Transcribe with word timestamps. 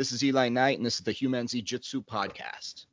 This 0.00 0.12
is 0.12 0.24
Eli 0.24 0.48
Knight, 0.48 0.78
and 0.78 0.86
this 0.86 0.94
is 0.94 1.04
the 1.04 1.12
Human 1.12 1.46
Jitsu 1.46 2.00
podcast. 2.00 2.86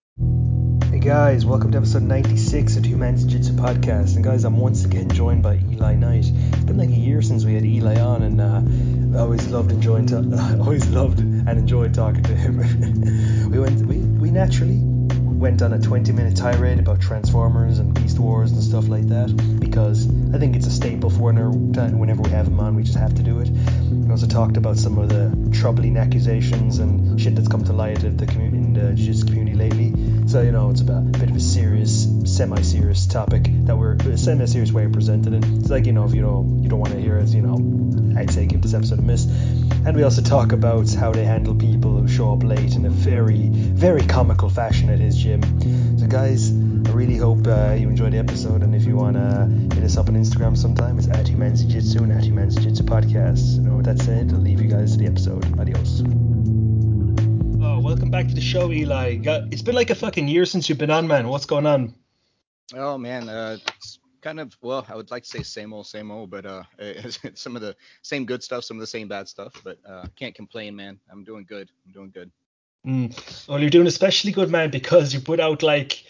Hey 0.91 0.99
guys, 0.99 1.45
welcome 1.45 1.71
to 1.71 1.77
episode 1.77 2.01
96 2.01 2.75
of 2.75 2.85
Human 2.85 3.15
Jitsu 3.29 3.53
podcast. 3.53 4.15
And 4.15 4.25
guys, 4.25 4.43
I'm 4.43 4.57
once 4.57 4.83
again 4.83 5.07
joined 5.11 5.41
by 5.41 5.57
Eli 5.71 5.95
Knight. 5.95 6.25
It's 6.25 6.65
been 6.65 6.75
like 6.75 6.89
a 6.89 6.91
year 6.91 7.21
since 7.21 7.45
we 7.45 7.53
had 7.53 7.63
Eli 7.63 7.97
on, 8.01 8.23
and 8.23 8.41
uh, 8.41 9.17
I 9.17 9.21
always 9.21 9.47
loved 9.47 9.71
enjoying, 9.71 10.07
to- 10.07 10.57
always 10.59 10.89
loved 10.89 11.19
and 11.19 11.47
enjoyed 11.47 11.93
talking 11.93 12.23
to 12.23 12.35
him. 12.35 12.57
we 13.51 13.57
went, 13.57 13.85
we, 13.85 13.99
we 13.99 14.29
naturally 14.29 14.96
went 15.37 15.61
on 15.61 15.71
a 15.71 15.79
20 15.79 16.11
minute 16.13 16.35
tirade 16.35 16.79
about 16.79 16.99
Transformers 16.99 17.77
and 17.77 17.93
Beast 17.93 18.17
Wars 18.17 18.51
and 18.51 18.63
stuff 18.63 18.87
like 18.87 19.07
that 19.09 19.59
because 19.59 20.07
I 20.33 20.39
think 20.39 20.55
it's 20.55 20.65
a 20.65 20.71
staple 20.71 21.11
for 21.11 21.31
whenever 21.31 22.21
we 22.21 22.29
have 22.29 22.47
him 22.47 22.59
on, 22.59 22.75
we 22.75 22.81
just 22.81 22.97
have 22.97 23.13
to 23.15 23.21
do 23.21 23.39
it. 23.39 23.49
We 23.49 24.09
also 24.09 24.25
talked 24.25 24.57
about 24.57 24.77
some 24.77 24.97
of 24.97 25.09
the 25.09 25.31
troubling 25.53 25.95
accusations 25.97 26.79
and 26.79 27.21
shit 27.21 27.35
that's 27.35 27.47
come 27.47 27.63
to 27.65 27.73
light 27.73 28.03
of 28.03 28.17
the 28.17 28.25
community 28.25 28.57
in 28.57 28.73
the 28.73 28.93
jiu-jitsu 28.93 29.25
community 29.25 29.55
lately. 29.55 29.93
So 30.27 30.41
you 30.41 30.51
know, 30.51 30.71
it's 30.71 30.81
about 30.81 31.03
a 31.03 31.19
bit 31.19 31.29
of 31.29 31.35
a 31.35 31.39
serious, 31.39 32.07
semi-serious 32.37 33.07
topic 33.07 33.49
that 33.65 33.75
we're 33.75 33.93
a 33.93 34.15
semi-serious 34.15 34.71
way 34.71 34.85
of 34.85 34.91
presenting 34.91 35.33
it. 35.33 35.43
It's 35.57 35.71
like 35.71 35.87
you 35.87 35.91
know, 35.91 36.05
if 36.05 36.13
you 36.13 36.21
don't 36.21 36.61
you 36.61 36.69
don't 36.69 36.79
want 36.79 36.93
to 36.93 37.01
hear 37.01 37.17
it, 37.17 37.29
you 37.29 37.41
know, 37.41 37.57
I'd 38.15 38.29
say 38.29 38.45
give 38.45 38.61
this 38.61 38.75
episode 38.75 38.99
a 38.99 39.01
miss. 39.01 39.25
And 39.25 39.95
we 39.95 40.03
also 40.03 40.21
talk 40.21 40.51
about 40.51 40.87
how 40.93 41.11
they 41.11 41.25
handle 41.25 41.55
people 41.55 41.97
who 41.97 42.07
show 42.07 42.31
up 42.33 42.43
late 42.43 42.75
in 42.75 42.85
a 42.85 42.91
very, 42.91 43.47
very 43.49 44.05
comical 44.05 44.49
fashion 44.49 44.91
at 44.91 44.99
his 44.99 45.17
gym. 45.17 45.41
So 45.97 46.05
guys, 46.05 46.51
I 46.51 46.91
really 46.91 47.17
hope 47.17 47.47
uh, 47.47 47.71
you 47.71 47.89
enjoy 47.89 48.11
the 48.11 48.19
episode, 48.19 48.61
and 48.61 48.75
if 48.75 48.85
you 48.85 48.95
wanna 48.95 49.47
hit 49.73 49.83
us 49.83 49.97
up 49.97 50.07
on 50.07 50.13
Instagram 50.13 50.55
sometime, 50.55 50.99
it's 50.99 51.07
at 51.07 51.27
Human's 51.27 51.63
Jiu-Jitsu 51.63 52.03
and 52.03 52.11
at 52.11 52.23
Human's 52.23 52.53
Jiu-Jitsu 52.53 52.83
Podcast. 52.83 53.57
Know, 53.57 53.77
with 53.77 53.87
that 53.87 53.97
said, 53.97 54.31
I'll 54.31 54.39
leave 54.39 54.61
you 54.61 54.69
guys 54.69 54.91
to 54.91 54.99
the 54.99 55.07
episode. 55.07 55.59
Adios. 55.59 56.03
Oh, 57.63 57.79
welcome 57.79 58.11
back 58.11 58.27
to 58.27 58.35
the 58.35 58.41
show, 58.41 58.71
Eli. 58.71 59.21
It's 59.51 59.63
been 59.63 59.73
like 59.73 59.89
a 59.89 59.95
fucking 59.95 60.27
year 60.27 60.45
since 60.45 60.69
you've 60.69 60.77
been 60.77 60.91
on, 60.91 61.07
man. 61.07 61.29
What's 61.29 61.47
going 61.47 61.65
on? 61.65 61.95
Oh 62.73 62.97
man, 62.97 63.29
uh, 63.29 63.57
it's 63.77 63.99
kind 64.21 64.39
of 64.39 64.55
well, 64.61 64.85
I 64.89 64.95
would 64.95 65.11
like 65.11 65.23
to 65.23 65.29
say 65.29 65.43
same 65.43 65.73
old, 65.73 65.87
same 65.87 66.11
old, 66.11 66.29
but 66.29 66.45
uh, 66.45 66.63
some 67.33 67.55
of 67.55 67.61
the 67.61 67.75
same 68.01 68.25
good 68.25 68.43
stuff, 68.43 68.63
some 68.63 68.77
of 68.77 68.81
the 68.81 68.87
same 68.87 69.07
bad 69.07 69.27
stuff, 69.27 69.53
but 69.63 69.77
uh, 69.87 70.05
can't 70.15 70.35
complain, 70.35 70.75
man. 70.75 70.99
I'm 71.11 71.23
doing 71.23 71.45
good. 71.47 71.69
I'm 71.85 71.93
doing 71.93 72.11
good. 72.11 72.31
Mm. 72.85 73.47
Well, 73.47 73.59
you're 73.59 73.69
doing 73.69 73.87
especially 73.87 74.31
good, 74.31 74.49
man, 74.49 74.69
because 74.69 75.13
you 75.13 75.19
put 75.19 75.39
out 75.39 75.63
like 75.63 76.03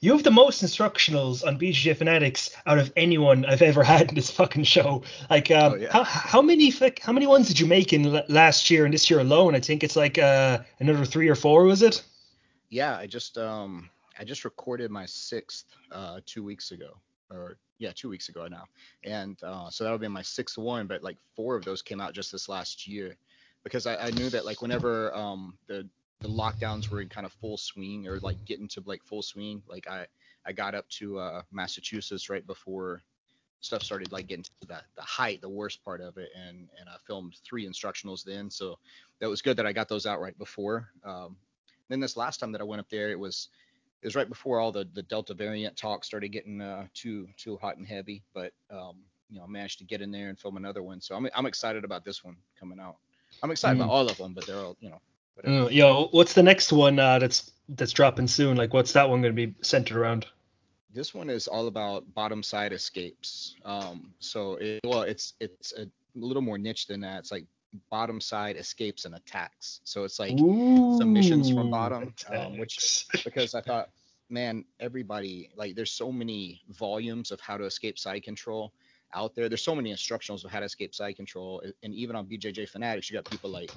you 0.00 0.12
have 0.12 0.24
the 0.24 0.30
most 0.30 0.64
instructionals 0.64 1.46
on 1.46 1.58
BJJ 1.58 1.96
Fanatics 1.96 2.50
out 2.66 2.78
of 2.78 2.92
anyone 2.96 3.44
I've 3.44 3.62
ever 3.62 3.82
had 3.94 4.08
in 4.08 4.14
this 4.14 4.30
fucking 4.30 4.64
show. 4.64 5.02
Like, 5.30 5.50
um, 5.50 5.72
oh, 5.72 5.76
yeah. 5.76 5.92
how 5.92 6.04
how 6.04 6.42
many 6.42 6.72
how 7.00 7.12
many 7.12 7.26
ones 7.26 7.48
did 7.48 7.60
you 7.60 7.66
make 7.66 7.92
in 7.92 8.20
last 8.28 8.70
year 8.70 8.84
and 8.84 8.92
this 8.92 9.10
year 9.10 9.20
alone? 9.20 9.54
I 9.54 9.60
think 9.60 9.84
it's 9.84 9.96
like 9.96 10.18
uh, 10.18 10.58
another 10.80 11.04
three 11.04 11.28
or 11.28 11.36
four, 11.36 11.64
was 11.64 11.82
it? 11.82 12.02
Yeah, 12.68 12.96
I 12.96 13.06
just 13.06 13.38
um 13.38 13.90
I 14.22 14.24
just 14.24 14.44
recorded 14.44 14.88
my 14.92 15.04
sixth 15.04 15.64
uh, 15.90 16.20
two 16.26 16.44
weeks 16.44 16.70
ago 16.70 16.96
or 17.28 17.56
yeah, 17.78 17.90
two 17.92 18.08
weeks 18.08 18.28
ago 18.28 18.46
now. 18.46 18.66
And 19.02 19.36
uh, 19.42 19.68
so 19.68 19.82
that'll 19.82 19.98
be 19.98 20.06
my 20.06 20.22
sixth 20.22 20.56
one, 20.56 20.86
but 20.86 21.02
like 21.02 21.16
four 21.34 21.56
of 21.56 21.64
those 21.64 21.82
came 21.82 22.00
out 22.00 22.14
just 22.14 22.30
this 22.30 22.48
last 22.48 22.86
year 22.86 23.16
because 23.64 23.84
I, 23.84 23.96
I 23.96 24.10
knew 24.10 24.30
that 24.30 24.44
like 24.46 24.62
whenever 24.62 25.12
um, 25.12 25.58
the 25.66 25.88
the 26.20 26.28
lockdowns 26.28 26.88
were 26.88 27.00
in 27.00 27.08
kind 27.08 27.26
of 27.26 27.32
full 27.32 27.56
swing 27.56 28.06
or 28.06 28.20
like 28.20 28.36
getting 28.44 28.68
to 28.68 28.82
like 28.86 29.02
full 29.02 29.22
swing, 29.22 29.60
like 29.66 29.88
I 29.88 30.06
I 30.46 30.52
got 30.52 30.76
up 30.76 30.88
to 30.90 31.18
uh, 31.18 31.42
Massachusetts 31.50 32.30
right 32.30 32.46
before 32.46 33.02
stuff 33.58 33.82
started 33.82 34.12
like 34.12 34.28
getting 34.28 34.44
to 34.44 34.50
the, 34.68 34.80
the 34.94 35.02
height, 35.02 35.40
the 35.40 35.48
worst 35.48 35.84
part 35.84 36.00
of 36.00 36.16
it, 36.16 36.30
and 36.36 36.68
and 36.78 36.88
I 36.88 36.94
filmed 37.08 37.34
three 37.42 37.66
instructionals 37.66 38.22
then, 38.22 38.50
so 38.50 38.78
that 39.18 39.28
was 39.28 39.42
good 39.42 39.56
that 39.56 39.66
I 39.66 39.72
got 39.72 39.88
those 39.88 40.06
out 40.06 40.20
right 40.20 40.38
before. 40.38 40.92
Um, 41.04 41.36
then 41.88 41.98
this 41.98 42.16
last 42.16 42.38
time 42.38 42.52
that 42.52 42.60
I 42.60 42.64
went 42.64 42.80
up 42.80 42.88
there, 42.88 43.10
it 43.10 43.18
was 43.18 43.48
it 44.02 44.06
was 44.06 44.16
right 44.16 44.28
before 44.28 44.58
all 44.58 44.72
the, 44.72 44.86
the 44.94 45.02
Delta 45.02 45.32
variant 45.32 45.76
talk 45.76 46.04
started 46.04 46.30
getting 46.30 46.60
uh, 46.60 46.86
too 46.92 47.28
too 47.36 47.56
hot 47.58 47.76
and 47.76 47.86
heavy. 47.86 48.22
But 48.34 48.52
um, 48.70 48.96
you 49.30 49.38
know, 49.38 49.44
I 49.44 49.46
managed 49.46 49.78
to 49.78 49.84
get 49.84 50.02
in 50.02 50.10
there 50.10 50.28
and 50.28 50.38
film 50.38 50.56
another 50.56 50.82
one. 50.82 51.00
So 51.00 51.14
I'm 51.14 51.28
I'm 51.34 51.46
excited 51.46 51.84
about 51.84 52.04
this 52.04 52.24
one 52.24 52.36
coming 52.58 52.80
out. 52.80 52.96
I'm 53.42 53.50
excited 53.50 53.78
mm. 53.78 53.84
about 53.84 53.92
all 53.92 54.08
of 54.08 54.16
them, 54.18 54.34
but 54.34 54.46
they're 54.46 54.58
all 54.58 54.76
you 54.80 54.90
know. 54.90 55.00
Uh, 55.46 55.68
yo, 55.68 56.08
what's 56.10 56.34
the 56.34 56.42
next 56.42 56.72
one 56.72 56.98
uh, 56.98 57.18
that's 57.18 57.52
that's 57.68 57.92
dropping 57.92 58.26
soon? 58.26 58.56
Like, 58.56 58.74
what's 58.74 58.92
that 58.92 59.08
one 59.08 59.22
going 59.22 59.34
to 59.34 59.46
be 59.46 59.54
centered 59.62 59.96
around? 59.96 60.26
This 60.92 61.14
one 61.14 61.30
is 61.30 61.48
all 61.48 61.68
about 61.68 62.12
bottom 62.12 62.42
side 62.42 62.72
escapes. 62.72 63.54
Um, 63.64 64.12
so 64.18 64.56
it, 64.56 64.80
well, 64.84 65.02
it's 65.02 65.34
it's 65.40 65.72
a 65.72 65.86
little 66.14 66.42
more 66.42 66.58
niche 66.58 66.86
than 66.86 67.00
that. 67.00 67.20
It's 67.20 67.32
like 67.32 67.46
bottom 67.90 68.20
side 68.20 68.56
escapes 68.56 69.04
and 69.04 69.14
attacks. 69.14 69.80
So 69.84 70.04
it's 70.04 70.18
like 70.18 70.38
Ooh, 70.38 70.96
submissions 70.98 71.50
from 71.50 71.70
bottom, 71.70 72.14
um, 72.28 72.58
which 72.58 73.06
because 73.24 73.54
I 73.54 73.60
thought, 73.60 73.88
man, 74.32 74.64
everybody 74.80 75.50
like 75.54 75.76
there's 75.76 75.90
so 75.90 76.10
many 76.10 76.62
volumes 76.70 77.30
of 77.30 77.40
how 77.40 77.56
to 77.56 77.64
escape 77.64 77.98
side 77.98 78.22
control 78.22 78.72
out 79.14 79.34
there. 79.34 79.48
There's 79.48 79.62
so 79.62 79.74
many 79.74 79.92
instructionals 79.92 80.44
of 80.44 80.50
how 80.50 80.60
to 80.60 80.66
escape 80.66 80.94
side 80.94 81.16
control, 81.16 81.62
and 81.82 81.94
even 81.94 82.16
on 82.16 82.26
BJJ 82.26 82.68
Fanatics, 82.68 83.10
you 83.10 83.16
got 83.16 83.30
people 83.30 83.50
like. 83.50 83.70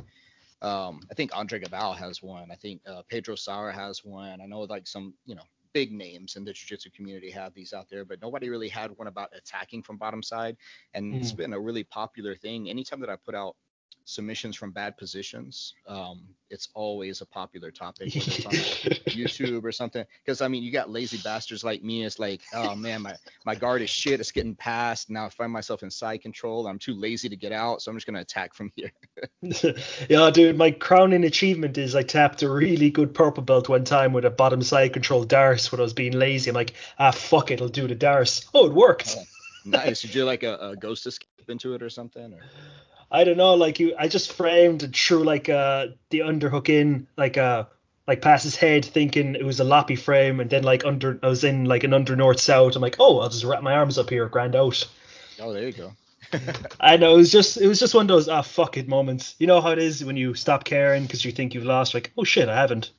Um, 0.62 1.02
I 1.12 1.14
think 1.14 1.36
Andre 1.36 1.60
Galvao 1.60 1.96
has 1.98 2.24
one. 2.24 2.50
I 2.50 2.56
think 2.56 2.82
uh, 2.88 3.02
Pedro 3.10 3.36
Sauer 3.36 3.72
has 3.72 4.06
one. 4.06 4.40
I 4.42 4.46
know 4.46 4.62
like 4.62 4.88
some, 4.88 5.14
you 5.26 5.36
know, 5.36 5.44
big 5.74 5.92
names 5.92 6.38
in 6.38 6.46
the 6.46 6.54
jiu-jitsu 6.54 6.90
community 6.92 7.30
have 7.30 7.54
these 7.54 7.74
out 7.74 7.90
there, 7.90 8.06
but 8.06 8.22
nobody 8.22 8.50
really 8.50 8.70
had 8.70 8.90
one 8.98 9.08
about 9.08 9.30
attacking 9.36 9.84
from 9.84 9.98
bottom 9.98 10.24
side. 10.24 10.56
And 10.94 11.14
mm. 11.14 11.20
it's 11.20 11.34
been 11.34 11.52
a 11.52 11.60
really 11.60 11.84
popular 11.84 12.36
thing. 12.36 12.70
Anytime 12.70 13.02
that 13.02 13.10
I 13.10 13.18
put 13.18 13.36
out 13.36 13.58
submissions 14.06 14.56
from 14.56 14.72
bad 14.72 14.98
positions, 14.98 15.74
um, 15.88 16.22
it's 16.50 16.70
always 16.76 17.22
a 17.22 17.26
popular 17.26 17.72
topic, 17.72 18.14
whether 18.14 18.28
it's 18.28 18.46
on 18.46 18.52
YouTube 19.10 19.64
or 19.64 19.72
something. 19.72 20.06
Because 20.24 20.42
I 20.42 20.48
mean, 20.48 20.64
you 20.64 20.72
got 20.72 20.90
lazy 20.90 21.18
bastards 21.18 21.64
like 21.64 21.84
me. 21.84 22.06
It's 22.06 22.20
like, 22.20 22.42
oh 22.54 22.76
man, 22.76 23.02
my 23.02 23.16
my 23.46 23.56
guard 23.56 23.82
is 23.82 23.90
shit. 23.90 24.20
It's 24.20 24.32
getting 24.32 24.56
past. 24.56 25.10
Now 25.10 25.26
I 25.26 25.30
find 25.30 25.52
myself 25.52 25.84
in 25.84 25.90
side 25.90 26.22
control. 26.22 26.68
I'm 26.68 26.80
too 26.80 26.94
lazy 26.94 27.28
to 27.30 27.36
get 27.36 27.52
out, 27.52 27.82
so 27.82 27.92
I'm 27.92 27.98
just 27.98 28.06
gonna 28.06 28.22
attack 28.22 28.54
from 28.54 28.72
here. 28.76 28.92
yeah, 30.10 30.30
dude, 30.30 30.58
my 30.58 30.72
crowning 30.72 31.24
achievement 31.24 31.78
is 31.78 31.96
I 31.96 32.04
tapped 32.04 32.44
a 32.44 32.50
really 32.50 32.92
good 32.92 33.14
purple 33.14 33.44
belt 33.44 33.68
one 33.68 33.84
time 33.84 34.14
with 34.14 34.26
a 34.26 34.30
bottom 34.30 34.62
side 34.62 34.94
control 34.94 35.26
Darce 35.26 35.72
when 35.72 35.82
I 35.82 35.84
was 35.84 35.94
being 35.94 36.14
lazy. 36.14 36.52
I'm 36.52 36.56
like, 36.56 36.74
ah, 37.00 37.12
fuck 37.12 37.52
it, 37.52 37.62
I'll 37.62 37.68
do 37.68 37.88
the 37.88 37.96
Darce. 37.96 38.48
Oh, 38.54 38.68
it 38.68 38.74
worked. 38.74 39.16
Oh, 39.18 39.24
nice. 39.66 40.02
Did 40.02 40.14
you 40.14 40.26
like 40.26 40.44
a, 40.44 40.58
a 40.58 40.76
ghost 40.76 41.08
escape 41.08 41.50
into 41.50 41.74
it 41.74 41.82
or 41.82 41.90
something? 41.90 42.34
Or? 42.34 42.40
I 43.12 43.24
don't 43.24 43.38
know, 43.38 43.56
like 43.56 43.80
you, 43.80 43.96
I 43.98 44.08
just 44.08 44.34
framed 44.34 44.84
and 44.84 44.96
threw 44.96 45.24
like 45.24 45.50
uh 45.50 45.88
the 46.10 46.20
underhook 46.20 46.70
in, 46.70 47.08
like 47.18 47.38
uh 47.38 47.66
like 48.08 48.22
past 48.22 48.44
his 48.44 48.56
head, 48.56 48.86
thinking 48.86 49.36
it 49.36 49.46
was 49.46 49.60
a 49.60 49.64
loppy 49.64 49.96
frame, 49.96 50.40
and 50.40 50.50
then 50.50 50.64
like 50.64 50.86
under, 50.86 51.20
I 51.24 51.28
was 51.28 51.44
in 51.44 51.66
like 51.66 51.84
an 51.84 51.94
under 51.94 52.16
north 52.16 52.40
south. 52.40 52.76
I'm 52.76 52.82
like, 52.82 52.98
oh, 53.00 53.20
I'll 53.20 53.30
just 53.30 53.44
wrap 53.44 53.64
my 53.64 53.74
arms 53.74 53.98
up 53.98 54.10
here, 54.10 54.28
grand 54.30 54.56
out. 54.56 54.88
Oh, 55.40 55.54
there 55.54 55.68
you 55.68 55.74
go. 55.74 55.92
I 56.80 56.98
know 56.98 57.14
it 57.14 57.18
was 57.18 57.32
just 57.32 57.58
it 57.58 57.68
was 57.68 57.80
just 57.80 57.94
one 57.94 58.06
of 58.06 58.08
those 58.08 58.28
ah 58.28 58.42
fuck 58.42 58.78
it 58.78 58.88
moments. 58.88 59.36
You 59.40 59.48
know 59.48 59.62
how 59.62 59.72
it 59.72 59.80
is 59.80 60.04
when 60.04 60.18
you 60.18 60.34
stop 60.34 60.64
caring 60.64 61.04
because 61.04 61.24
you 61.24 61.32
think 61.32 61.54
you've 61.54 61.66
lost. 61.66 61.94
Like 61.94 62.12
oh 62.18 62.24
shit, 62.24 62.50
I 62.50 62.56
haven't. 62.56 62.92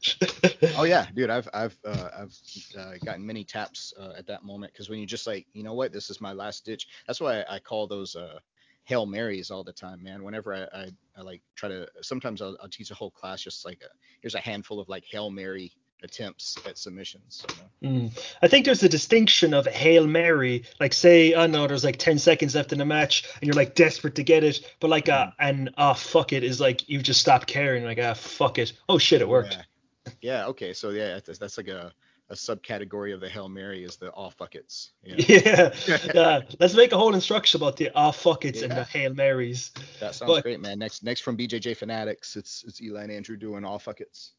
oh 0.76 0.84
yeah, 0.84 1.06
dude, 1.14 1.30
I've 1.30 1.48
I've 1.52 1.76
uh, 1.84 2.08
I've 2.18 2.34
uh, 2.78 2.92
gotten 3.04 3.26
many 3.26 3.44
taps 3.44 3.92
uh, 3.98 4.12
at 4.16 4.26
that 4.28 4.44
moment 4.44 4.72
because 4.72 4.88
when 4.88 4.98
you 4.98 5.06
just 5.06 5.26
like 5.26 5.46
you 5.52 5.62
know 5.62 5.74
what, 5.74 5.92
this 5.92 6.10
is 6.10 6.20
my 6.20 6.32
last 6.32 6.64
ditch. 6.64 6.88
That's 7.06 7.20
why 7.20 7.40
I, 7.40 7.56
I 7.56 7.58
call 7.58 7.86
those 7.86 8.16
uh 8.16 8.38
hail 8.86 9.04
marys 9.04 9.50
all 9.50 9.64
the 9.64 9.72
time, 9.72 10.02
man. 10.02 10.22
Whenever 10.22 10.54
I, 10.54 10.62
I, 10.72 10.90
I 11.18 11.22
like 11.22 11.42
try 11.56 11.68
to, 11.68 11.88
sometimes 12.02 12.40
I'll, 12.40 12.56
I'll, 12.62 12.68
teach 12.68 12.90
a 12.92 12.94
whole 12.94 13.10
class 13.10 13.42
just 13.42 13.64
like 13.64 13.82
a, 13.82 13.88
here's 14.20 14.36
a 14.36 14.40
handful 14.40 14.78
of 14.80 14.88
like 14.88 15.04
hail 15.04 15.28
mary 15.28 15.72
attempts 16.04 16.56
at 16.64 16.78
submissions. 16.78 17.44
You 17.82 17.88
know? 17.88 17.98
mm. 17.98 18.24
I 18.40 18.46
think 18.46 18.64
there's 18.64 18.84
a 18.84 18.88
distinction 18.88 19.54
of 19.54 19.66
hail 19.66 20.06
mary, 20.06 20.64
like 20.78 20.92
say, 20.92 21.34
I 21.34 21.48
know 21.48 21.66
there's 21.66 21.82
like 21.82 21.96
10 21.96 22.18
seconds 22.20 22.54
left 22.54 22.72
in 22.72 22.78
the 22.78 22.84
match 22.84 23.24
and 23.40 23.48
you're 23.48 23.56
like 23.56 23.74
desperate 23.74 24.14
to 24.16 24.22
get 24.22 24.44
it, 24.44 24.60
but 24.78 24.88
like 24.88 25.08
uh, 25.08 25.26
mm. 25.26 25.32
and 25.40 25.70
ah 25.76 25.90
oh, 25.90 25.94
fuck 25.94 26.32
it 26.32 26.44
is 26.44 26.60
like 26.60 26.88
you 26.88 27.02
just 27.02 27.20
stopped 27.20 27.48
caring, 27.48 27.84
like 27.84 27.98
ah 28.00 28.14
fuck 28.14 28.58
it, 28.58 28.72
oh 28.88 28.98
shit 28.98 29.20
it 29.20 29.28
worked. 29.28 29.58
Yeah. 30.06 30.12
yeah 30.20 30.46
okay, 30.46 30.72
so 30.72 30.90
yeah, 30.90 31.18
that's, 31.26 31.40
that's 31.40 31.56
like 31.56 31.68
a 31.68 31.92
a 32.28 32.34
subcategory 32.34 33.14
of 33.14 33.20
the 33.20 33.28
Hail 33.28 33.48
Mary 33.48 33.84
is 33.84 33.96
the 33.96 34.12
off 34.12 34.36
buckets. 34.36 34.92
Yeah. 35.02 35.70
yeah. 36.14 36.40
Let's 36.58 36.74
make 36.74 36.92
a 36.92 36.98
whole 36.98 37.14
instruction 37.14 37.60
about 37.60 37.76
the 37.76 37.90
off 37.94 38.22
buckets 38.24 38.58
yeah. 38.58 38.64
and 38.64 38.72
the 38.72 38.84
Hail 38.84 39.14
Marys. 39.14 39.70
That 40.00 40.14
sounds 40.14 40.32
but, 40.32 40.42
great, 40.42 40.60
man. 40.60 40.78
Next 40.78 41.04
next 41.04 41.20
from 41.20 41.36
BJJ 41.36 41.76
Fanatics, 41.76 42.36
it's 42.36 42.64
it's 42.66 42.82
Eli 42.82 43.02
and 43.02 43.12
Andrew 43.12 43.36
doing 43.36 43.64
off 43.64 43.84
buckets. 43.84 44.32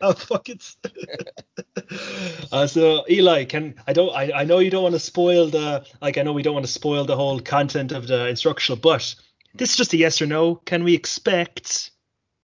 off 0.00 0.28
buckets. 0.28 0.76
uh, 2.52 2.66
so 2.66 3.04
Eli, 3.10 3.44
can 3.44 3.74
I 3.86 3.92
don't 3.92 4.14
I, 4.14 4.32
I 4.32 4.44
know 4.44 4.60
you 4.60 4.70
don't 4.70 4.84
want 4.84 4.94
to 4.94 5.00
spoil 5.00 5.48
the 5.48 5.84
like 6.00 6.18
I 6.18 6.22
know 6.22 6.32
we 6.32 6.42
don't 6.42 6.54
want 6.54 6.66
to 6.66 6.72
spoil 6.72 7.04
the 7.04 7.16
whole 7.16 7.40
content 7.40 7.90
of 7.90 8.06
the 8.06 8.28
instructional, 8.28 8.78
but 8.78 9.14
this 9.54 9.70
is 9.70 9.76
just 9.76 9.92
a 9.92 9.96
yes 9.96 10.22
or 10.22 10.26
no. 10.26 10.54
Can 10.54 10.84
we 10.84 10.94
expect 10.94 11.90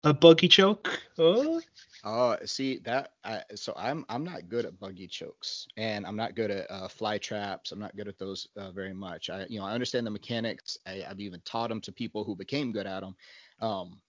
a 0.05 0.12
buggy 0.12 0.49
choke? 0.49 1.00
Oh. 1.19 1.61
Oh, 2.05 2.37
see 2.45 2.79
that. 2.79 3.13
I, 3.25 3.43
so 3.55 3.73
I'm 3.77 4.05
I'm 4.09 4.25
not 4.25 4.49
good 4.49 4.67
at 4.67 4.79
buggy 4.81 5.07
chokes, 5.07 5.69
and 5.77 6.05
I'm 6.05 6.17
not 6.17 6.35
good 6.35 6.51
at 6.51 6.69
uh, 6.71 6.89
fly 6.89 7.17
traps. 7.19 7.71
I'm 7.71 7.79
not 7.79 7.97
good 7.97 8.09
at 8.09 8.19
those 8.19 8.49
uh, 8.57 8.73
very 8.73 8.93
much. 8.93 9.31
I 9.31 9.47
you 9.49 9.61
know 9.61 9.67
I 9.67 9.73
understand 9.73 10.07
the 10.07 10.11
mechanics. 10.11 10.77
I, 10.85 11.05
have 11.07 11.21
even 11.21 11.41
taught 11.45 11.69
them 11.69 11.81
to 11.83 11.93
people 11.93 12.25
who 12.25 12.35
became 12.35 12.73
good 12.73 12.87
at 12.87 13.01
them. 13.01 13.15
Um, 13.61 14.01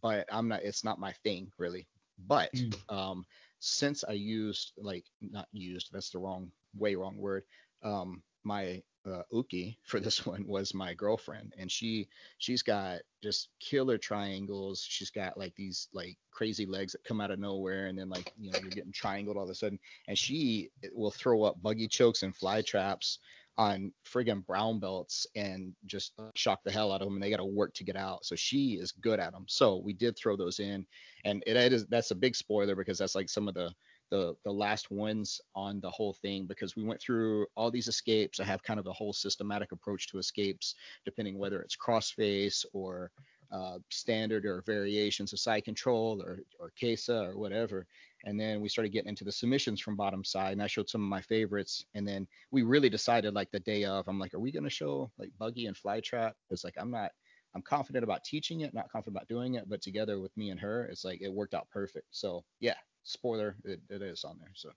but 0.00 0.26
I'm 0.32 0.48
not. 0.48 0.62
It's 0.62 0.82
not 0.84 0.98
my 0.98 1.12
thing 1.24 1.52
really. 1.58 1.86
But 2.26 2.52
Mm. 2.54 2.74
um, 2.88 3.26
since 3.58 4.02
I 4.08 4.12
used 4.12 4.72
like 4.78 5.04
not 5.20 5.48
used, 5.52 5.90
that's 5.92 6.10
the 6.10 6.18
wrong 6.20 6.50
way, 6.74 6.94
wrong 6.94 7.16
word. 7.18 7.44
Um, 7.82 8.22
my 8.44 8.82
uh, 9.06 9.22
uke 9.32 9.76
for 9.84 10.00
this 10.00 10.24
one 10.26 10.46
was 10.46 10.74
my 10.74 10.94
girlfriend, 10.94 11.54
and 11.58 11.70
she 11.70 12.08
she's 12.38 12.62
got 12.62 13.00
just 13.22 13.48
killer 13.60 13.98
triangles. 13.98 14.84
She's 14.86 15.10
got 15.10 15.38
like 15.38 15.54
these 15.54 15.88
like 15.92 16.16
crazy 16.30 16.66
legs 16.66 16.92
that 16.92 17.04
come 17.04 17.20
out 17.20 17.30
of 17.30 17.38
nowhere, 17.38 17.86
and 17.86 17.98
then 17.98 18.08
like 18.08 18.32
you 18.38 18.50
know 18.50 18.58
you're 18.60 18.70
getting 18.70 18.92
triangled 18.92 19.36
all 19.36 19.44
of 19.44 19.50
a 19.50 19.54
sudden, 19.54 19.78
and 20.08 20.18
she 20.18 20.70
will 20.92 21.10
throw 21.10 21.42
up 21.42 21.60
buggy 21.62 21.88
chokes 21.88 22.22
and 22.22 22.34
fly 22.36 22.62
traps 22.62 23.18
on 23.58 23.92
friggin' 24.06 24.46
brown 24.46 24.80
belts 24.80 25.26
and 25.36 25.74
just 25.84 26.12
shock 26.34 26.60
the 26.64 26.70
hell 26.70 26.90
out 26.90 27.02
of 27.02 27.06
them 27.06 27.14
and 27.14 27.22
they 27.22 27.28
got 27.28 27.36
to 27.36 27.44
work 27.44 27.74
to 27.74 27.84
get 27.84 27.96
out. 27.96 28.24
So 28.24 28.34
she 28.34 28.78
is 28.80 28.92
good 28.92 29.20
at 29.20 29.32
them 29.32 29.44
so 29.46 29.76
we 29.76 29.92
did 29.92 30.16
throw 30.16 30.36
those 30.36 30.58
in 30.58 30.86
and 31.24 31.42
it, 31.46 31.56
it 31.56 31.72
is 31.72 31.86
that's 31.86 32.12
a 32.12 32.16
big 32.16 32.34
spoiler 32.34 32.74
because 32.74 32.98
that's 32.98 33.14
like 33.14 33.28
some 33.28 33.48
of 33.48 33.54
the 33.54 33.70
the 34.12 34.36
the 34.44 34.52
last 34.52 34.90
ones 34.90 35.40
on 35.54 35.80
the 35.80 35.90
whole 35.90 36.12
thing 36.12 36.44
because 36.44 36.76
we 36.76 36.84
went 36.84 37.00
through 37.00 37.46
all 37.56 37.70
these 37.70 37.88
escapes. 37.88 38.40
I 38.40 38.44
have 38.44 38.62
kind 38.62 38.78
of 38.78 38.86
a 38.86 38.92
whole 38.92 39.14
systematic 39.14 39.72
approach 39.72 40.06
to 40.08 40.18
escapes 40.18 40.74
depending 41.06 41.38
whether 41.38 41.62
it's 41.62 41.76
crossface 41.76 42.64
or 42.74 43.10
uh, 43.50 43.78
standard 43.90 44.44
or 44.44 44.62
variations 44.66 45.32
of 45.32 45.40
side 45.40 45.64
control 45.64 46.22
or 46.22 46.40
or 46.60 46.70
Kesa 46.80 47.26
or 47.26 47.38
whatever. 47.38 47.86
And 48.24 48.38
then 48.38 48.60
we 48.60 48.68
started 48.68 48.92
getting 48.92 49.08
into 49.08 49.24
the 49.24 49.32
submissions 49.32 49.80
from 49.80 49.96
bottom 49.96 50.24
side 50.24 50.52
and 50.52 50.62
i 50.62 50.66
showed 50.66 50.90
some 50.90 51.02
of 51.02 51.08
my 51.08 51.22
favorites. 51.22 51.86
And 51.94 52.06
then 52.06 52.28
we 52.50 52.62
really 52.62 52.90
decided 52.90 53.32
like 53.34 53.50
the 53.50 53.60
day 53.60 53.84
of 53.84 54.06
i'm 54.08 54.18
like 54.18 54.34
are 54.34 54.40
we 54.40 54.52
to 54.52 54.70
show 54.70 55.10
like 55.18 55.30
buggy 55.38 55.66
and 55.66 55.76
fly 55.76 56.00
trap 56.00 56.36
it's 56.50 56.64
like 56.64 56.74
i'm 56.76 56.90
not 56.90 57.10
i'm 57.54 57.62
confident 57.62 58.04
about 58.04 58.24
teaching 58.24 58.60
it 58.60 58.74
not 58.74 58.90
confident 58.92 59.16
about 59.16 59.28
doing 59.28 59.54
it 59.54 59.68
but 59.68 59.82
together 59.82 60.20
with 60.20 60.36
me 60.36 60.50
and 60.50 60.60
her 60.60 60.84
it's 60.84 61.04
like 61.04 61.22
it 61.22 61.32
worked 61.32 61.54
out 61.54 61.66
perfect. 61.70 62.06
So 62.10 62.44
yeah 62.60 62.74
spoiler 63.04 63.56
it, 63.64 63.80
it 63.88 64.02
is 64.02 64.24
on 64.24 64.38
there 64.40 64.52
so 64.54 64.70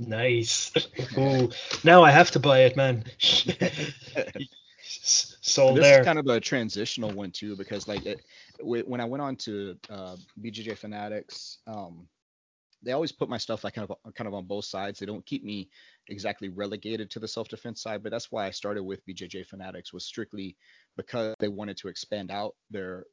Nice. 0.00 0.72
Ooh, 1.18 1.50
now 1.84 2.02
I 2.02 2.10
have 2.10 2.30
to 2.32 2.40
buy 2.40 2.62
it, 2.62 2.76
man. 2.76 3.04
S- 4.86 5.36
Sold 5.40 5.78
this 5.78 5.84
there. 5.84 6.00
is 6.00 6.04
kind 6.04 6.18
of 6.18 6.26
a 6.26 6.40
transitional 6.40 7.10
one 7.12 7.30
too 7.30 7.56
because 7.56 7.88
like 7.88 8.04
it 8.04 8.20
when 8.62 9.00
i 9.00 9.04
went 9.04 9.22
on 9.22 9.34
to 9.34 9.76
uh, 9.88 10.14
bjj 10.42 10.76
fanatics 10.76 11.58
um 11.66 12.06
they 12.82 12.92
always 12.92 13.12
put 13.12 13.30
my 13.30 13.38
stuff 13.38 13.64
like 13.64 13.74
kind 13.74 13.88
of 13.88 14.14
kind 14.14 14.28
of 14.28 14.34
on 14.34 14.44
both 14.44 14.66
sides 14.66 14.98
they 14.98 15.06
don't 15.06 15.24
keep 15.24 15.42
me 15.42 15.68
exactly 16.08 16.48
relegated 16.50 17.10
to 17.10 17.18
the 17.18 17.26
self-defense 17.26 17.82
side 17.82 18.02
but 18.02 18.12
that's 18.12 18.30
why 18.30 18.46
i 18.46 18.50
started 18.50 18.82
with 18.82 19.04
bjj 19.06 19.46
fanatics 19.46 19.92
was 19.92 20.04
strictly 20.04 20.54
because 20.96 21.34
they 21.38 21.48
wanted 21.48 21.76
to 21.78 21.88
expand 21.88 22.30
out 22.30 22.54
their 22.70 23.04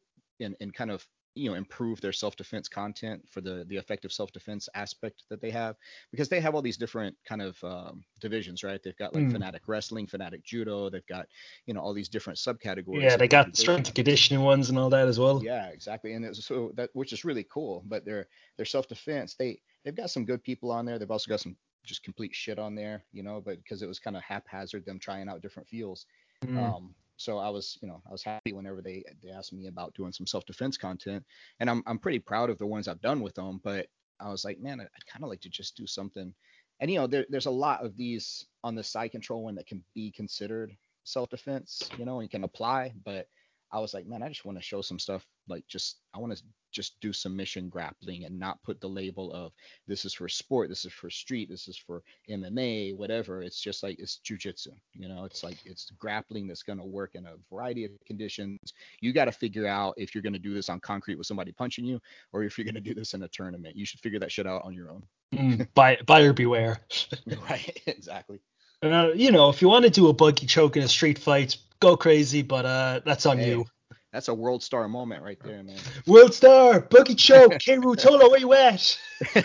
and, 0.41 0.55
and 0.59 0.73
kind 0.73 0.91
of 0.91 1.07
you 1.35 1.49
know 1.49 1.55
improve 1.55 2.01
their 2.01 2.11
self-defense 2.11 2.67
content 2.67 3.21
for 3.29 3.41
the 3.41 3.65
the 3.67 3.77
effective 3.77 4.11
self-defense 4.11 4.67
aspect 4.75 5.23
that 5.29 5.41
they 5.41 5.49
have 5.49 5.75
because 6.11 6.27
they 6.29 6.41
have 6.41 6.55
all 6.55 6.61
these 6.61 6.77
different 6.77 7.15
kind 7.25 7.41
of 7.41 7.63
um, 7.63 8.03
divisions 8.19 8.63
right 8.63 8.81
they've 8.83 8.97
got 8.97 9.13
like 9.13 9.23
Mm. 9.23 9.31
fanatic 9.31 9.61
wrestling 9.67 10.07
fanatic 10.07 10.43
judo 10.43 10.89
they've 10.89 11.05
got 11.07 11.27
you 11.65 11.73
know 11.73 11.79
all 11.79 11.93
these 11.93 12.09
different 12.09 12.37
subcategories 12.37 13.03
Yeah, 13.03 13.17
they 13.17 13.27
got 13.27 13.45
the 13.45 13.51
organization. 13.51 13.63
strength 13.63 13.87
and 13.87 13.95
conditioning 13.95 14.43
ones 14.43 14.69
and 14.69 14.77
all 14.77 14.89
that 14.89 15.07
as 15.07 15.19
well. 15.19 15.41
Yeah, 15.41 15.67
exactly. 15.67 16.13
And 16.13 16.25
it's 16.25 16.45
so 16.45 16.71
that 16.75 16.89
which 16.93 17.13
is 17.13 17.23
really 17.25 17.45
cool. 17.51 17.83
But 17.87 18.05
their 18.05 18.27
their 18.57 18.65
self 18.65 18.87
defense, 18.87 19.35
they 19.35 19.61
they've 19.83 19.95
got 19.95 20.09
some 20.09 20.25
good 20.25 20.43
people 20.43 20.71
on 20.71 20.85
there. 20.85 20.99
They've 20.99 21.09
also 21.11 21.29
got 21.29 21.39
some 21.39 21.55
just 21.85 22.03
complete 22.03 22.33
shit 22.35 22.59
on 22.59 22.75
there, 22.75 23.03
you 23.11 23.23
know, 23.23 23.41
but 23.41 23.57
because 23.57 23.81
it 23.81 23.87
was 23.87 23.99
kind 23.99 24.15
of 24.17 24.23
haphazard 24.23 24.85
them 24.85 24.99
trying 24.99 25.29
out 25.29 25.41
different 25.41 25.67
feels. 25.69 26.05
Mm. 26.45 26.57
Um 26.57 26.95
so 27.21 27.37
I 27.37 27.49
was, 27.49 27.77
you 27.81 27.87
know, 27.87 28.01
I 28.07 28.11
was 28.11 28.23
happy 28.23 28.53
whenever 28.53 28.81
they 28.81 29.03
they 29.23 29.29
asked 29.29 29.53
me 29.53 29.67
about 29.67 29.93
doing 29.93 30.11
some 30.11 30.27
self 30.27 30.45
defense 30.45 30.77
content. 30.77 31.23
And 31.59 31.69
I'm 31.69 31.83
I'm 31.85 31.99
pretty 31.99 32.19
proud 32.19 32.49
of 32.49 32.57
the 32.57 32.67
ones 32.67 32.87
I've 32.87 33.01
done 33.01 33.21
with 33.21 33.35
them, 33.35 33.61
but 33.63 33.87
I 34.19 34.29
was 34.29 34.43
like, 34.45 34.59
man, 34.59 34.79
I'd, 34.79 34.85
I'd 34.85 35.05
kind 35.05 35.23
of 35.23 35.29
like 35.29 35.41
to 35.41 35.49
just 35.49 35.75
do 35.75 35.87
something. 35.87 36.33
And 36.79 36.91
you 36.91 36.97
know, 36.97 37.07
there, 37.07 37.25
there's 37.29 37.45
a 37.45 37.51
lot 37.51 37.85
of 37.85 37.95
these 37.95 38.45
on 38.63 38.75
the 38.75 38.83
side 38.83 39.11
control 39.11 39.43
one 39.43 39.55
that 39.55 39.67
can 39.67 39.83
be 39.93 40.11
considered 40.11 40.75
self 41.03 41.29
defense, 41.29 41.89
you 41.97 42.05
know, 42.05 42.19
and 42.19 42.29
can 42.29 42.43
apply, 42.43 42.93
but 43.05 43.27
I 43.71 43.79
was 43.79 43.93
like, 43.93 44.05
man, 44.05 44.21
I 44.21 44.27
just 44.27 44.45
want 44.45 44.57
to 44.57 44.63
show 44.63 44.81
some 44.81 44.99
stuff 44.99 45.25
like 45.47 45.65
just 45.67 45.97
I 46.13 46.19
want 46.19 46.35
to 46.35 46.43
just 46.71 46.99
do 47.01 47.11
submission 47.11 47.69
grappling 47.69 48.25
and 48.25 48.39
not 48.39 48.61
put 48.63 48.79
the 48.79 48.87
label 48.87 49.31
of 49.33 49.51
this 49.87 50.05
is 50.05 50.13
for 50.13 50.29
sport, 50.29 50.69
this 50.69 50.85
is 50.85 50.93
for 50.93 51.09
street, 51.09 51.49
this 51.49 51.67
is 51.67 51.77
for 51.77 52.01
MMA, 52.29 52.95
whatever. 52.95 53.43
It's 53.43 53.59
just 53.59 53.83
like 53.83 53.99
it's 53.99 54.19
jujitsu, 54.25 54.69
you 54.93 55.07
know. 55.07 55.25
It's 55.25 55.43
like 55.43 55.57
it's 55.65 55.91
grappling 55.99 56.47
that's 56.47 56.63
going 56.63 56.79
to 56.79 56.85
work 56.85 57.15
in 57.15 57.25
a 57.25 57.35
variety 57.49 57.85
of 57.85 57.91
conditions. 58.05 58.57
You 59.01 59.13
got 59.13 59.25
to 59.25 59.31
figure 59.31 59.67
out 59.67 59.95
if 59.97 60.15
you're 60.15 60.21
going 60.21 60.33
to 60.33 60.39
do 60.39 60.53
this 60.53 60.69
on 60.69 60.79
concrete 60.79 61.15
with 61.15 61.27
somebody 61.27 61.51
punching 61.51 61.85
you, 61.85 61.99
or 62.33 62.43
if 62.43 62.57
you're 62.57 62.65
going 62.65 62.75
to 62.75 62.81
do 62.81 62.93
this 62.93 63.13
in 63.13 63.23
a 63.23 63.27
tournament. 63.27 63.75
You 63.75 63.85
should 63.85 63.99
figure 63.99 64.19
that 64.19 64.31
shit 64.31 64.47
out 64.47 64.63
on 64.63 64.73
your 64.73 64.91
own. 64.91 65.03
Mm. 65.33 65.67
Buy, 65.73 65.97
buyer 66.05 66.33
beware. 66.33 66.79
right, 67.49 67.81
exactly. 67.85 68.39
Uh, 68.81 69.11
you 69.13 69.31
know, 69.31 69.49
if 69.49 69.61
you 69.61 69.67
want 69.67 69.85
to 69.85 69.91
do 69.91 70.07
a 70.07 70.13
buggy 70.13 70.47
choke 70.47 70.75
in 70.75 70.83
a 70.83 70.87
street 70.87 71.19
fight, 71.19 71.57
go 71.81 71.97
crazy, 71.97 72.41
but 72.41 72.65
uh, 72.65 73.01
that's 73.05 73.25
on 73.25 73.37
Hey, 73.39 73.49
you. 73.49 73.65
That's 74.13 74.29
a 74.29 74.33
world 74.33 74.63
star 74.63 74.87
moment 74.87 75.23
right 75.23 75.39
there, 75.43 75.63
man. 75.63 75.77
World 76.05 76.33
star, 76.33 76.81
buggy 76.81 77.15
choke, 77.15 77.53
Keru 77.59 77.95
Tolo, 77.95 78.29
where 78.29 78.39
you 78.39 78.53
at? 78.53 78.97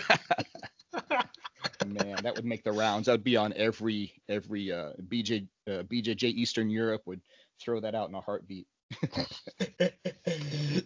Man, 1.85 2.17
that 2.23 2.35
would 2.35 2.45
make 2.45 2.63
the 2.63 2.71
rounds. 2.71 3.05
That 3.05 3.13
would 3.13 3.23
be 3.23 3.37
on 3.37 3.53
every 3.55 4.13
every 4.27 4.71
uh, 4.71 4.93
BJ 5.07 5.47
uh, 5.67 5.83
BJJ 5.83 6.23
Eastern 6.23 6.69
Europe 6.69 7.03
would 7.05 7.21
throw 7.61 7.79
that 7.79 7.95
out 7.95 8.09
in 8.09 8.15
a 8.15 8.21
heartbeat. 8.21 8.67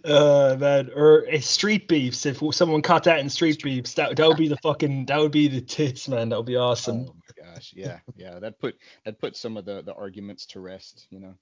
uh 0.06 0.57
man, 0.59 0.89
or 0.95 1.25
uh, 1.31 1.39
street 1.39 1.88
beefs. 1.88 2.25
If 2.25 2.42
someone 2.54 2.81
caught 2.81 3.06
that 3.06 3.19
in 3.19 3.30
street 3.30 3.63
beefs, 3.63 3.94
that 3.95 4.15
that 4.18 4.27
would 4.27 4.38
be 4.38 4.50
the 4.50 4.57
fucking 4.57 5.06
that 5.06 5.19
would 5.19 5.31
be 5.31 5.47
the 5.47 5.62
tits, 5.62 6.07
man. 6.07 6.30
That 6.30 6.38
would 6.38 6.45
be 6.45 6.57
awesome. 6.57 7.06
Oh 7.07 7.15
gosh, 7.61 7.73
yeah, 7.75 7.99
yeah. 8.15 8.39
That 8.39 8.59
put 8.59 8.75
that 9.05 9.19
put 9.19 9.35
some 9.35 9.57
of 9.57 9.65
the 9.65 9.81
the 9.81 9.93
arguments 9.93 10.45
to 10.47 10.59
rest. 10.59 11.07
You 11.09 11.19
know, 11.19 11.33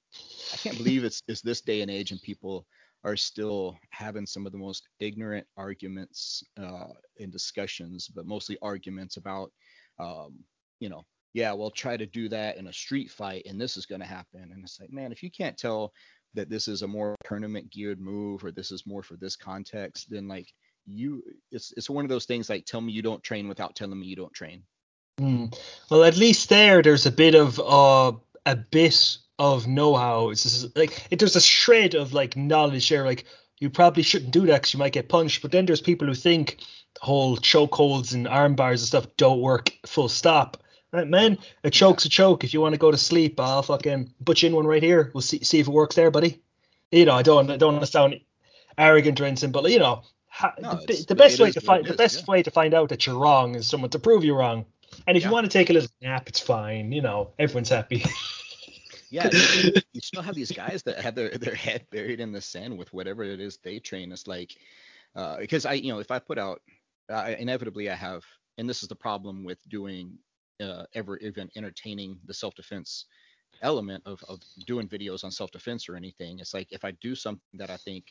I 0.54 0.57
can't 0.57 0.77
believe 0.77 1.04
it's 1.04 1.21
it's 1.27 1.42
this 1.42 1.62
day 1.62 1.81
and 1.81 1.92
age 1.92 2.12
and 2.12 2.21
people 2.21 2.66
are 3.04 3.16
still 3.16 3.77
having 3.92 4.25
some 4.25 4.45
of 4.45 4.51
the 4.51 4.57
most 4.57 4.88
ignorant 5.00 5.48
arguments 5.57 6.44
uh, 6.62 6.88
in 7.18 7.30
discussions, 7.30 8.10
but 8.10 8.25
mostly 8.25 8.57
arguments 8.62 9.18
about, 9.18 9.51
um, 10.00 10.39
you 10.80 10.89
know, 10.89 11.06
yeah, 11.33 11.54
well, 11.54 11.71
try 11.71 11.95
to 11.95 12.06
do 12.06 12.27
that 12.30 12.57
in 12.57 12.68
a 12.68 12.74
street 12.74 13.10
fight 13.10 13.44
and 13.45 13.60
this 13.60 13.77
is 13.77 13.86
going 13.86 14.01
to 14.01 14.07
happen. 14.07 14.50
And 14.51 14.63
it's 14.63 14.80
like, 14.80 14.92
man, 14.92 15.12
if 15.12 15.24
you 15.24 15.31
can't 15.31 15.57
tell 15.57 15.94
that 16.33 16.50
this 16.50 16.68
is 16.68 16.81
a 16.81 16.88
more 16.88 17.16
tournament 17.24 17.71
geared 17.71 18.01
move 18.01 18.44
or 18.44 18.51
this 18.51 18.71
is 18.71 18.86
more 18.86 19.04
for 19.04 19.16
this 19.16 19.36
context, 19.36 20.07
then 20.10 20.27
like 20.27 20.48
you, 20.86 21.24
it's 21.51 21.71
it's 21.77 21.89
one 21.89 22.04
of 22.04 22.10
those 22.10 22.25
things 22.25 22.49
like 22.49 22.66
tell 22.66 22.81
me 22.81 22.92
you 22.92 23.02
don't 23.02 23.23
train 23.23 23.47
without 23.47 23.76
telling 23.76 23.99
me 23.99 24.07
you 24.07 24.16
don't 24.16 24.33
train. 24.33 24.64
Mm. 25.19 25.54
Well, 25.90 26.04
at 26.04 26.18
least 26.18 26.49
there, 26.49 26.81
there's 26.81 27.06
a 27.06 27.11
bit 27.11 27.35
of 27.35 27.59
uh, 27.59 28.14
a 28.45 28.56
bit 28.56 29.18
of 29.38 29.68
know-how. 29.68 30.30
It's 30.30 30.44
just, 30.44 30.78
like 30.78 31.06
it, 31.11 31.19
there's 31.19 31.35
a 31.35 31.42
shred 31.42 31.94
of 31.94 32.14
like 32.14 32.35
knowledge 32.38 32.90
there. 32.90 33.06
Like 33.06 33.26
you 33.59 33.69
probably 33.69 34.04
shouldn't 34.04 34.31
do 34.31 34.45
that 34.47 34.61
because 34.61 34.73
you 34.73 34.80
might 34.80 34.94
get 34.94 35.09
punched. 35.09 35.42
But 35.42 35.52
then 35.52 35.66
there's 35.66 35.81
people 35.81 36.07
who 36.07 36.14
think 36.14 36.57
whole 37.02 37.38
chokeholds 37.38 38.14
and 38.14 38.28
arm 38.28 38.56
bars 38.56 38.81
and 38.81 38.88
stuff 38.88 39.07
don't 39.18 39.42
work. 39.42 39.71
Full 39.85 40.09
stop. 40.09 40.64
Right, 40.92 41.07
man. 41.07 41.38
A 41.64 41.69
choke's 41.69 42.06
a 42.06 42.09
choke. 42.09 42.44
If 42.44 42.54
you 42.54 42.61
want 42.61 42.73
to 42.73 42.80
go 42.80 42.90
to 42.90 42.97
sleep, 42.97 43.40
I'll 43.40 43.61
fucking 43.61 44.11
put 44.26 44.42
you 44.42 44.49
in 44.49 44.56
one 44.56 44.66
right 44.66 44.81
here. 44.81 45.11
We'll 45.14 45.21
see 45.21 45.44
see 45.44 45.59
if 45.59 45.68
it 45.68 45.73
works 45.73 45.95
there, 45.95 46.11
buddy. 46.11 46.42
You 46.92 47.06
know, 47.06 47.14
I 47.14 47.21
don't 47.21 47.52
I 47.52 47.57
don't 47.57 47.73
want 47.73 47.85
to 47.85 47.92
sound 47.92 48.19
arrogant 48.78 49.21
or 49.21 49.26
anything, 49.26 49.52
but 49.52 49.69
you 49.69 49.80
know, 49.80 50.02
ha- 50.28 50.56
No, 50.59 50.80
the, 50.88 51.06
the 51.09 51.16
best 51.16 51.40
way 51.40 51.52
to 51.52 51.61
find 51.61 51.85
the 51.85 51.92
is, 51.92 51.97
best 51.97 52.19
yeah. 52.19 52.31
way 52.31 52.44
to 52.44 52.49
find 52.49 52.73
out 52.73 52.90
that 52.90 53.06
you're 53.06 53.19
wrong 53.19 53.56
is 53.56 53.68
someone 53.68 53.92
to 53.92 53.99
prove 53.99 54.23
you 54.23 54.33
wrong. 54.33 54.66
And 55.08 55.18
if 55.18 55.24
Yeah. 55.24 55.30
you 55.30 55.34
want 55.34 55.46
to 55.46 55.52
take 55.52 55.70
a 55.70 55.74
little 55.74 55.90
nap, 56.02 56.30
it's 56.30 56.40
fine. 56.40 56.92
You 56.92 57.02
know, 57.02 57.34
everyone's 57.40 57.70
happy. 57.70 58.04
Yeah, 59.10 59.30
you, 59.32 60.02
still 60.02 60.22
have 60.22 60.36
these 60.36 60.52
guys 60.52 60.84
that 60.84 61.00
have 61.00 61.16
their, 61.16 61.30
their 61.30 61.56
head 61.56 61.86
buried 61.92 62.20
in 62.20 62.32
the 62.32 62.42
sand 62.42 62.78
with 62.78 62.94
whatever 62.94 63.24
it 63.24 63.40
is 63.40 63.58
they 63.58 63.80
train. 63.80 64.12
It's 64.12 64.28
like, 64.28 64.56
uh, 65.16 65.38
because 65.38 65.66
I, 65.66 65.74
you 65.74 65.92
know, 65.92 66.00
if 66.00 66.12
I 66.12 66.20
put 66.20 66.38
out, 66.38 66.62
uh, 67.10 67.34
inevitably 67.38 67.90
I 67.90 67.96
have, 67.96 68.24
and 68.58 68.70
this 68.70 68.84
is 68.84 68.90
the 68.90 68.96
problem 68.96 69.44
with 69.44 69.58
doing, 69.70 70.18
uh, 70.62 70.86
ever 70.94 71.18
even 71.18 71.50
entertaining 71.56 72.20
the 72.26 72.34
self 72.34 72.54
defense 72.56 73.06
element 73.62 74.04
of, 74.06 74.24
of 74.28 74.40
doing 74.66 74.88
videos 74.88 75.24
on 75.24 75.32
self 75.32 75.52
defense 75.52 75.90
or 75.90 75.96
anything. 75.96 76.40
It's 76.40 76.54
like 76.54 76.72
if 76.72 76.86
I 76.86 76.92
do 76.92 77.16
something 77.16 77.42
that 77.56 77.70
I 77.70 77.78
think, 77.78 78.06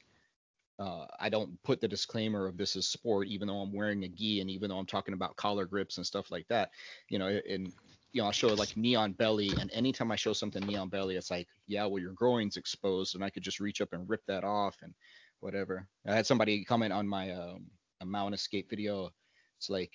uh, 0.79 1.07
I 1.19 1.29
don't 1.29 1.61
put 1.65 1.81
the 1.81 1.89
disclaimer 1.89 2.47
of 2.47 2.57
this 2.57 2.77
is 2.77 2.89
sport, 2.89 3.29
even 3.29 3.49
though 3.49 3.61
I'm 3.61 3.73
wearing 3.73 4.05
a 4.05 4.09
gi 4.09 4.41
and 4.41 4.51
even 4.51 4.71
though 4.71 4.79
I'm 4.79 4.87
talking 4.87 5.15
about 5.15 5.37
collar 5.37 5.67
grips 5.67 5.97
and 5.97 6.07
stuff 6.07 6.31
like 6.31 6.47
that, 6.49 6.71
you 7.09 7.19
know, 7.19 7.27
and 7.27 7.73
you 8.13 8.23
know, 8.23 8.27
I'll 8.27 8.33
show 8.33 8.49
like 8.49 8.77
neon 8.77 9.13
belly, 9.13 9.51
and 9.61 9.71
anytime 9.73 10.11
I 10.11 10.17
show 10.17 10.33
something 10.33 10.65
neon 10.65 10.89
belly, 10.89 11.17
it's 11.17 11.31
like, 11.31 11.49
yeah, 11.67 11.85
well, 11.85 12.01
your 12.01 12.13
groin's 12.13 12.57
exposed, 12.57 13.15
and 13.15 13.25
I 13.25 13.31
could 13.31 13.43
just 13.43 13.61
reach 13.61 13.81
up 13.81 13.93
and 13.93 14.09
rip 14.09 14.25
that 14.27 14.45
off 14.45 14.77
and 14.83 14.95
whatever. 15.41 15.87
I 16.07 16.15
had 16.15 16.27
somebody 16.27 16.65
comment 16.65 16.93
on 16.93 17.07
my 17.07 17.33
um, 17.33 17.67
mount 18.05 18.35
escape 18.35 18.71
video. 18.71 19.11
It's 19.59 19.69
like, 19.69 19.93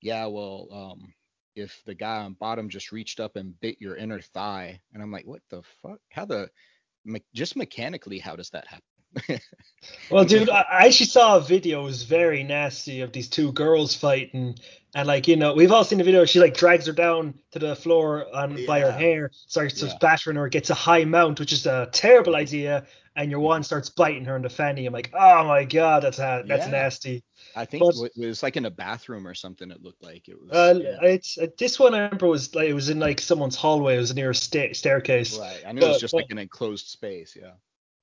yeah, 0.00 0.26
well, 0.26 0.68
um, 0.72 1.14
if 1.54 1.82
the 1.86 1.94
guy 1.94 2.18
on 2.18 2.34
bottom 2.34 2.68
just 2.68 2.92
reached 2.92 3.20
up 3.20 3.36
and 3.36 3.58
bit 3.60 3.80
your 3.80 3.96
inner 3.96 4.20
thigh, 4.20 4.80
and 4.92 5.02
I'm 5.02 5.12
like, 5.12 5.26
what 5.26 5.42
the 5.50 5.62
fuck? 5.82 6.00
How 6.10 6.24
the 6.24 6.50
me- 7.04 7.24
just 7.34 7.56
mechanically, 7.56 8.18
how 8.18 8.34
does 8.34 8.50
that 8.50 8.66
happen? 8.66 8.95
Well, 10.10 10.24
dude, 10.24 10.50
I 10.50 10.86
actually 10.86 11.06
saw 11.06 11.36
a 11.36 11.40
video. 11.40 11.82
It 11.82 11.84
was 11.84 12.02
very 12.02 12.42
nasty 12.42 13.00
of 13.00 13.12
these 13.12 13.28
two 13.28 13.52
girls 13.52 13.94
fighting, 13.94 14.56
and 14.94 15.06
like 15.06 15.28
you 15.28 15.36
know, 15.36 15.54
we've 15.54 15.72
all 15.72 15.84
seen 15.84 15.98
the 15.98 16.04
video. 16.04 16.24
She 16.24 16.40
like 16.40 16.56
drags 16.56 16.86
her 16.86 16.92
down 16.92 17.34
to 17.52 17.58
the 17.58 17.76
floor 17.76 18.26
on 18.34 18.58
yeah. 18.58 18.66
by 18.66 18.80
her 18.80 18.92
hair, 18.92 19.30
starts 19.46 19.82
yeah. 19.82 19.92
battering 20.00 20.36
her, 20.36 20.48
gets 20.48 20.70
a 20.70 20.74
high 20.74 21.04
mount, 21.04 21.40
which 21.40 21.52
is 21.52 21.66
a 21.66 21.88
terrible 21.92 22.36
idea. 22.36 22.86
And 23.18 23.30
your 23.30 23.40
one 23.40 23.62
starts 23.62 23.88
biting 23.88 24.26
her 24.26 24.36
in 24.36 24.42
the 24.42 24.50
fanny. 24.50 24.84
I'm 24.84 24.92
like, 24.92 25.10
oh 25.14 25.44
my 25.44 25.64
god, 25.64 26.02
that's 26.02 26.18
that's 26.18 26.46
yeah. 26.46 26.68
nasty. 26.68 27.24
I 27.54 27.64
think 27.64 27.82
but, 27.82 28.10
it 28.14 28.26
was 28.26 28.42
like 28.42 28.58
in 28.58 28.66
a 28.66 28.70
bathroom 28.70 29.26
or 29.26 29.32
something. 29.32 29.70
It 29.70 29.82
looked 29.82 30.02
like 30.02 30.28
it 30.28 30.38
was. 30.38 30.50
Uh, 30.50 30.78
yeah. 30.82 31.08
it's 31.08 31.38
uh, 31.38 31.46
this 31.58 31.78
one 31.78 31.94
I 31.94 32.00
remember 32.00 32.26
was 32.26 32.54
like 32.54 32.68
it 32.68 32.74
was 32.74 32.90
in 32.90 32.98
like 32.98 33.18
someone's 33.22 33.56
hallway. 33.56 33.96
It 33.96 34.00
was 34.00 34.14
near 34.14 34.30
a 34.30 34.34
sta- 34.34 34.74
staircase. 34.74 35.38
Right. 35.38 35.62
I 35.66 35.72
knew 35.72 35.80
but, 35.80 35.86
it 35.86 35.92
was 35.92 36.00
just 36.00 36.12
but, 36.12 36.24
like 36.24 36.30
an 36.30 36.36
enclosed 36.36 36.88
space. 36.88 37.34
Yeah. 37.34 37.52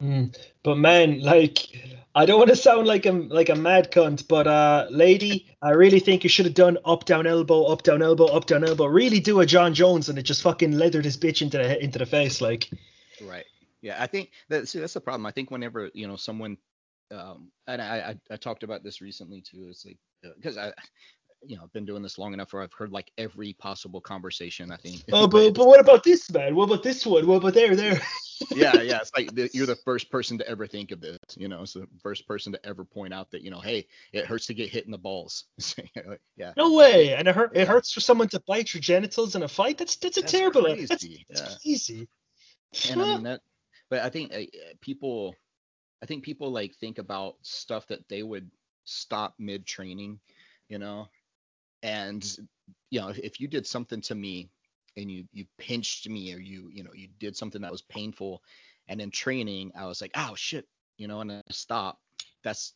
Mm, 0.04 0.38
but 0.64 0.76
man, 0.76 1.22
like, 1.22 1.60
I 2.14 2.26
don't 2.26 2.38
want 2.38 2.50
to 2.50 2.58
sound 2.58 2.88
like 2.88 3.06
a 3.06 3.12
like 3.12 3.50
a 3.50 3.56
mad 3.56 3.90
cunt, 3.92 4.28
but 4.28 4.48
uh, 4.48 4.88
lady, 4.90 5.48
I 5.62 5.72
really 5.72 6.00
think 6.00 6.24
you 6.24 6.30
should 6.30 6.46
have 6.46 6.54
done 6.54 6.78
up 6.84 7.06
down 7.06 7.26
elbow, 7.26 7.64
up 7.64 7.84
down 7.84 8.02
elbow, 8.02 8.26
up 8.26 8.46
down 8.46 8.66
elbow. 8.66 8.86
Really 8.86 9.22
do 9.22 9.40
a 9.40 9.46
John 9.46 9.74
Jones 9.74 10.10
and 10.10 10.20
it 10.20 10.24
just 10.24 10.42
fucking 10.42 10.74
leathered 10.74 11.06
his 11.06 11.18
bitch 11.18 11.42
into 11.42 11.58
the 11.58 11.82
into 11.82 12.00
the 12.00 12.06
face, 12.06 12.42
like. 12.42 12.70
Right. 13.22 13.46
Yeah, 13.82 13.96
I 13.98 14.08
think 14.08 14.32
that 14.50 14.68
see 14.68 14.80
that's 14.80 14.94
the 14.94 15.02
problem. 15.02 15.26
I 15.26 15.32
think 15.32 15.52
whenever 15.52 15.90
you 15.94 16.08
know 16.08 16.18
someone, 16.18 16.58
um, 17.12 17.52
and 17.68 17.82
I 17.82 17.98
I, 18.30 18.34
I 18.34 18.38
talked 18.38 18.64
about 18.64 18.84
this 18.84 19.02
recently 19.02 19.42
too. 19.42 19.68
It's 19.70 19.86
like 19.86 19.98
because 20.36 20.58
uh, 20.58 20.72
I 20.78 20.84
you 21.46 21.56
know, 21.56 21.64
I've 21.64 21.74
been 21.74 21.86
doing 21.86 22.02
this 22.02 22.18
long 22.18 22.34
enough 22.34 22.54
where 22.54 22.62
I've 22.62 22.74
heard 22.74 22.92
like 22.92 23.12
every 23.18 23.54
possible 23.54 24.02
conversation. 24.02 24.72
I 24.72 24.78
think. 24.78 25.04
Oh, 25.12 25.28
but 25.30 25.54
but 25.54 25.68
what 25.68 25.80
about 25.80 26.04
this 26.04 26.32
man? 26.32 26.56
What 26.56 26.66
about 26.66 26.84
this 26.84 27.06
one? 27.06 27.28
What 27.28 27.38
about 27.38 27.54
there, 27.54 27.76
there? 27.76 28.02
yeah, 28.52 28.82
yeah. 28.82 29.00
It's 29.00 29.12
like 29.16 29.34
the, 29.36 29.50
you're 29.54 29.66
the 29.66 29.76
first 29.76 30.10
person 30.12 30.38
to 30.38 30.48
ever 30.48 30.68
think 30.68 30.92
of 30.92 31.02
this. 31.02 31.18
You 31.36 31.48
know, 31.48 31.62
it's 31.64 31.74
the 31.74 31.88
first 32.02 32.28
person 32.28 32.52
to 32.54 32.66
ever 32.66 32.84
point 32.84 33.14
out 33.14 33.32
that 33.32 33.42
you 33.42 33.52
know, 33.52 33.60
hey, 33.60 33.88
it 34.12 34.26
hurts 34.26 34.46
to 34.48 34.54
get 34.54 34.70
hit 34.70 34.86
in 34.86 34.92
the 34.92 34.98
balls. 34.98 35.46
yeah. 36.36 36.54
No 36.58 36.74
way. 36.74 37.16
And 37.16 37.28
it 37.28 37.36
hurt. 37.36 37.56
It 37.56 37.68
hurts 37.68 37.92
for 37.92 38.00
someone 38.00 38.30
to 38.30 38.42
bite 38.48 38.74
your 38.74 38.82
genitals 38.82 39.36
in 39.36 39.44
a 39.44 39.48
fight. 39.48 39.78
That's 39.78 39.96
that's 39.98 40.18
a 40.18 40.22
that's 40.22 40.32
terrible. 40.32 40.64
Crazy. 40.64 40.86
That's, 40.86 41.06
that's 41.30 41.42
yeah. 41.42 41.58
crazy. 41.64 42.08
And 42.92 43.02
I 43.02 43.06
mean 43.06 43.24
that. 43.24 43.42
But 43.90 44.02
I 44.02 44.10
think 44.10 44.34
uh, 44.34 44.42
people, 44.82 45.36
I 46.02 46.06
think 46.06 46.24
people 46.24 46.52
like 46.52 46.74
think 46.76 46.98
about 46.98 47.36
stuff 47.42 47.88
that 47.88 48.08
they 48.10 48.24
would 48.24 48.50
stop 48.86 49.36
mid 49.38 49.66
training. 49.66 50.20
You 50.70 50.80
know, 50.80 51.08
and 51.84 52.38
you 52.90 53.00
know 53.00 53.10
if, 53.10 53.20
if 53.20 53.40
you 53.40 53.48
did 53.48 53.68
something 53.68 54.02
to 54.02 54.16
me 54.16 54.50
and 54.98 55.12
you 55.12 55.26
you 55.32 55.46
pinched 55.60 56.10
me 56.10 56.34
or 56.34 56.40
you 56.40 56.70
you 56.72 56.84
know 56.84 56.94
you 56.96 57.08
did 57.20 57.36
something 57.36 57.62
that 57.62 57.72
was 57.72 57.82
painful 57.82 58.42
and 58.88 59.00
in 59.00 59.12
training 59.12 59.72
i 59.76 59.86
was 59.86 60.02
like 60.02 60.12
oh 60.16 60.34
shit 60.36 60.68
you 60.98 61.08
know 61.08 61.22
and 61.22 61.32
I 61.32 61.42
stop 61.52 62.00
that's 62.44 62.74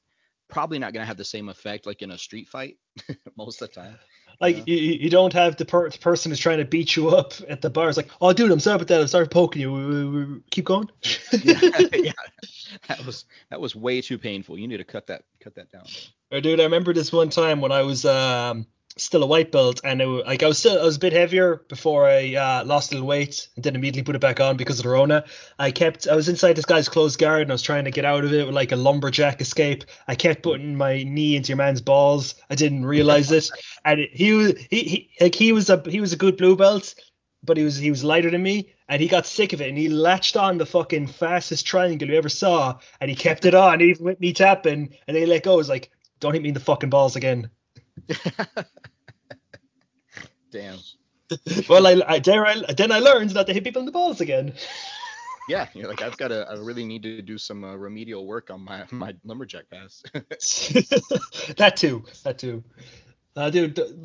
probably 0.49 0.79
not 0.79 0.93
going 0.93 1.01
to 1.01 1.07
have 1.07 1.17
the 1.17 1.25
same 1.25 1.49
effect 1.49 1.85
like 1.85 2.01
in 2.01 2.11
a 2.11 2.17
street 2.17 2.47
fight 2.47 2.77
most 3.37 3.61
of 3.61 3.69
the 3.69 3.75
time 3.75 3.97
like 4.39 4.67
you, 4.67 4.75
you 4.75 5.09
don't 5.09 5.33
have 5.33 5.55
the, 5.57 5.65
per- 5.65 5.89
the, 5.89 5.97
person 5.97 6.31
who's 6.31 6.39
trying 6.39 6.59
to 6.59 6.65
beat 6.65 6.95
you 6.95 7.09
up 7.09 7.33
at 7.49 7.61
the 7.61 7.71
bar. 7.71 7.89
It's 7.89 7.97
like, 7.97 8.09
oh, 8.21 8.33
dude, 8.33 8.51
I'm 8.51 8.59
sorry 8.59 8.75
about 8.75 8.87
that. 8.89 9.01
I'm 9.01 9.07
sorry 9.07 9.27
poking 9.27 9.63
you. 9.63 9.71
We, 9.73 10.05
we, 10.05 10.25
we, 10.25 10.41
keep 10.51 10.65
going. 10.65 10.89
yeah, 11.41 11.59
yeah, 11.93 12.11
that 12.87 13.03
was 13.03 13.25
that 13.49 13.59
was 13.59 13.75
way 13.75 13.99
too 13.99 14.19
painful. 14.19 14.59
You 14.59 14.67
need 14.67 14.77
to 14.77 14.83
cut 14.83 15.07
that 15.07 15.23
cut 15.39 15.55
that 15.55 15.71
down. 15.71 15.85
Oh, 16.31 16.39
dude, 16.39 16.59
I 16.59 16.63
remember 16.63 16.93
this 16.93 17.11
one 17.11 17.29
time 17.29 17.61
when 17.61 17.71
I 17.71 17.81
was 17.81 18.05
um 18.05 18.67
still 18.97 19.23
a 19.23 19.27
white 19.27 19.51
belt, 19.51 19.81
and 19.83 20.01
it, 20.01 20.07
like 20.07 20.43
I 20.43 20.47
was 20.47 20.57
still 20.57 20.79
I 20.79 20.83
was 20.83 20.97
a 20.97 20.99
bit 20.99 21.13
heavier 21.13 21.63
before 21.69 22.07
I 22.07 22.35
uh, 22.35 22.65
lost 22.65 22.91
a 22.91 22.95
little 22.95 23.07
weight, 23.07 23.47
and 23.55 23.63
then 23.63 23.75
immediately 23.75 24.03
put 24.03 24.15
it 24.15 24.21
back 24.21 24.39
on 24.39 24.57
because 24.57 24.79
of 24.79 24.83
the 24.83 24.89
Rona. 24.89 25.25
I 25.59 25.71
kept 25.71 26.07
I 26.07 26.15
was 26.15 26.29
inside 26.29 26.53
this 26.53 26.65
guy's 26.65 26.89
closed 26.89 27.19
guard, 27.19 27.43
and 27.43 27.51
I 27.51 27.53
was 27.53 27.61
trying 27.61 27.85
to 27.85 27.91
get 27.91 28.05
out 28.05 28.23
of 28.23 28.33
it 28.33 28.45
with 28.45 28.55
like 28.55 28.71
a 28.71 28.75
lumberjack 28.75 29.41
escape. 29.41 29.85
I 30.07 30.15
kept 30.15 30.43
putting 30.43 30.75
my 30.75 31.03
knee 31.03 31.35
into 31.35 31.49
your 31.49 31.57
man's 31.57 31.81
balls. 31.81 32.35
I 32.49 32.55
didn't 32.55 32.85
realize 32.85 33.31
it, 33.31 33.49
and 33.85 33.99
it, 34.01 34.09
he 34.13 34.33
was 34.33 34.53
he, 34.69 34.83
he 34.83 35.09
like 35.21 35.35
he 35.35 35.51
was 35.51 35.69
a 35.69 35.81
he 35.87 36.01
was 36.01 36.13
a 36.13 36.17
good 36.17 36.37
blue 36.37 36.55
belt, 36.55 36.95
but 37.43 37.57
he 37.57 37.63
was 37.63 37.77
he 37.77 37.89
was 37.89 38.03
lighter 38.03 38.31
than 38.31 38.43
me, 38.43 38.73
and 38.89 39.01
he 39.01 39.07
got 39.07 39.25
sick 39.25 39.53
of 39.53 39.61
it, 39.61 39.69
and 39.69 39.77
he 39.77 39.89
latched 39.89 40.37
on 40.37 40.57
the 40.57 40.65
fucking 40.65 41.07
fastest 41.07 41.65
triangle 41.65 42.07
you 42.09 42.15
ever 42.15 42.29
saw, 42.29 42.77
and 43.01 43.09
he 43.09 43.15
kept 43.15 43.45
it 43.45 43.55
on 43.55 43.81
even 43.81 44.05
with 44.05 44.19
me 44.19 44.33
tapping, 44.33 44.93
and 45.07 45.15
then 45.15 45.23
he 45.23 45.25
let 45.25 45.43
go. 45.43 45.53
I 45.53 45.57
was 45.57 45.69
like, 45.69 45.91
don't 46.19 46.33
hit 46.33 46.41
me 46.41 46.49
in 46.49 46.53
the 46.53 46.59
fucking 46.59 46.89
balls 46.89 47.15
again. 47.15 47.49
Damn. 50.51 50.79
well, 51.69 51.87
I, 51.87 52.01
I 52.07 52.19
dare 52.19 52.45
I 52.45 52.61
then 52.75 52.91
I 52.91 52.99
learned 52.99 53.33
not 53.33 53.47
to 53.47 53.53
hit 53.53 53.63
people 53.63 53.81
in 53.81 53.85
the 53.85 53.91
balls 53.91 54.21
again. 54.21 54.53
Yeah, 55.49 55.69
you're 55.73 55.87
like 55.87 56.01
I've 56.01 56.17
got 56.17 56.27
to. 56.27 56.45
I 56.49 56.55
really 56.55 56.83
need 56.83 57.03
to 57.03 57.21
do 57.21 57.37
some 57.37 57.63
uh, 57.63 57.73
remedial 57.73 58.27
work 58.27 58.49
on 58.51 58.59
my 58.65 58.83
my 58.91 59.15
lumberjack 59.23 59.69
pass. 59.69 60.03
that 61.55 61.75
too. 61.77 62.03
That 62.25 62.37
too. 62.37 62.65
Uh, 63.37 63.51
dude, 63.51 63.79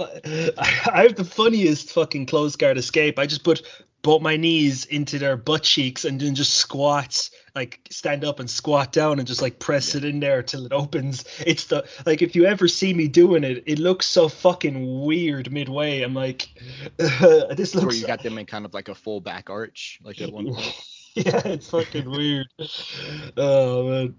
I 0.59 1.03
have 1.03 1.17
the 1.17 1.25
funniest 1.25 1.91
fucking 1.93 2.27
closed 2.27 2.59
guard 2.59 2.77
escape. 2.77 3.19
I 3.19 3.27
just 3.27 3.43
put 3.43 3.63
both 4.03 4.21
my 4.21 4.37
knees 4.37 4.85
into 4.85 5.19
their 5.19 5.39
butt 5.39 5.63
cheeks 5.63 6.05
and 6.05 6.21
then 6.21 6.35
just 6.35 6.53
squats, 6.53 7.31
like 7.55 7.81
stand 7.91 8.25
up 8.27 8.41
and 8.41 8.51
squat 8.51 8.93
down 8.93 9.19
and 9.19 9.27
just 9.27 9.41
like 9.41 9.59
press 9.59 9.95
it 9.95 10.05
in 10.05 10.21
there 10.21 10.43
till 10.43 10.67
it 10.67 10.73
opens. 10.73 11.25
It's 11.47 11.65
the 11.65 11.89
like 12.05 12.21
if 12.21 12.37
you 12.37 12.45
ever 12.45 12.69
see 12.69 12.93
me 12.93 13.09
doing 13.09 13.43
it, 13.43 13.63
it 13.67 13.79
looks 13.79 14.05
so 14.05 14.29
fucking 14.29 15.01
weird 15.01 15.51
midway. 15.51 16.03
I'm 16.03 16.15
like, 16.15 16.49
uh, 17.01 17.55
this 17.55 17.75
looks. 17.75 17.87
Where 17.87 17.95
you 17.95 18.07
got 18.07 18.23
them 18.23 18.37
in 18.37 18.45
kind 18.45 18.67
of 18.67 18.75
like 18.75 18.89
a 18.89 18.95
full 18.95 19.23
back 19.23 19.49
arch, 19.49 19.99
like 20.05 20.21
at 20.21 20.31
one 20.31 20.53
point. 20.55 20.75
yeah, 21.17 21.43
it's 21.45 21.69
fucking 21.69 22.11
weird. 22.11 22.47
Oh 23.37 23.89
man. 23.89 24.17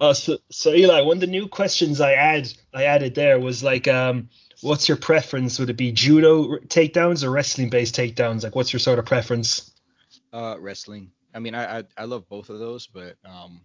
Uh, 0.00 0.14
so, 0.14 0.38
so 0.48 0.72
Eli, 0.72 1.00
one 1.00 1.16
of 1.16 1.20
the 1.20 1.26
new 1.26 1.48
questions 1.48 2.00
I 2.00 2.12
add 2.12 2.52
I 2.72 2.84
added 2.84 3.16
there 3.16 3.40
was 3.40 3.64
like, 3.64 3.88
um, 3.88 4.28
what's 4.60 4.86
your 4.86 4.96
preference? 4.96 5.58
Would 5.58 5.70
it 5.70 5.76
be 5.76 5.90
judo 5.90 6.58
takedowns 6.68 7.24
or 7.24 7.30
wrestling 7.30 7.68
based 7.68 7.96
takedowns? 7.96 8.44
Like, 8.44 8.54
what's 8.54 8.72
your 8.72 8.80
sort 8.80 9.00
of 9.00 9.06
preference? 9.06 9.72
Uh, 10.32 10.56
wrestling. 10.60 11.10
I 11.34 11.40
mean, 11.40 11.56
I, 11.56 11.78
I, 11.78 11.84
I 11.98 12.04
love 12.04 12.28
both 12.28 12.48
of 12.48 12.60
those, 12.60 12.86
but 12.86 13.16
um, 13.24 13.60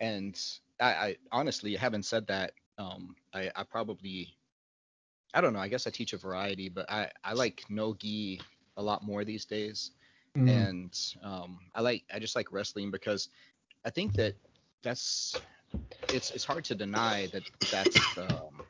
and 0.00 0.40
I, 0.80 0.86
I 0.86 1.16
honestly 1.32 1.76
haven't 1.76 2.04
said 2.04 2.26
that. 2.28 2.52
Um, 2.78 3.14
I 3.34 3.50
I 3.54 3.62
probably 3.62 4.34
I 5.34 5.40
don't 5.40 5.52
know. 5.52 5.60
I 5.60 5.68
guess 5.68 5.86
I 5.86 5.90
teach 5.90 6.14
a 6.14 6.18
variety, 6.18 6.70
but 6.70 6.90
I 6.90 7.10
I 7.22 7.34
like 7.34 7.64
no 7.68 7.94
gi 7.94 8.40
a 8.76 8.82
lot 8.82 9.04
more 9.04 9.24
these 9.24 9.44
days. 9.44 9.90
Mm. 10.36 10.48
And 10.48 10.98
um, 11.22 11.58
I 11.74 11.80
like 11.80 12.04
I 12.12 12.18
just 12.18 12.34
like 12.34 12.52
wrestling 12.52 12.90
because 12.90 13.28
I 13.84 13.90
think 13.90 14.14
that 14.14 14.34
that's 14.82 15.40
it's 16.08 16.30
it's 16.32 16.44
hard 16.44 16.64
to 16.64 16.74
deny 16.74 17.28
that 17.32 17.42
that's 17.70 17.96
um, 18.18 18.62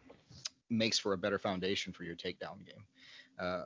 makes 0.70 0.98
for 0.98 1.12
a 1.14 1.18
better 1.18 1.38
foundation 1.38 1.92
for 1.92 2.04
your 2.04 2.16
takedown 2.16 2.64
game. 2.66 2.84
Uh, 3.38 3.64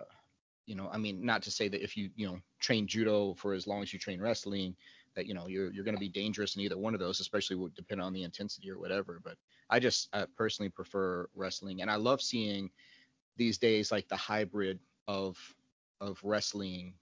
you 0.66 0.74
know, 0.74 0.88
I 0.92 0.98
mean, 0.98 1.24
not 1.24 1.42
to 1.42 1.50
say 1.50 1.68
that 1.68 1.82
if 1.82 1.96
you 1.96 2.10
you 2.14 2.26
know 2.26 2.38
train 2.60 2.86
judo 2.86 3.34
for 3.34 3.52
as 3.52 3.66
long 3.66 3.82
as 3.82 3.92
you 3.92 3.98
train 3.98 4.20
wrestling, 4.20 4.76
that 5.16 5.26
you 5.26 5.34
know 5.34 5.48
you're 5.48 5.72
you're 5.72 5.84
going 5.84 5.96
to 5.96 6.00
be 6.00 6.08
dangerous 6.08 6.56
in 6.56 6.62
either 6.62 6.78
one 6.78 6.94
of 6.94 7.00
those, 7.00 7.20
especially 7.20 7.68
depending 7.74 8.06
on 8.06 8.12
the 8.12 8.22
intensity 8.22 8.70
or 8.70 8.78
whatever. 8.78 9.20
But 9.24 9.36
I 9.70 9.80
just 9.80 10.08
I 10.12 10.26
personally 10.36 10.68
prefer 10.68 11.28
wrestling, 11.34 11.82
and 11.82 11.90
I 11.90 11.96
love 11.96 12.22
seeing 12.22 12.70
these 13.36 13.58
days 13.58 13.90
like 13.90 14.08
the 14.08 14.16
hybrid 14.16 14.78
of 15.08 15.36
of 16.00 16.20
wrestling 16.22 16.94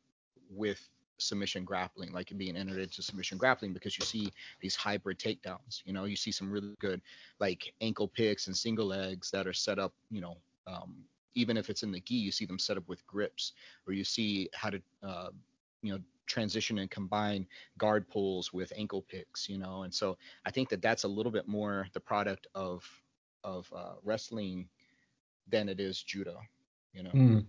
with 0.51 0.81
submission 1.19 1.65
grappling, 1.65 2.13
like 2.13 2.33
being 2.37 2.57
entered 2.57 2.79
into 2.79 3.03
submission 3.03 3.39
grappling 3.39 3.73
because 3.73 3.99
you 3.99 4.05
see 4.05 4.31
these 4.61 4.77
hybrid 4.77 5.19
takedowns. 5.19 5.83
You 5.85 5.93
know, 5.93 6.05
you 6.05 6.17
see 6.17 6.31
some 6.31 6.51
really 6.51 6.75
good 6.81 7.01
like 7.41 7.73
ankle 7.81 8.09
picks 8.09 8.47
and 8.47 8.57
single 8.57 8.87
legs 8.87 9.31
that 9.31 9.47
are 9.47 9.53
set 9.53 9.79
up, 9.79 9.95
you 10.11 10.21
know, 10.21 10.37
um, 10.67 10.97
even 11.35 11.57
if 11.57 11.71
it's 11.71 11.83
in 11.83 11.93
the 11.93 12.01
gi, 12.01 12.15
you 12.15 12.33
see 12.33 12.47
them 12.47 12.59
set 12.59 12.77
up 12.77 12.89
with 12.89 13.07
grips, 13.07 13.53
or 13.87 13.93
you 13.93 14.05
see 14.05 14.49
how 14.55 14.71
to, 14.71 14.81
uh, 15.03 15.29
you 15.83 15.93
know, 15.93 16.01
transition 16.27 16.79
and 16.79 16.91
combine 16.91 17.47
guard 17.79 18.09
pulls 18.09 18.53
with 18.53 18.73
ankle 18.75 19.03
picks, 19.03 19.49
you 19.49 19.59
know. 19.59 19.83
And 19.83 19.95
so 19.95 20.17
I 20.45 20.51
think 20.51 20.69
that 20.71 20.83
that's 20.83 21.05
a 21.05 21.09
little 21.09 21.31
bit 21.31 21.47
more 21.47 21.87
the 21.93 22.01
product 22.01 22.47
of 22.55 22.85
of 23.45 23.71
uh, 23.75 23.95
wrestling 24.03 24.69
than 25.49 25.69
it 25.69 25.79
is 25.79 26.03
judo, 26.03 26.41
you 26.93 27.05
know. 27.05 27.11
Mm. 27.11 27.47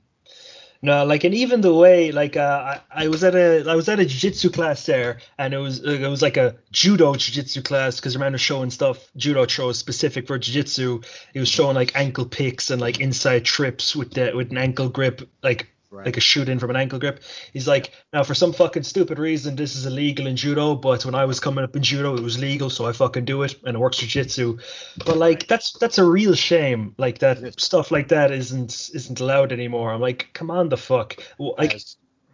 No, 0.81 1.05
like 1.05 1.23
and 1.23 1.33
even 1.33 1.61
the 1.61 1.73
way 1.73 2.11
like 2.11 2.37
uh, 2.37 2.79
I, 2.91 3.05
I 3.05 3.07
was 3.07 3.23
at 3.23 3.35
a 3.35 3.65
I 3.67 3.75
was 3.75 3.89
at 3.89 3.99
a 3.99 4.05
jiu-jitsu 4.05 4.51
class 4.51 4.85
there 4.85 5.17
and 5.37 5.53
it 5.53 5.57
was 5.57 5.83
it 5.83 6.07
was 6.07 6.21
like 6.21 6.37
a 6.37 6.55
judo 6.71 7.15
jiu-jitsu 7.15 7.63
class 7.63 7.95
because 7.95 8.15
remember 8.15 8.37
showing 8.37 8.69
stuff 8.69 9.09
judo 9.17 9.47
shows 9.47 9.79
specific 9.79 10.27
for 10.27 10.37
jiu-jitsu. 10.37 11.01
He 11.33 11.39
was 11.39 11.49
showing 11.49 11.75
like 11.75 11.95
ankle 11.95 12.25
picks 12.25 12.69
and 12.69 12.79
like 12.79 12.99
inside 12.99 13.45
trips 13.45 13.95
with 13.95 14.13
the 14.13 14.31
with 14.35 14.51
an 14.51 14.57
ankle 14.57 14.89
grip 14.89 15.27
like 15.41 15.67
right. 15.89 16.05
like 16.05 16.17
a 16.17 16.21
shoot 16.21 16.49
in 16.49 16.59
from 16.59 16.69
an 16.69 16.75
ankle 16.75 16.99
grip. 16.99 17.21
He's 17.53 17.67
like, 17.67 17.91
now 18.13 18.23
for 18.23 18.33
some 18.33 18.53
fucking 18.53 18.83
stupid 18.83 19.19
reason, 19.19 19.55
this 19.55 19.75
is 19.75 19.85
illegal 19.85 20.27
in 20.27 20.35
judo, 20.35 20.75
but 20.75 21.05
when 21.05 21.15
I 21.15 21.25
was 21.25 21.39
coming 21.39 21.63
up 21.63 21.75
in 21.75 21.83
judo, 21.83 22.15
it 22.15 22.23
was 22.23 22.39
legal, 22.39 22.69
so 22.69 22.85
I 22.85 22.91
fucking 22.91 23.25
do 23.25 23.43
it, 23.43 23.55
and 23.65 23.75
it 23.75 23.79
works 23.79 23.99
for 23.99 24.05
jitsu. 24.05 24.57
But 25.05 25.17
like, 25.17 25.47
that's 25.47 25.73
that's 25.73 25.97
a 25.97 26.05
real 26.05 26.35
shame. 26.35 26.95
Like 26.97 27.19
that 27.19 27.59
stuff 27.59 27.91
like 27.91 28.09
that 28.09 28.31
isn't 28.31 28.91
isn't 28.93 29.19
allowed 29.19 29.51
anymore. 29.51 29.91
I'm 29.91 30.01
like, 30.01 30.29
come 30.33 30.51
on, 30.51 30.69
the 30.69 30.77
fuck. 30.77 31.17
Like, 31.39 31.73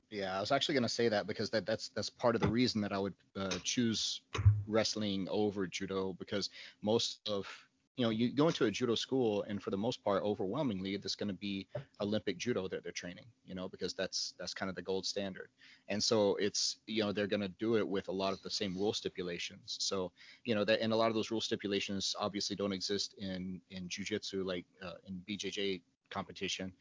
Yeah, 0.09 0.37
I 0.37 0.39
was 0.39 0.51
actually 0.51 0.75
gonna 0.75 0.89
say 0.89 1.09
that 1.09 1.25
because 1.25 1.49
that 1.51 1.65
that's 1.65 1.89
that's 1.89 2.09
part 2.09 2.35
of 2.35 2.41
the 2.41 2.47
reason 2.47 2.81
that 2.81 2.93
I 2.93 2.99
would 2.99 3.15
uh, 3.35 3.57
choose 3.63 4.21
wrestling 4.67 5.27
over 5.29 5.65
judo 5.67 6.13
because 6.13 6.49
most 6.81 7.27
of 7.27 7.47
you 7.95 8.03
know 8.03 8.09
you 8.09 8.33
go 8.33 8.47
into 8.47 8.65
a 8.65 8.71
judo 8.71 8.95
school 8.95 9.43
and 9.47 9.61
for 9.61 9.69
the 9.69 9.77
most 9.77 10.03
part 10.03 10.23
overwhelmingly 10.23 10.95
it's 10.95 11.15
going 11.15 11.27
to 11.27 11.33
be 11.35 11.67
olympic 12.01 12.37
judo 12.37 12.67
that 12.67 12.83
they're 12.83 12.91
training 12.91 13.25
you 13.45 13.53
know 13.53 13.67
because 13.69 13.93
that's 13.93 14.33
that's 14.39 14.53
kind 14.53 14.69
of 14.69 14.75
the 14.75 14.81
gold 14.81 15.05
standard. 15.05 15.49
And 15.89 16.03
so 16.03 16.35
it's 16.37 16.77
you 16.87 17.03
know 17.03 17.11
they're 17.11 17.27
going 17.27 17.41
to 17.41 17.53
do 17.59 17.75
it 17.77 17.87
with 17.87 18.07
a 18.07 18.11
lot 18.11 18.33
of 18.33 18.41
the 18.41 18.49
same 18.49 18.73
rule 18.75 18.93
stipulations. 18.93 19.77
So 19.79 20.11
you 20.45 20.55
know 20.55 20.63
that 20.65 20.81
and 20.81 20.93
a 20.93 20.95
lot 20.95 21.09
of 21.09 21.15
those 21.15 21.31
rule 21.31 21.41
stipulations 21.41 22.15
obviously 22.19 22.55
don't 22.55 22.73
exist 22.73 23.15
in 23.17 23.61
in 23.71 23.87
jiu-jitsu 23.89 24.43
like 24.43 24.65
uh, 24.83 24.93
in 25.07 25.21
bjj 25.29 25.81
competition. 26.09 26.71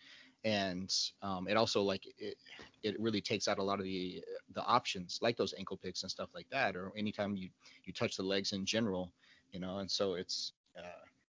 And 0.45 0.93
um, 1.23 1.47
it 1.47 1.57
also 1.57 1.83
like 1.83 2.05
it, 2.19 2.37
it 2.83 2.99
really 2.99 3.21
takes 3.21 3.47
out 3.47 3.59
a 3.59 3.63
lot 3.63 3.79
of 3.79 3.85
the 3.85 4.23
the 4.55 4.65
options 4.65 5.19
like 5.23 5.37
those 5.37 5.55
ankle 5.59 5.77
picks 5.77 6.03
and 6.03 6.11
stuff 6.11 6.31
like 6.35 6.49
that 6.51 6.75
or 6.75 6.93
anytime 6.97 7.37
you 7.37 7.49
you 7.85 7.93
touch 7.93 8.17
the 8.17 8.23
legs 8.23 8.53
in 8.53 8.65
general 8.65 9.13
you 9.53 9.61
know. 9.61 9.79
And 9.79 9.91
so 9.91 10.15
it's 10.15 10.53
uh, 10.79 10.83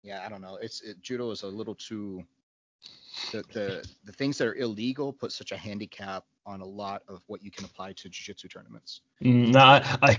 yeah 0.04 0.24
i 0.26 0.30
don't 0.30 0.42
know 0.42 0.58
it's 0.62 0.82
it, 0.82 1.02
judo 1.02 1.32
is 1.32 1.44
a 1.44 1.48
little 1.48 1.76
too 1.76 2.24
the, 3.32 3.44
the 3.54 3.90
the 4.06 4.12
things 4.14 4.38
that 4.38 4.48
are 4.48 4.56
illegal 4.56 5.12
put 5.12 5.32
such 5.32 5.52
a 5.52 5.58
handicap 5.58 6.26
on 6.46 6.62
a 6.62 6.66
lot 6.66 7.04
of 7.08 7.22
what 7.28 7.44
you 7.44 7.52
can 7.52 7.64
apply 7.64 7.94
to 7.94 8.10
jiu-jitsu 8.10 8.48
tournaments. 8.48 9.02
Mm, 9.24 9.52
nah, 9.52 9.82
I, 10.02 10.18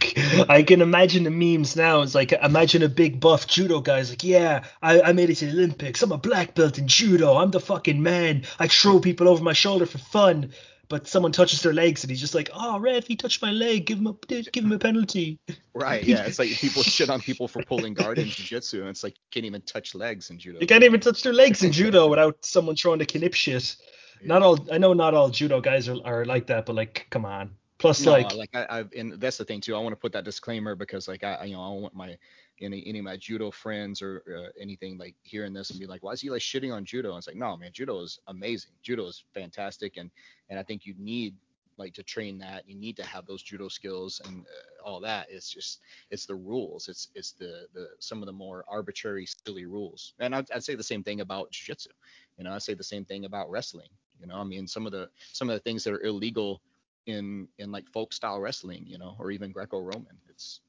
I 0.48 0.62
can 0.62 0.80
imagine 0.80 1.24
the 1.24 1.30
memes 1.30 1.74
now. 1.74 2.02
It's 2.02 2.14
like 2.14 2.32
imagine 2.32 2.82
a 2.82 2.88
big 2.88 3.18
buff 3.18 3.48
judo 3.48 3.80
guy's 3.80 4.10
like, 4.10 4.22
yeah, 4.22 4.64
I, 4.80 5.00
I 5.00 5.12
made 5.12 5.30
it 5.30 5.36
to 5.36 5.46
the 5.46 5.52
Olympics. 5.52 6.02
I'm 6.02 6.12
a 6.12 6.18
black 6.18 6.54
belt 6.54 6.78
in 6.78 6.86
judo. 6.86 7.36
I'm 7.36 7.50
the 7.50 7.60
fucking 7.60 8.00
man. 8.00 8.44
I 8.60 8.68
throw 8.68 9.00
people 9.00 9.28
over 9.28 9.42
my 9.42 9.54
shoulder 9.54 9.86
for 9.86 9.98
fun 9.98 10.52
but 10.90 11.06
someone 11.06 11.32
touches 11.32 11.62
their 11.62 11.72
legs 11.72 12.04
and 12.04 12.10
he's 12.10 12.20
just 12.20 12.34
like, 12.34 12.50
"Oh, 12.52 12.78
ref, 12.78 13.06
he 13.06 13.16
touched 13.16 13.40
my 13.40 13.52
leg. 13.52 13.86
Give 13.86 13.98
him 13.98 14.08
a 14.08 14.12
give 14.26 14.64
him 14.64 14.72
a 14.72 14.78
penalty." 14.78 15.38
Right. 15.72 16.04
Yeah. 16.04 16.24
It's 16.24 16.38
like 16.38 16.50
people 16.50 16.82
shit 16.82 17.08
on 17.08 17.20
people 17.20 17.48
for 17.48 17.62
pulling 17.62 17.94
guard 17.94 18.18
in 18.18 18.26
jiu-jitsu, 18.26 18.80
and 18.80 18.90
it's 18.90 19.02
like 19.02 19.14
you 19.16 19.22
can't 19.30 19.46
even 19.46 19.62
touch 19.62 19.94
legs 19.94 20.28
in 20.28 20.38
judo. 20.38 20.58
You 20.60 20.66
can't 20.66 20.84
even 20.84 21.00
touch 21.00 21.22
their 21.22 21.32
legs 21.32 21.62
in 21.62 21.72
judo 21.72 22.08
without 22.08 22.44
someone 22.44 22.76
throwing 22.76 23.00
a 23.00 23.06
knip 23.18 23.32
shit. 23.34 23.76
Yeah. 24.20 24.26
Not 24.26 24.42
all. 24.42 24.66
I 24.70 24.76
know 24.78 24.92
not 24.92 25.14
all 25.14 25.30
judo 25.30 25.60
guys 25.60 25.88
are, 25.88 25.96
are 26.04 26.24
like 26.26 26.48
that, 26.48 26.66
but 26.66 26.74
like, 26.74 27.06
come 27.08 27.24
on. 27.24 27.52
Plus, 27.78 28.04
no, 28.04 28.12
like, 28.12 28.34
like 28.34 28.50
I, 28.52 28.66
I've, 28.68 28.92
and 28.94 29.14
that's 29.14 29.38
the 29.38 29.44
thing 29.46 29.62
too. 29.62 29.74
I 29.74 29.78
want 29.78 29.92
to 29.92 29.96
put 29.96 30.12
that 30.12 30.24
disclaimer 30.24 30.74
because, 30.74 31.08
like, 31.08 31.24
I, 31.24 31.44
you 31.44 31.54
know, 31.54 31.62
I 31.62 31.68
want 31.80 31.94
my 31.94 32.18
any 32.60 32.82
any 32.86 32.98
of 32.98 33.04
my 33.04 33.16
judo 33.16 33.50
friends 33.50 34.02
or 34.02 34.22
uh, 34.28 34.50
anything 34.60 34.98
like 34.98 35.14
hearing 35.22 35.52
this 35.52 35.70
and 35.70 35.80
be 35.80 35.86
like, 35.86 36.02
why 36.02 36.12
is 36.12 36.20
he 36.20 36.30
like 36.30 36.42
shitting 36.42 36.72
on 36.74 36.84
judo? 36.84 37.10
And 37.10 37.18
it's 37.18 37.26
like, 37.26 37.36
no, 37.36 37.56
man, 37.56 37.70
judo 37.72 38.00
is 38.00 38.18
amazing. 38.28 38.72
Judo 38.82 39.06
is 39.06 39.24
fantastic, 39.34 39.96
and 39.96 40.10
and 40.48 40.58
I 40.58 40.62
think 40.62 40.86
you 40.86 40.94
need 40.98 41.34
like 41.76 41.94
to 41.94 42.02
train 42.02 42.38
that. 42.38 42.68
You 42.68 42.76
need 42.76 42.96
to 42.96 43.04
have 43.04 43.26
those 43.26 43.42
judo 43.42 43.68
skills 43.68 44.20
and 44.26 44.42
uh, 44.42 44.88
all 44.88 45.00
that. 45.00 45.26
It's 45.30 45.50
just 45.50 45.80
it's 46.10 46.26
the 46.26 46.34
rules. 46.34 46.88
It's 46.88 47.08
it's 47.14 47.32
the 47.32 47.66
the 47.74 47.88
some 47.98 48.22
of 48.22 48.26
the 48.26 48.32
more 48.32 48.64
arbitrary, 48.68 49.26
silly 49.26 49.66
rules. 49.66 50.14
And 50.20 50.34
I'd, 50.34 50.50
I'd 50.52 50.64
say 50.64 50.74
the 50.74 50.82
same 50.82 51.02
thing 51.02 51.20
about 51.20 51.50
jiu-jitsu. 51.50 51.90
You 52.36 52.44
know, 52.44 52.52
I 52.52 52.58
say 52.58 52.74
the 52.74 52.84
same 52.84 53.04
thing 53.04 53.24
about 53.24 53.50
wrestling. 53.50 53.88
You 54.20 54.26
know, 54.26 54.36
I 54.36 54.44
mean, 54.44 54.66
some 54.66 54.86
of 54.86 54.92
the 54.92 55.08
some 55.32 55.48
of 55.48 55.54
the 55.54 55.60
things 55.60 55.82
that 55.84 55.94
are 55.94 56.02
illegal 56.02 56.60
in 57.06 57.48
in 57.58 57.72
like 57.72 57.88
folk 57.88 58.12
style 58.12 58.40
wrestling, 58.40 58.84
you 58.86 58.98
know, 58.98 59.16
or 59.18 59.30
even 59.30 59.50
Greco-Roman. 59.50 60.18
It's 60.28 60.60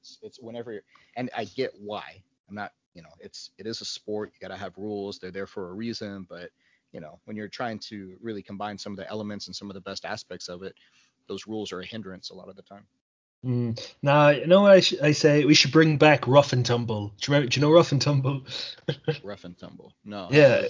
it's 0.00 0.18
it's 0.22 0.40
whenever 0.40 0.82
and 1.16 1.30
I 1.36 1.44
get 1.44 1.72
why. 1.78 2.22
I'm 2.48 2.54
not, 2.54 2.72
you 2.94 3.02
know, 3.02 3.10
it's 3.20 3.50
it 3.58 3.66
is 3.66 3.80
a 3.80 3.84
sport. 3.84 4.32
You 4.34 4.46
got 4.46 4.54
to 4.54 4.60
have 4.60 4.76
rules. 4.76 5.18
They're 5.18 5.30
there 5.30 5.46
for 5.46 5.70
a 5.70 5.72
reason, 5.72 6.26
but 6.28 6.50
you 6.92 7.00
know, 7.00 7.20
when 7.24 7.36
you're 7.36 7.48
trying 7.48 7.78
to 7.78 8.16
really 8.20 8.42
combine 8.42 8.76
some 8.76 8.92
of 8.92 8.96
the 8.96 9.08
elements 9.08 9.46
and 9.46 9.54
some 9.54 9.70
of 9.70 9.74
the 9.74 9.80
best 9.80 10.04
aspects 10.04 10.48
of 10.48 10.62
it, 10.62 10.74
those 11.28 11.46
rules 11.46 11.72
are 11.72 11.80
a 11.80 11.86
hindrance 11.86 12.30
a 12.30 12.34
lot 12.34 12.48
of 12.48 12.56
the 12.56 12.62
time. 12.62 12.84
Mm. 13.44 13.80
Now, 14.02 14.30
you 14.30 14.46
know 14.46 14.62
what 14.62 14.72
I, 14.72 14.80
sh- 14.80 15.00
I 15.02 15.12
say? 15.12 15.44
We 15.44 15.54
should 15.54 15.72
bring 15.72 15.96
back 15.96 16.26
rough 16.26 16.52
and 16.52 16.66
tumble. 16.66 17.08
Do 17.08 17.12
you, 17.12 17.34
remember, 17.34 17.48
do 17.48 17.60
you 17.60 17.66
know 17.66 17.72
rough 17.72 17.92
and 17.92 18.02
tumble? 18.02 18.42
rough 19.22 19.44
and 19.44 19.56
tumble. 19.56 19.94
No. 20.04 20.28
Yeah. 20.30 20.64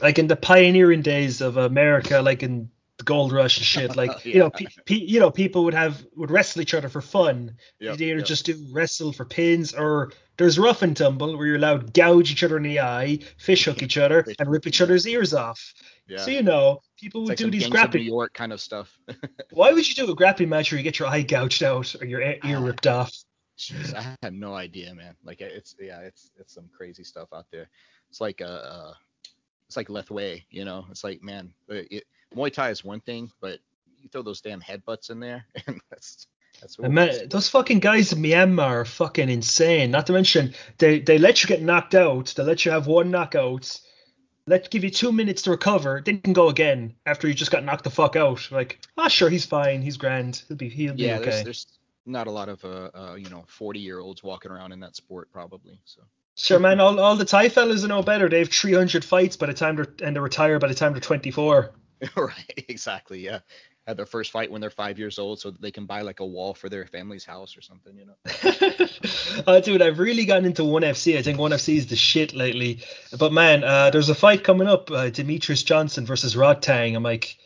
Like 0.00 0.18
in 0.18 0.28
the 0.28 0.36
pioneering 0.36 1.02
days 1.02 1.40
of 1.40 1.56
America, 1.56 2.20
like 2.20 2.42
in 2.42 2.70
gold 3.04 3.32
rush 3.32 3.58
and 3.58 3.66
shit. 3.66 3.96
Like 3.96 4.24
yeah. 4.24 4.32
you 4.34 4.38
know, 4.38 4.50
pe- 4.50 4.66
pe- 4.84 4.94
you 4.96 5.20
know, 5.20 5.30
people 5.30 5.64
would 5.64 5.74
have 5.74 6.04
would 6.16 6.30
wrestle 6.30 6.62
each 6.62 6.74
other 6.74 6.88
for 6.88 7.00
fun. 7.00 7.56
Yep, 7.80 8.00
either 8.00 8.16
yep. 8.18 8.26
just 8.26 8.46
do 8.46 8.66
wrestle 8.72 9.12
for 9.12 9.24
pins, 9.24 9.74
or 9.74 10.12
there's 10.36 10.58
rough 10.58 10.82
and 10.82 10.96
tumble 10.96 11.36
where 11.36 11.46
you're 11.46 11.56
allowed 11.56 11.92
gouge 11.92 12.30
each 12.30 12.42
other 12.42 12.56
in 12.56 12.62
the 12.64 12.80
eye, 12.80 13.18
fish 13.38 13.64
hook 13.64 13.82
each 13.82 13.98
other, 13.98 14.24
and 14.38 14.50
rip 14.50 14.66
each 14.66 14.80
other's 14.80 15.06
ears 15.06 15.34
off. 15.34 15.74
Yeah. 16.06 16.18
So 16.18 16.30
you 16.30 16.42
know, 16.42 16.80
people 16.98 17.22
would 17.22 17.30
like 17.30 17.38
do 17.38 17.50
these 17.50 17.68
grappling. 17.68 18.04
New 18.04 18.10
York 18.10 18.34
kind 18.34 18.52
of 18.52 18.60
stuff. 18.60 18.96
why 19.52 19.72
would 19.72 19.88
you 19.88 19.94
do 19.94 20.10
a 20.10 20.14
grappling 20.14 20.48
match 20.48 20.70
where 20.70 20.78
you 20.78 20.84
get 20.84 20.98
your 20.98 21.08
eye 21.08 21.22
gouged 21.22 21.62
out 21.62 21.94
or 22.00 22.06
your 22.06 22.20
ear 22.20 22.60
ripped 22.60 22.86
off? 22.86 23.12
Jeez, 23.58 23.94
I 23.94 24.16
had 24.22 24.34
no 24.34 24.54
idea, 24.54 24.94
man. 24.94 25.14
Like 25.24 25.40
it's 25.40 25.76
yeah, 25.80 26.00
it's 26.00 26.30
it's 26.38 26.54
some 26.54 26.68
crazy 26.76 27.04
stuff 27.04 27.28
out 27.32 27.46
there. 27.52 27.68
It's 28.10 28.20
like 28.20 28.40
a, 28.40 28.48
uh, 28.48 28.94
it's 29.68 29.76
like 29.76 29.88
Lethwei, 29.88 30.42
you 30.50 30.64
know. 30.64 30.86
It's 30.90 31.04
like 31.04 31.22
man, 31.22 31.52
it, 31.68 32.04
Muay 32.34 32.52
Thai 32.52 32.70
is 32.70 32.84
one 32.84 33.00
thing, 33.00 33.30
but 33.40 33.58
you 34.00 34.08
throw 34.08 34.22
those 34.22 34.40
damn 34.40 34.60
headbutts 34.60 35.10
in 35.10 35.20
there, 35.20 35.46
and 35.66 35.80
that's 35.90 36.26
that's 36.60 36.78
what 36.78 36.90
man, 36.90 37.28
those 37.28 37.48
fucking 37.48 37.80
guys 37.80 38.12
in 38.12 38.20
Myanmar 38.20 38.60
are 38.62 38.84
fucking 38.84 39.28
insane. 39.28 39.90
Not 39.90 40.06
to 40.06 40.12
mention 40.12 40.54
they 40.78 41.00
they 41.00 41.18
let 41.18 41.42
you 41.42 41.48
get 41.48 41.62
knocked 41.62 41.94
out. 41.94 42.32
They 42.36 42.42
let 42.42 42.64
you 42.64 42.70
have 42.70 42.86
one 42.86 43.10
knockout. 43.10 43.80
Let 44.46 44.70
give 44.70 44.84
you 44.84 44.90
two 44.90 45.10
minutes 45.10 45.42
to 45.42 45.50
recover, 45.50 46.02
then 46.04 46.16
you 46.16 46.20
can 46.20 46.32
go 46.34 46.50
again 46.50 46.94
after 47.06 47.26
you 47.26 47.32
just 47.32 47.50
got 47.50 47.64
knocked 47.64 47.84
the 47.84 47.90
fuck 47.90 48.14
out. 48.14 48.46
Like, 48.50 48.78
ah, 48.98 49.08
sure, 49.08 49.30
he's 49.30 49.46
fine, 49.46 49.80
he's 49.80 49.96
grand, 49.96 50.42
he'll 50.48 50.56
be 50.58 50.68
he'll 50.68 50.92
be 50.92 51.04
yeah, 51.04 51.16
okay. 51.16 51.30
There's, 51.30 51.44
there's 51.44 51.66
not 52.04 52.26
a 52.26 52.30
lot 52.30 52.50
of 52.50 52.62
uh, 52.62 52.90
uh 52.94 53.14
you 53.14 53.30
know 53.30 53.44
40 53.48 53.80
year 53.80 54.00
olds 54.00 54.22
walking 54.22 54.50
around 54.50 54.72
in 54.72 54.80
that 54.80 54.96
sport 54.96 55.30
probably. 55.32 55.80
So 55.84 56.02
Sure, 56.36 56.58
man. 56.58 56.80
All, 56.80 56.98
all 56.98 57.14
the 57.16 57.24
Thai 57.24 57.48
fellas 57.48 57.84
are 57.84 57.88
no 57.88 58.02
better. 58.02 58.28
They 58.28 58.40
have 58.40 58.50
300 58.50 59.04
fights 59.04 59.36
by 59.36 59.46
the 59.46 59.54
time 59.54 59.76
they're 59.76 59.86
and 60.02 60.16
they 60.16 60.20
retire 60.20 60.58
by 60.58 60.68
the 60.68 60.74
time 60.74 60.92
they're 60.92 61.00
24. 61.00 61.72
right, 62.16 62.64
exactly. 62.68 63.20
Yeah. 63.20 63.40
Had 63.86 63.98
their 63.98 64.06
first 64.06 64.30
fight 64.30 64.50
when 64.50 64.62
they're 64.62 64.70
five 64.70 64.98
years 64.98 65.18
old 65.18 65.40
so 65.40 65.50
that 65.50 65.60
they 65.60 65.70
can 65.70 65.84
buy 65.84 66.00
like 66.00 66.20
a 66.20 66.26
wall 66.26 66.54
for 66.54 66.70
their 66.70 66.86
family's 66.86 67.24
house 67.24 67.54
or 67.54 67.60
something, 67.60 67.94
you 67.98 68.06
know. 68.06 69.42
uh, 69.46 69.60
dude, 69.60 69.82
I've 69.82 69.98
really 69.98 70.24
gotten 70.24 70.46
into 70.46 70.64
ONE 70.64 70.82
FC. 70.82 71.18
I 71.18 71.22
think 71.22 71.38
ONE 71.38 71.50
FC 71.50 71.76
is 71.76 71.86
the 71.86 71.96
shit 71.96 72.34
lately. 72.34 72.82
But 73.18 73.34
man, 73.34 73.62
uh, 73.62 73.90
there's 73.90 74.08
a 74.08 74.14
fight 74.14 74.42
coming 74.42 74.68
up, 74.68 74.90
uh, 74.90 75.10
Demetrious 75.10 75.62
Johnson 75.62 76.06
versus 76.06 76.34
Rodtang. 76.34 76.96
I'm 76.96 77.02
like, 77.02 77.36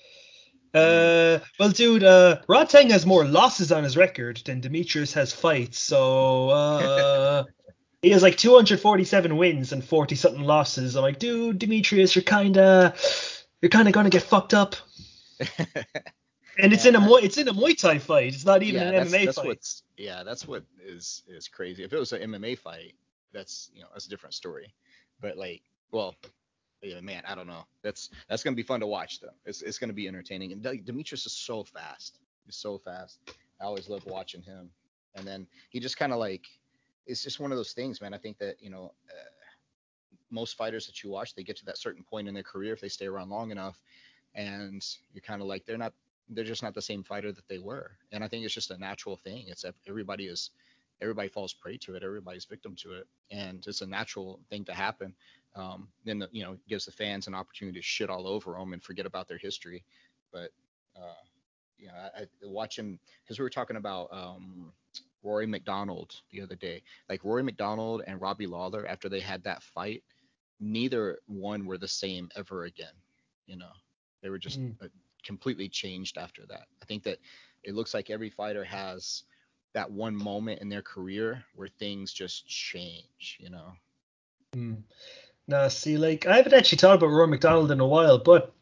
uh, 0.74 1.38
well, 1.58 1.70
dude, 1.70 2.04
uh, 2.04 2.40
Rodtang 2.48 2.90
has 2.90 3.06
more 3.06 3.24
losses 3.24 3.72
on 3.72 3.82
his 3.82 3.96
record 3.96 4.40
than 4.44 4.60
Demetrious 4.60 5.14
has 5.14 5.32
fights. 5.32 5.80
So, 5.80 6.50
uh, 6.50 7.44
he 8.02 8.10
has 8.10 8.22
like 8.22 8.36
247 8.36 9.36
wins 9.36 9.72
and 9.72 9.84
40 9.84 10.14
something 10.14 10.42
losses. 10.42 10.94
I'm 10.94 11.02
like, 11.02 11.18
dude, 11.18 11.58
Demetrious, 11.58 12.14
you're 12.14 12.22
kind 12.22 12.58
of 12.58 13.37
you're 13.60 13.70
kind 13.70 13.88
of 13.88 13.94
going 13.94 14.04
to 14.04 14.10
get 14.10 14.22
fucked 14.22 14.54
up. 14.54 14.76
and 16.58 16.72
it's 16.72 16.84
yeah, 16.84 16.90
in 16.90 16.96
a 16.96 17.00
Muay, 17.00 17.22
it's 17.22 17.38
in 17.38 17.48
a 17.48 17.54
Muay 17.54 17.78
Thai 17.78 17.98
fight. 17.98 18.34
It's 18.34 18.44
not 18.44 18.62
even 18.62 18.82
yeah, 18.82 19.00
an 19.00 19.08
MMA 19.08 19.24
that's 19.24 19.36
fight. 19.36 19.46
What's, 19.46 19.82
yeah, 19.96 20.22
that's 20.22 20.46
what 20.46 20.64
is 20.84 21.22
is 21.28 21.48
crazy. 21.48 21.84
If 21.84 21.92
it 21.92 21.98
was 21.98 22.12
an 22.12 22.22
MMA 22.32 22.58
fight, 22.58 22.94
that's 23.32 23.70
you 23.74 23.82
know 23.82 23.88
that's 23.92 24.06
a 24.06 24.10
different 24.10 24.34
story. 24.34 24.74
But 25.20 25.36
like, 25.36 25.62
well, 25.92 26.14
yeah, 26.82 27.00
man, 27.00 27.22
I 27.26 27.34
don't 27.34 27.46
know. 27.46 27.64
That's 27.82 28.10
that's 28.28 28.42
gonna 28.42 28.56
be 28.56 28.62
fun 28.62 28.80
to 28.80 28.86
watch 28.86 29.20
though. 29.20 29.28
It's 29.44 29.62
it's 29.62 29.78
gonna 29.78 29.92
be 29.92 30.08
entertaining. 30.08 30.52
And 30.52 30.62
Demetrious 30.62 31.26
is 31.26 31.32
so 31.32 31.64
fast. 31.64 32.18
He's 32.46 32.56
so 32.56 32.78
fast. 32.78 33.18
I 33.60 33.64
always 33.64 33.88
love 33.88 34.04
watching 34.06 34.42
him. 34.42 34.70
And 35.14 35.26
then 35.26 35.46
he 35.70 35.80
just 35.80 35.96
kind 35.96 36.12
of 36.12 36.18
like, 36.18 36.46
it's 37.06 37.24
just 37.24 37.40
one 37.40 37.50
of 37.50 37.58
those 37.58 37.72
things, 37.72 38.00
man. 38.00 38.14
I 38.14 38.18
think 38.18 38.38
that 38.38 38.56
you 38.60 38.70
know. 38.70 38.92
Uh, 39.08 39.24
most 40.30 40.56
fighters 40.56 40.86
that 40.86 41.02
you 41.02 41.10
watch, 41.10 41.34
they 41.34 41.42
get 41.42 41.56
to 41.58 41.64
that 41.66 41.78
certain 41.78 42.02
point 42.02 42.28
in 42.28 42.34
their 42.34 42.42
career 42.42 42.72
if 42.72 42.80
they 42.80 42.88
stay 42.88 43.06
around 43.06 43.30
long 43.30 43.50
enough, 43.50 43.80
and 44.34 44.84
you're 45.12 45.22
kind 45.22 45.40
of 45.40 45.48
like 45.48 45.64
they're 45.64 45.78
not, 45.78 45.92
they're 46.28 46.44
just 46.44 46.62
not 46.62 46.74
the 46.74 46.82
same 46.82 47.02
fighter 47.02 47.32
that 47.32 47.48
they 47.48 47.58
were. 47.58 47.92
And 48.12 48.22
I 48.22 48.28
think 48.28 48.44
it's 48.44 48.54
just 48.54 48.70
a 48.70 48.78
natural 48.78 49.16
thing. 49.16 49.44
It's 49.48 49.64
everybody 49.86 50.26
is, 50.26 50.50
everybody 51.00 51.28
falls 51.28 51.54
prey 51.54 51.76
to 51.78 51.94
it. 51.94 52.02
Everybody's 52.02 52.44
victim 52.44 52.74
to 52.82 52.94
it, 52.94 53.06
and 53.30 53.64
it's 53.66 53.80
a 53.80 53.86
natural 53.86 54.40
thing 54.50 54.64
to 54.66 54.74
happen. 54.74 55.14
Um, 55.56 55.88
then 56.04 56.18
the, 56.18 56.28
you 56.30 56.44
know 56.44 56.56
gives 56.68 56.84
the 56.84 56.92
fans 56.92 57.26
an 57.26 57.34
opportunity 57.34 57.78
to 57.78 57.82
shit 57.82 58.10
all 58.10 58.26
over 58.26 58.52
them 58.52 58.72
and 58.72 58.82
forget 58.82 59.06
about 59.06 59.28
their 59.28 59.38
history. 59.38 59.82
But 60.32 60.50
uh, 60.96 61.24
you 61.78 61.86
know, 61.86 61.94
I, 61.94 62.22
I 62.22 62.26
watching 62.42 62.98
because 63.24 63.38
we 63.38 63.42
were 63.44 63.50
talking 63.50 63.76
about 63.76 64.08
um, 64.12 64.72
Rory 65.22 65.46
MacDonald 65.46 66.14
the 66.30 66.42
other 66.42 66.56
day. 66.56 66.82
Like 67.08 67.24
Rory 67.24 67.42
MacDonald 67.42 68.02
and 68.06 68.20
Robbie 68.20 68.46
Lawler 68.46 68.86
after 68.86 69.08
they 69.08 69.20
had 69.20 69.42
that 69.44 69.62
fight, 69.62 70.02
neither 70.60 71.18
one 71.26 71.66
were 71.66 71.78
the 71.78 71.88
same 71.88 72.28
ever 72.36 72.64
again. 72.64 72.94
You 73.46 73.56
know, 73.56 73.70
they 74.22 74.30
were 74.30 74.38
just 74.38 74.60
mm. 74.60 74.74
completely 75.24 75.68
changed 75.68 76.18
after 76.18 76.46
that. 76.46 76.66
I 76.82 76.84
think 76.86 77.02
that 77.04 77.18
it 77.64 77.74
looks 77.74 77.94
like 77.94 78.10
every 78.10 78.30
fighter 78.30 78.64
has 78.64 79.24
that 79.74 79.90
one 79.90 80.16
moment 80.16 80.60
in 80.60 80.68
their 80.68 80.82
career 80.82 81.44
where 81.54 81.68
things 81.68 82.12
just 82.12 82.46
change. 82.46 83.38
You 83.40 83.50
know. 83.50 83.72
Mm. 84.54 84.82
Now, 85.46 85.68
see, 85.68 85.96
like 85.96 86.26
I 86.26 86.36
haven't 86.36 86.54
actually 86.54 86.78
thought 86.78 86.96
about 86.96 87.08
Rory 87.08 87.28
MacDonald 87.28 87.70
in 87.70 87.80
a 87.80 87.86
while, 87.86 88.18
but 88.18 88.54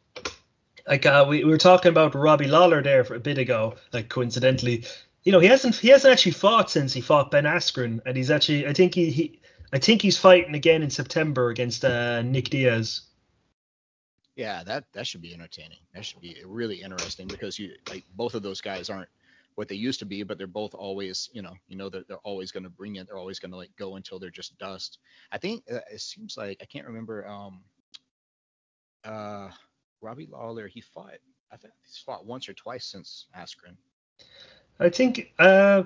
like 0.87 1.05
uh, 1.05 1.27
we, 1.29 1.43
we 1.45 1.51
were 1.51 1.59
talking 1.59 1.91
about 1.91 2.15
Robbie 2.15 2.47
Lawler 2.47 2.83
there 2.83 3.05
for 3.05 3.17
a 3.17 3.21
bit 3.21 3.39
ago, 3.39 3.75
like 3.93 4.09
coincidentally, 4.09 4.85
you 5.25 5.33
know, 5.33 5.41
he 5.41 5.49
hasn't 5.49 5.75
he 5.75 5.89
hasn't 5.89 6.13
actually 6.13 6.33
fought 6.33 6.71
since 6.71 6.93
he 6.93 7.01
fought 7.01 7.33
Ben 7.33 7.45
Askren, 7.45 8.01
and 8.07 8.17
he's 8.17 8.31
actually 8.31 8.67
I 8.67 8.73
think 8.73 8.95
he, 8.95 9.11
he 9.11 9.41
I 9.73 9.79
think 9.79 10.03
he's 10.03 10.17
fighting 10.17 10.55
again 10.55 10.83
in 10.83 10.91
September 10.91 11.51
against 11.51 11.85
uh, 11.85 12.23
Nick 12.23 12.51
Diaz. 12.51 13.03
Yeah, 14.37 14.63
that 14.65 14.85
that 14.93 15.07
should 15.07 15.23
be 15.23 15.33
entertaining. 15.33 15.79
That 15.95 16.05
should 16.05 16.21
be 16.21 16.37
really 16.45 16.83
interesting 16.83 17.27
because 17.27 17.59
you 17.59 17.73
like 17.89 18.05
both 18.15 18.35
of 18.35 18.43
those 18.43 18.61
guys 18.61 18.91
aren't 18.91 19.09
what 19.55 19.69
they 19.69 19.75
used 19.75 19.99
to 20.01 20.05
be, 20.05 20.23
but 20.23 20.37
they're 20.37 20.47
both 20.47 20.75
always, 20.75 21.31
you 21.33 21.41
know, 21.41 21.55
you 21.67 21.77
know 21.77 21.89
that 21.89 22.07
they're, 22.07 22.17
they're 22.17 22.19
always 22.19 22.53
going 22.53 22.63
to 22.63 22.71
bring 22.71 22.97
it. 22.97 23.07
They're 23.07 23.17
always 23.17 23.39
going 23.39 23.51
to 23.53 23.57
like 23.57 23.71
go 23.79 23.97
until 23.97 24.19
they're 24.19 24.31
just 24.31 24.57
dust. 24.59 24.99
I 25.33 25.39
think 25.39 25.65
uh, 25.73 25.81
it 25.91 26.01
seems 26.03 26.37
like 26.37 26.59
I 26.61 26.67
can't 26.67 26.87
remember. 26.87 27.27
Um, 27.27 27.63
uh, 29.05 29.49
Robbie 30.03 30.29
Lawler, 30.31 30.69
he 30.69 30.83
fought. 30.83 31.15
I 31.51 31.57
think 31.57 31.73
he's 31.83 31.97
fought 31.97 32.27
once 32.27 32.49
or 32.49 32.53
twice 32.53 32.85
since 32.85 33.27
Askren. 33.37 33.77
I 34.79 34.91
think 34.91 35.33
uh, 35.39 35.85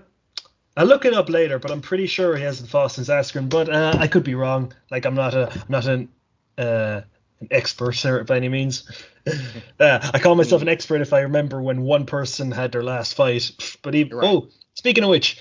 I'll 0.77 0.87
look 0.87 1.05
it 1.05 1.15
up 1.15 1.29
later, 1.29 1.59
but 1.59 1.71
I'm 1.71 1.81
pretty 1.81 2.07
sure 2.07 2.37
he 2.37 2.43
hasn't 2.43 2.71
fought 2.71 2.93
since 2.93 3.09
Askren. 3.09 3.49
But 3.49 3.69
uh, 3.69 3.97
I 3.99 4.07
could 4.07 4.25
be 4.25 4.35
wrong. 4.35 4.73
Like 4.91 5.05
I'm 5.05 5.15
not 5.15 5.35
a 5.35 5.51
I'm 5.53 5.65
not 5.69 5.87
an 5.87 6.09
uh, 6.57 7.03
an 7.41 7.49
expert 7.51 8.27
by 8.27 8.37
any 8.37 8.49
means. 8.49 8.91
uh, 9.81 10.11
I 10.15 10.19
call 10.19 10.35
myself 10.35 10.63
an 10.63 10.69
expert 10.69 11.01
if 11.01 11.13
I 11.13 11.21
remember 11.21 11.61
when 11.61 11.83
one 11.83 12.07
person 12.07 12.51
had 12.53 12.73
their 12.73 12.83
last 12.83 13.15
fight. 13.15 13.51
But 13.83 13.95
even, 13.95 14.17
right. 14.17 14.27
oh, 14.29 14.49
speaking 14.75 15.05
of 15.05 15.11
which, 15.11 15.39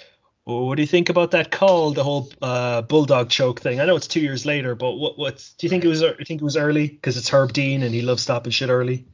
what 0.50 0.76
do 0.76 0.82
you 0.82 0.88
think 0.88 1.10
about 1.10 1.32
that 1.32 1.52
call, 1.52 1.92
the 1.92 2.04
whole 2.04 2.30
uh, 2.42 2.82
bulldog 2.82 3.30
choke 3.30 3.62
thing? 3.62 3.80
I 3.80 3.86
know 3.86 3.96
it's 3.96 4.08
two 4.08 4.20
years 4.20 4.46
later, 4.46 4.76
but 4.76 4.94
what 4.94 5.18
what 5.18 5.38
do 5.58 5.66
you 5.66 5.70
think 5.70 5.86
it 5.86 5.88
was? 5.88 6.02
You 6.02 6.26
think 6.26 6.42
it 6.42 6.44
was 6.44 6.58
early 6.58 6.88
because 6.88 7.18
it's 7.18 7.30
Herb 7.30 7.54
Dean 7.54 7.84
and 7.84 7.94
he 7.94 8.02
loves 8.02 8.24
stopping 8.24 8.52
shit 8.52 8.70
early? 8.70 9.06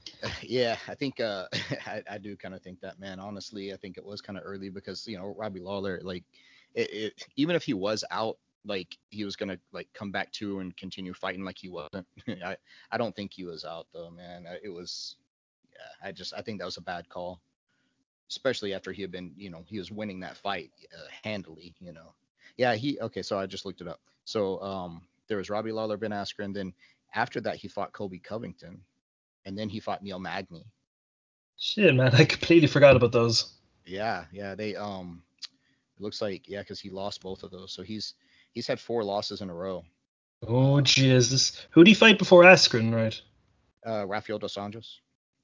Yeah, 0.42 0.78
I 0.88 0.96
think 0.96 1.20
uh, 1.20 1.46
I, 1.86 2.02
I 2.10 2.18
do 2.18 2.36
kind 2.36 2.54
of 2.54 2.62
think 2.62 2.82
that, 2.82 3.00
man. 3.00 3.20
Honestly, 3.20 3.74
I 3.74 3.78
think 3.78 3.98
it 3.98 4.06
was 4.06 4.22
kind 4.22 4.38
of 4.38 4.44
early 4.46 4.70
because 4.70 5.08
you 5.08 5.18
know 5.18 5.36
Robbie 5.38 5.60
Lawler, 5.60 6.00
like, 6.04 6.24
it, 6.74 6.94
it, 6.94 7.28
even 7.36 7.56
if 7.56 7.64
he 7.64 7.74
was 7.74 8.04
out 8.12 8.38
like 8.66 8.98
he 9.10 9.24
was 9.24 9.36
gonna 9.36 9.60
like 9.72 9.88
come 9.94 10.12
back 10.12 10.32
to 10.34 10.60
and 10.60 10.76
continue 10.76 11.14
fighting 11.14 11.44
like 11.44 11.58
he 11.58 11.70
wasn't. 11.70 12.08
I 12.44 12.58
I 12.92 12.98
don't 12.98 13.16
think 13.16 13.34
he 13.34 13.46
was 13.46 13.66
out 13.66 13.88
though, 13.94 14.10
man. 14.10 14.46
It 14.64 14.70
was 14.70 15.16
yeah, 15.72 16.08
I 16.08 16.12
just 16.12 16.34
I 16.34 16.42
think 16.42 16.60
that 16.60 16.66
was 16.66 16.78
a 16.78 16.82
bad 16.82 17.08
call, 17.10 17.42
especially 18.30 18.74
after 18.74 18.92
he 18.92 19.02
had 19.02 19.12
been 19.12 19.32
you 19.38 19.50
know 19.50 19.64
he 19.68 19.78
was 19.78 19.92
winning 19.92 20.20
that 20.22 20.38
fight 20.38 20.72
uh, 20.94 21.08
handily, 21.24 21.76
you 21.80 21.94
know. 21.94 22.14
Yeah, 22.58 22.76
he 22.76 23.00
okay. 23.00 23.22
So 23.22 23.38
I 23.40 23.46
just 23.46 23.66
looked 23.66 23.82
it 23.82 23.88
up. 23.88 24.00
So 24.26 24.62
um 24.62 25.02
there 25.28 25.38
was 25.38 25.50
Robbie 25.50 25.72
Lawler, 25.72 25.98
Ben 25.98 26.12
Askren, 26.12 26.54
then 26.54 26.74
after 27.14 27.42
that 27.42 27.56
he 27.56 27.68
fought 27.68 27.94
Colby 27.94 28.20
Covington, 28.20 28.82
and 29.46 29.58
then 29.58 29.70
he 29.70 29.80
fought 29.80 30.04
Neil 30.04 30.20
Magny. 30.20 30.66
Shit, 31.58 31.96
man, 31.96 32.14
I 32.14 32.26
completely 32.26 32.68
forgot 32.68 32.96
about 32.96 33.12
those. 33.12 33.54
Yeah, 33.86 34.26
yeah, 34.32 34.56
they 34.56 34.76
um, 34.76 35.24
it 35.40 36.02
looks 36.02 36.22
like 36.22 36.50
yeah, 36.50 36.60
because 36.60 36.80
he 36.80 36.90
lost 36.90 37.22
both 37.22 37.44
of 37.44 37.52
those, 37.52 37.72
so 37.72 37.82
he's 37.82 38.16
He's 38.56 38.68
had 38.68 38.80
four 38.80 39.04
losses 39.04 39.42
in 39.42 39.50
a 39.50 39.54
row. 39.54 39.84
Oh 40.48 40.80
Jesus! 40.80 41.68
Who 41.72 41.84
did 41.84 41.90
he 41.92 41.94
fight 41.94 42.18
before 42.18 42.44
Askren, 42.44 42.94
right? 42.94 43.22
Uh, 43.86 44.08
Rafael 44.08 44.40
dos 44.40 44.56
Anjos. 44.56 45.00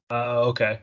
Uh, 0.10 0.48
okay. 0.48 0.80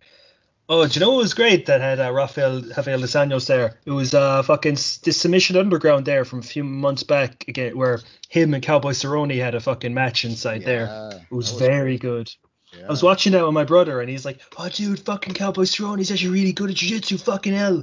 Oh, 0.70 0.86
do 0.86 0.92
you 0.92 1.00
know 1.00 1.12
what 1.12 1.22
was 1.22 1.32
great 1.32 1.64
that 1.66 1.80
had 1.80 1.98
uh, 1.98 2.12
Rafael 2.12 2.62
Rafael 2.76 3.00
dos 3.00 3.12
Anjos 3.12 3.46
there? 3.46 3.78
It 3.86 3.90
was 3.90 4.12
uh 4.12 4.42
fucking 4.42 4.74
this 4.74 5.16
submission 5.16 5.56
underground 5.56 6.04
there 6.04 6.26
from 6.26 6.40
a 6.40 6.42
few 6.42 6.62
months 6.62 7.02
back 7.02 7.46
again, 7.48 7.76
where 7.76 8.00
him 8.28 8.52
and 8.52 8.62
Cowboy 8.62 8.90
Cerrone 8.90 9.38
had 9.38 9.54
a 9.54 9.60
fucking 9.60 9.94
match 9.94 10.26
inside 10.26 10.60
yeah, 10.60 10.66
there. 10.66 11.10
It 11.30 11.34
was, 11.34 11.52
was 11.52 11.60
very 11.60 11.96
great. 11.96 12.00
good. 12.00 12.30
Yeah. 12.76 12.86
I 12.86 12.90
was 12.90 13.02
watching 13.02 13.32
that 13.32 13.44
with 13.44 13.54
my 13.54 13.64
brother, 13.64 14.02
and 14.02 14.10
he's 14.10 14.26
like, 14.26 14.42
"Oh, 14.58 14.68
dude, 14.68 15.00
fucking 15.00 15.32
Cowboy 15.32 15.62
Cerrone, 15.62 15.98
he's 15.98 16.12
actually 16.12 16.30
really 16.30 16.52
good 16.52 16.68
at 16.68 16.76
jiu-jitsu, 16.76 17.16
fucking 17.16 17.54
hell." 17.54 17.82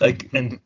Like, 0.00 0.30
and 0.32 0.58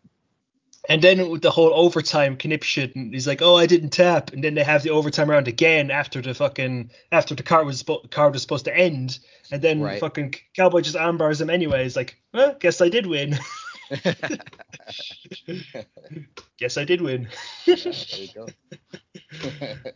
and 0.89 1.03
then 1.03 1.31
with 1.31 1.43
the 1.43 1.51
whole 1.51 1.73
overtime 1.75 2.37
knip 2.43 2.63
shit, 2.63 2.95
and 2.95 3.13
he's 3.13 3.27
like, 3.27 3.43
"Oh, 3.43 3.57
I 3.57 3.67
didn't 3.67 3.91
tap," 3.91 4.33
and 4.33 4.45
then 4.45 4.55
they 4.55 4.65
have 4.65 4.83
the 4.83 4.91
overtime 4.91 5.31
round 5.31 5.49
again 5.49 5.91
after 5.91 6.21
the 6.21 6.35
fucking 6.35 6.91
after 7.13 7.35
the 7.35 7.43
card 7.43 7.67
was 7.67 7.85
card 8.11 8.33
was 8.33 8.43
supposed 8.43 8.67
to 8.67 8.77
end, 8.77 9.19
and 9.51 9.63
then 9.63 9.81
right. 9.81 10.01
fucking 10.01 10.35
Cowboy 10.57 10.81
just 10.81 10.97
armbars 10.97 11.41
him 11.41 11.51
anyway. 11.51 11.83
He's 11.83 11.97
like, 11.97 12.17
"Well, 12.33 12.57
guess 12.59 12.81
I 12.81 12.89
did 12.89 13.07
win." 13.07 13.39
guess 16.59 16.77
I 16.77 16.85
did 16.85 17.01
win. 17.01 17.29
yeah, 17.67 17.77
there 17.77 17.93
you 18.19 18.29
go. 18.35 18.47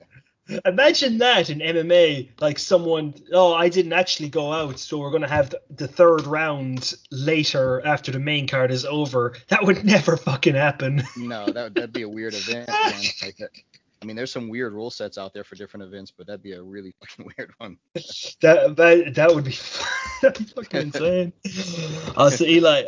Imagine 0.64 1.18
that 1.18 1.50
in 1.50 1.58
MMA, 1.58 2.28
like 2.40 2.58
someone, 2.58 3.14
oh, 3.32 3.54
I 3.54 3.68
didn't 3.68 3.92
actually 3.92 4.30
go 4.30 4.52
out, 4.52 4.78
so 4.78 4.98
we're 4.98 5.10
going 5.10 5.22
to 5.22 5.28
have 5.28 5.54
the, 5.70 5.88
third 5.88 6.26
round 6.26 6.94
later 7.10 7.84
after 7.84 8.12
the 8.12 8.18
main 8.18 8.46
card 8.46 8.70
is 8.70 8.84
over. 8.84 9.34
That 9.48 9.64
would 9.64 9.84
never 9.84 10.16
fucking 10.16 10.54
happen. 10.54 11.02
no, 11.16 11.46
that 11.46 11.74
that'd 11.74 11.92
be 11.92 12.02
a 12.02 12.08
weird 12.08 12.34
event. 12.34 12.68
Man. 12.68 12.92
Like 13.22 13.36
that. 13.38 13.50
I 14.00 14.04
mean, 14.04 14.14
there's 14.14 14.30
some 14.30 14.48
weird 14.48 14.72
rule 14.72 14.90
sets 14.90 15.18
out 15.18 15.34
there 15.34 15.42
for 15.42 15.56
different 15.56 15.84
events, 15.84 16.12
but 16.16 16.26
that'd 16.26 16.42
be 16.42 16.52
a 16.52 16.62
really 16.62 16.94
fucking 17.00 17.32
weird 17.38 17.52
one. 17.58 17.78
that 18.40 18.76
that, 18.76 19.14
that 19.14 19.34
would 19.34 19.44
be, 19.44 19.56
that'd 20.22 20.38
be 20.38 20.52
fucking 20.52 20.80
insane. 20.80 21.32
Also, 22.16 22.44
Eli, 22.44 22.84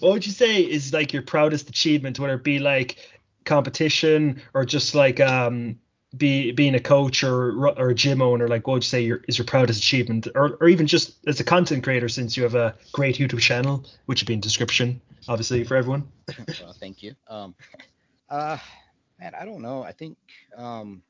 what 0.00 0.12
would 0.12 0.26
you 0.26 0.32
say 0.32 0.60
is 0.60 0.92
like 0.92 1.12
your 1.12 1.22
proudest 1.22 1.68
achievement, 1.68 2.18
whether 2.18 2.34
it 2.34 2.44
be 2.44 2.58
like 2.58 2.98
competition 3.44 4.40
or 4.54 4.64
just 4.64 4.94
like 4.94 5.18
um 5.18 5.78
be 6.16 6.52
being 6.52 6.74
a 6.74 6.80
coach 6.80 7.24
or 7.24 7.68
or 7.68 7.90
a 7.90 7.94
gym 7.94 8.20
owner, 8.20 8.48
like 8.48 8.66
what 8.66 8.74
would 8.74 8.84
you 8.84 8.88
say 8.88 9.00
your, 9.00 9.22
is 9.28 9.38
your 9.38 9.46
proudest 9.46 9.80
achievement, 9.80 10.28
or 10.34 10.56
or 10.60 10.68
even 10.68 10.86
just 10.86 11.16
as 11.26 11.40
a 11.40 11.44
content 11.44 11.82
creator, 11.82 12.08
since 12.08 12.36
you 12.36 12.42
have 12.42 12.54
a 12.54 12.74
great 12.92 13.16
YouTube 13.16 13.40
channel, 13.40 13.84
which 14.06 14.20
would 14.22 14.26
be 14.26 14.34
in 14.34 14.40
description, 14.40 15.00
obviously 15.28 15.64
for 15.64 15.76
everyone. 15.76 16.06
well, 16.60 16.74
thank 16.78 17.02
you. 17.02 17.14
Um, 17.28 17.54
uh, 18.28 18.58
man, 19.18 19.32
I 19.38 19.44
don't 19.44 19.62
know. 19.62 19.82
I 19.82 19.92
think 19.92 20.18
um, 20.56 21.02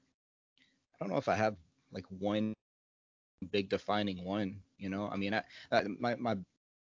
I 0.95 1.05
don't 1.05 1.13
know 1.13 1.19
if 1.19 1.29
I 1.29 1.35
have 1.35 1.57
like 1.93 2.07
one 2.19 2.55
big 3.51 3.69
defining 3.69 4.25
one. 4.25 4.61
You 4.79 4.89
know, 4.89 5.09
I 5.09 5.17
mean, 5.17 5.35
I, 5.35 5.43
I 5.73 5.85
my 5.99 6.15
my 6.15 6.37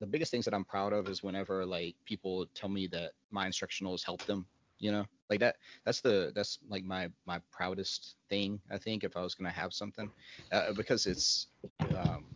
the 0.01 0.07
biggest 0.07 0.31
things 0.31 0.45
that 0.47 0.55
I'm 0.55 0.65
proud 0.65 0.93
of 0.93 1.09
is 1.09 1.23
whenever 1.23 1.67
like 1.67 1.97
people 2.05 2.47
tell 2.55 2.69
me 2.69 2.87
that 2.89 3.13
my 3.31 3.47
instructional 3.47 3.93
has 3.93 4.03
helped 4.03 4.27
them 4.27 4.47
you 4.79 4.93
know 4.93 5.05
like 5.31 5.41
that 5.41 5.57
that's 5.85 6.01
the 6.01 6.33
that's 6.35 6.59
like 6.69 6.85
my 6.85 7.09
my 7.27 7.41
proudest 7.51 8.17
thing 8.29 8.61
i 8.71 8.79
think 8.79 9.05
if 9.05 9.17
i 9.17 9.23
was 9.23 9.35
going 9.35 9.51
to 9.51 9.57
have 9.59 9.73
something 9.73 10.11
uh, 10.53 10.73
because 10.73 11.07
it's 11.07 11.49
um 11.97 12.27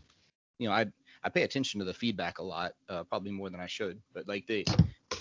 you 0.59 0.69
know 0.69 0.75
i 0.75 0.87
i 1.25 1.29
pay 1.29 1.43
attention 1.43 1.79
to 1.81 1.85
the 1.87 1.95
feedback 1.95 2.39
a 2.39 2.43
lot 2.43 2.73
uh, 2.89 3.05
probably 3.05 3.31
more 3.33 3.51
than 3.51 3.61
i 3.61 3.67
should 3.67 4.01
but 4.15 4.27
like 4.29 4.47
they 4.47 4.69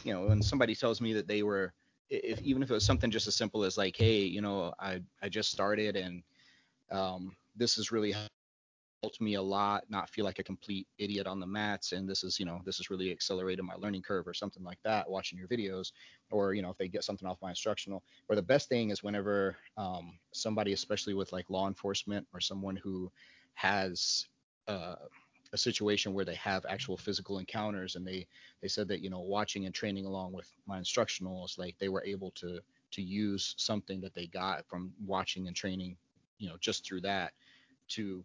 you 0.03 0.13
know 0.13 0.27
when 0.27 0.41
somebody 0.41 0.75
tells 0.75 1.01
me 1.01 1.13
that 1.13 1.27
they 1.27 1.43
were 1.43 1.73
if 2.09 2.41
even 2.41 2.63
if 2.63 2.69
it 2.69 2.73
was 2.73 2.85
something 2.85 3.11
just 3.11 3.27
as 3.27 3.35
simple 3.35 3.63
as 3.63 3.77
like 3.77 3.95
hey 3.95 4.21
you 4.21 4.41
know 4.41 4.73
i 4.79 4.99
i 5.21 5.29
just 5.29 5.51
started 5.51 5.95
and 5.95 6.23
um 6.91 7.35
this 7.55 7.77
is 7.77 7.91
really 7.91 8.13
helped 9.01 9.21
me 9.21 9.35
a 9.35 9.41
lot 9.41 9.85
not 9.89 10.09
feel 10.09 10.25
like 10.25 10.39
a 10.39 10.43
complete 10.43 10.87
idiot 10.97 11.25
on 11.25 11.39
the 11.39 11.47
mats 11.47 11.93
and 11.93 12.07
this 12.07 12.23
is 12.23 12.39
you 12.39 12.45
know 12.45 12.59
this 12.65 12.77
has 12.77 12.89
really 12.89 13.11
accelerated 13.11 13.63
my 13.63 13.75
learning 13.75 14.01
curve 14.01 14.27
or 14.27 14.33
something 14.33 14.63
like 14.63 14.79
that 14.83 15.09
watching 15.09 15.37
your 15.37 15.47
videos 15.47 15.91
or 16.31 16.53
you 16.53 16.61
know 16.61 16.69
if 16.69 16.77
they 16.77 16.87
get 16.87 17.03
something 17.03 17.27
off 17.27 17.37
my 17.41 17.49
instructional. 17.49 18.03
Or 18.27 18.35
the 18.35 18.41
best 18.41 18.69
thing 18.69 18.89
is 18.89 19.03
whenever 19.03 19.55
um, 19.77 20.19
somebody 20.33 20.73
especially 20.73 21.13
with 21.13 21.31
like 21.31 21.49
law 21.49 21.67
enforcement 21.67 22.27
or 22.33 22.39
someone 22.39 22.75
who 22.75 23.11
has 23.55 24.27
uh, 24.67 24.95
a 25.53 25.57
situation 25.57 26.13
where 26.13 26.25
they 26.25 26.35
have 26.35 26.65
actual 26.69 26.97
physical 26.97 27.39
encounters 27.39 27.95
and 27.95 28.05
they 28.05 28.27
they 28.61 28.67
said 28.67 28.87
that 28.87 29.01
you 29.01 29.09
know 29.09 29.21
watching 29.21 29.65
and 29.65 29.73
training 29.73 30.05
along 30.05 30.33
with 30.33 30.51
my 30.67 30.79
instructionals 30.79 31.57
like 31.57 31.75
they 31.79 31.89
were 31.89 32.03
able 32.05 32.31
to 32.31 32.59
to 32.91 33.01
use 33.01 33.55
something 33.57 34.01
that 34.01 34.13
they 34.13 34.27
got 34.27 34.65
from 34.67 34.91
watching 35.05 35.47
and 35.47 35.55
training 35.55 35.95
you 36.37 36.47
know 36.49 36.55
just 36.59 36.85
through 36.85 37.01
that 37.01 37.31
to 37.87 38.23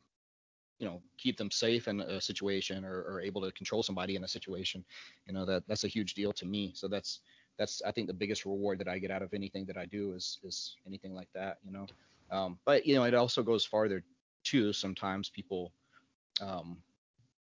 you 0.78 0.86
know 0.86 1.02
keep 1.18 1.36
them 1.36 1.50
safe 1.50 1.88
in 1.88 2.00
a 2.00 2.20
situation 2.20 2.84
or, 2.84 3.02
or 3.02 3.20
able 3.20 3.40
to 3.42 3.52
control 3.52 3.82
somebody 3.82 4.16
in 4.16 4.24
a 4.24 4.28
situation 4.28 4.84
you 5.26 5.32
know 5.32 5.44
that 5.44 5.62
that's 5.68 5.84
a 5.84 5.88
huge 5.88 6.14
deal 6.14 6.32
to 6.32 6.46
me. 6.46 6.72
So 6.74 6.88
that's 6.88 7.20
that's 7.58 7.82
I 7.86 7.92
think 7.92 8.08
the 8.08 8.14
biggest 8.14 8.44
reward 8.44 8.78
that 8.80 8.88
I 8.88 8.98
get 8.98 9.10
out 9.10 9.22
of 9.22 9.32
anything 9.32 9.66
that 9.66 9.76
I 9.76 9.86
do 9.86 10.12
is 10.14 10.38
is 10.42 10.76
anything 10.86 11.14
like 11.14 11.28
that 11.34 11.58
you 11.64 11.72
know? 11.72 11.86
Um, 12.30 12.58
but 12.64 12.86
you 12.86 12.94
know 12.94 13.04
it 13.04 13.14
also 13.14 13.42
goes 13.42 13.64
farther 13.64 14.02
too 14.42 14.72
sometimes 14.72 15.30
people 15.30 15.72
um, 16.40 16.78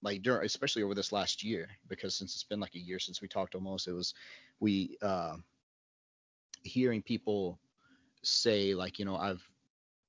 like 0.02 0.22
during 0.22 0.46
especially 0.46 0.84
over 0.84 0.94
this 0.94 1.12
last 1.12 1.44
year 1.44 1.70
because 1.88 2.16
since 2.16 2.34
it's 2.34 2.44
been 2.44 2.60
like 2.60 2.76
a 2.76 2.80
year 2.80 3.00
since 3.00 3.22
we 3.22 3.28
talked 3.28 3.56
almost 3.56 3.88
it 3.88 3.94
was 3.94 4.14
we 4.60 4.98
uh, 5.02 5.36
hearing 6.64 7.02
people 7.02 7.60
say 8.24 8.74
like 8.74 9.00
you 9.00 9.06
know 9.06 9.16
I've 9.16 9.48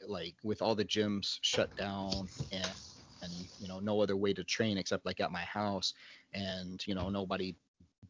like 0.07 0.35
with 0.43 0.63
all 0.63 0.75
the 0.75 0.85
gyms 0.85 1.39
shut 1.43 1.75
down 1.77 2.29
and 2.51 2.73
and 3.25 3.33
you 3.59 3.69
know 3.69 3.81
no 3.81 4.01
other 4.01 4.17
way 4.17 4.33
to 4.33 4.45
train 4.45 4.79
except 4.79 5.07
like 5.07 5.21
at 5.21 5.33
my 5.33 5.43
house 5.43 5.95
and 6.33 6.87
you 6.87 6.95
know 6.95 7.09
nobody 7.09 7.55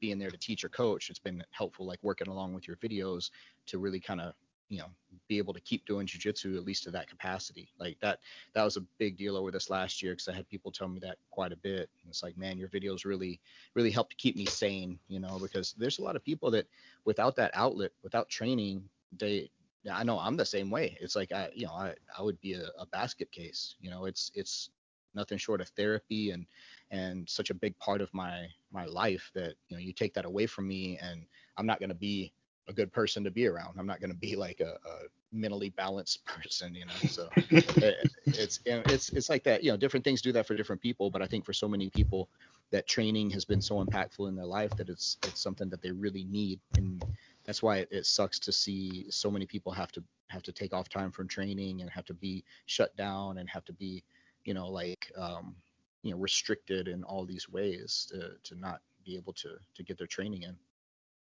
being 0.01 0.19
there 0.19 0.31
to 0.31 0.39
teach 0.39 0.65
or 0.65 0.69
coach 0.69 1.09
it's 1.09 1.19
been 1.19 1.43
helpful 1.51 1.87
like 1.87 2.01
working 2.03 2.29
along 2.29 2.53
with 2.53 2.67
your 2.67 2.77
videos 2.77 3.31
to 3.67 3.79
really 3.79 4.01
kind 4.01 4.21
of 4.21 4.35
you 4.69 4.79
know 4.79 4.89
be 5.29 5.39
able 5.39 5.55
to 5.55 5.61
keep 5.61 5.87
doing 5.87 6.07
jujitsu 6.07 6.57
at 6.57 6.65
least 6.65 6.85
to 6.85 6.91
that 6.91 7.09
capacity. 7.09 7.69
Like 7.79 7.99
that 8.01 8.19
that 8.55 8.65
was 8.65 8.77
a 8.77 8.85
big 8.99 9.17
deal 9.17 9.37
over 9.37 9.51
this 9.51 9.71
last 9.71 10.03
year 10.03 10.13
because 10.13 10.29
I 10.29 10.33
had 10.35 10.49
people 10.49 10.73
tell 10.73 10.89
me 10.89 10.99
that 11.01 11.19
quite 11.31 11.53
a 11.53 11.57
bit. 11.57 11.89
And 12.03 12.11
it's 12.11 12.23
like, 12.23 12.37
man, 12.37 12.59
your 12.59 12.69
videos 12.69 13.05
really 13.05 13.41
really 13.75 13.91
helped 13.91 14.17
keep 14.17 14.37
me 14.37 14.47
sane, 14.47 14.99
you 15.09 15.21
know, 15.21 15.39
because 15.41 15.75
there's 15.79 15.99
a 15.99 16.03
lot 16.03 16.17
of 16.17 16.25
people 16.25 16.51
that 16.53 16.67
without 17.05 17.37
that 17.37 17.53
outlet, 17.55 17.93
without 18.03 18.29
training, 18.29 18.83
they 19.17 19.51
I 19.93 20.03
know 20.03 20.19
I'm 20.19 20.37
the 20.37 20.47
same 20.47 20.71
way. 20.71 20.97
It's 21.01 21.17
like 21.17 21.33
I 21.33 21.51
you 21.55 21.67
know 21.67 21.75
I 21.75 21.95
I 22.19 22.23
would 22.23 22.41
be 22.41 22.55
a, 22.55 22.69
a 22.79 22.87
basket 22.87 23.31
case. 23.31 23.77
You 23.81 23.91
know, 23.91 24.07
it's 24.07 24.31
it's 24.35 24.71
nothing 25.15 25.39
short 25.39 25.61
of 25.61 25.69
therapy 25.71 26.31
and 26.31 26.47
and 26.91 27.29
such 27.29 27.51
a 27.51 27.55
big 27.55 27.77
part 27.79 28.01
of 28.01 28.13
my 28.13 28.47
my 28.73 28.85
life 28.87 29.31
that 29.35 29.55
you 29.69 29.77
know 29.77 29.81
you 29.81 29.93
take 29.93 30.15
that 30.15 30.25
away 30.25 30.47
from 30.47 30.69
me 30.69 30.99
and 31.01 31.25
I'm 31.57 31.67
not 31.67 31.79
going 31.79 31.89
to 31.91 31.95
be 31.95 32.33
a 32.69 32.73
good 32.73 32.93
person 32.93 33.23
to 33.25 33.31
be 33.31 33.47
around. 33.47 33.79
I'm 33.79 33.87
not 33.87 34.01
going 34.01 34.11
to 34.11 34.17
be 34.17 34.37
like 34.37 34.61
a, 34.61 34.79
a, 34.89 34.99
mentally 35.33 35.71
balanced 35.71 36.25
person, 36.27 36.75
you 36.75 36.87
know. 36.87 37.09
So 37.09 37.29
it, 37.37 38.11
it's 38.27 38.61
it's 38.65 39.11
it's 39.11 39.29
like 39.29 39.45
that. 39.45 39.63
You 39.63 39.71
know, 39.71 39.77
different 39.77 40.05
things 40.05 40.23
do 40.23 40.33
that 40.33 40.47
for 40.47 40.55
different 40.55 40.81
people, 40.81 41.11
but 41.11 41.23
I 41.23 41.27
think 41.27 41.45
for 41.45 41.53
so 41.53 41.69
many 41.69 41.91
people, 41.91 42.29
that 42.71 42.87
training 42.87 43.31
has 43.31 43.45
been 43.45 43.61
so 43.61 43.85
impactful 43.85 44.29
in 44.29 44.35
their 44.35 44.47
life 44.47 44.75
that 44.77 44.89
it's 44.89 45.19
it's 45.25 45.41
something 45.41 45.69
that 45.71 45.83
they 45.83 45.91
really 45.91 46.25
need, 46.25 46.61
and 46.77 47.05
that's 47.45 47.63
why 47.63 47.79
it, 47.79 47.89
it 47.91 48.07
sucks 48.07 48.39
to 48.41 48.53
see 48.53 49.07
so 49.11 49.31
many 49.31 49.47
people 49.47 49.73
have 49.73 49.93
to 49.93 50.03
have 50.29 50.43
to 50.43 50.53
take 50.53 50.73
off 50.73 50.89
time 50.89 51.11
from 51.11 51.29
training 51.29 51.81
and 51.81 51.91
have 51.91 52.05
to 52.07 52.15
be 52.15 52.45
shut 52.67 52.97
down 52.97 53.39
and 53.39 53.49
have 53.49 53.65
to 53.65 53.73
be, 53.73 54.03
you 54.45 54.55
know, 54.55 54.69
like 54.69 55.11
um, 55.17 55.57
you 56.03 56.13
know, 56.13 56.19
restricted 56.19 56.89
in 56.89 57.05
all 57.05 57.25
these 57.25 57.49
ways 57.49 58.07
to 58.11 58.33
to 58.45 58.61
not 58.61 58.81
be 59.05 59.17
able 59.17 59.33
to 59.35 59.57
to 59.75 59.83
get 59.83 59.99
their 59.99 60.07
training 60.07 60.43
in. 60.43 60.57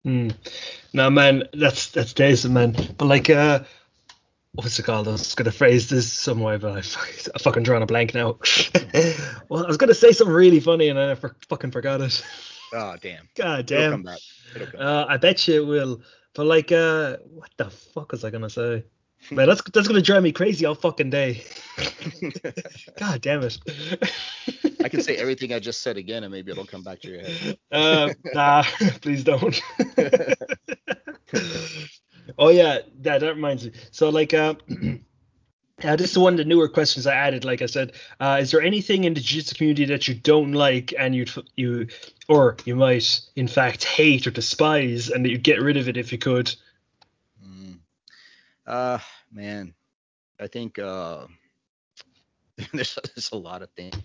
Mm. 0.05 0.35
No, 0.93 1.09
man, 1.09 1.43
that's 1.53 1.89
that's 1.91 2.13
decent, 2.13 2.53
man. 2.53 2.75
But 2.97 3.05
like, 3.05 3.29
uh, 3.29 3.63
what's 4.53 4.77
it 4.79 4.83
called? 4.83 5.07
I 5.07 5.11
was 5.11 5.35
gonna 5.35 5.51
phrase 5.51 5.89
this 5.89 6.11
some 6.11 6.39
way, 6.39 6.57
but 6.57 6.73
I, 6.73 6.77
I 6.79 7.39
fucking 7.39 7.63
drawing 7.63 7.83
a 7.83 7.87
blank 7.87 8.13
now. 8.13 8.37
well, 9.49 9.63
I 9.63 9.67
was 9.67 9.77
gonna 9.77 9.93
say 9.93 10.11
something 10.11 10.33
really 10.33 10.59
funny 10.59 10.89
and 10.89 10.99
I 10.99 11.15
for, 11.15 11.35
fucking 11.49 11.71
forgot 11.71 12.01
it. 12.01 12.23
Oh 12.73 12.95
damn. 13.01 13.29
God 13.35 13.65
damn. 13.65 13.79
It'll 13.79 13.91
come 13.91 14.03
back. 14.03 14.19
It'll 14.55 14.67
come 14.67 14.81
uh, 14.81 15.05
I 15.07 15.17
bet 15.17 15.47
you 15.47 15.61
it 15.63 15.65
will. 15.65 16.01
But 16.33 16.45
like, 16.47 16.71
uh, 16.71 17.17
what 17.23 17.49
the 17.57 17.69
fuck 17.69 18.11
was 18.11 18.23
I 18.23 18.29
gonna 18.29 18.49
say? 18.49 18.83
Man, 19.31 19.47
that's 19.47 19.61
that's 19.73 19.87
gonna 19.87 20.01
drive 20.01 20.23
me 20.23 20.31
crazy 20.31 20.65
all 20.65 20.75
fucking 20.75 21.09
day. 21.09 21.43
God 22.97 23.21
damn 23.21 23.41
it. 23.43 23.57
I 24.83 24.89
can 24.89 25.01
say 25.01 25.15
everything 25.17 25.51
I 25.51 25.59
just 25.59 25.81
said 25.81 25.97
again, 25.97 26.23
and 26.23 26.31
maybe 26.31 26.51
it'll 26.51 26.65
come 26.65 26.83
back 26.83 27.01
to 27.01 27.09
your 27.09 27.21
head. 27.21 27.57
Uh, 27.71 28.13
nah, 28.33 28.61
please 29.01 29.23
don't. 29.23 29.59
oh 32.37 32.49
yeah, 32.49 32.79
that 33.01 33.21
that 33.21 33.35
reminds 33.35 33.65
me. 33.65 33.71
So 33.89 34.09
like, 34.09 34.35
uh, 34.35 34.53
uh, 35.83 35.95
this 35.95 36.11
is 36.11 36.17
one 36.19 36.33
of 36.33 36.37
the 36.37 36.45
newer 36.45 36.69
questions 36.69 37.07
I 37.07 37.15
added. 37.15 37.45
Like 37.45 37.63
I 37.63 37.65
said, 37.65 37.93
uh, 38.19 38.37
is 38.39 38.51
there 38.51 38.61
anything 38.61 39.05
in 39.05 39.15
the 39.15 39.21
jiu-jitsu 39.21 39.55
community 39.55 39.85
that 39.85 40.07
you 40.07 40.13
don't 40.13 40.51
like 40.51 40.93
and 40.99 41.15
you 41.15 41.25
you 41.55 41.87
or 42.27 42.57
you 42.65 42.75
might 42.75 43.21
in 43.35 43.47
fact 43.47 43.83
hate 43.83 44.27
or 44.27 44.31
despise, 44.31 45.09
and 45.09 45.25
that 45.25 45.29
you'd 45.29 45.43
get 45.43 45.61
rid 45.61 45.77
of 45.77 45.89
it 45.89 45.97
if 45.97 46.11
you 46.11 46.19
could? 46.19 46.55
Mm. 47.43 47.79
Uh, 48.67 48.99
man, 49.35 49.73
I 50.39 50.47
think 50.47 50.79
uh, 50.79 51.27
there's, 52.73 52.97
there's 53.15 53.31
a 53.31 53.37
lot 53.37 53.61
of 53.61 53.69
things. 53.71 53.95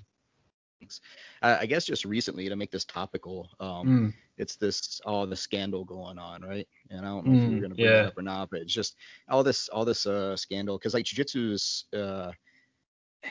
I, 1.41 1.59
I 1.59 1.67
guess 1.67 1.85
just 1.85 2.05
recently 2.05 2.49
to 2.49 2.57
make 2.57 2.73
this 2.73 2.85
topical, 2.85 3.49
um, 3.61 3.87
mm. 3.87 4.15
it's 4.39 4.57
this 4.57 5.01
all 5.05 5.27
the 5.27 5.37
scandal 5.37 5.85
going 5.85 6.19
on, 6.19 6.43
right? 6.43 6.67
And 6.91 7.01
I 7.01 7.09
don't 7.09 7.27
know 7.27 7.33
mm, 7.33 7.45
if 7.45 7.51
you're 7.53 7.61
gonna 7.61 7.75
bring 7.75 7.87
yeah. 7.87 8.03
that 8.03 8.07
up 8.07 8.19
or 8.19 8.23
not, 8.23 8.51
but 8.51 8.61
it's 8.61 8.73
just 8.73 8.97
all 9.29 9.45
this 9.45 9.69
all 9.69 9.85
this 9.85 10.07
uh, 10.07 10.37
scandal 10.37 10.79
because 10.79 10.95
like 10.95 11.05
jujitsu 11.05 11.53
is 11.53 11.85
uh, 11.97 12.33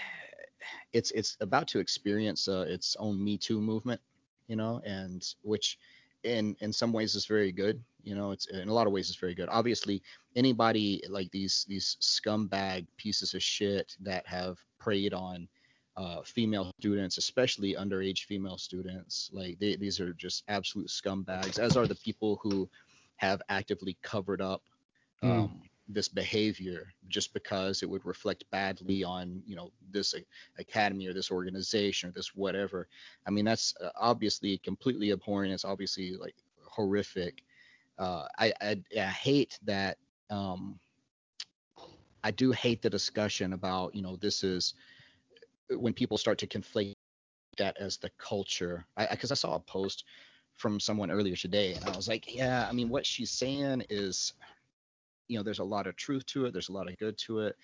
it's 0.94 1.12
it's 1.12 1.38
about 1.42 1.68
to 1.70 1.80
experience 1.80 2.48
uh, 2.48 2.66
its 2.68 2.96
own 3.00 3.22
Me 3.22 3.38
Too 3.38 3.60
movement, 3.60 4.00
you 4.48 4.56
know, 4.56 4.82
and 4.86 5.26
which 5.42 5.80
in 6.24 6.56
in 6.62 6.72
some 6.72 6.94
ways 6.94 7.16
is 7.16 7.26
very 7.26 7.52
good 7.52 7.84
you 8.04 8.16
know 8.16 8.32
it's 8.32 8.48
in 8.48 8.70
a 8.70 8.74
lot 8.74 8.88
of 8.88 8.94
ways 8.94 9.10
it's 9.10 9.20
very 9.20 9.36
good 9.36 9.50
obviously 9.50 10.02
anybody 10.36 11.02
like 11.10 11.30
these 11.32 11.66
these 11.68 11.98
scumbag 12.02 12.86
pieces 12.98 13.34
of 13.34 13.44
shit 13.44 13.96
that 14.00 14.26
have 14.26 14.58
preyed 14.80 15.14
on 15.14 15.48
uh, 16.00 16.22
female 16.24 16.72
students, 16.80 17.18
especially 17.18 17.76
underage 17.76 18.24
female 18.24 18.58
students. 18.58 19.30
Like 19.34 19.60
they, 19.60 19.76
these 19.76 20.00
are 20.00 20.14
just 20.14 20.46
absolute 20.48 20.88
scumbags, 20.88 21.60
as 21.60 21.76
are 21.76 21.88
the 21.88 21.96
people 21.96 22.40
who 22.42 22.70
have 23.18 23.42
actively 23.50 23.98
covered 24.02 24.42
up 24.42 24.64
hmm. 25.22 25.30
um, 25.30 25.48
mm. 25.50 25.70
this 25.90 26.08
behavior 26.08 26.88
just 27.10 27.34
because 27.34 27.84
it 27.84 27.90
would 27.90 28.06
reflect 28.06 28.46
badly 28.50 29.04
on 29.04 29.44
you 29.46 29.58
know 29.58 29.72
this 29.92 30.16
academy 30.58 31.06
or 31.06 31.14
this 31.14 31.32
organization 31.32 32.10
or 32.10 32.14
this 32.14 32.34
whatever. 32.34 32.88
I 33.28 33.32
mean 33.32 33.44
that's 33.44 33.76
uh, 33.84 33.90
obviously 34.00 34.58
completely 34.60 35.12
abhorrent. 35.12 35.52
It's 35.52 35.66
obviously 35.66 36.16
like 36.16 36.36
horrific. 36.64 37.44
Uh, 38.00 38.26
I, 38.38 38.54
I, 38.62 38.82
I 38.98 39.02
hate 39.02 39.60
that. 39.66 39.98
Um, 40.30 40.80
I 42.24 42.32
do 42.32 42.52
hate 42.52 42.82
the 42.82 42.90
discussion 42.90 43.54
about 43.54 43.94
you 43.94 44.02
know 44.02 44.16
this 44.16 44.44
is 44.44 44.74
when 45.70 45.94
people 45.94 46.18
start 46.18 46.38
to 46.40 46.48
conflate 46.48 46.96
that 47.58 47.78
as 47.80 47.98
the 47.98 48.10
culture. 48.18 48.86
I 48.98 49.08
because 49.12 49.32
I, 49.32 49.34
I, 49.34 49.36
saw 49.36 49.56
a 49.56 49.60
post 49.60 50.06
from 50.56 50.80
someone 50.80 51.12
earlier 51.12 51.36
today, 51.36 51.74
and 51.74 51.86
I 51.86 51.96
was 51.96 52.08
like, 52.08 52.34
yeah, 52.34 52.68
I 52.68 52.74
mean, 52.74 52.90
what 52.90 53.06
she's 53.06 53.32
saying 53.32 53.84
is, 53.90 54.34
you 55.28 55.38
know, 55.38 55.44
there's 55.44 55.60
a 55.60 55.64
lot 55.64 55.88
of 55.88 55.96
truth 55.96 56.26
to 56.28 56.46
it, 56.46 56.54
there's 56.54 56.70
a 56.70 56.74
lot 56.74 56.90
of 56.90 56.98
good 56.98 57.18
to 57.20 57.40
it, 57.40 57.56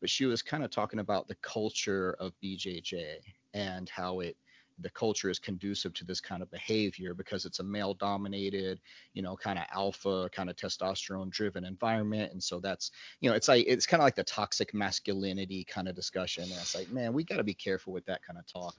but 0.00 0.10
she 0.10 0.26
was 0.26 0.42
kind 0.42 0.64
of 0.64 0.70
talking 0.70 1.00
about 1.00 1.28
the 1.28 1.36
culture 1.36 2.16
of 2.18 2.32
BJJ 2.42 3.18
and 3.54 3.88
how 3.88 4.20
it 4.20 4.36
the 4.82 4.90
culture 4.90 5.30
is 5.30 5.38
conducive 5.38 5.92
to 5.94 6.04
this 6.04 6.20
kind 6.20 6.42
of 6.42 6.50
behavior 6.50 7.14
because 7.14 7.44
it's 7.44 7.60
a 7.60 7.62
male 7.62 7.94
dominated 7.94 8.80
you 9.14 9.22
know 9.22 9.36
kind 9.36 9.58
of 9.58 9.64
alpha 9.72 10.28
kind 10.32 10.50
of 10.50 10.56
testosterone 10.56 11.30
driven 11.30 11.64
environment. 11.64 12.32
And 12.32 12.42
so 12.42 12.60
that's 12.60 12.90
you 13.20 13.30
know 13.30 13.36
it's 13.36 13.48
like 13.48 13.64
it's 13.66 13.86
kind 13.86 14.00
of 14.00 14.04
like 14.04 14.16
the 14.16 14.24
toxic 14.24 14.74
masculinity 14.74 15.64
kind 15.64 15.88
of 15.88 15.94
discussion. 15.94 16.44
And 16.44 16.52
it's 16.52 16.74
like 16.74 16.90
man 16.90 17.12
we 17.12 17.24
got 17.24 17.36
to 17.36 17.44
be 17.44 17.54
careful 17.54 17.92
with 17.92 18.06
that 18.06 18.22
kind 18.22 18.38
of 18.38 18.46
talk. 18.46 18.74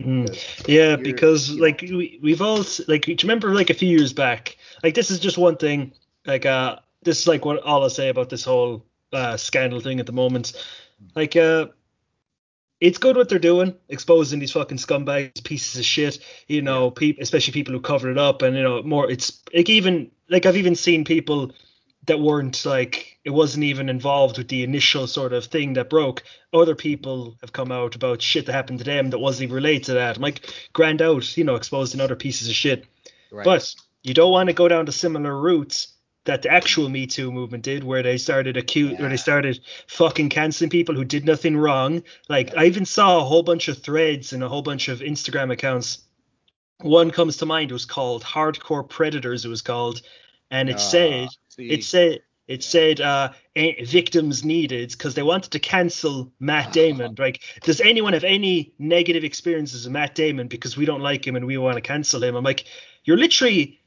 Mm. 0.00 0.66
yeah 0.66 0.96
because 0.96 1.50
like 1.50 1.82
we, 1.82 2.18
we've 2.22 2.42
all 2.42 2.64
like 2.88 3.02
do 3.02 3.12
you 3.12 3.16
remember 3.22 3.54
like 3.54 3.70
a 3.70 3.74
few 3.74 3.88
years 3.88 4.12
back 4.12 4.56
like 4.82 4.94
this 4.94 5.12
is 5.12 5.20
just 5.20 5.38
one 5.38 5.56
thing 5.56 5.92
like 6.26 6.44
uh 6.44 6.76
this 7.02 7.20
is 7.20 7.28
like 7.28 7.44
what 7.44 7.62
all 7.62 7.84
i 7.84 7.88
say 7.88 8.08
about 8.08 8.28
this 8.28 8.42
whole 8.42 8.84
uh 9.12 9.36
scandal 9.36 9.80
thing 9.80 10.00
at 10.00 10.06
the 10.06 10.12
moment. 10.12 10.52
Like 11.14 11.36
uh 11.36 11.66
it's 12.82 12.98
good 12.98 13.16
what 13.16 13.28
they're 13.28 13.38
doing, 13.38 13.76
exposing 13.88 14.40
these 14.40 14.50
fucking 14.50 14.78
scumbags, 14.78 15.44
pieces 15.44 15.78
of 15.78 15.84
shit. 15.84 16.18
You 16.48 16.62
know, 16.62 16.90
people, 16.90 17.22
especially 17.22 17.52
people 17.52 17.72
who 17.72 17.80
covered 17.80 18.10
it 18.10 18.18
up, 18.18 18.42
and 18.42 18.56
you 18.56 18.62
know, 18.62 18.82
more. 18.82 19.08
It's 19.08 19.40
like 19.54 19.70
even 19.70 20.10
like 20.28 20.46
I've 20.46 20.56
even 20.56 20.74
seen 20.74 21.04
people 21.04 21.52
that 22.06 22.18
weren't 22.18 22.66
like 22.66 23.20
it 23.24 23.30
wasn't 23.30 23.62
even 23.62 23.88
involved 23.88 24.36
with 24.36 24.48
the 24.48 24.64
initial 24.64 25.06
sort 25.06 25.32
of 25.32 25.44
thing 25.44 25.74
that 25.74 25.90
broke. 25.90 26.24
Other 26.52 26.74
people 26.74 27.36
have 27.40 27.52
come 27.52 27.70
out 27.70 27.94
about 27.94 28.20
shit 28.20 28.46
that 28.46 28.52
happened 28.52 28.80
to 28.80 28.84
them 28.84 29.10
that 29.10 29.20
wasn't 29.20 29.44
even 29.44 29.54
related 29.54 29.84
to 29.84 29.94
that. 29.94 30.16
I'm 30.16 30.22
like 30.22 30.44
grand 30.72 31.00
out, 31.00 31.36
you 31.36 31.44
know, 31.44 31.54
exposing 31.54 32.00
other 32.00 32.16
pieces 32.16 32.48
of 32.48 32.54
shit. 32.56 32.84
Right. 33.30 33.44
But 33.44 33.72
you 34.02 34.12
don't 34.12 34.32
want 34.32 34.48
to 34.48 34.54
go 34.54 34.66
down 34.66 34.86
to 34.86 34.92
similar 34.92 35.40
routes 35.40 35.91
that 36.24 36.42
the 36.42 36.50
actual 36.50 36.88
Me 36.88 37.06
Too 37.06 37.32
movement 37.32 37.64
did, 37.64 37.84
where 37.84 38.02
they 38.02 38.16
started 38.16 38.56
acute, 38.56 38.92
yeah. 38.92 39.00
where 39.00 39.10
they 39.10 39.16
started 39.16 39.60
fucking 39.88 40.28
canceling 40.28 40.70
people 40.70 40.94
who 40.94 41.04
did 41.04 41.24
nothing 41.24 41.56
wrong. 41.56 42.02
Like. 42.28 42.56
I 42.56 42.66
even 42.66 42.84
saw 42.84 43.18
a 43.18 43.24
whole 43.24 43.42
bunch 43.42 43.68
of 43.68 43.82
threads 43.82 44.32
and 44.32 44.42
a 44.42 44.48
whole 44.48 44.62
bunch 44.62 44.88
of 44.88 45.00
Instagram 45.00 45.52
accounts. 45.52 45.98
One 46.80 47.10
comes 47.10 47.36
to 47.38 47.46
mind. 47.46 47.70
It 47.70 47.74
was 47.74 47.84
called 47.84 48.22
Hardcore 48.22 48.88
Predators. 48.88 49.44
It 49.44 49.48
was 49.48 49.62
called, 49.62 50.02
and 50.50 50.68
it 50.68 50.76
uh, 50.76 50.78
said 50.78 51.28
see. 51.48 51.70
it 51.70 51.84
said 51.84 52.20
it 52.48 52.62
said 52.62 53.00
uh, 53.00 53.32
victims 53.56 54.44
needed 54.44 54.90
because 54.90 55.14
they 55.14 55.22
wanted 55.22 55.52
to 55.52 55.58
cancel 55.58 56.32
Matt 56.40 56.72
Damon. 56.72 57.14
Like, 57.16 57.40
does 57.62 57.80
anyone 57.80 58.12
have 58.12 58.24
any 58.24 58.74
negative 58.78 59.24
experiences 59.24 59.84
with 59.84 59.92
Matt 59.92 60.14
Damon 60.14 60.48
because 60.48 60.76
we 60.76 60.84
don't 60.84 61.00
like 61.00 61.26
him 61.26 61.36
and 61.36 61.46
we 61.46 61.56
want 61.56 61.76
to 61.76 61.80
cancel 61.80 62.22
him? 62.22 62.34
I'm 62.34 62.44
like, 62.44 62.64
you're 63.04 63.16
literally 63.16 63.80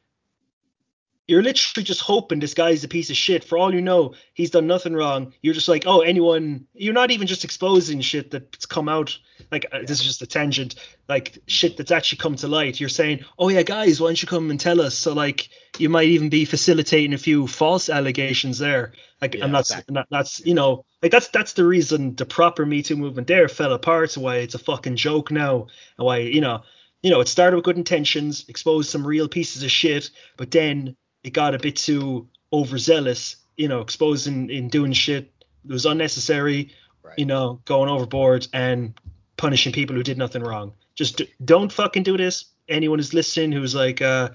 you're 1.27 1.41
literally 1.41 1.83
just 1.83 2.01
hoping 2.01 2.39
this 2.39 2.53
guy's 2.53 2.83
a 2.83 2.87
piece 2.87 3.09
of 3.09 3.15
shit. 3.15 3.43
For 3.43 3.57
all 3.57 3.73
you 3.73 3.81
know, 3.81 4.13
he's 4.33 4.51
done 4.51 4.67
nothing 4.67 4.93
wrong. 4.93 5.33
You're 5.41 5.55
just 5.55 5.67
like, 5.67 5.85
oh, 5.87 6.01
anyone. 6.01 6.67
You're 6.73 6.93
not 6.93 7.09
even 7.09 7.25
just 7.25 7.43
exposing 7.43 8.01
shit 8.01 8.29
that's 8.29 8.67
come 8.67 8.87
out. 8.87 9.17
Like 9.51 9.65
yeah. 9.71 9.79
this 9.81 9.99
is 9.99 10.05
just 10.05 10.21
a 10.21 10.27
tangent. 10.27 10.75
Like 11.09 11.39
shit 11.47 11.77
that's 11.77 11.91
actually 11.91 12.19
come 12.19 12.35
to 12.37 12.47
light. 12.47 12.79
You're 12.79 12.89
saying, 12.89 13.25
oh 13.39 13.49
yeah, 13.49 13.63
guys, 13.63 13.99
why 13.99 14.07
don't 14.07 14.21
you 14.21 14.27
come 14.27 14.51
and 14.51 14.59
tell 14.59 14.79
us? 14.79 14.95
So 14.95 15.13
like, 15.13 15.49
you 15.79 15.89
might 15.89 16.09
even 16.09 16.29
be 16.29 16.45
facilitating 16.45 17.13
a 17.13 17.17
few 17.17 17.47
false 17.47 17.89
allegations 17.89 18.59
there. 18.59 18.93
Like, 19.19 19.33
yeah, 19.33 19.45
I'm 19.45 19.51
not, 19.51 19.61
exactly. 19.61 19.97
That's 20.11 20.45
you 20.45 20.53
know, 20.53 20.85
like 21.01 21.11
that's 21.11 21.29
that's 21.29 21.53
the 21.53 21.65
reason 21.65 22.15
the 22.15 22.25
proper 22.25 22.67
Me 22.67 22.83
Too 22.83 22.97
movement 22.97 23.27
there 23.27 23.47
fell 23.47 23.73
apart. 23.73 24.13
Why 24.15 24.37
it's 24.37 24.55
a 24.55 24.59
fucking 24.59 24.95
joke 24.97 25.31
now, 25.31 25.67
and 25.97 26.05
why 26.05 26.19
you 26.19 26.41
know. 26.41 26.61
You 27.03 27.11
know, 27.11 27.19
it 27.19 27.27
started 27.27 27.55
with 27.55 27.65
good 27.65 27.77
intentions, 27.77 28.45
exposed 28.47 28.89
some 28.89 29.05
real 29.05 29.27
pieces 29.27 29.61
of 29.61 29.69
shit, 29.69 30.09
but 30.37 30.49
then 30.49 30.95
it 31.25 31.33
got 31.33 31.55
a 31.55 31.59
bit 31.59 31.75
too 31.75 32.27
overzealous 32.53 33.37
you 33.57 33.67
know, 33.69 33.79
exposing 33.79 34.51
and 34.51 34.69
doing 34.69 34.91
shit 34.91 35.31
that 35.63 35.73
was 35.73 35.85
unnecessary, 35.85 36.71
Right. 37.01 37.17
you 37.17 37.25
know, 37.25 37.61
going 37.65 37.89
overboard 37.89 38.47
and 38.51 38.93
punishing 39.37 39.71
people 39.71 39.95
who 39.95 40.03
did 40.03 40.17
nothing 40.17 40.43
wrong. 40.43 40.73
Just 40.95 41.17
d- 41.17 41.31
don't 41.43 41.71
fucking 41.71 42.03
do 42.03 42.17
this. 42.17 42.45
Anyone 42.67 42.99
who's 42.99 43.13
listening 43.13 43.51
who's 43.53 43.75
like 43.75 44.01
uh 44.01 44.31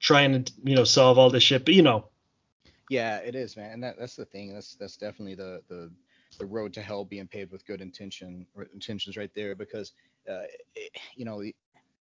trying 0.00 0.44
to 0.44 0.52
you 0.64 0.76
know 0.76 0.84
solve 0.84 1.16
all 1.18 1.30
this 1.30 1.42
shit, 1.42 1.64
but 1.64 1.74
you 1.74 1.82
know, 1.82 2.08
Yeah, 2.90 3.18
it 3.18 3.34
is, 3.34 3.56
man, 3.56 3.72
and 3.72 3.82
that 3.84 3.98
that's 3.98 4.16
the 4.16 4.24
thing. 4.26 4.52
That's 4.52 4.74
that's 4.74 4.96
definitely 4.96 5.34
the 5.36 5.62
the 5.68 5.90
the 6.38 6.46
road 6.46 6.74
to 6.74 6.82
hell 6.82 7.04
being 7.04 7.26
paved 7.26 7.52
with 7.52 7.64
good 7.66 7.80
intention 7.80 8.46
intentions 8.74 9.16
right 9.16 9.30
there 9.34 9.54
because 9.54 9.92
uh, 10.28 10.42
it, 10.74 10.92
you 11.14 11.24
know 11.24 11.42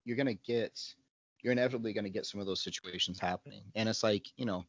you're 0.04 0.16
gonna 0.16 0.34
get 0.34 0.78
you're 1.42 1.52
inevitably 1.52 1.92
gonna 1.92 2.10
get 2.10 2.26
some 2.26 2.40
of 2.40 2.46
those 2.46 2.62
situations 2.62 3.20
happening, 3.20 3.62
and 3.74 3.88
it's 3.88 4.02
like 4.02 4.28
you 4.36 4.46
know 4.46 4.64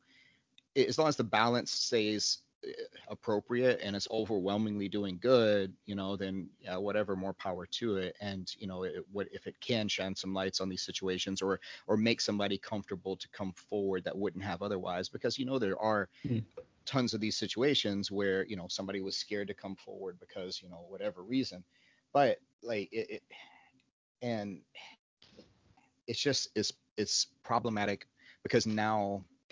as 0.75 0.97
long 0.97 1.07
as 1.07 1.17
the 1.17 1.23
balance 1.23 1.71
stays 1.71 2.43
uh, 2.67 2.71
appropriate 3.09 3.79
and 3.83 3.95
it's 3.95 4.07
overwhelmingly 4.11 4.87
doing 4.89 5.17
good, 5.21 5.73
you 5.85 5.95
know, 5.95 6.15
then 6.15 6.49
yeah, 6.59 6.77
whatever, 6.77 7.15
more 7.15 7.33
power 7.33 7.65
to 7.65 7.97
it. 7.97 8.15
And 8.21 8.53
you 8.57 8.67
know, 8.67 8.83
it, 8.83 9.05
what 9.11 9.27
if 9.31 9.47
it 9.47 9.59
can 9.59 9.87
shine 9.87 10.15
some 10.15 10.33
lights 10.33 10.61
on 10.61 10.69
these 10.69 10.83
situations 10.83 11.41
or 11.41 11.59
or 11.87 11.97
make 11.97 12.21
somebody 12.21 12.57
comfortable 12.57 13.15
to 13.17 13.29
come 13.29 13.53
forward 13.53 14.03
that 14.05 14.17
wouldn't 14.17 14.43
have 14.43 14.61
otherwise, 14.61 15.09
because 15.09 15.37
you 15.37 15.45
know 15.45 15.59
there 15.59 15.79
are 15.79 16.09
Mm. 16.25 16.43
tons 16.85 17.13
of 17.13 17.21
these 17.21 17.37
situations 17.37 18.11
where 18.11 18.45
you 18.45 18.55
know 18.55 18.67
somebody 18.67 19.01
was 19.01 19.15
scared 19.17 19.47
to 19.47 19.53
come 19.53 19.75
forward 19.75 20.19
because 20.19 20.61
you 20.61 20.69
know 20.69 20.85
whatever 20.89 21.23
reason, 21.23 21.63
but 22.13 22.37
like 22.63 22.89
it, 22.91 23.09
it 23.09 23.23
and 24.21 24.61
it's 26.07 26.19
just 26.19 26.49
it's 26.55 26.71
it's 26.97 27.27
problematic 27.43 28.07
because 28.43 28.65
now 28.65 29.23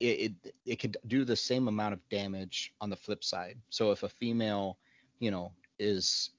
it, 0.00 0.32
it 0.44 0.54
it 0.64 0.76
could 0.76 0.96
do 1.06 1.24
the 1.24 1.36
same 1.36 1.68
amount 1.68 1.94
of 1.94 2.08
damage 2.08 2.72
on 2.80 2.90
the 2.90 2.96
flip 2.96 3.24
side. 3.24 3.58
So 3.70 3.90
if 3.90 4.02
a 4.02 4.08
female, 4.08 4.78
you 5.18 5.30
know, 5.30 5.52
is 5.78 6.30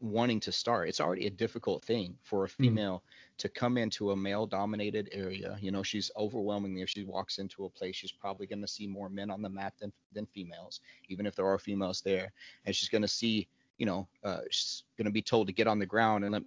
wanting 0.00 0.38
to 0.40 0.52
start, 0.52 0.88
it's 0.88 1.00
already 1.00 1.26
a 1.26 1.30
difficult 1.30 1.84
thing 1.84 2.16
for 2.22 2.44
a 2.44 2.48
female 2.48 3.02
to 3.38 3.48
come 3.48 3.78
into 3.78 4.10
a 4.10 4.16
male 4.16 4.46
dominated 4.46 5.08
area. 5.12 5.56
You 5.60 5.70
know, 5.70 5.82
she's 5.82 6.10
overwhelmingly 6.16 6.82
if 6.82 6.90
she 6.90 7.04
walks 7.04 7.38
into 7.38 7.64
a 7.64 7.70
place, 7.70 7.96
she's 7.96 8.12
probably 8.12 8.46
going 8.46 8.60
to 8.60 8.68
see 8.68 8.86
more 8.86 9.08
men 9.08 9.30
on 9.30 9.42
the 9.42 9.48
map 9.48 9.74
than 9.78 9.92
than 10.12 10.26
females, 10.26 10.80
even 11.08 11.26
if 11.26 11.34
there 11.34 11.46
are 11.46 11.58
females 11.58 12.02
there. 12.02 12.32
And 12.64 12.74
she's 12.74 12.88
going 12.88 13.02
to 13.02 13.08
see, 13.08 13.48
you 13.78 13.86
know, 13.86 14.08
uh, 14.24 14.40
she's 14.50 14.84
going 14.96 15.06
to 15.06 15.10
be 15.10 15.22
told 15.22 15.46
to 15.46 15.52
get 15.52 15.66
on 15.66 15.78
the 15.78 15.86
ground 15.86 16.24
and 16.24 16.32
let 16.32 16.42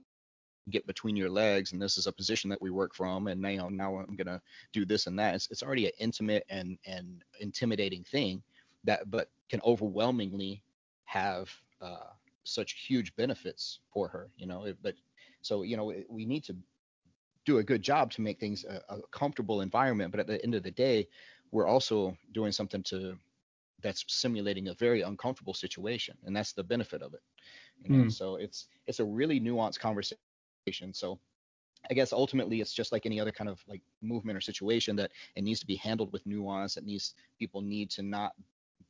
get 0.70 0.86
between 0.86 1.16
your 1.16 1.30
legs 1.30 1.72
and 1.72 1.82
this 1.82 1.98
is 1.98 2.08
a 2.08 2.12
position 2.12 2.50
that 2.50 2.62
we 2.62 2.70
work 2.70 2.94
from 2.94 3.28
and 3.28 3.42
now 3.42 3.68
now 3.70 3.96
I'm 3.98 4.16
going 4.16 4.28
to 4.28 4.42
do 4.72 4.86
this 4.86 5.08
and 5.08 5.18
that. 5.20 5.36
It's, 5.36 5.50
it's 5.50 5.64
already 5.64 5.86
an 5.88 5.92
intimate 6.00 6.44
and 6.50 6.78
and 6.86 7.24
intimidating 7.40 8.04
thing 8.04 8.44
that 8.84 9.10
but 9.10 9.30
can 9.50 9.62
overwhelmingly 9.66 10.64
have 11.06 11.50
uh, 11.82 12.12
such 12.44 12.86
huge 12.88 13.16
benefits 13.16 13.80
for 13.94 14.08
her, 14.10 14.32
you 14.38 14.46
know. 14.46 14.66
It, 14.66 14.78
but 14.82 14.96
so 15.42 15.64
you 15.64 15.78
know 15.78 15.94
we 16.10 16.26
need 16.26 16.44
to 16.46 16.56
do 17.46 17.58
a 17.58 17.64
good 17.64 17.82
job 17.82 18.12
to 18.12 18.22
make 18.22 18.40
things 18.40 18.64
a, 18.66 18.82
a 18.90 19.02
comfortable 19.12 19.62
environment. 19.62 20.12
But 20.12 20.20
at 20.22 20.28
the 20.28 20.44
end 20.44 20.56
of 20.56 20.64
the 20.64 20.72
day, 20.72 21.08
we're 21.52 21.68
also 21.68 22.18
doing 22.34 22.52
something 22.52 22.84
to 22.84 23.18
that's 23.82 24.06
simulating 24.08 24.68
a 24.68 24.74
very 24.76 25.02
uncomfortable 25.02 25.54
situation, 25.54 26.18
and 26.24 26.36
that's 26.36 26.54
the 26.54 26.64
benefit 26.64 27.02
of 27.02 27.14
it. 27.14 27.22
You 27.84 27.90
know, 27.90 28.06
Hmm. 28.06 28.10
so 28.10 28.36
it's 28.36 28.68
it's 28.88 29.00
a 29.00 29.06
really 29.06 29.40
nuanced 29.40 29.80
conversation. 29.80 30.20
So 30.94 31.20
I 31.90 31.94
guess 31.94 32.14
ultimately 32.14 32.62
it's 32.62 32.74
just 32.74 32.92
like 32.92 33.06
any 33.06 33.20
other 33.20 33.32
kind 33.32 33.50
of 33.50 33.64
like 33.68 33.82
movement 34.02 34.38
or 34.38 34.42
situation 34.42 34.96
that 34.98 35.12
it 35.36 35.44
needs 35.44 35.60
to 35.62 35.66
be 35.66 35.76
handled 35.76 36.14
with 36.14 36.26
nuance. 36.26 36.78
It 36.78 36.86
needs 36.86 37.16
people 37.40 37.62
need 37.62 37.90
to 37.92 38.04
not 38.04 38.34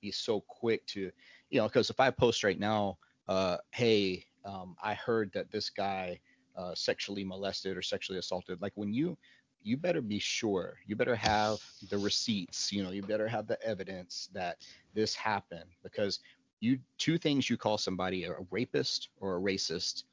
be 0.02 0.12
so 0.12 0.42
quick 0.42 0.86
to, 0.88 1.12
you 1.50 1.60
know, 1.60 1.68
because 1.68 1.90
if 1.90 2.00
I 2.00 2.10
post 2.10 2.44
right 2.44 2.60
now, 2.60 2.98
uh, 3.28 3.58
hey, 3.72 4.26
um, 4.44 4.76
I 4.84 4.94
heard 4.96 5.32
that 5.34 5.52
this 5.52 5.70
guy 5.70 6.20
uh, 6.58 6.76
sexually 6.76 7.24
molested 7.24 7.78
or 7.78 7.82
sexually 7.82 8.20
assaulted, 8.20 8.62
like 8.62 8.74
when 8.76 8.94
you 8.94 9.18
you 9.64 9.78
better 9.78 10.02
be 10.02 10.18
sure, 10.18 10.80
you 10.88 10.96
better 10.96 11.16
have 11.16 11.60
the 11.90 11.98
receipts, 11.98 12.72
you 12.72 12.84
know, 12.84 12.90
you 12.90 13.04
better 13.04 13.28
have 13.28 13.46
the 13.46 13.62
evidence 13.64 14.28
that 14.34 14.58
this 14.96 15.14
happened 15.14 15.70
because 15.84 16.20
you 16.62 16.80
two 16.98 17.18
things 17.20 17.48
you 17.48 17.58
call 17.58 17.78
somebody 17.78 18.24
a 18.24 18.34
rapist 18.50 19.10
or 19.20 19.38
a 19.38 19.40
racist 19.40 20.04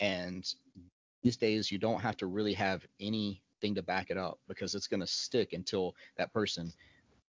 and 0.00 0.54
these 1.24 1.38
days 1.38 1.72
you 1.72 1.78
don't 1.78 2.00
have 2.02 2.18
to 2.18 2.26
really 2.26 2.54
have 2.54 2.86
anything 3.00 3.74
to 3.76 3.82
back 3.82 4.10
it 4.10 4.18
up 4.18 4.38
because 4.48 4.74
it's 4.76 4.88
going 4.88 5.00
to 5.00 5.08
stick 5.08 5.54
until 5.54 5.96
that 6.18 6.32
person 6.32 6.72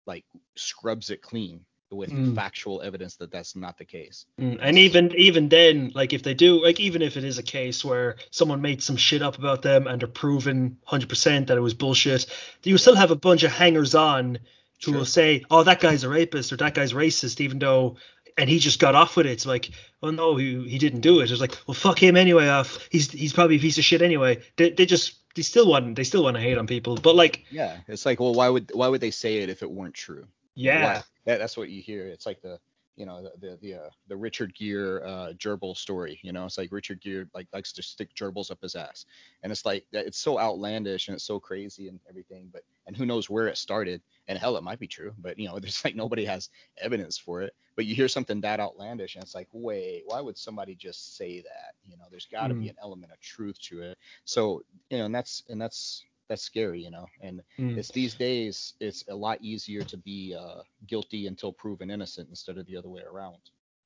like 0.08 0.26
scrubs 0.56 1.10
it 1.12 1.22
clean 1.24 1.66
with 1.92 2.12
Mm. 2.12 2.36
factual 2.36 2.82
evidence 2.82 3.18
that 3.18 3.32
that's 3.32 3.56
not 3.56 3.78
the 3.78 3.86
case. 3.86 4.26
Mm, 4.42 4.60
And 4.62 4.78
even 4.78 5.16
even 5.16 5.50
then, 5.50 5.92
like 5.96 6.14
if 6.14 6.24
they 6.24 6.34
do, 6.34 6.62
like 6.64 6.80
even 6.80 7.02
if 7.02 7.18
it 7.18 7.24
is 7.24 7.38
a 7.38 7.44
case 7.44 7.86
where 7.86 8.18
someone 8.32 8.62
made 8.62 8.84
some 8.84 8.98
shit 8.98 9.22
up 9.22 9.38
about 9.40 9.62
them 9.62 9.88
and 9.88 10.02
they're 10.02 10.10
proven 10.10 10.78
100% 10.92 11.48
that 11.48 11.58
it 11.58 11.62
was 11.62 11.74
bullshit, 11.74 12.26
you 12.64 12.78
still 12.78 12.96
have 12.96 13.12
a 13.12 13.16
bunch 13.16 13.44
of 13.44 13.52
hangers 13.54 13.96
on 13.96 14.40
who 14.84 14.92
Sure. 14.92 15.00
will 15.00 15.06
say, 15.06 15.46
"Oh, 15.50 15.64
that 15.64 15.80
guy's 15.80 16.04
a 16.04 16.10
rapist 16.10 16.52
or 16.52 16.58
that 16.58 16.74
guy's 16.74 16.94
racist," 16.94 17.40
even 17.40 17.60
though 17.60 17.98
and 18.38 18.50
he 18.50 18.60
just 18.60 18.80
got 18.80 18.95
off 18.95 19.15
with 19.17 19.26
it. 19.26 19.32
It's 19.32 19.45
like, 19.45 19.69
oh 20.04 20.12
no, 20.12 20.36
he, 20.36 20.67
he 20.67 20.78
didn't 20.78 21.02
do 21.02 21.19
it. 21.21 21.32
It's 21.32 21.41
like, 21.41 21.58
well, 21.67 21.76
fuck 21.76 22.02
him 22.02 22.15
anyway. 22.17 22.48
Off. 22.48 22.88
He's 22.91 23.12
he's 23.12 23.34
probably 23.34 23.58
a 23.58 23.60
piece 23.60 23.78
of 23.78 23.84
shit 23.84 24.02
anyway. 24.02 24.41
They, 24.58 24.71
they 24.71 24.86
just 24.86 25.15
they 25.36 25.41
still 25.41 25.67
want 25.67 25.95
they 25.95 26.04
still 26.04 26.24
want 26.24 26.36
to 26.38 26.41
hate 26.41 26.58
on 26.58 26.67
people, 26.67 26.95
but 26.95 27.15
like, 27.15 27.45
Yeah, 27.50 27.78
it's 27.88 28.06
like, 28.06 28.19
well, 28.19 28.34
why 28.34 28.50
would 28.50 28.71
why 28.74 28.88
would 28.88 29.02
they 29.02 29.12
say 29.12 29.38
it 29.38 29.50
if 29.50 29.62
it 29.63 29.71
weren't 29.71 29.93
true? 29.93 30.26
yeah, 30.56 31.02
That, 31.26 31.39
that's 31.39 31.58
what 31.58 31.69
you 31.69 31.82
hear. 31.82 32.08
It's 32.08 32.26
like 32.26 32.41
the 32.41 32.60
you 32.96 33.06
know 33.06 33.22
the 33.24 33.32
the 33.40 33.58
the, 33.62 33.74
uh, 33.76 33.90
the 34.08 34.16
Richard 34.18 34.54
Gere 34.56 35.02
uh, 35.04 35.34
gerbil 35.34 35.76
story. 35.76 36.20
You 36.24 36.32
know, 36.32 36.46
it's 36.46 36.58
like 36.58 36.72
Richard 36.72 37.02
Gere 37.02 37.26
like 37.34 37.48
likes 37.54 37.72
to 37.74 37.84
stick 37.84 38.14
gerbils 38.16 38.52
up 38.52 38.62
his 38.62 38.76
ass, 38.76 39.06
and 39.44 39.52
it's 39.52 39.66
like. 39.66 39.86
It's 39.92 40.18
so 40.20 40.40
outlandish 40.40 41.08
and 41.08 41.16
it's 41.16 41.24
so 41.26 41.40
crazy 41.40 41.88
and 41.88 42.00
everything. 42.10 42.50
But 42.52 42.64
and 42.88 42.96
who 42.96 43.06
knows 43.06 43.30
where 43.30 43.48
it 43.48 43.58
started? 43.58 44.02
And 44.28 44.38
hell, 44.38 44.58
it 44.58 44.64
might 44.64 44.80
be 44.80 44.88
true, 44.88 45.14
but 45.18 45.38
you 45.40 45.48
know, 45.48 45.60
there's 45.60 45.84
like 45.84 45.96
nobody 45.96 46.26
has 46.26 46.50
evidence 46.80 47.18
for 47.18 47.42
it. 47.42 47.54
But 47.76 47.86
you 47.86 47.96
hear 47.96 48.08
something 48.08 48.42
that 48.42 48.60
outlandish, 48.60 49.16
and 49.16 49.24
it's 49.24 49.36
like, 49.36 49.48
wait, 49.52 50.04
why 50.06 50.22
would 50.22 50.38
somebody 50.38 50.76
just 50.76 51.18
say 51.18 51.42
that? 51.42 51.74
You 51.84 51.98
know, 51.98 52.06
there's 52.12 52.28
got 52.28 52.48
to 52.48 52.56
be 52.56 52.68
Mm. 52.68 52.70
an 52.70 52.76
element 52.82 53.12
of 53.12 53.20
truth 53.20 53.60
to 53.70 53.82
it. 53.82 53.98
So 54.26 54.62
you 54.90 54.98
know, 54.98 55.06
and 55.06 55.16
that's 55.16 55.44
and 55.50 55.62
that's 55.62 56.04
that's 56.28 56.42
scary, 56.42 56.82
you 56.84 56.92
know, 56.92 57.06
and 57.22 57.42
Mm. 57.60 57.78
it's 57.78 57.90
these 57.90 58.16
days 58.16 58.74
it's 58.80 59.04
a 59.10 59.16
lot 59.16 59.40
easier 59.42 59.82
to 59.84 59.98
be 59.98 60.36
uh, 60.38 60.62
guilty 60.88 61.28
until 61.28 61.52
proven 61.54 61.90
innocent 61.92 62.30
instead 62.30 62.58
of 62.58 62.66
the 62.66 62.76
other 62.78 62.90
way 62.90 63.02
around. 63.02 63.38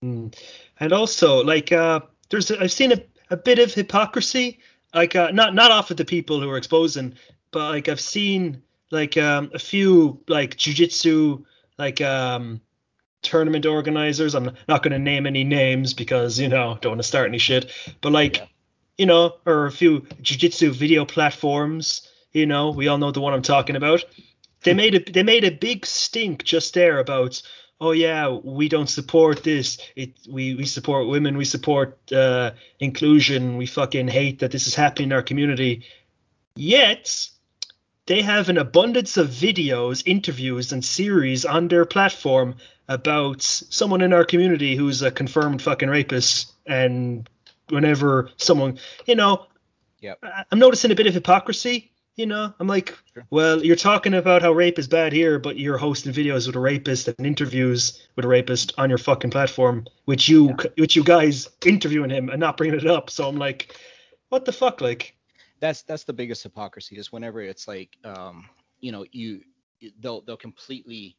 Mm. 0.03 0.33
And 0.79 0.93
also, 0.93 1.43
like, 1.43 1.71
uh, 1.71 1.99
there's 2.29 2.49
I've 2.51 2.71
seen 2.71 2.91
a, 2.93 3.01
a 3.29 3.37
bit 3.37 3.59
of 3.59 3.73
hypocrisy, 3.73 4.59
like, 4.93 5.15
uh, 5.15 5.31
not 5.31 5.53
not 5.53 5.71
off 5.71 5.91
of 5.91 5.97
the 5.97 6.05
people 6.05 6.39
who 6.39 6.49
are 6.49 6.57
exposing, 6.57 7.15
but 7.51 7.71
like 7.71 7.89
I've 7.89 7.99
seen 7.99 8.61
like 8.91 9.17
um, 9.17 9.51
a 9.53 9.59
few 9.59 10.19
like 10.27 10.55
jujitsu 10.55 11.43
like 11.77 11.99
um 12.01 12.61
tournament 13.21 13.65
organizers. 13.65 14.33
I'm 14.35 14.51
not 14.67 14.81
going 14.81 14.93
to 14.93 14.99
name 14.99 15.27
any 15.27 15.43
names 15.43 15.93
because 15.93 16.39
you 16.39 16.47
know 16.47 16.77
don't 16.81 16.91
want 16.91 17.01
to 17.01 17.07
start 17.07 17.27
any 17.27 17.37
shit, 17.37 17.71
but 18.01 18.11
like 18.13 18.37
Yeah. 18.37 18.45
you 18.97 19.05
know, 19.05 19.35
or 19.45 19.65
a 19.65 19.71
few 19.71 20.01
jujitsu 20.21 20.71
video 20.71 21.03
platforms. 21.05 22.07
You 22.31 22.45
know, 22.45 22.71
we 22.71 22.87
all 22.87 22.97
know 22.97 23.11
the 23.11 23.21
one 23.21 23.33
I'm 23.33 23.41
talking 23.41 23.75
about. 23.75 24.03
They 24.63 24.73
made 24.73 24.95
a 24.95 25.11
they 25.11 25.23
made 25.23 25.43
a 25.43 25.51
big 25.51 25.85
stink 25.85 26.43
just 26.43 26.73
there 26.73 26.99
about 26.99 27.41
oh 27.81 27.91
yeah 27.91 28.29
we 28.29 28.67
don't 28.67 28.89
support 28.89 29.43
this 29.43 29.77
it 29.95 30.11
we 30.29 30.55
we 30.55 30.65
support 30.65 31.07
women 31.07 31.37
we 31.37 31.45
support 31.45 31.97
uh, 32.11 32.51
inclusion 32.79 33.55
we 33.55 33.65
fucking 33.65 34.09
hate 34.09 34.39
that 34.39 34.51
this 34.51 34.67
is 34.67 34.75
happening 34.75 35.07
in 35.07 35.13
our 35.13 35.21
community 35.21 35.85
yet 36.57 37.29
they 38.05 38.21
have 38.21 38.49
an 38.49 38.57
abundance 38.57 39.15
of 39.15 39.29
videos 39.29 40.03
interviews 40.05 40.73
and 40.73 40.83
series 40.83 41.45
on 41.45 41.69
their 41.69 41.85
platform 41.85 42.55
about 42.89 43.41
someone 43.41 44.01
in 44.01 44.11
our 44.11 44.25
community 44.25 44.75
who's 44.75 45.01
a 45.01 45.11
confirmed 45.11 45.61
fucking 45.61 45.89
rapist 45.89 46.51
and 46.65 47.29
whenever 47.69 48.29
someone 48.35 48.77
you 49.05 49.15
know 49.15 49.45
Yep. 50.01 50.23
I'm 50.51 50.59
noticing 50.59 50.91
a 50.91 50.95
bit 50.95 51.07
of 51.07 51.13
hypocrisy. 51.13 51.91
You 52.19 52.25
know, 52.25 52.53
I'm 52.59 52.67
like, 52.67 52.97
Sure. 53.13 53.25
well, 53.29 53.63
you're 53.63 53.77
talking 53.77 54.13
about 54.13 54.41
how 54.41 54.51
rape 54.51 54.77
is 54.77 54.89
bad 54.89 55.13
here, 55.13 55.39
but 55.39 55.57
you're 55.57 55.77
hosting 55.77 56.11
videos 56.11 56.47
with 56.47 56.57
a 56.57 56.59
rapist 56.59 57.07
and 57.07 57.25
interviews 57.25 58.05
with 58.17 58.25
a 58.25 58.27
rapist 58.27 58.73
on 58.77 58.89
your 58.89 58.97
fucking 58.97 59.31
platform, 59.31 59.85
which 60.03 60.27
you, 60.27 60.49
which 60.77 60.97
you 60.97 61.03
guys 61.05 61.47
interviewing 61.65 62.09
him 62.09 62.27
and 62.27 62.41
not 62.41 62.57
bringing 62.57 62.77
it 62.77 62.85
up. 62.85 63.09
So 63.09 63.29
I'm 63.29 63.37
like, 63.37 63.73
what 64.27 64.43
the 64.43 64.51
fuck, 64.51 64.81
like, 64.81 65.15
That's 65.61 65.83
that's 65.83 66.03
the 66.03 66.11
biggest 66.11 66.43
hypocrisy 66.43 66.97
is 66.97 67.09
whenever 67.09 67.39
it's 67.41 67.69
like 67.69 67.95
um, 68.03 68.49
you 68.81 68.91
know 68.91 69.05
you 69.13 69.39
they'll 70.01 70.19
they'll 70.19 70.35
completely 70.35 71.15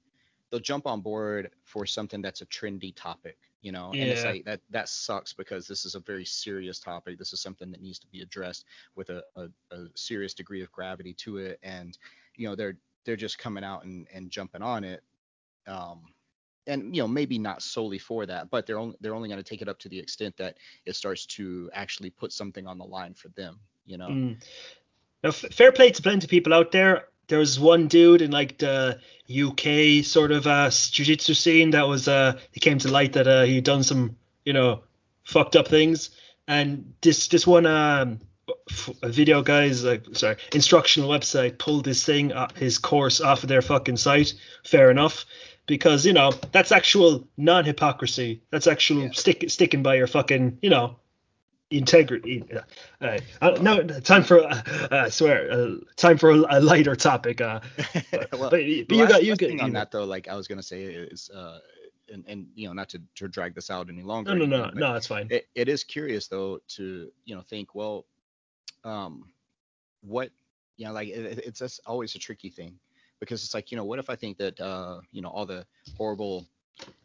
they'll 0.51 0.61
jump 0.61 0.87
on 0.87 1.01
board 1.01 1.51
for 1.65 1.87
something 1.87 2.21
that's 2.21 2.43
a 2.43 2.47
trendy 2.47 2.93
topic, 2.95 3.39
you 3.63 3.73
know, 3.73 3.93
and 3.93 4.03
it's 4.03 4.25
like 4.25 4.45
that 4.45 4.61
that 4.71 4.89
sucks 4.89 5.33
because 5.33 5.67
this 5.67 5.85
is 5.85 5.95
a 5.95 6.01
very 6.01 6.25
serious 6.25 6.79
topic. 6.79 7.19
This 7.19 7.33
is 7.33 7.41
something 7.41 7.71
that 7.71 7.83
needs 7.83 7.99
to 8.01 8.07
be 8.09 8.21
addressed 8.21 8.65
with 8.97 9.11
a, 9.11 9.23
a, 9.37 9.49
a 9.71 9.87
serious 9.95 10.35
degree 10.35 10.63
of 10.63 10.73
gravity 10.73 11.15
to 11.15 11.39
it, 11.39 11.59
and 11.63 11.97
you 12.37 12.49
know 12.49 12.55
they're 12.55 12.77
they're 13.05 13.17
just 13.17 13.39
coming 13.39 13.65
out 13.65 13.85
and, 13.85 14.07
and 14.13 14.31
jumping 14.31 14.63
on 14.63 14.85
it. 14.85 15.03
Um, 15.67 16.03
and 16.67 16.95
you 16.95 17.03
know 17.03 17.09
maybe 17.09 17.39
not 17.39 17.63
solely 17.63 17.99
for 17.99 18.27
that, 18.27 18.51
but 18.51 18.67
they're 18.67 18.79
only 18.79 18.97
they're 19.01 19.15
only 19.15 19.29
going 19.29 19.43
to 19.43 19.49
take 19.49 19.63
it 19.63 19.69
up 19.69 19.79
to 19.81 19.89
the 19.89 19.99
extent 19.99 20.37
that 20.37 20.59
it 20.85 20.97
starts 20.97 21.27
to 21.27 21.71
actually 21.73 22.11
put 22.11 22.33
something 22.33 22.67
on 22.67 22.79
the 22.79 22.85
line 22.85 23.15
for 23.15 23.29
them. 23.31 23.61
You 23.87 23.99
know. 23.99 24.09
Mm. 24.09 24.43
Now, 25.23 25.31
f- 25.31 25.53
fair 25.53 25.71
play 25.71 25.91
to 25.91 26.03
plenty 26.03 26.25
of 26.25 26.31
people 26.31 26.55
out 26.55 26.73
there. 26.73 27.05
There 27.31 27.39
was 27.39 27.59
one 27.59 27.87
dude 27.87 28.23
in 28.23 28.33
like 28.33 28.59
the 28.59 28.99
UK 29.31 30.05
sort 30.05 30.33
of 30.33 30.47
uh, 30.47 30.69
jiu-jitsu 30.71 31.35
scene 31.35 31.71
that 31.71 31.87
was 31.87 32.09
uh, 32.09 32.39
it 32.53 32.61
came 32.61 32.79
to 32.79 32.91
light 32.91 33.13
that 33.13 33.29
uh, 33.29 33.43
he'd 33.45 33.65
done 33.65 33.85
some 33.85 34.17
you 34.45 34.53
know 34.53 34.83
fucked 35.23 35.55
up 35.55 35.69
things, 35.69 36.11
and 36.49 36.93
this 37.01 37.29
this 37.29 37.47
one 37.47 37.67
um, 37.67 38.19
video 39.05 39.43
guys 39.43 39.85
like 39.85 40.05
sorry 40.13 40.37
instructional 40.53 41.09
website 41.09 41.59
pulled 41.59 41.85
this 41.85 42.05
thing 42.05 42.33
uh, 42.33 42.49
his 42.57 42.79
course 42.79 43.21
off 43.21 43.45
of 43.45 43.49
their 43.49 43.63
fucking 43.63 43.97
site. 43.97 44.35
Fair 44.65 44.91
enough 44.91 45.25
because 45.67 46.05
you 46.05 46.13
know 46.13 46.33
that's 46.51 46.73
actual 46.73 47.29
non-hypocrisy. 47.37 48.43
That's 48.51 48.67
actual 48.67 49.05
yeah. 49.05 49.11
stick, 49.13 49.45
sticking 49.49 49.85
by 49.85 49.95
your 49.95 50.09
fucking 50.09 50.59
you 50.63 50.71
know 50.71 50.97
integrity. 51.71 52.45
Uh, 53.01 53.19
uh, 53.41 53.59
no, 53.61 53.83
time 54.01 54.25
for 54.25 54.45
uh, 54.45 54.89
I 54.91 55.09
swear, 55.09 55.51
uh, 55.51 55.77
time 55.97 56.19
for 56.19 56.31
a, 56.31 56.59
a 56.59 56.61
lighter 56.61 56.97
topic. 56.97 57.41
Uh, 57.41 57.61
well, 58.33 58.51
but, 58.51 58.51
but 58.51 58.61
you 58.61 59.09
got 59.09 59.25
you 59.25 59.37
got 59.37 59.61
on 59.61 59.73
that 59.73 59.91
though. 59.91 60.05
Like 60.05 60.29
I 60.29 60.35
was 60.35 60.49
gonna 60.49 60.63
say 60.63 60.85
is. 60.85 61.31
Uh, 61.31 61.59
and, 62.13 62.25
and 62.27 62.49
you 62.57 62.67
know 62.67 62.73
not 62.73 62.89
to, 62.89 63.01
to 63.15 63.29
drag 63.29 63.55
this 63.55 63.71
out 63.71 63.89
any 63.89 64.03
longer. 64.03 64.35
No, 64.35 64.45
no, 64.45 64.65
no, 64.65 64.71
no, 64.75 64.95
it's 64.97 65.07
fine. 65.07 65.29
It, 65.31 65.47
it 65.55 65.69
is 65.69 65.85
curious 65.85 66.27
though 66.27 66.59
to 66.71 67.09
you 67.25 67.35
know 67.37 67.43
think 67.43 67.73
well, 67.73 68.05
um, 68.83 69.31
what 70.01 70.31
you 70.77 70.87
know 70.87 70.93
like 70.93 71.07
it, 71.07 71.39
it's 71.47 71.61
just 71.61 71.81
always 71.87 72.17
a 72.17 72.19
tricky 72.19 72.49
thing 72.49 72.75
because 73.21 73.45
it's 73.45 73.55
like 73.55 73.71
you 73.71 73.77
know 73.77 73.85
what 73.85 74.01
if 74.01 74.11
I 74.11 74.17
think 74.17 74.39
that 74.39 74.61
uh, 74.61 75.01
you 75.13 75.23
know 75.23 75.29
all 75.29 75.47
the 75.47 75.65
horrible 75.97 76.47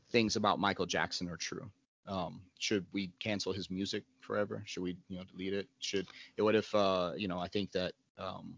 things 0.10 0.36
about 0.36 0.60
Michael 0.60 0.88
Jackson 0.88 1.30
are 1.30 1.38
true? 1.38 1.70
Um, 2.08 2.42
should 2.60 2.86
we 2.94 3.12
cancel 3.20 3.54
his 3.54 3.70
music 3.70 4.04
forever? 4.20 4.64
Should 4.66 4.84
we 4.84 4.98
you 5.10 5.18
know 5.18 5.24
delete 5.32 5.54
it? 5.54 5.68
Should 5.80 6.08
what 6.38 6.56
if 6.56 6.74
uh, 6.76 7.14
you 7.18 7.28
know 7.28 7.40
I 7.40 7.48
think 7.48 7.72
that 7.72 7.94
um, 8.18 8.56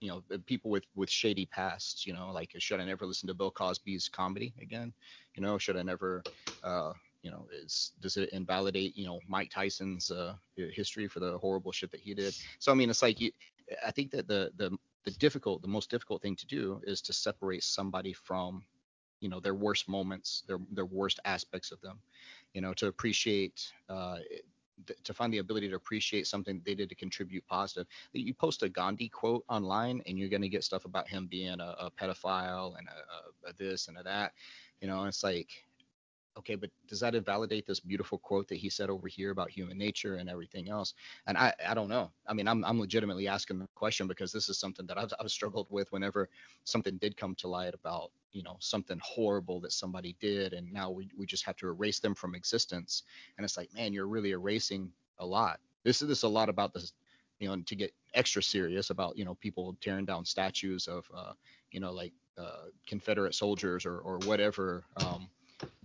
you 0.00 0.08
know 0.08 0.22
people 0.46 0.70
with 0.70 0.84
with 0.94 1.10
shady 1.10 1.46
pasts 1.46 2.06
you 2.06 2.12
know 2.12 2.30
like 2.32 2.52
should 2.58 2.80
I 2.80 2.84
never 2.84 3.06
listen 3.06 3.28
to 3.28 3.34
Bill 3.34 3.50
Cosby's 3.50 4.08
comedy 4.08 4.54
again? 4.60 4.92
You 5.34 5.42
know 5.42 5.58
should 5.58 5.76
I 5.76 5.82
never 5.82 6.24
uh, 6.62 6.92
you 7.22 7.30
know, 7.30 7.46
is 7.52 7.92
does 8.00 8.16
it 8.16 8.30
invalidate, 8.30 8.96
you 8.96 9.06
know, 9.06 9.20
Mike 9.28 9.50
Tyson's 9.50 10.10
uh, 10.10 10.34
history 10.56 11.06
for 11.08 11.20
the 11.20 11.38
horrible 11.38 11.72
shit 11.72 11.90
that 11.92 12.00
he 12.00 12.14
did? 12.14 12.34
So 12.58 12.72
I 12.72 12.74
mean, 12.74 12.90
it's 12.90 13.02
like 13.02 13.20
you, 13.20 13.30
I 13.86 13.90
think 13.92 14.10
that 14.10 14.26
the 14.28 14.50
the 14.56 14.76
the 15.04 15.12
difficult, 15.12 15.62
the 15.62 15.68
most 15.68 15.90
difficult 15.90 16.22
thing 16.22 16.36
to 16.36 16.46
do 16.46 16.80
is 16.84 17.00
to 17.02 17.12
separate 17.12 17.64
somebody 17.64 18.12
from, 18.12 18.64
you 19.20 19.28
know, 19.28 19.40
their 19.40 19.54
worst 19.54 19.88
moments, 19.88 20.42
their 20.48 20.58
their 20.72 20.86
worst 20.86 21.20
aspects 21.24 21.70
of 21.70 21.80
them, 21.80 22.00
you 22.54 22.60
know, 22.60 22.72
to 22.74 22.86
appreciate, 22.86 23.72
uh, 23.88 24.18
to 25.04 25.14
find 25.14 25.32
the 25.32 25.38
ability 25.38 25.68
to 25.68 25.76
appreciate 25.76 26.26
something 26.26 26.60
they 26.64 26.74
did 26.74 26.88
to 26.88 26.94
contribute 26.94 27.46
positive. 27.46 27.86
You 28.12 28.34
post 28.34 28.62
a 28.62 28.68
Gandhi 28.68 29.08
quote 29.08 29.44
online, 29.48 30.02
and 30.06 30.18
you're 30.18 30.28
gonna 30.28 30.48
get 30.48 30.64
stuff 30.64 30.84
about 30.84 31.08
him 31.08 31.26
being 31.26 31.60
a, 31.60 31.74
a 31.78 31.90
pedophile 31.90 32.76
and 32.78 32.88
a, 32.88 33.48
a 33.48 33.52
this 33.54 33.88
and 33.88 33.98
a 33.98 34.02
that, 34.02 34.32
you 34.80 34.88
know. 34.88 35.04
It's 35.04 35.22
like 35.22 35.48
okay, 36.38 36.54
but 36.54 36.70
does 36.88 37.00
that 37.00 37.14
invalidate 37.14 37.66
this 37.66 37.80
beautiful 37.80 38.18
quote 38.18 38.48
that 38.48 38.56
he 38.56 38.70
said 38.70 38.90
over 38.90 39.08
here 39.08 39.30
about 39.30 39.50
human 39.50 39.78
nature 39.78 40.16
and 40.16 40.30
everything 40.30 40.68
else? 40.68 40.94
And 41.26 41.36
I, 41.36 41.52
I 41.68 41.74
don't 41.74 41.88
know. 41.88 42.10
I 42.26 42.32
mean, 42.32 42.48
I'm, 42.48 42.64
I'm 42.64 42.80
legitimately 42.80 43.28
asking 43.28 43.58
the 43.58 43.68
question 43.74 44.06
because 44.06 44.32
this 44.32 44.48
is 44.48 44.58
something 44.58 44.86
that 44.86 44.98
I've, 44.98 45.12
I've 45.20 45.30
struggled 45.30 45.66
with 45.70 45.92
whenever 45.92 46.28
something 46.64 46.96
did 46.98 47.16
come 47.16 47.34
to 47.36 47.48
light 47.48 47.74
about, 47.74 48.10
you 48.32 48.42
know, 48.42 48.56
something 48.60 48.98
horrible 49.02 49.60
that 49.60 49.72
somebody 49.72 50.16
did, 50.20 50.54
and 50.54 50.72
now 50.72 50.90
we, 50.90 51.10
we 51.18 51.26
just 51.26 51.44
have 51.44 51.56
to 51.56 51.68
erase 51.68 52.00
them 52.00 52.14
from 52.14 52.34
existence. 52.34 53.02
And 53.36 53.44
it's 53.44 53.56
like, 53.56 53.72
man, 53.74 53.92
you're 53.92 54.06
really 54.06 54.30
erasing 54.30 54.90
a 55.18 55.26
lot. 55.26 55.60
This 55.84 56.00
is 56.00 56.08
this 56.08 56.22
a 56.22 56.28
lot 56.28 56.48
about 56.48 56.72
this, 56.72 56.92
you 57.40 57.48
know, 57.48 57.60
to 57.60 57.74
get 57.74 57.92
extra 58.14 58.42
serious 58.42 58.90
about, 58.90 59.18
you 59.18 59.24
know, 59.24 59.34
people 59.34 59.76
tearing 59.80 60.06
down 60.06 60.24
statues 60.24 60.88
of, 60.88 61.04
uh, 61.14 61.32
you 61.72 61.80
know, 61.80 61.92
like 61.92 62.12
uh, 62.38 62.66
Confederate 62.86 63.34
soldiers 63.34 63.84
or 63.84 63.98
or 63.98 64.18
whatever. 64.24 64.84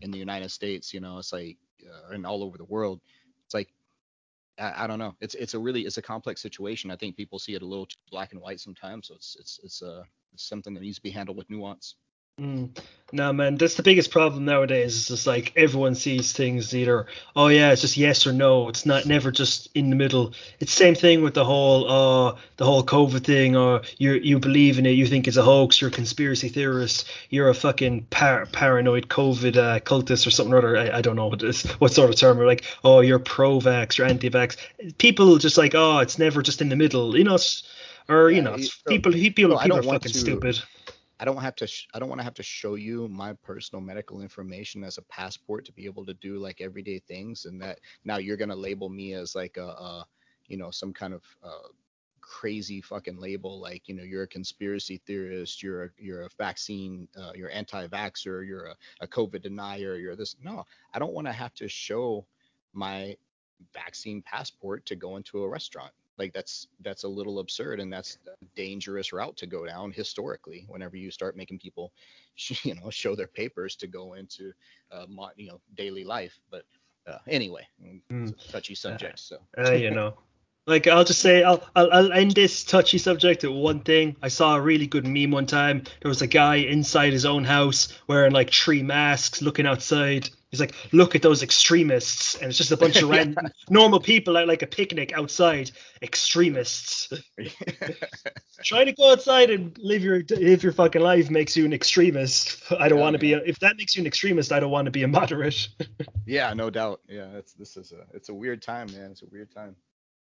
In 0.01 0.11
the 0.11 0.17
United 0.17 0.49
States, 0.49 0.93
you 0.93 0.99
know, 0.99 1.17
it's 1.17 1.33
like 1.33 1.57
uh, 1.83 2.13
and 2.13 2.25
all 2.25 2.43
over 2.43 2.57
the 2.57 2.65
world. 2.65 3.01
It's 3.45 3.53
like 3.53 3.69
I, 4.59 4.83
I, 4.83 4.87
don't 4.87 4.99
know. 4.99 5.15
It's 5.21 5.35
it's 5.35 5.53
a 5.53 5.59
really 5.59 5.81
it's 5.81 5.97
a 5.97 6.01
complex 6.01 6.41
situation. 6.41 6.91
I 6.91 6.95
think 6.95 7.15
people 7.15 7.39
see 7.39 7.55
it 7.55 7.61
a 7.61 7.65
little 7.65 7.85
too 7.85 7.97
black 8.11 8.31
and 8.31 8.41
white 8.41 8.59
sometimes. 8.59 9.07
So 9.07 9.15
it's 9.15 9.35
it's 9.39 9.59
it's 9.63 9.81
uh 9.81 10.03
it's 10.33 10.47
something 10.47 10.73
that 10.73 10.81
needs 10.81 10.97
to 10.97 11.03
be 11.03 11.09
handled 11.09 11.37
with 11.37 11.49
nuance. 11.49 11.95
Mm. 12.39 12.69
No, 13.13 13.31
man, 13.31 13.55
that's 13.55 13.75
the 13.75 13.83
biggest 13.83 14.11
problem 14.11 14.43
nowadays. 14.43 14.97
It's 14.97 15.07
just 15.07 15.25
like 15.25 15.53
everyone 15.55 15.95
sees 15.95 16.33
things 16.33 16.75
either, 16.75 17.05
oh 17.37 17.47
yeah, 17.47 17.71
it's 17.71 17.81
just 17.81 17.95
yes 17.95 18.27
or 18.27 18.33
no. 18.33 18.67
It's 18.67 18.85
not 18.85 19.05
never 19.05 19.31
just 19.31 19.69
in 19.73 19.89
the 19.89 19.95
middle. 19.95 20.33
It's 20.59 20.73
same 20.73 20.93
thing 20.93 21.23
with 21.23 21.33
the 21.33 21.45
whole 21.45 21.89
uh 21.89 22.37
the 22.57 22.65
whole 22.65 22.83
COVID 22.83 23.23
thing, 23.23 23.55
or 23.55 23.81
you 23.97 24.15
you 24.15 24.39
believe 24.39 24.77
in 24.77 24.85
it, 24.85 24.91
you 24.91 25.05
think 25.07 25.25
it's 25.25 25.37
a 25.37 25.41
hoax, 25.41 25.79
you're 25.79 25.89
a 25.89 25.93
conspiracy 25.93 26.49
theorist, 26.49 27.09
you're 27.29 27.47
a 27.47 27.53
fucking 27.53 28.07
par- 28.09 28.45
paranoid 28.47 29.07
COVID 29.07 29.55
uh, 29.55 29.79
cultist 29.79 30.27
or 30.27 30.31
something 30.31 30.53
or 30.53 30.57
other. 30.57 30.77
I, 30.77 30.97
I 30.97 31.01
don't 31.01 31.15
know 31.15 31.27
what 31.27 31.39
this 31.39 31.63
what 31.79 31.93
sort 31.93 32.09
of 32.09 32.17
term. 32.17 32.37
Or 32.37 32.45
like, 32.45 32.65
oh, 32.83 32.99
you're 32.99 33.19
pro-vax, 33.19 33.97
you're 33.97 34.07
anti-vax. 34.07 34.57
People 34.97 35.37
just 35.37 35.57
like, 35.57 35.75
oh, 35.75 35.99
it's 35.99 36.19
never 36.19 36.41
just 36.41 36.61
in 36.61 36.67
the 36.67 36.75
middle, 36.75 37.17
you 37.17 37.23
know. 37.23 37.37
or 38.09 38.29
yeah, 38.29 38.35
you 38.35 38.41
know, 38.41 38.57
so, 38.57 38.71
people 38.89 39.13
people 39.13 39.49
well, 39.49 39.59
people 39.59 39.79
are 39.79 39.83
fucking 39.83 40.11
to, 40.11 40.17
stupid. 40.17 40.61
I 41.19 41.25
don't 41.25 41.37
have 41.41 41.55
to 41.57 41.67
sh- 41.67 41.87
I 41.93 41.99
don't 41.99 42.09
want 42.09 42.19
to 42.19 42.25
have 42.25 42.35
to 42.35 42.43
show 42.43 42.75
you 42.75 43.07
my 43.07 43.33
personal 43.33 43.81
medical 43.81 44.21
information 44.21 44.83
as 44.83 44.97
a 44.97 45.03
passport 45.03 45.65
to 45.65 45.71
be 45.71 45.85
able 45.85 46.05
to 46.05 46.13
do 46.15 46.37
like 46.37 46.61
everyday 46.61 46.99
things 46.99 47.45
and 47.45 47.61
that 47.61 47.79
now 48.05 48.17
you're 48.17 48.37
going 48.37 48.49
to 48.49 48.55
label 48.55 48.89
me 48.89 49.13
as 49.13 49.35
like 49.35 49.57
a, 49.57 49.67
a 49.67 50.07
you 50.47 50.57
know 50.57 50.71
some 50.71 50.93
kind 50.93 51.13
of 51.13 51.23
uh, 51.43 51.69
crazy 52.21 52.81
fucking 52.81 53.17
label 53.17 53.59
like 53.59 53.87
you 53.87 53.95
know 53.95 54.03
you're 54.03 54.23
a 54.23 54.27
conspiracy 54.27 55.01
theorist 55.07 55.63
you're 55.63 55.85
a 55.85 55.89
you're 55.97 56.23
a 56.23 56.29
vaccine 56.37 57.07
uh, 57.17 57.31
you're 57.35 57.51
anti-vaxxer 57.51 58.45
you're 58.45 58.65
a, 58.65 58.75
a 59.01 59.07
covid 59.07 59.41
denier 59.41 59.95
you're 59.95 60.15
this 60.15 60.35
no 60.43 60.65
i 60.93 60.99
don't 60.99 61.13
want 61.13 61.25
to 61.25 61.33
have 61.33 61.53
to 61.53 61.67
show 61.69 62.25
my 62.73 63.15
vaccine 63.73 64.21
passport 64.21 64.85
to 64.85 64.95
go 64.95 65.15
into 65.15 65.41
a 65.41 65.49
restaurant 65.49 65.91
like 66.17 66.33
that's 66.33 66.67
that's 66.81 67.03
a 67.03 67.07
little 67.07 67.39
absurd 67.39 67.79
and 67.79 67.91
that's 67.91 68.17
a 68.27 68.45
dangerous 68.55 69.13
route 69.13 69.37
to 69.37 69.47
go 69.47 69.65
down 69.65 69.91
historically 69.91 70.65
whenever 70.67 70.97
you 70.97 71.11
start 71.11 71.37
making 71.37 71.59
people 71.59 71.91
you 72.63 72.75
know 72.75 72.89
show 72.89 73.15
their 73.15 73.27
papers 73.27 73.75
to 73.75 73.87
go 73.87 74.13
into 74.13 74.51
uh, 74.91 75.05
you 75.35 75.47
know 75.47 75.59
daily 75.75 76.03
life 76.03 76.37
but 76.51 76.63
uh, 77.07 77.19
anyway 77.27 77.65
mm. 78.11 78.51
touchy 78.51 78.75
subject 78.75 79.19
so 79.19 79.37
uh, 79.57 79.71
you 79.71 79.91
know 79.91 80.13
like 80.67 80.85
I'll 80.85 81.05
just 81.05 81.21
say 81.21 81.43
I'll, 81.43 81.63
I'll 81.75 81.91
I'll 81.93 82.11
end 82.11 82.31
this 82.31 82.65
touchy 82.65 82.97
subject 82.97 83.45
at 83.45 83.53
one 83.53 83.79
thing. 83.79 84.17
I 84.21 84.27
saw 84.27 84.57
a 84.57 84.61
really 84.61 84.85
good 84.85 85.07
meme 85.07 85.31
one 85.31 85.45
time. 85.45 85.83
There 86.01 86.09
was 86.09 86.21
a 86.21 86.27
guy 86.27 86.57
inside 86.57 87.13
his 87.13 87.25
own 87.25 87.45
house 87.45 87.97
wearing 88.05 88.33
like 88.33 88.51
three 88.51 88.83
masks, 88.83 89.41
looking 89.41 89.65
outside. 89.65 90.29
He's 90.51 90.61
like, 90.61 90.73
"Look 90.93 91.13
at 91.13 91.21
those 91.21 91.43
extremists," 91.43 92.35
and 92.35 92.49
it's 92.49 92.57
just 92.57 92.71
a 92.71 92.77
bunch 92.77 93.01
of 93.01 93.09
random 93.09 93.47
normal 93.69 93.99
people 93.99 94.37
at 94.37 94.47
like 94.47 94.61
a 94.61 94.67
picnic 94.67 95.11
outside. 95.13 95.71
Extremists. 96.01 97.11
Trying 98.63 98.85
to 98.85 98.93
go 98.93 99.11
outside 99.11 99.49
and 99.49 99.77
live 99.77 100.03
your 100.03 100.23
live 100.29 100.63
your 100.63 100.71
fucking 100.71 101.01
life 101.01 101.29
makes 101.29 101.57
you 101.57 101.65
an 101.65 101.73
extremist. 101.73 102.63
I 102.71 102.87
don't 102.87 102.93
oh, 102.93 102.95
yeah, 102.95 103.01
want 103.01 103.13
to 103.15 103.19
be. 103.19 103.33
A, 103.33 103.39
if 103.39 103.59
that 103.59 103.77
makes 103.77 103.95
you 103.95 104.01
an 104.01 104.07
extremist, 104.07 104.51
I 104.53 104.59
don't 104.59 104.71
want 104.71 104.85
to 104.85 104.91
be 104.91 105.03
a 105.03 105.07
moderate. 105.07 105.67
yeah, 106.25 106.53
no 106.53 106.69
doubt. 106.69 107.01
Yeah, 107.09 107.27
it's 107.33 107.53
this 107.53 107.75
is 107.75 107.91
a 107.91 108.05
it's 108.15 108.29
a 108.29 108.33
weird 108.33 108.61
time, 108.61 108.87
man. 108.93 109.11
It's 109.11 109.23
a 109.23 109.27
weird 109.27 109.51
time. 109.53 109.75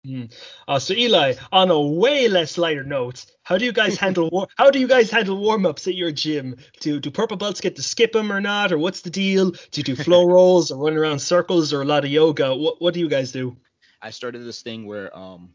Mm. 0.05 0.33
Uh, 0.67 0.79
so 0.79 0.93
Eli, 0.93 1.33
on 1.51 1.69
a 1.69 1.81
way 1.81 2.27
less 2.27 2.57
lighter 2.57 2.83
note, 2.83 3.25
how 3.43 3.57
do 3.57 3.65
you 3.65 3.71
guys 3.73 3.97
handle 3.99 4.29
war- 4.29 4.47
how 4.57 4.69
do 4.71 4.79
you 4.79 4.87
guys 4.87 5.11
handle 5.11 5.37
warm 5.37 5.65
ups 5.65 5.87
at 5.87 5.95
your 5.95 6.11
gym? 6.11 6.55
Do 6.79 6.99
do 6.99 7.11
purple 7.11 7.37
belts 7.37 7.61
get 7.61 7.75
to 7.75 7.83
skip 7.83 8.13
them 8.13 8.31
or 8.31 8.39
not, 8.39 8.71
or 8.71 8.77
what's 8.77 9.01
the 9.01 9.09
deal? 9.09 9.51
Do 9.51 9.59
you 9.75 9.83
do 9.83 9.95
flow 10.03 10.25
rolls 10.25 10.71
or 10.71 10.77
run 10.77 10.97
around 10.97 11.19
circles 11.19 11.73
or 11.73 11.81
a 11.81 11.85
lot 11.85 12.05
of 12.05 12.11
yoga? 12.11 12.55
What 12.55 12.81
what 12.81 12.93
do 12.93 12.99
you 12.99 13.09
guys 13.09 13.31
do? 13.31 13.57
I 14.01 14.11
started 14.11 14.43
this 14.45 14.61
thing 14.61 14.85
where 14.85 15.15
um 15.17 15.49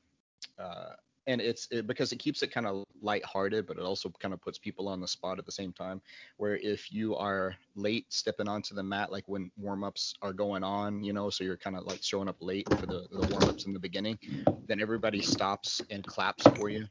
uh 0.59 0.91
and 1.27 1.41
it's 1.41 1.69
it, 1.71 1.87
because 1.87 2.13
it 2.13 2.19
keeps 2.19 2.43
it 2.43 2.53
kind 2.53 2.67
of 2.67 2.85
lighthearted, 3.01 3.67
but 3.67 3.77
it 3.77 3.83
also 3.83 4.11
kind 4.21 4.35
of 4.35 4.41
puts 4.41 4.59
people 4.59 4.89
on 4.89 5.01
the 5.01 5.09
spot 5.09 5.39
at 5.39 5.47
the 5.47 5.53
same 5.53 5.73
time. 5.73 6.01
Where 6.37 6.57
if 6.57 6.93
you 6.93 7.17
are 7.17 7.55
late 7.75 8.07
stepping 8.13 8.49
onto 8.49 8.75
the 8.75 8.83
mat, 8.83 9.13
like 9.13 9.25
when 9.29 9.51
warm 9.57 9.85
ups 9.85 10.15
are 10.23 10.33
going 10.33 10.65
on, 10.65 11.03
you 11.03 11.13
know, 11.13 11.31
so 11.31 11.45
you're 11.45 11.57
kind 11.57 11.77
of 11.77 11.85
like 11.85 12.03
showing 12.03 12.29
up 12.29 12.37
late 12.41 12.69
for 12.79 12.87
the, 12.87 13.07
the 13.11 13.27
warm 13.31 13.45
ups 13.45 13.67
in 13.67 13.73
the 13.73 13.79
beginning, 13.79 14.19
then 14.67 14.81
everybody 14.81 15.21
stops 15.21 15.83
and 15.91 16.05
claps 16.07 16.47
for 16.57 16.69
you. 16.69 16.87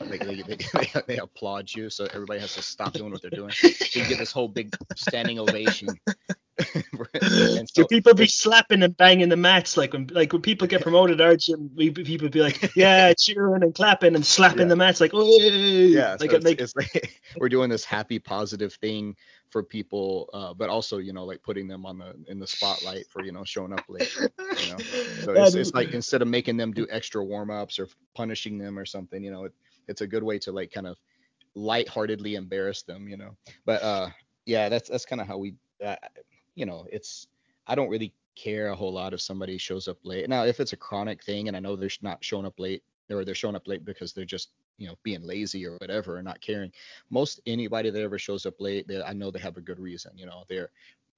Like 0.00 0.20
they, 0.24 0.42
they, 0.42 0.56
they, 0.74 1.02
they 1.06 1.18
applaud 1.18 1.72
you, 1.72 1.90
so 1.90 2.06
everybody 2.12 2.40
has 2.40 2.54
to 2.54 2.62
stop 2.62 2.92
doing 2.92 3.10
what 3.10 3.22
they're 3.22 3.30
doing. 3.30 3.50
So 3.50 4.00
you 4.00 4.06
get 4.06 4.18
this 4.18 4.32
whole 4.32 4.48
big 4.48 4.74
standing 4.96 5.38
ovation 5.38 5.88
so, 7.22 7.64
Do 7.74 7.86
people 7.86 8.14
be 8.14 8.26
slapping 8.26 8.82
and 8.82 8.96
banging 8.96 9.28
the 9.28 9.36
mats 9.36 9.76
like 9.76 9.92
when 9.92 10.08
like 10.12 10.32
when 10.32 10.42
people 10.42 10.68
get 10.68 10.82
promoted 10.82 11.20
our 11.20 11.36
gym 11.36 11.70
we, 11.74 11.90
people 11.90 12.28
be 12.28 12.40
like 12.40 12.70
yeah 12.76 13.12
cheering 13.12 13.62
and 13.62 13.74
clapping 13.74 14.14
and 14.14 14.24
slapping 14.24 14.60
yeah. 14.60 14.66
the 14.66 14.76
mats 14.76 15.00
like 15.00 15.10
oh 15.14 15.38
yeah 15.40 16.16
like 16.20 16.30
so 16.30 16.36
it 16.36 16.46
it's, 16.46 16.74
it's 16.74 16.76
like 16.76 17.20
we're 17.38 17.48
doing 17.48 17.68
this 17.68 17.84
happy 17.84 18.18
positive 18.18 18.74
thing 18.74 19.16
for 19.50 19.62
people 19.62 20.30
uh, 20.32 20.54
but 20.54 20.68
also 20.68 20.98
you 20.98 21.12
know 21.12 21.24
like 21.24 21.42
putting 21.42 21.66
them 21.66 21.84
on 21.84 21.98
the 21.98 22.14
in 22.28 22.38
the 22.38 22.46
spotlight 22.46 23.06
for 23.10 23.24
you 23.24 23.32
know 23.32 23.44
showing 23.44 23.72
up 23.72 23.84
late 23.88 24.14
you 24.16 24.28
know? 24.70 24.78
So 25.22 25.32
it's, 25.32 25.54
it's 25.54 25.74
like 25.74 25.92
instead 25.92 26.22
of 26.22 26.28
making 26.28 26.56
them 26.56 26.72
do 26.72 26.86
extra 26.90 27.24
warm-ups 27.24 27.78
or 27.78 27.88
punishing 28.14 28.58
them 28.58 28.78
or 28.78 28.86
something 28.86 29.24
you 29.24 29.32
know 29.32 29.44
it, 29.44 29.52
it's 29.88 30.02
a 30.02 30.06
good 30.06 30.22
way 30.22 30.38
to 30.40 30.52
like 30.52 30.72
kind 30.72 30.86
of 30.86 30.96
lightheartedly 31.56 32.36
embarrass 32.36 32.82
them 32.82 33.08
you 33.08 33.16
know? 33.16 33.36
But 33.64 33.82
uh 33.82 34.10
yeah 34.46 34.68
that's 34.68 34.88
that's 34.88 35.04
kind 35.04 35.20
of 35.20 35.26
how 35.26 35.38
we 35.38 35.54
uh, 35.84 35.96
you 36.54 36.66
know, 36.66 36.86
it's 36.90 37.26
I 37.66 37.74
don't 37.74 37.88
really 37.88 38.12
care 38.36 38.68
a 38.68 38.76
whole 38.76 38.92
lot 38.92 39.14
if 39.14 39.20
somebody 39.20 39.58
shows 39.58 39.88
up 39.88 39.98
late. 40.02 40.28
Now, 40.28 40.44
if 40.44 40.60
it's 40.60 40.72
a 40.72 40.76
chronic 40.76 41.22
thing 41.22 41.48
and 41.48 41.56
I 41.56 41.60
know 41.60 41.76
they're 41.76 41.90
not 42.02 42.24
showing 42.24 42.46
up 42.46 42.58
late 42.58 42.82
or 43.10 43.24
they're 43.24 43.34
showing 43.34 43.56
up 43.56 43.68
late 43.68 43.84
because 43.84 44.12
they're 44.12 44.24
just 44.24 44.50
you 44.76 44.88
know 44.88 44.94
being 45.02 45.22
lazy 45.22 45.66
or 45.66 45.76
whatever 45.78 46.16
and 46.16 46.24
not 46.24 46.40
caring 46.40 46.72
most 47.10 47.40
anybody 47.46 47.90
that 47.90 48.02
ever 48.02 48.18
shows 48.18 48.44
up 48.46 48.54
late 48.60 48.88
they, 48.88 49.00
i 49.02 49.12
know 49.12 49.30
they 49.30 49.38
have 49.38 49.56
a 49.56 49.60
good 49.60 49.78
reason 49.78 50.10
you 50.16 50.26
know 50.26 50.42
they're 50.48 50.70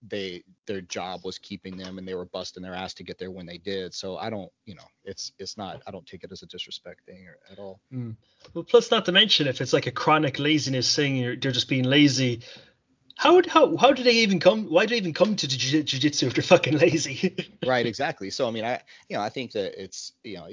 they 0.09 0.45
their 0.66 0.82
job 0.82 1.24
was 1.24 1.39
keeping 1.39 1.76
them 1.76 1.99
and 1.99 2.07
they 2.07 2.14
were 2.14 2.26
busting 2.26 2.62
their 2.62 2.74
ass 2.74 2.93
to 2.93 3.03
get 3.03 3.18
there 3.18 3.30
when 3.30 3.47
they 3.47 3.57
did 3.57 3.95
so 3.95 4.18
i 4.18 4.28
don't 4.28 4.53
you 4.66 4.74
know 4.74 4.84
it's 5.05 5.32
it's 5.39 5.57
not 5.57 5.82
i 5.87 5.91
don't 5.91 6.07
take 6.07 6.22
it 6.22 6.30
as 6.30 6.43
a 6.43 6.47
disrespect 6.47 7.01
thing 7.07 7.26
or, 7.26 7.39
at 7.51 7.59
all 7.59 7.80
mm. 7.93 8.14
well 8.53 8.62
plus 8.62 8.91
not 8.91 9.07
to 9.07 9.12
mention 9.12 9.47
if 9.47 9.61
it's 9.61 9.72
like 9.72 9.87
a 9.87 9.91
chronic 9.91 10.39
laziness 10.39 10.95
thing 10.95 11.22
they're 11.41 11.53
just 11.53 11.68
being 11.68 11.84
lazy 11.84 12.41
how 13.16 13.40
how 13.48 13.76
how 13.76 13.92
did 13.92 14.04
they 14.04 14.16
even 14.16 14.38
come? 14.38 14.66
Why 14.66 14.82
did 14.82 14.90
they 14.90 14.98
even 14.98 15.14
come 15.14 15.36
to 15.36 15.48
jiu-jitsu 15.48 16.26
if 16.26 16.34
they're 16.34 16.42
fucking 16.42 16.78
lazy? 16.78 17.34
right, 17.66 17.86
exactly. 17.86 18.30
So 18.30 18.46
I 18.46 18.50
mean, 18.50 18.64
I 18.64 18.80
you 19.08 19.16
know 19.16 19.22
I 19.22 19.30
think 19.30 19.52
that 19.52 19.82
it's 19.82 20.12
you 20.22 20.36
know 20.36 20.48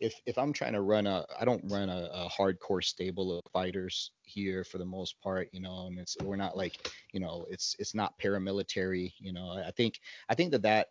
if 0.00 0.14
if 0.26 0.36
I'm 0.36 0.52
trying 0.52 0.72
to 0.72 0.82
run 0.82 1.06
a 1.06 1.24
I 1.40 1.44
don't 1.44 1.64
run 1.70 1.88
a, 1.88 2.08
a 2.12 2.28
hardcore 2.28 2.82
stable 2.84 3.38
of 3.38 3.44
fighters 3.52 4.10
here 4.22 4.64
for 4.64 4.78
the 4.78 4.84
most 4.84 5.20
part, 5.20 5.48
you 5.52 5.60
know, 5.60 5.86
and 5.86 5.98
it's 5.98 6.16
we're 6.22 6.36
not 6.36 6.56
like 6.56 6.90
you 7.12 7.20
know 7.20 7.46
it's 7.50 7.76
it's 7.78 7.94
not 7.94 8.18
paramilitary, 8.18 9.12
you 9.18 9.32
know. 9.32 9.50
I 9.50 9.70
think 9.70 10.00
I 10.28 10.34
think 10.34 10.50
that 10.52 10.62
that 10.62 10.88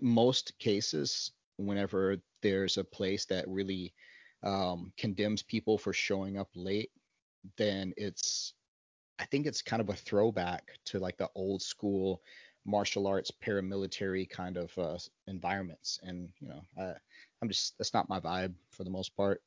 most 0.00 0.56
cases 0.58 1.32
whenever 1.56 2.16
there's 2.42 2.78
a 2.78 2.84
place 2.84 3.26
that 3.26 3.46
really 3.48 3.92
um, 4.44 4.92
condemns 4.96 5.42
people 5.42 5.76
for 5.76 5.92
showing 5.92 6.38
up 6.38 6.48
late, 6.54 6.90
then 7.58 7.92
it's 7.96 8.54
I 9.20 9.24
think 9.26 9.46
it's 9.46 9.62
kind 9.62 9.80
of 9.82 9.90
a 9.90 9.94
throwback 9.94 10.70
to 10.86 10.98
like 10.98 11.18
the 11.18 11.28
old 11.34 11.62
school 11.62 12.22
martial 12.64 13.06
arts 13.06 13.30
paramilitary 13.30 14.28
kind 14.28 14.56
of 14.56 14.76
uh, 14.78 14.98
environments 15.28 15.98
and 16.02 16.28
you 16.40 16.48
know 16.48 16.60
I, 16.78 16.92
i'm 17.40 17.48
just 17.48 17.76
that's 17.78 17.94
not 17.94 18.08
my 18.08 18.20
vibe 18.20 18.52
for 18.70 18.84
the 18.84 18.90
most 18.90 19.16
part. 19.16 19.42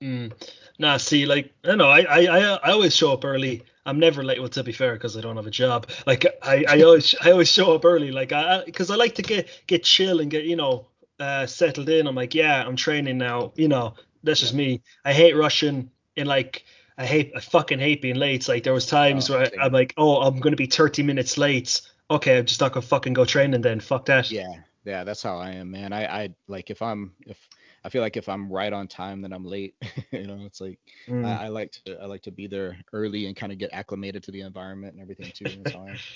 Mm. 0.00 0.32
nah 0.78 0.96
see 0.96 1.26
like 1.26 1.52
i 1.64 1.76
know 1.76 1.88
I, 1.88 2.00
I 2.00 2.26
i 2.54 2.70
always 2.70 2.94
show 2.94 3.12
up 3.12 3.24
early. 3.24 3.62
I'm 3.86 3.98
never 3.98 4.24
late 4.24 4.40
well 4.40 4.48
to 4.48 4.64
be 4.64 4.72
fair 4.72 4.94
because 4.94 5.16
i 5.16 5.20
don't 5.20 5.36
have 5.36 5.46
a 5.46 5.50
job. 5.50 5.88
Like 6.06 6.26
i 6.42 6.64
i 6.68 6.82
always 6.82 7.14
i 7.24 7.30
always 7.30 7.50
show 7.50 7.74
up 7.74 7.84
early 7.84 8.10
like 8.10 8.32
i 8.32 8.64
because 8.64 8.90
I, 8.90 8.96
like 8.96 9.14
to 9.16 9.22
get 9.22 9.48
get 9.68 9.84
chill 9.84 10.20
and 10.20 10.30
get 10.30 10.44
you 10.44 10.56
know 10.56 10.86
uh 11.20 11.46
settled 11.46 11.88
in. 11.88 12.08
I'm 12.08 12.16
like 12.16 12.34
yeah 12.34 12.64
i'm 12.66 12.76
training 12.76 13.18
now 13.18 13.52
you 13.54 13.68
know 13.68 13.94
that's 14.24 14.40
just 14.40 14.54
me. 14.54 14.82
I 15.04 15.12
hate 15.12 15.36
rushing 15.36 15.90
in 16.16 16.26
like 16.26 16.64
I 17.02 17.06
hate 17.06 17.32
I 17.34 17.40
fucking 17.40 17.80
hate 17.80 18.00
being 18.00 18.14
late. 18.14 18.46
Like 18.46 18.62
there 18.62 18.72
was 18.72 18.86
times 18.86 19.28
oh, 19.28 19.38
where 19.38 19.50
I, 19.60 19.66
am 19.66 19.72
like, 19.72 19.92
oh, 19.96 20.22
I'm 20.22 20.38
gonna 20.38 20.54
be 20.54 20.66
30 20.66 21.02
minutes 21.02 21.36
late. 21.36 21.80
Okay, 22.08 22.38
I'm 22.38 22.46
just 22.46 22.60
not 22.60 22.72
gonna 22.72 22.86
fucking 22.86 23.12
go 23.12 23.24
training 23.24 23.60
then. 23.60 23.80
Fuck 23.80 24.06
that. 24.06 24.30
Yeah, 24.30 24.52
yeah, 24.84 25.02
that's 25.02 25.20
how 25.20 25.36
I 25.36 25.50
am, 25.50 25.72
man. 25.72 25.92
I 25.92 26.04
I 26.04 26.28
like 26.46 26.70
if 26.70 26.80
I'm 26.80 27.12
if 27.26 27.36
I 27.84 27.88
feel 27.88 28.02
like 28.02 28.16
if 28.16 28.28
I'm 28.28 28.52
right 28.52 28.72
on 28.72 28.86
time, 28.86 29.20
then 29.20 29.32
I'm 29.32 29.44
late. 29.44 29.74
you 30.12 30.28
know, 30.28 30.38
it's 30.46 30.60
like 30.60 30.78
mm. 31.08 31.26
I, 31.26 31.46
I, 31.46 31.48
like 31.48 31.72
to 31.72 32.00
I 32.00 32.06
like 32.06 32.22
to 32.22 32.30
be 32.30 32.46
there 32.46 32.76
early 32.92 33.26
and 33.26 33.34
kind 33.34 33.50
of 33.50 33.58
get 33.58 33.70
acclimated 33.72 34.22
to 34.24 34.30
the 34.30 34.42
environment 34.42 34.92
and 34.92 35.02
everything 35.02 35.32
too. 35.34 35.62
That's 35.62 35.74
how 35.74 35.86
I 35.86 35.90
am. 35.90 35.96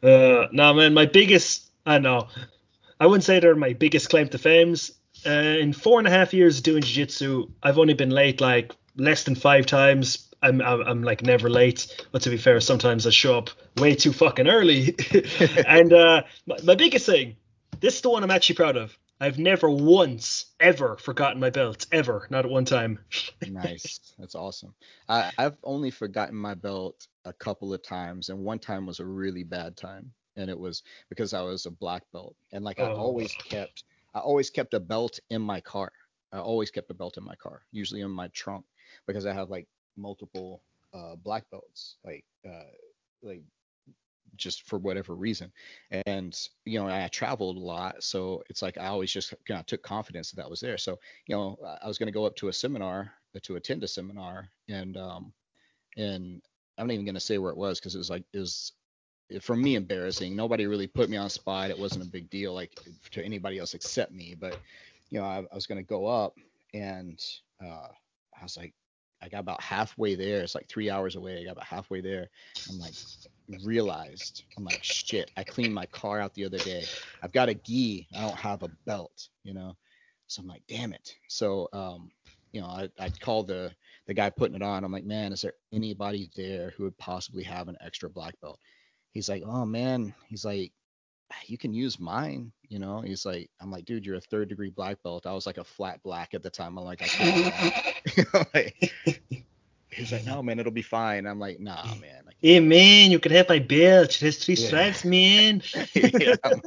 Uh, 0.00 0.46
no, 0.52 0.72
man, 0.74 0.94
my 0.94 1.06
biggest 1.06 1.72
I 1.84 1.98
know 1.98 2.28
I 3.00 3.06
wouldn't 3.06 3.24
say 3.24 3.40
they're 3.40 3.56
my 3.56 3.72
biggest 3.72 4.10
claim 4.10 4.28
to 4.28 4.38
fames. 4.38 4.92
Uh, 5.26 5.30
in 5.30 5.72
four 5.72 5.98
and 5.98 6.06
a 6.06 6.10
half 6.12 6.32
years 6.32 6.60
doing 6.60 6.82
jiu-jitsu, 6.82 7.50
I've 7.64 7.78
only 7.78 7.94
been 7.94 8.10
late 8.10 8.40
like 8.40 8.72
less 8.96 9.24
than 9.24 9.34
five 9.34 9.66
times. 9.66 10.27
I'm, 10.42 10.60
I'm, 10.60 10.80
I'm 10.82 11.02
like 11.02 11.22
never 11.22 11.50
late, 11.50 12.04
but 12.12 12.22
to 12.22 12.30
be 12.30 12.36
fair, 12.36 12.60
sometimes 12.60 13.06
I 13.06 13.10
show 13.10 13.38
up 13.38 13.50
way 13.76 13.94
too 13.94 14.12
fucking 14.12 14.48
early. 14.48 14.94
and 15.66 15.92
uh, 15.92 16.22
my, 16.46 16.56
my 16.64 16.74
biggest 16.74 17.06
thing, 17.06 17.36
this 17.80 17.96
is 17.96 18.00
the 18.00 18.10
one 18.10 18.22
I'm 18.22 18.30
actually 18.30 18.56
proud 18.56 18.76
of. 18.76 18.96
I've 19.20 19.38
never 19.38 19.68
once 19.68 20.46
ever 20.60 20.96
forgotten 20.96 21.40
my 21.40 21.50
belt 21.50 21.86
ever, 21.90 22.28
not 22.30 22.44
at 22.44 22.50
one 22.50 22.64
time. 22.64 23.00
nice, 23.48 24.14
that's 24.16 24.36
awesome. 24.36 24.74
I, 25.08 25.32
I've 25.36 25.56
only 25.64 25.90
forgotten 25.90 26.36
my 26.36 26.54
belt 26.54 27.08
a 27.24 27.32
couple 27.32 27.74
of 27.74 27.82
times, 27.82 28.28
and 28.28 28.44
one 28.44 28.60
time 28.60 28.86
was 28.86 29.00
a 29.00 29.06
really 29.06 29.42
bad 29.42 29.76
time, 29.76 30.12
and 30.36 30.48
it 30.48 30.58
was 30.58 30.84
because 31.08 31.34
I 31.34 31.42
was 31.42 31.66
a 31.66 31.70
black 31.70 32.04
belt, 32.12 32.36
and 32.52 32.64
like 32.64 32.78
oh. 32.78 32.84
I 32.84 32.90
always 32.90 33.32
kept, 33.34 33.82
I 34.14 34.20
always 34.20 34.50
kept 34.50 34.74
a 34.74 34.80
belt 34.80 35.18
in 35.30 35.42
my 35.42 35.60
car. 35.60 35.90
I 36.32 36.38
always 36.38 36.70
kept 36.70 36.90
a 36.90 36.94
belt 36.94 37.16
in 37.16 37.24
my 37.24 37.34
car, 37.34 37.62
usually 37.72 38.02
in 38.02 38.10
my 38.10 38.28
trunk 38.28 38.66
because 39.06 39.26
I 39.26 39.32
have 39.32 39.50
like 39.50 39.66
multiple 39.98 40.62
uh, 40.94 41.16
black 41.16 41.44
belts, 41.50 41.96
like 42.04 42.24
uh, 42.48 42.70
like 43.22 43.42
just 44.36 44.62
for 44.62 44.78
whatever 44.78 45.14
reason. 45.14 45.52
And 46.06 46.38
you 46.64 46.78
know, 46.78 46.88
I 46.88 47.08
traveled 47.08 47.56
a 47.56 47.60
lot, 47.60 48.02
so 48.02 48.42
it's 48.48 48.62
like 48.62 48.78
I 48.78 48.86
always 48.86 49.12
just 49.12 49.34
took 49.66 49.82
confidence 49.82 50.30
that 50.30 50.36
that 50.36 50.50
was 50.50 50.60
there. 50.60 50.78
So 50.78 50.98
you 51.26 51.36
know, 51.36 51.58
I 51.82 51.86
was 51.86 51.98
going 51.98 52.06
to 52.06 52.12
go 52.12 52.24
up 52.24 52.36
to 52.36 52.48
a 52.48 52.52
seminar 52.52 53.12
uh, 53.36 53.40
to 53.42 53.56
attend 53.56 53.84
a 53.84 53.88
seminar, 53.88 54.48
and 54.68 54.96
um, 54.96 55.32
and 55.96 56.40
I'm 56.78 56.86
not 56.86 56.94
even 56.94 57.04
going 57.04 57.14
to 57.14 57.20
say 57.20 57.38
where 57.38 57.52
it 57.52 57.58
was 57.58 57.78
because 57.78 57.94
it 57.94 57.98
was 57.98 58.10
like 58.10 58.24
was 58.32 58.72
for 59.42 59.56
me 59.56 59.74
embarrassing. 59.74 60.34
Nobody 60.34 60.66
really 60.66 60.86
put 60.86 61.10
me 61.10 61.16
on 61.16 61.28
spot. 61.28 61.70
It 61.70 61.78
wasn't 61.78 62.04
a 62.04 62.10
big 62.10 62.30
deal 62.30 62.54
like 62.54 62.72
to 63.10 63.22
anybody 63.22 63.58
else 63.58 63.74
except 63.74 64.12
me. 64.12 64.34
But 64.38 64.58
you 65.10 65.20
know, 65.20 65.26
I, 65.26 65.38
I 65.50 65.54
was 65.54 65.66
going 65.66 65.78
to 65.82 65.88
go 65.88 66.06
up, 66.06 66.34
and 66.72 67.22
uh, 67.62 67.88
I 68.38 68.42
was 68.42 68.56
like, 68.56 68.74
I 69.20 69.28
got 69.28 69.40
about 69.40 69.62
halfway 69.62 70.14
there. 70.14 70.42
It's 70.42 70.54
like 70.54 70.68
three 70.68 70.90
hours 70.90 71.16
away. 71.16 71.40
I 71.40 71.44
got 71.44 71.52
about 71.52 71.64
halfway 71.64 72.00
there. 72.00 72.28
I'm 72.70 72.78
like, 72.78 72.94
realized, 73.64 74.44
I'm 74.56 74.64
like, 74.64 74.82
shit, 74.82 75.30
I 75.36 75.44
cleaned 75.44 75.74
my 75.74 75.86
car 75.86 76.20
out 76.20 76.34
the 76.34 76.44
other 76.44 76.58
day. 76.58 76.84
I've 77.22 77.32
got 77.32 77.48
a 77.48 77.54
gi. 77.54 78.06
I 78.16 78.20
don't 78.20 78.36
have 78.36 78.62
a 78.62 78.68
belt, 78.86 79.28
you 79.42 79.54
know? 79.54 79.76
So 80.26 80.42
I'm 80.42 80.48
like, 80.48 80.62
damn 80.68 80.92
it. 80.92 81.14
So, 81.28 81.68
um, 81.72 82.10
you 82.52 82.60
know, 82.60 82.66
I, 82.66 82.88
I 82.98 83.08
called 83.08 83.48
the, 83.48 83.72
the 84.06 84.14
guy 84.14 84.30
putting 84.30 84.56
it 84.56 84.62
on. 84.62 84.84
I'm 84.84 84.92
like, 84.92 85.04
man, 85.04 85.32
is 85.32 85.42
there 85.42 85.54
anybody 85.72 86.30
there 86.36 86.74
who 86.76 86.84
would 86.84 86.98
possibly 86.98 87.42
have 87.44 87.68
an 87.68 87.76
extra 87.80 88.10
black 88.10 88.40
belt? 88.40 88.60
He's 89.12 89.28
like, 89.28 89.42
oh 89.44 89.64
man. 89.64 90.14
He's 90.28 90.44
like, 90.44 90.72
you 91.46 91.58
can 91.58 91.74
use 91.74 91.98
mine, 91.98 92.52
you 92.68 92.78
know. 92.78 93.00
He's 93.00 93.26
like, 93.26 93.50
I'm 93.60 93.70
like, 93.70 93.84
dude, 93.84 94.06
you're 94.06 94.16
a 94.16 94.20
third 94.20 94.48
degree 94.48 94.70
black 94.70 95.02
belt. 95.02 95.26
I 95.26 95.32
was 95.32 95.46
like 95.46 95.58
a 95.58 95.64
flat 95.64 96.02
black 96.02 96.34
at 96.34 96.42
the 96.42 96.50
time. 96.50 96.78
I'm 96.78 96.84
like, 96.84 97.02
I 97.02 97.06
can't. 97.06 97.87
like, 98.54 98.92
he's 99.90 100.12
like, 100.12 100.24
no, 100.24 100.42
man, 100.42 100.58
it'll 100.58 100.72
be 100.72 100.82
fine. 100.82 101.26
I'm 101.26 101.38
like, 101.38 101.60
nah, 101.60 101.84
man. 101.96 102.24
Hey, 102.40 102.60
man, 102.60 103.10
you 103.10 103.18
can 103.18 103.32
have 103.32 103.48
my 103.48 103.58
belt. 103.58 104.10
It 104.14 104.20
has 104.20 104.38
three 104.38 104.54
stripes, 104.54 105.04
man. 105.04 105.60
yeah, 105.92 106.36
I'm, 106.44 106.62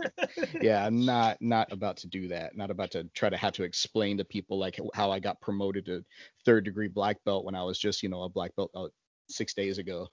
yeah, 0.62 0.86
I'm 0.86 1.06
not 1.06 1.42
not 1.42 1.72
about 1.72 1.96
to 1.98 2.08
do 2.08 2.28
that. 2.28 2.58
Not 2.58 2.72
about 2.72 2.92
to 2.92 3.06
try 3.14 3.30
to 3.30 3.38
have 3.38 3.54
to 3.54 3.64
explain 3.64 4.18
to 4.18 4.26
people 4.26 4.60
like 4.60 4.78
how 4.94 5.12
I 5.12 5.20
got 5.20 5.40
promoted 5.40 5.86
to 5.86 6.04
third 6.46 6.66
degree 6.66 6.90
black 6.90 7.24
belt 7.24 7.46
when 7.46 7.56
I 7.56 7.64
was 7.64 7.80
just, 7.80 8.04
you 8.04 8.10
know, 8.10 8.24
a 8.24 8.30
black 8.30 8.54
belt 8.58 8.72
uh, 8.76 8.88
six 9.30 9.54
days 9.54 9.78
ago. 9.78 10.10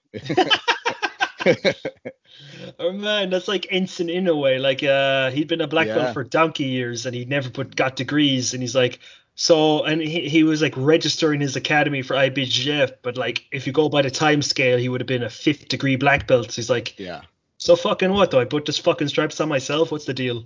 oh 2.79 2.91
man, 2.93 3.29
that's 3.29 3.47
like 3.47 3.67
Ensign 3.69 4.37
way. 4.37 4.59
Like 4.59 4.83
uh, 4.83 5.31
he'd 5.31 5.47
been 5.47 5.61
a 5.61 5.67
black 5.67 5.87
yeah. 5.87 5.95
belt 5.95 6.13
for 6.13 6.23
donkey 6.23 6.65
years 6.65 7.05
and 7.05 7.15
he 7.15 7.25
never 7.25 7.49
put 7.49 7.75
got 7.75 7.95
degrees. 7.95 8.53
And 8.53 8.63
he's 8.63 8.75
like, 8.75 8.99
so 9.39 9.85
and 9.85 10.01
he, 10.01 10.27
he 10.27 10.43
was 10.43 10.61
like 10.61 10.73
registering 10.75 11.39
his 11.39 11.55
academy 11.55 12.01
for 12.01 12.13
IBJJF, 12.13 12.95
but 13.01 13.15
like 13.15 13.45
if 13.53 13.65
you 13.65 13.71
go 13.71 13.87
by 13.87 14.01
the 14.01 14.11
time 14.11 14.41
scale, 14.41 14.77
he 14.77 14.89
would 14.89 14.99
have 14.99 15.07
been 15.07 15.23
a 15.23 15.29
fifth 15.29 15.69
degree 15.69 15.95
black 15.95 16.27
belt. 16.27 16.51
So 16.51 16.55
he's 16.57 16.69
like, 16.69 16.99
yeah. 16.99 17.21
So 17.57 17.77
fucking 17.77 18.11
what? 18.11 18.31
Do 18.31 18.39
I 18.39 18.43
put 18.43 18.65
this 18.65 18.77
fucking 18.77 19.07
stripes 19.07 19.39
on 19.39 19.47
myself? 19.47 19.93
What's 19.93 20.03
the 20.03 20.13
deal? 20.13 20.43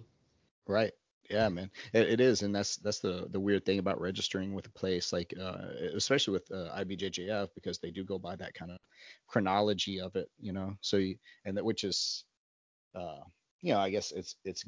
Right. 0.67 0.91
Yeah, 1.27 1.49
man, 1.49 1.71
it, 1.91 2.07
it 2.07 2.21
is, 2.21 2.43
and 2.43 2.53
that's 2.53 2.77
that's 2.77 2.99
the 2.99 3.25
the 3.31 3.39
weird 3.39 3.65
thing 3.65 3.79
about 3.79 3.99
registering 3.99 4.53
with 4.53 4.67
a 4.67 4.71
place, 4.71 5.11
like 5.11 5.33
uh, 5.41 5.69
especially 5.95 6.33
with 6.33 6.51
uh, 6.51 6.69
IBJJF, 6.77 7.49
because 7.55 7.79
they 7.79 7.89
do 7.89 8.03
go 8.03 8.19
by 8.19 8.35
that 8.35 8.53
kind 8.53 8.69
of 8.69 8.77
chronology 9.25 10.01
of 10.01 10.15
it, 10.15 10.29
you 10.39 10.53
know. 10.53 10.75
So 10.81 10.97
you, 10.97 11.15
and 11.45 11.57
that 11.57 11.65
which 11.65 11.83
is, 11.83 12.25
uh, 12.93 13.21
you 13.61 13.73
know, 13.73 13.79
I 13.79 13.89
guess 13.89 14.11
it's 14.11 14.35
it's 14.45 14.65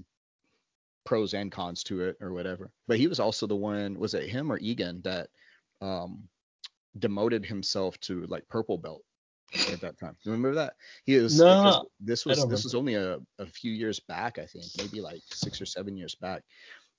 pros 1.05 1.33
and 1.33 1.51
cons 1.51 1.83
to 1.83 2.01
it 2.01 2.17
or 2.19 2.33
whatever. 2.33 2.71
But 2.87 2.97
he 2.97 3.07
was 3.07 3.19
also 3.19 3.47
the 3.47 3.55
one, 3.55 3.97
was 3.99 4.13
it 4.13 4.29
him 4.29 4.51
or 4.51 4.57
Egan 4.57 5.01
that 5.03 5.29
um 5.81 6.27
demoted 6.97 7.45
himself 7.45 7.99
to 7.99 8.25
like 8.27 8.47
purple 8.47 8.77
belt 8.77 9.03
at 9.71 9.81
that 9.81 9.99
time. 9.99 10.15
Do 10.23 10.29
you 10.29 10.31
remember 10.31 10.55
that? 10.55 10.75
He 11.05 11.17
was 11.17 11.39
no, 11.39 11.85
this 11.99 12.25
was 12.25 12.47
this 12.47 12.63
was 12.63 12.75
only 12.75 12.95
a, 12.95 13.19
a 13.39 13.45
few 13.45 13.71
years 13.71 13.99
back, 13.99 14.37
I 14.39 14.45
think, 14.45 14.65
maybe 14.77 15.01
like 15.01 15.21
six 15.29 15.61
or 15.61 15.65
seven 15.65 15.97
years 15.97 16.15
back. 16.15 16.43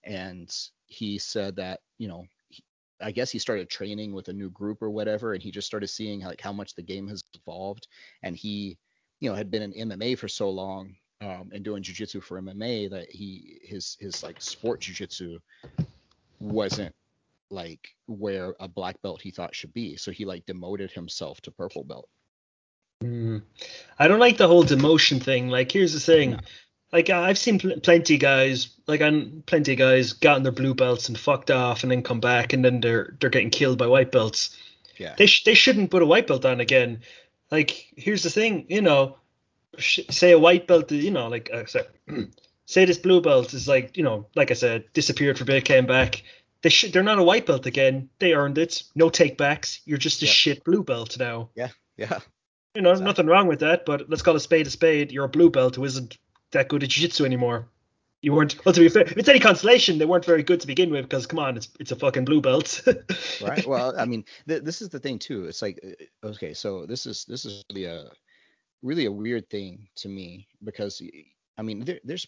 And 0.04 0.54
he 0.86 1.18
said 1.18 1.56
that, 1.56 1.80
you 1.98 2.08
know, 2.08 2.24
he, 2.48 2.62
I 3.00 3.10
guess 3.10 3.30
he 3.30 3.38
started 3.38 3.68
training 3.68 4.12
with 4.12 4.28
a 4.28 4.32
new 4.32 4.50
group 4.50 4.82
or 4.82 4.90
whatever, 4.90 5.34
and 5.34 5.42
he 5.42 5.50
just 5.50 5.66
started 5.66 5.88
seeing 5.88 6.20
like 6.20 6.40
how 6.40 6.52
much 6.52 6.74
the 6.74 6.82
game 6.82 7.08
has 7.08 7.24
evolved. 7.34 7.88
And 8.22 8.36
he, 8.36 8.78
you 9.20 9.28
know, 9.28 9.34
had 9.34 9.50
been 9.50 9.62
in 9.72 9.88
MMA 9.88 10.18
for 10.18 10.28
so 10.28 10.50
long 10.50 10.94
um, 11.20 11.50
and 11.52 11.64
doing 11.64 11.82
jujitsu 11.82 12.22
for 12.22 12.40
MMA 12.40 12.90
that 12.90 13.10
he 13.10 13.58
his 13.62 13.96
his 14.00 14.22
like 14.22 14.40
sport 14.40 14.80
jujitsu 14.80 15.38
wasn't 16.40 16.94
like 17.50 17.94
where 18.06 18.54
a 18.60 18.68
black 18.68 19.00
belt 19.02 19.22
he 19.22 19.30
thought 19.30 19.54
should 19.54 19.72
be. 19.72 19.96
So 19.96 20.10
he 20.10 20.24
like 20.24 20.46
demoted 20.46 20.90
himself 20.90 21.40
to 21.42 21.50
purple 21.50 21.84
belt. 21.84 22.08
Mm. 23.04 23.42
I 23.98 24.08
don't 24.08 24.18
like 24.18 24.36
the 24.36 24.48
whole 24.48 24.64
demotion 24.64 25.22
thing. 25.22 25.48
Like, 25.48 25.70
here's 25.70 25.92
the 25.92 26.00
thing. 26.00 26.32
No. 26.32 26.38
Like, 26.92 27.10
I've 27.10 27.38
seen 27.38 27.58
pl- 27.58 27.80
plenty 27.80 28.16
guys, 28.16 28.74
like, 28.86 29.02
I'm 29.02 29.42
plenty 29.46 29.72
of 29.72 29.78
guys 29.78 30.12
gotten 30.14 30.44
their 30.44 30.52
blue 30.52 30.74
belts 30.74 31.08
and 31.08 31.18
fucked 31.18 31.50
off, 31.50 31.82
and 31.82 31.90
then 31.90 32.02
come 32.02 32.20
back, 32.20 32.52
and 32.52 32.64
then 32.64 32.80
they're 32.80 33.16
they're 33.20 33.30
getting 33.30 33.50
killed 33.50 33.76
by 33.76 33.86
white 33.86 34.12
belts. 34.12 34.56
Yeah. 34.96 35.14
They 35.18 35.26
sh- 35.26 35.44
they 35.44 35.54
shouldn't 35.54 35.90
put 35.90 36.02
a 36.02 36.06
white 36.06 36.26
belt 36.26 36.44
on 36.44 36.60
again. 36.60 37.00
Like, 37.50 37.92
here's 37.96 38.22
the 38.22 38.30
thing. 38.30 38.66
You 38.68 38.82
know, 38.82 39.18
say 39.78 40.32
a 40.32 40.38
white 40.38 40.66
belt. 40.66 40.90
You 40.90 41.10
know, 41.10 41.28
like, 41.28 41.50
uh, 41.52 41.66
sorry, 41.66 41.86
say 42.66 42.84
this 42.84 42.98
blue 42.98 43.20
belt 43.20 43.54
is 43.54 43.66
like, 43.66 43.96
you 43.96 44.02
know, 44.02 44.26
like 44.34 44.50
I 44.50 44.54
said, 44.54 44.84
disappeared 44.92 45.38
for 45.38 45.44
a 45.44 45.46
bit, 45.46 45.64
came 45.64 45.86
back. 45.86 46.22
They 46.62 46.70
sh- 46.70 46.90
they're 46.92 47.02
not 47.02 47.18
a 47.18 47.22
white 47.22 47.46
belt 47.46 47.66
again. 47.66 48.08
They 48.18 48.34
earned 48.34 48.58
it. 48.58 48.82
No 48.94 49.08
takebacks. 49.08 49.80
You're 49.84 49.98
just 49.98 50.22
a 50.22 50.26
yep. 50.26 50.34
shit 50.34 50.64
blue 50.64 50.82
belt 50.82 51.18
now. 51.18 51.50
Yeah, 51.54 51.68
yeah. 51.96 52.18
You 52.74 52.82
know, 52.82 52.90
exactly. 52.90 53.06
nothing 53.06 53.26
wrong 53.26 53.46
with 53.46 53.60
that, 53.60 53.86
but 53.86 54.10
let's 54.10 54.22
call 54.22 54.36
a 54.36 54.40
spade 54.40 54.66
a 54.66 54.70
spade. 54.70 55.12
You're 55.12 55.24
a 55.24 55.28
blue 55.28 55.50
belt 55.50 55.76
who 55.76 55.84
isn't 55.84 56.18
that 56.52 56.68
good 56.68 56.82
at 56.82 56.90
jiu-jitsu 56.90 57.24
anymore. 57.24 57.68
You 58.22 58.32
weren't. 58.32 58.64
Well, 58.64 58.72
to 58.72 58.80
be 58.80 58.88
fair, 58.88 59.02
if 59.02 59.16
it's 59.16 59.28
any 59.28 59.38
consolation, 59.38 59.98
they 59.98 60.04
weren't 60.04 60.24
very 60.24 60.42
good 60.42 60.60
to 60.60 60.66
begin 60.66 60.90
with 60.90 61.02
because 61.02 61.26
come 61.26 61.38
on, 61.38 61.56
it's 61.56 61.68
it's 61.78 61.92
a 61.92 61.96
fucking 61.96 62.24
blue 62.24 62.40
belt. 62.40 62.82
right. 63.42 63.66
Well, 63.66 63.94
I 63.98 64.04
mean, 64.04 64.24
th- 64.48 64.62
this 64.62 64.82
is 64.82 64.88
the 64.88 64.98
thing 64.98 65.18
too. 65.18 65.44
It's 65.44 65.62
like, 65.62 65.78
uh, 65.84 66.26
okay, 66.28 66.52
so 66.54 66.86
this 66.86 67.06
is 67.06 67.24
this 67.26 67.44
is 67.44 67.64
really 67.70 67.84
a 67.84 68.10
really 68.82 69.06
a 69.06 69.12
weird 69.12 69.48
thing 69.50 69.88
to 69.96 70.08
me 70.08 70.48
because 70.64 71.02
I 71.58 71.62
mean, 71.62 71.84
there, 71.84 72.00
there's 72.04 72.26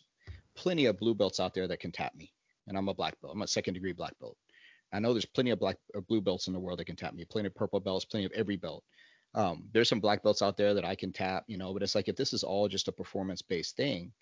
plenty 0.57 0.86
of 0.86 0.99
blue 0.99 1.14
belts 1.14 1.40
out 1.40 1.55
there 1.55 1.68
that 1.68 1.80
can 1.80 1.92
tap 1.92 2.14
me, 2.14 2.32
and 2.66 2.76
I'm 2.76 2.88
a 2.88 2.94
black 2.94 3.20
belt. 3.20 3.32
I'm 3.34 3.42
a 3.42 3.49
second 3.49 3.74
degree 3.74 3.92
black 3.92 4.18
belt. 4.20 4.36
I 4.92 5.01
know 5.01 5.12
there's 5.12 5.26
plenty 5.26 5.51
of 5.51 5.61
black 5.61 5.76
or 5.94 6.01
blue 6.01 6.20
belts 6.20 6.46
in 6.46 6.55
the 6.55 6.61
world 6.61 6.78
that 6.78 6.86
can 6.86 6.96
tap 6.96 7.14
me. 7.14 7.24
Plenty 7.24 7.49
of 7.49 7.55
purple 7.55 7.80
belts, 7.80 8.05
plenty 8.05 8.24
of 8.24 8.32
every 8.32 8.57
belt. 8.57 8.84
Um, 9.34 9.68
there's 9.72 9.88
some 9.88 10.01
black 10.01 10.22
belts 10.22 10.40
out 10.40 10.57
there 10.57 10.72
that 10.72 10.86
I 10.86 10.94
can 10.94 11.12
tap, 11.12 11.44
you 11.46 11.59
know, 11.59 11.74
but 11.74 11.82
it's 11.82 11.94
like 11.94 12.09
if 12.09 12.16
this 12.16 12.32
is 12.32 12.42
all 12.42 12.66
just 12.68 12.88
a 12.88 12.92
performance 12.92 13.42
based 13.42 13.76
thing, 13.76 14.12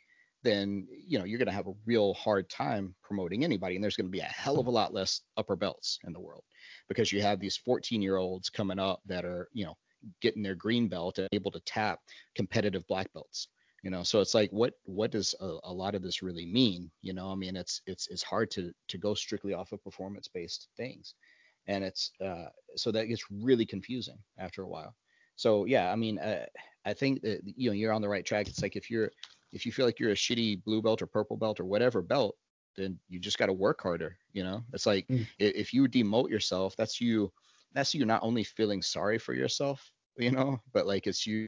then 0.43 0.87
you 0.91 1.18
know 1.18 1.24
you're 1.24 1.39
going 1.39 1.47
to 1.47 1.53
have 1.53 1.66
a 1.66 1.74
real 1.87 2.14
hard 2.14 2.49
time 2.49 2.95
promoting 3.03 3.43
anybody 3.43 3.74
and 3.74 3.83
there's 3.83 3.97
going 3.97 4.07
to 4.07 4.11
be 4.11 4.20
a 4.20 4.24
hell 4.24 4.61
of 4.61 4.66
a 4.66 4.70
lot 4.70 4.95
less 4.95 5.22
upper 5.37 5.57
belts 5.57 5.99
in 6.05 6.12
the 6.12 6.20
world 6.20 6.45
because 6.89 7.12
you 7.12 7.20
have 7.20 7.41
these 7.41 7.57
14 7.57 8.03
year 8.03 8.16
olds 8.16 8.49
coming 8.49 8.79
up 8.79 9.01
that 9.07 9.24
are 9.24 9.49
you 9.53 9.64
know 9.64 9.77
getting 10.21 10.43
their 10.43 10.55
green 10.55 10.89
belt 10.89 11.19
and 11.19 11.29
able 11.33 11.51
to 11.51 11.61
tap 11.61 12.01
competitive 12.35 12.87
black 12.87 13.13
belts 13.13 13.49
you 13.83 13.91
know 13.91 14.03
so 14.03 14.21
it's 14.21 14.35
like 14.35 14.51
what 14.51 14.75
what 14.85 15.11
does 15.11 15.35
a, 15.41 15.59
a 15.65 15.73
lot 15.73 15.95
of 15.95 16.03
this 16.03 16.23
really 16.23 16.47
mean 16.47 16.91
you 17.03 17.13
know 17.13 17.31
i 17.31 17.35
mean 17.35 17.57
it's 17.57 17.83
it's 17.87 18.09
it's 18.09 18.23
hard 18.23 18.51
to 18.51 18.73
to 18.89 18.99
go 18.99 19.15
strictly 19.15 19.53
off 19.53 19.73
of 19.73 19.83
performance 19.83 20.29
based 20.29 20.69
things 20.77 21.15
and 21.69 21.85
it's 21.85 22.13
uh, 22.25 22.47
so 22.77 22.91
that 22.93 23.07
gets 23.07 23.25
really 23.31 23.67
confusing 23.67 24.19
after 24.39 24.63
a 24.63 24.69
while. 24.69 24.95
So 25.37 25.65
yeah, 25.65 25.93
I 25.93 25.97
mean, 25.97 26.19
uh, 26.19 26.47
I 26.85 26.95
think 26.95 27.23
that 27.23 27.41
you 27.45 27.71
know 27.71 27.75
you're 27.75 27.93
on 27.93 28.03
the 28.03 28.09
right 28.09 28.25
track. 28.25 28.49
It's 28.49 28.63
like 28.63 28.77
if 28.77 28.91
you're 28.91 29.11
if 29.53 29.67
you 29.67 29.73
feel 29.73 29.87
like 29.87 29.99
you're 29.99 30.13
a 30.13 30.17
shitty 30.17 30.65
blue 30.65 30.83
belt 30.83 31.03
or 31.03 31.07
purple 31.07 31.37
belt 31.37 31.61
or 31.61 31.65
whatever 31.65 32.03
belt, 32.03 32.37
then 32.77 32.99
you 33.09 33.19
just 33.19 33.39
got 33.39 33.47
to 33.47 33.53
work 33.53 33.83
harder. 33.83 34.17
You 34.33 34.45
know, 34.45 34.63
it's 34.73 34.87
like 34.87 35.07
mm. 35.09 35.27
if 35.39 35.75
you 35.75 35.87
demote 35.89 36.31
yourself, 36.31 36.75
that's 36.77 37.01
you. 37.01 37.33
That's 37.77 37.95
you 37.95 38.07
not 38.07 38.22
only 38.22 38.43
feeling 38.43 38.81
sorry 38.81 39.18
for 39.18 39.35
yourself, 39.35 39.93
you 40.16 40.31
know, 40.31 40.59
but 40.72 40.87
like 40.87 41.07
it's 41.07 41.27
you 41.27 41.47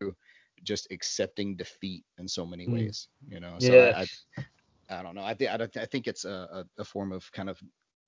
just 0.63 0.87
accepting 0.91 1.57
defeat 1.57 2.05
in 2.19 2.29
so 2.29 2.45
many 2.45 2.67
mm. 2.67 2.75
ways. 2.75 3.09
You 3.27 3.41
know, 3.41 3.55
so 3.59 3.73
yeah. 3.73 3.93
I, 3.97 4.07
I, 4.39 4.99
I 5.01 5.03
don't 5.03 5.15
know. 5.15 5.25
I 5.25 5.33
think 5.33 5.51
I, 5.51 5.81
I 5.81 5.87
think 5.87 6.07
it's 6.07 6.27
a, 6.27 6.67
a, 6.77 6.85
form 6.85 7.13
of 7.13 7.33
kind 7.33 7.49
of 7.49 7.59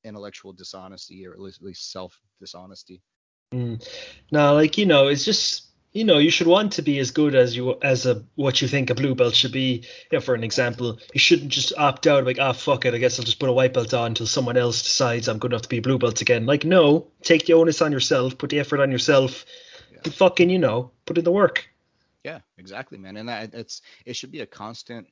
intellectual 0.04 0.52
dishonesty 0.52 1.26
or 1.26 1.32
at 1.32 1.40
least, 1.40 1.60
at 1.62 1.66
least 1.66 1.92
self 1.92 2.20
dishonesty. 2.38 3.02
Mm. 3.54 3.82
No, 4.32 4.52
like 4.52 4.76
you 4.76 4.84
know, 4.84 5.08
it's 5.08 5.24
just 5.24 5.69
you 5.92 6.04
know 6.04 6.18
you 6.18 6.30
should 6.30 6.46
want 6.46 6.72
to 6.72 6.82
be 6.82 6.98
as 6.98 7.10
good 7.10 7.34
as 7.34 7.56
you 7.56 7.76
as 7.82 8.06
a 8.06 8.22
what 8.36 8.62
you 8.62 8.68
think 8.68 8.90
a 8.90 8.94
blue 8.94 9.14
belt 9.14 9.34
should 9.34 9.52
be. 9.52 9.84
You 10.10 10.18
know, 10.18 10.20
for 10.20 10.34
an 10.34 10.44
example, 10.44 10.98
you 11.12 11.20
shouldn't 11.20 11.50
just 11.50 11.72
opt 11.76 12.06
out 12.06 12.24
like 12.24 12.38
ah 12.40 12.50
oh, 12.50 12.52
fuck 12.52 12.84
it, 12.84 12.94
I 12.94 12.98
guess 12.98 13.18
I'll 13.18 13.24
just 13.24 13.40
put 13.40 13.48
a 13.48 13.52
white 13.52 13.74
belt 13.74 13.92
on 13.92 14.08
until 14.08 14.26
someone 14.26 14.56
else 14.56 14.82
decides 14.82 15.28
I'm 15.28 15.38
good 15.38 15.52
enough 15.52 15.62
to 15.62 15.68
be 15.68 15.78
a 15.78 15.82
blue 15.82 15.98
belt 15.98 16.20
again. 16.20 16.46
Like 16.46 16.64
no, 16.64 17.08
take 17.22 17.46
the 17.46 17.54
onus 17.54 17.82
on 17.82 17.92
yourself, 17.92 18.38
put 18.38 18.50
the 18.50 18.60
effort 18.60 18.80
on 18.80 18.90
yourself, 18.90 19.44
yeah. 19.92 20.00
and 20.04 20.14
fucking 20.14 20.50
you 20.50 20.58
know 20.58 20.92
put 21.06 21.18
in 21.18 21.24
the 21.24 21.32
work. 21.32 21.68
Yeah, 22.24 22.40
exactly, 22.58 22.98
man. 22.98 23.16
And 23.16 23.28
that 23.28 23.54
it's 23.54 23.82
it 24.06 24.14
should 24.14 24.32
be 24.32 24.40
a 24.40 24.46
constant. 24.46 25.08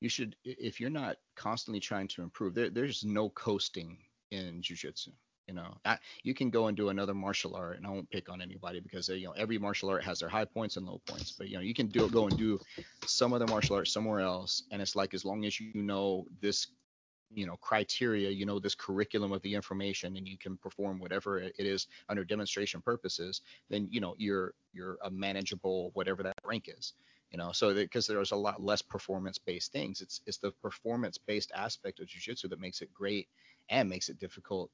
You 0.00 0.08
should 0.08 0.34
if 0.44 0.80
you're 0.80 0.90
not 0.90 1.18
constantly 1.36 1.80
trying 1.80 2.08
to 2.08 2.22
improve, 2.22 2.54
there, 2.54 2.70
there's 2.70 3.04
no 3.04 3.28
coasting 3.28 3.98
in 4.30 4.60
jujitsu. 4.62 5.10
You 5.50 5.56
know, 5.56 5.74
I, 5.84 5.98
you 6.22 6.32
can 6.32 6.48
go 6.48 6.68
and 6.68 6.76
do 6.76 6.90
another 6.90 7.12
martial 7.12 7.56
art, 7.56 7.76
and 7.76 7.84
I 7.84 7.90
won't 7.90 8.08
pick 8.08 8.28
on 8.28 8.40
anybody 8.40 8.78
because 8.78 9.08
you 9.08 9.26
know 9.26 9.32
every 9.32 9.58
martial 9.58 9.88
art 9.88 10.04
has 10.04 10.20
their 10.20 10.28
high 10.28 10.44
points 10.44 10.76
and 10.76 10.86
low 10.86 11.00
points. 11.08 11.34
But 11.36 11.48
you 11.48 11.56
know, 11.56 11.60
you 11.60 11.74
can 11.74 11.88
do 11.88 12.08
go 12.08 12.28
and 12.28 12.36
do 12.36 12.60
some 13.04 13.32
other 13.32 13.48
martial 13.48 13.74
art 13.74 13.88
somewhere 13.88 14.20
else, 14.20 14.62
and 14.70 14.80
it's 14.80 14.94
like 14.94 15.12
as 15.12 15.24
long 15.24 15.44
as 15.44 15.58
you 15.58 15.72
know 15.74 16.24
this, 16.40 16.68
you 17.34 17.46
know, 17.46 17.56
criteria, 17.56 18.30
you 18.30 18.46
know 18.46 18.60
this 18.60 18.76
curriculum 18.76 19.32
of 19.32 19.42
the 19.42 19.52
information, 19.52 20.16
and 20.16 20.28
you 20.28 20.38
can 20.38 20.56
perform 20.56 21.00
whatever 21.00 21.40
it 21.40 21.52
is 21.58 21.88
under 22.08 22.24
demonstration 22.24 22.80
purposes, 22.80 23.40
then 23.70 23.88
you 23.90 24.00
know 24.00 24.14
you're 24.18 24.54
you're 24.72 24.98
a 25.02 25.10
manageable 25.10 25.90
whatever 25.94 26.22
that 26.22 26.34
rank 26.44 26.70
is 26.78 26.92
you 27.32 27.38
know 27.38 27.50
so 27.50 27.74
because 27.74 28.06
there's 28.06 28.32
a 28.32 28.36
lot 28.36 28.62
less 28.62 28.82
performance 28.82 29.38
based 29.38 29.72
things 29.72 30.00
it's 30.00 30.20
it's 30.26 30.38
the 30.38 30.50
performance 30.62 31.16
based 31.18 31.52
aspect 31.54 32.00
of 32.00 32.06
jiu-jitsu 32.06 32.48
that 32.48 32.60
makes 32.60 32.82
it 32.82 32.92
great 32.92 33.28
and 33.68 33.88
makes 33.88 34.08
it 34.08 34.18
difficult 34.18 34.70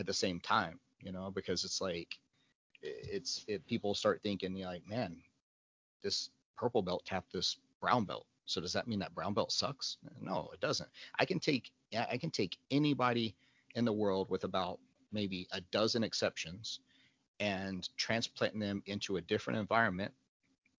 at 0.00 0.06
the 0.06 0.14
same 0.14 0.40
time, 0.40 0.80
you 1.00 1.12
know, 1.12 1.30
because 1.30 1.64
it's 1.64 1.80
like 1.80 2.18
it's 2.82 3.44
it 3.46 3.64
people 3.66 3.94
start 3.94 4.20
thinking 4.22 4.56
you 4.56 4.64
know, 4.64 4.70
like, 4.70 4.88
man, 4.88 5.16
this 6.02 6.30
purple 6.56 6.82
belt 6.82 7.04
tapped 7.04 7.32
this 7.32 7.58
brown 7.80 8.04
belt. 8.04 8.26
So 8.46 8.60
does 8.60 8.72
that 8.72 8.88
mean 8.88 8.98
that 8.98 9.14
brown 9.14 9.34
belt 9.34 9.52
sucks? 9.52 9.98
No, 10.20 10.48
it 10.52 10.60
doesn't. 10.60 10.88
I 11.18 11.24
can 11.24 11.38
take 11.38 11.70
I 11.94 12.16
can 12.16 12.30
take 12.30 12.56
anybody 12.70 13.36
in 13.76 13.84
the 13.84 13.92
world 13.92 14.28
with 14.30 14.44
about 14.44 14.80
maybe 15.12 15.46
a 15.52 15.60
dozen 15.70 16.02
exceptions 16.02 16.80
and 17.38 17.88
transplant 17.96 18.58
them 18.58 18.82
into 18.86 19.16
a 19.16 19.20
different 19.20 19.58
environment 19.58 20.12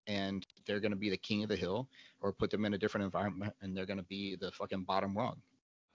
and 0.07 0.45
they're 0.65 0.79
going 0.79 0.91
to 0.91 0.97
be 0.97 1.09
the 1.09 1.17
king 1.17 1.43
of 1.43 1.49
the 1.49 1.55
hill 1.55 1.87
or 2.21 2.33
put 2.33 2.49
them 2.49 2.65
in 2.65 2.73
a 2.73 2.77
different 2.77 3.05
environment 3.05 3.53
and 3.61 3.75
they're 3.75 3.85
going 3.85 3.97
to 3.97 4.03
be 4.03 4.35
the 4.35 4.51
fucking 4.51 4.83
bottom 4.83 5.15
rung 5.17 5.37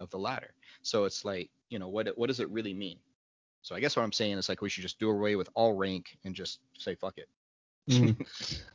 of 0.01 0.11
the 0.11 0.19
ladder. 0.19 0.55
So 0.83 1.05
it's 1.05 1.25
like, 1.25 1.51
you 1.69 1.79
know, 1.79 1.89
what 1.89 2.09
what 2.17 2.29
does 2.29 2.41
it 2.41 2.51
really 2.51 2.75
mean? 2.75 2.99
So 3.67 3.75
I 3.75 3.81
guess 3.81 3.97
what 3.97 4.05
I'm 4.05 4.13
saying 4.13 4.39
is 4.39 4.49
like 4.49 4.63
we 4.63 4.69
should 4.69 4.83
just 4.83 5.01
do 5.01 5.11
away 5.11 5.35
with 5.35 5.49
all 5.55 5.73
rank 5.73 6.17
and 6.25 6.37
just 6.37 6.61
say 6.79 6.95
fuck 6.95 7.19
it. 7.19 7.29
mm. 7.91 8.17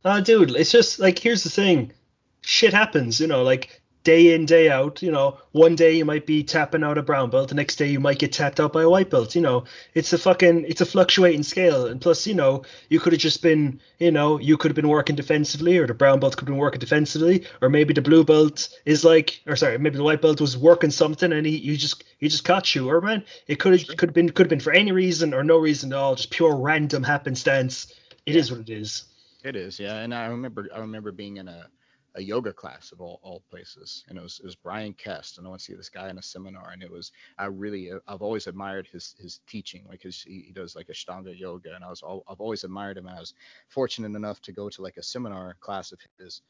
uh, 0.04 0.20
dude, 0.20 0.52
it's 0.52 0.70
just 0.70 1.00
like 1.00 1.18
here's 1.18 1.46
the 1.46 1.50
thing, 1.50 1.94
shit 2.42 2.74
happens, 2.74 3.18
you 3.18 3.28
know, 3.28 3.42
like 3.42 3.80
day 4.04 4.34
in 4.34 4.45
day 4.45 4.70
out 4.70 5.02
you 5.02 5.12
know 5.12 5.38
one 5.52 5.76
day 5.76 5.93
you 5.93 6.06
might 6.06 6.26
be 6.26 6.43
tapping 6.43 6.84
out 6.84 6.97
a 6.97 7.04
brown 7.04 7.30
belt 7.30 7.49
the 7.49 7.56
next 7.56 7.76
day 7.76 7.88
you 7.88 7.99
might 7.99 8.18
get 8.18 8.32
tapped 8.32 8.60
out 8.60 8.74
by 8.74 8.82
a 8.82 8.89
white 8.89 9.10
belt 9.10 9.36
you 9.36 9.41
know. 9.41 9.64
It's 9.93 10.14
a 10.14 10.18
fucking 10.18 10.66
it's 10.68 10.82
a 10.82 10.86
fluctuating 10.86 11.43
scale 11.43 11.86
and 11.86 12.02
plus 12.02 12.26
you 12.26 12.34
know 12.34 12.64
you 12.89 12.99
could 12.99 13.14
have 13.14 13.22
just 13.22 13.41
been 13.41 13.80
you 13.99 14.12
know 14.12 14.39
you 14.39 14.58
could 14.58 14.72
have 14.72 14.76
been 14.76 14.88
working 14.88 15.16
defensively 15.16 15.78
or 15.78 15.86
the 15.86 15.93
brown 15.93 16.20
belt 16.20 16.36
could 16.36 16.47
have 16.47 16.54
been 16.54 16.58
working 16.58 16.80
defensively 16.80 17.45
or 17.62 17.70
maybe 17.70 17.93
the 17.93 18.02
blue 18.02 18.24
belt 18.24 18.70
is 18.86 19.04
like 19.04 19.41
or 19.47 19.56
sorry 19.56 19.78
maybe 19.78 19.97
the 19.97 20.04
white 20.04 20.22
belt 20.22 20.41
was 20.41 20.58
working 20.58 20.91
something 20.91 21.32
and 21.32 21.45
he 21.45 21.58
you 21.58 21.78
just 21.78 22.04
he 22.18 22.28
just 22.28 22.43
caught 22.43 22.74
you 22.74 22.89
or 22.89 23.02
man 23.02 23.24
it 23.47 23.60
could 23.60 23.80
have 23.80 23.97
could 23.97 24.10
have 24.10 24.16
been 24.16 24.30
could 24.30 24.45
have 24.45 24.49
been 24.49 24.60
for 24.60 24.74
any 24.74 24.91
reason 24.91 25.34
or 25.34 25.43
no 25.43 25.58
reason 25.58 25.93
at 25.93 25.99
all 25.99 26.16
just 26.16 26.32
pure 26.32 26.56
random 26.56 27.04
happenstance. 27.04 27.93
It 28.26 28.34
yeah. 28.34 28.39
is 28.39 28.52
what 28.52 28.62
it 28.62 28.70
is. 28.70 29.06
It 29.43 29.56
is 29.56 29.80
yeah 29.80 29.97
and 29.97 30.14
i 30.14 30.28
remember 30.28 30.68
i 30.74 30.80
remember 30.80 31.12
being 31.12 31.38
in 31.38 31.47
a 31.47 31.68
a 32.16 32.22
yoga 32.22 32.51
class 32.51 32.91
of 32.91 32.99
all, 32.99 33.20
all 33.24 33.41
places 33.49 34.03
and 34.09 34.18
it 34.18 34.22
was, 34.22 34.39
it 34.39 34.45
was 34.45 34.55
Brian 34.55 34.93
Kest 34.93 35.38
and 35.38 35.47
I 35.47 35.49
went 35.49 35.62
to 35.62 35.66
see 35.66 35.74
this 35.76 35.89
guy 35.89 36.09
in 36.09 36.18
a 36.18 36.22
seminar 36.22 36.72
and 36.72 36.84
it 36.84 36.91
was 36.91 37.12
I 37.38 37.45
really 37.45 37.91
uh, 37.91 37.99
I've 38.07 38.22
always 38.22 38.47
admired 38.47 38.88
his 38.91 39.16
his 39.20 39.39
teaching 39.47 39.86
like 39.88 40.01
his 40.01 40.22
he, 40.22 40.43
he 40.47 40.51
does 40.51 40.76
like 40.76 40.88
Ashtanga 40.88 41.38
yoga 41.38 41.74
and 41.74 41.84
I 41.84 41.89
was 41.89 42.01
all, 42.01 42.24
I've 42.28 42.41
always 42.41 42.64
admired 42.64 42.97
him 42.97 43.07
and 43.07 43.16
I 43.16 43.20
was 43.20 43.34
fortunate 43.70 44.16
enough 44.16 44.41
to 44.41 44.51
go 44.51 44.70
to 44.70 44.82
like 44.82 44.97
a 44.97 45.03
seminar 45.03 45.55
class 45.62 45.91
of 45.91 45.99
his 46.18 46.41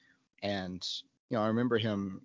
and 0.42 0.88
you 1.30 1.38
know 1.38 1.44
I 1.44 1.48
remember 1.48 1.78
him 1.78 2.22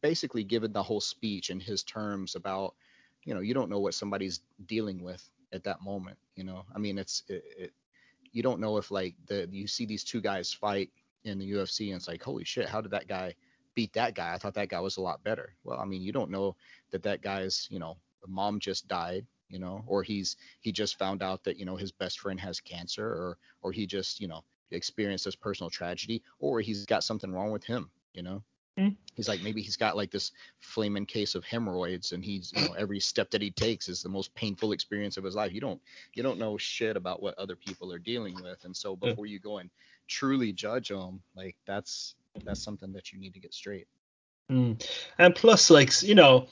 basically 0.00 0.44
giving 0.44 0.72
the 0.72 0.82
whole 0.82 1.00
speech 1.00 1.50
in 1.50 1.60
his 1.60 1.82
terms 1.82 2.34
about 2.34 2.74
you 3.24 3.34
know 3.34 3.40
you 3.40 3.52
don't 3.52 3.70
know 3.70 3.80
what 3.80 3.94
somebody's 3.94 4.40
dealing 4.66 5.02
with 5.02 5.28
at 5.52 5.64
that 5.64 5.82
moment 5.82 6.18
you 6.34 6.44
know? 6.44 6.64
I 6.74 6.78
mean 6.78 6.98
it's 6.98 7.24
it, 7.28 7.44
it 7.58 7.72
you 8.32 8.42
don't 8.42 8.60
know 8.60 8.78
if 8.78 8.90
like 8.90 9.14
the 9.26 9.48
you 9.52 9.66
see 9.66 9.84
these 9.84 10.02
two 10.02 10.20
guys 10.20 10.52
fight 10.52 10.90
in 11.24 11.38
the 11.38 11.52
UFC 11.52 11.88
and 11.88 11.96
it's 11.96 12.08
like 12.08 12.22
holy 12.22 12.44
shit 12.44 12.68
how 12.68 12.80
did 12.80 12.90
that 12.90 13.08
guy 13.08 13.34
beat 13.74 13.92
that 13.94 14.14
guy? 14.14 14.32
I 14.32 14.38
thought 14.38 14.54
that 14.54 14.68
guy 14.68 14.78
was 14.78 14.98
a 14.98 15.02
lot 15.02 15.24
better. 15.24 15.54
Well 15.64 15.80
I 15.80 15.84
mean 15.84 16.02
you 16.02 16.12
don't 16.12 16.30
know 16.30 16.56
that 16.90 17.02
that 17.02 17.22
guy's 17.22 17.68
you 17.70 17.78
know 17.78 17.96
mom 18.26 18.58
just 18.58 18.88
died 18.88 19.26
you 19.48 19.58
know 19.58 19.84
or 19.86 20.02
he's 20.02 20.36
he 20.60 20.72
just 20.72 20.98
found 20.98 21.22
out 21.22 21.44
that 21.44 21.58
you 21.58 21.66
know 21.66 21.76
his 21.76 21.92
best 21.92 22.20
friend 22.20 22.40
has 22.40 22.60
cancer 22.60 23.06
or 23.06 23.38
or 23.62 23.72
he 23.72 23.86
just 23.86 24.20
you 24.20 24.28
know 24.28 24.42
experienced 24.70 25.26
this 25.26 25.36
personal 25.36 25.70
tragedy 25.70 26.22
or 26.38 26.60
he's 26.60 26.86
got 26.86 27.04
something 27.04 27.32
wrong 27.32 27.50
with 27.50 27.64
him 27.64 27.90
you 28.14 28.22
know? 28.22 28.42
Mm. 28.78 28.96
he's 29.14 29.28
like 29.28 29.40
maybe 29.40 29.62
he's 29.62 29.76
got 29.76 29.96
like 29.96 30.10
this 30.10 30.32
flaming 30.58 31.06
case 31.06 31.36
of 31.36 31.44
hemorrhoids 31.44 32.10
and 32.10 32.24
he's 32.24 32.52
you 32.56 32.66
know 32.66 32.74
every 32.76 32.98
step 32.98 33.30
that 33.30 33.40
he 33.40 33.52
takes 33.52 33.88
is 33.88 34.02
the 34.02 34.08
most 34.08 34.34
painful 34.34 34.72
experience 34.72 35.16
of 35.16 35.22
his 35.22 35.36
life. 35.36 35.52
You 35.52 35.60
don't 35.60 35.80
you 36.14 36.24
don't 36.24 36.40
know 36.40 36.58
shit 36.58 36.96
about 36.96 37.22
what 37.22 37.38
other 37.38 37.54
people 37.54 37.92
are 37.92 38.00
dealing 38.00 38.34
with. 38.42 38.64
And 38.64 38.76
so 38.76 38.96
before 38.96 39.26
you 39.26 39.38
go 39.38 39.58
and 39.58 39.70
truly 40.08 40.52
judge 40.52 40.88
them 40.88 41.20
like 41.34 41.56
that's 41.66 42.14
that's 42.44 42.62
something 42.62 42.92
that 42.92 43.12
you 43.12 43.18
need 43.18 43.32
to 43.34 43.40
get 43.40 43.54
straight 43.54 43.86
mm. 44.50 44.88
and 45.18 45.34
plus 45.34 45.70
like 45.70 46.02
you 46.02 46.14
know 46.14 46.48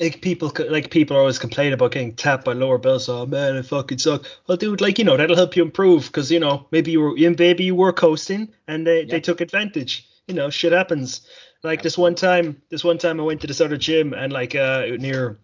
like 0.00 0.20
people 0.20 0.52
like 0.70 0.90
people 0.90 1.16
always 1.16 1.38
complain 1.38 1.72
about 1.72 1.92
getting 1.92 2.14
tapped 2.14 2.44
by 2.44 2.52
lower 2.52 2.78
belts. 2.78 3.08
Oh 3.08 3.26
man, 3.26 3.56
it 3.56 3.66
fucking 3.66 3.98
suck. 3.98 4.24
Well, 4.46 4.56
dude, 4.56 4.80
like 4.80 4.98
you 4.98 5.04
know 5.04 5.16
that'll 5.16 5.36
help 5.36 5.56
you 5.56 5.62
improve 5.62 6.06
because 6.06 6.30
you 6.30 6.40
know 6.40 6.66
maybe 6.70 6.90
you 6.90 7.00
were 7.00 7.14
maybe 7.14 7.64
you 7.64 7.74
were 7.74 7.92
coasting 7.92 8.52
and 8.68 8.86
they, 8.86 9.00
yep. 9.00 9.08
they 9.08 9.20
took 9.20 9.40
advantage. 9.40 10.08
You 10.26 10.34
know, 10.34 10.50
shit 10.50 10.72
happens. 10.72 11.22
Like 11.62 11.82
this 11.82 11.96
one 11.98 12.14
time, 12.14 12.60
this 12.70 12.84
one 12.84 12.98
time 12.98 13.20
I 13.20 13.24
went 13.24 13.40
to 13.42 13.46
this 13.46 13.60
other 13.60 13.76
gym 13.76 14.12
and 14.12 14.32
like 14.32 14.54
uh 14.54 14.86
near. 14.98 15.38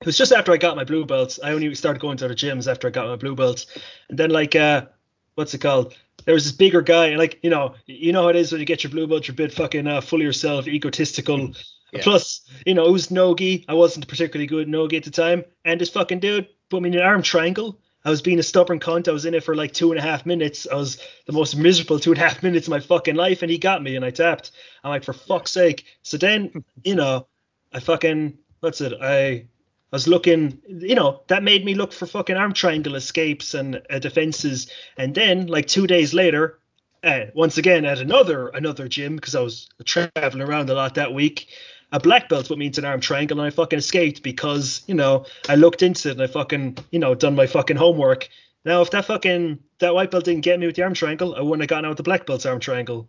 It 0.00 0.06
was 0.06 0.16
just 0.16 0.32
after 0.32 0.52
I 0.52 0.58
got 0.58 0.76
my 0.76 0.84
blue 0.84 1.04
belts. 1.04 1.40
I 1.42 1.52
only 1.52 1.74
started 1.74 2.00
going 2.00 2.16
to 2.18 2.26
other 2.26 2.34
gyms 2.34 2.70
after 2.70 2.86
I 2.86 2.90
got 2.90 3.08
my 3.08 3.16
blue 3.16 3.34
belts, 3.34 3.66
and 4.08 4.18
then 4.18 4.30
like 4.30 4.54
uh, 4.54 4.86
what's 5.34 5.54
it 5.54 5.58
called? 5.58 5.94
There 6.28 6.34
was 6.34 6.44
this 6.44 6.52
bigger 6.52 6.82
guy, 6.82 7.06
and 7.06 7.16
like 7.16 7.38
you 7.42 7.48
know, 7.48 7.74
you 7.86 8.12
know 8.12 8.24
how 8.24 8.28
it 8.28 8.36
is 8.36 8.52
when 8.52 8.60
you 8.60 8.66
get 8.66 8.84
your 8.84 8.90
blue 8.90 9.06
belt, 9.06 9.26
you're 9.26 9.32
a 9.32 9.34
bit 9.34 9.50
fucking 9.50 9.86
uh, 9.86 10.02
full 10.02 10.20
of 10.20 10.26
yourself, 10.26 10.68
egotistical. 10.68 11.54
Yeah. 11.90 12.02
Plus, 12.02 12.42
you 12.66 12.74
know, 12.74 12.84
it 12.84 12.90
was 12.90 13.10
nogi. 13.10 13.64
I 13.66 13.72
wasn't 13.72 14.06
particularly 14.06 14.46
good 14.46 14.68
nogi 14.68 14.98
at 14.98 15.04
the 15.04 15.10
time. 15.10 15.42
And 15.64 15.80
this 15.80 15.88
fucking 15.88 16.20
dude 16.20 16.46
put 16.68 16.82
me 16.82 16.90
in 16.90 16.96
an 16.96 17.00
arm 17.00 17.22
triangle. 17.22 17.80
I 18.04 18.10
was 18.10 18.20
being 18.20 18.38
a 18.38 18.42
stubborn 18.42 18.78
cunt. 18.78 19.08
I 19.08 19.12
was 19.12 19.24
in 19.24 19.32
it 19.32 19.42
for 19.42 19.56
like 19.56 19.72
two 19.72 19.90
and 19.90 19.98
a 19.98 20.02
half 20.02 20.26
minutes. 20.26 20.66
I 20.70 20.74
was 20.74 20.98
the 21.24 21.32
most 21.32 21.56
miserable 21.56 21.98
two 21.98 22.12
and 22.12 22.20
a 22.20 22.28
half 22.28 22.42
minutes 22.42 22.66
of 22.66 22.72
my 22.72 22.80
fucking 22.80 23.16
life, 23.16 23.40
and 23.40 23.50
he 23.50 23.56
got 23.56 23.82
me, 23.82 23.96
and 23.96 24.04
I 24.04 24.10
tapped. 24.10 24.50
I'm 24.84 24.90
like, 24.90 25.04
for 25.04 25.14
fuck's 25.14 25.52
sake. 25.52 25.86
So 26.02 26.18
then, 26.18 26.62
you 26.84 26.94
know, 26.94 27.26
I 27.72 27.80
fucking 27.80 28.36
what's 28.60 28.82
it? 28.82 28.92
I 29.00 29.46
I 29.92 29.96
was 29.96 30.06
looking, 30.08 30.60
you 30.68 30.94
know, 30.94 31.22
that 31.28 31.42
made 31.42 31.64
me 31.64 31.74
look 31.74 31.92
for 31.92 32.06
fucking 32.06 32.36
arm 32.36 32.52
triangle 32.52 32.94
escapes 32.94 33.54
and 33.54 33.80
uh, 33.88 33.98
defenses. 33.98 34.70
And 34.96 35.14
then, 35.14 35.46
like 35.46 35.66
two 35.66 35.86
days 35.86 36.12
later, 36.12 36.58
uh, 37.02 37.26
once 37.34 37.58
again 37.58 37.84
at 37.84 38.00
another 38.00 38.48
another 38.48 38.88
gym 38.88 39.16
because 39.16 39.34
I 39.34 39.40
was 39.40 39.68
traveling 39.84 40.42
around 40.42 40.68
a 40.68 40.74
lot 40.74 40.96
that 40.96 41.14
week 41.14 41.48
a 41.92 42.00
black 42.00 42.28
belt 42.28 42.48
put 42.48 42.58
me 42.58 42.66
into 42.66 42.80
an 42.80 42.84
arm 42.84 43.00
triangle 43.00 43.40
and 43.40 43.46
I 43.46 43.50
fucking 43.50 43.78
escaped 43.78 44.22
because, 44.22 44.82
you 44.86 44.94
know, 44.94 45.24
I 45.48 45.54
looked 45.54 45.82
into 45.82 46.08
it 46.08 46.12
and 46.12 46.22
I 46.22 46.26
fucking, 46.26 46.78
you 46.90 46.98
know, 46.98 47.14
done 47.14 47.34
my 47.34 47.46
fucking 47.46 47.76
homework. 47.76 48.28
Now, 48.64 48.82
if 48.82 48.90
that 48.90 49.06
fucking, 49.06 49.58
that 49.78 49.94
white 49.94 50.10
belt 50.10 50.24
didn't 50.24 50.42
get 50.42 50.60
me 50.60 50.66
with 50.66 50.76
the 50.76 50.82
arm 50.82 50.94
triangle, 50.94 51.34
I 51.34 51.40
wouldn't 51.40 51.62
have 51.62 51.68
gotten 51.68 51.86
out 51.86 51.90
with 51.90 51.96
the 51.96 52.02
black 52.02 52.26
belt's 52.26 52.44
arm 52.44 52.60
triangle. 52.60 53.08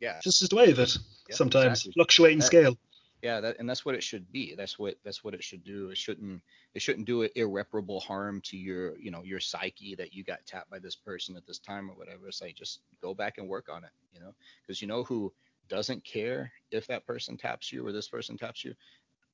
Yeah. 0.00 0.18
Just 0.22 0.42
as 0.42 0.48
the 0.48 0.56
way 0.56 0.70
of 0.70 0.78
it 0.78 0.96
yeah, 1.28 1.34
sometimes. 1.34 1.80
Exactly. 1.80 1.92
Fluctuating 1.92 2.38
that, 2.38 2.46
scale. 2.46 2.78
Yeah, 3.24 3.40
that, 3.40 3.56
and 3.58 3.66
that's 3.66 3.86
what 3.86 3.94
it 3.94 4.02
should 4.02 4.30
be. 4.30 4.54
That's 4.54 4.78
what 4.78 4.96
that's 5.02 5.24
what 5.24 5.32
it 5.32 5.42
should 5.42 5.64
do. 5.64 5.88
It 5.88 5.96
shouldn't 5.96 6.42
it 6.74 6.82
shouldn't 6.82 7.06
do 7.06 7.22
irreparable 7.22 8.00
harm 8.00 8.42
to 8.42 8.58
your 8.58 8.98
you 8.98 9.10
know 9.10 9.22
your 9.22 9.40
psyche 9.40 9.94
that 9.94 10.12
you 10.12 10.22
got 10.22 10.44
tapped 10.44 10.68
by 10.68 10.78
this 10.78 10.94
person 10.94 11.34
at 11.34 11.46
this 11.46 11.58
time 11.58 11.90
or 11.90 11.94
whatever. 11.94 12.28
It's 12.28 12.42
like 12.42 12.54
just 12.54 12.80
go 13.00 13.14
back 13.14 13.38
and 13.38 13.48
work 13.48 13.70
on 13.72 13.82
it, 13.82 13.92
you 14.12 14.20
know, 14.20 14.34
because 14.60 14.82
you 14.82 14.88
know 14.88 15.04
who 15.04 15.32
doesn't 15.70 16.04
care 16.04 16.52
if 16.70 16.86
that 16.88 17.06
person 17.06 17.38
taps 17.38 17.72
you 17.72 17.86
or 17.86 17.92
this 17.92 18.08
person 18.08 18.36
taps 18.36 18.62
you 18.62 18.74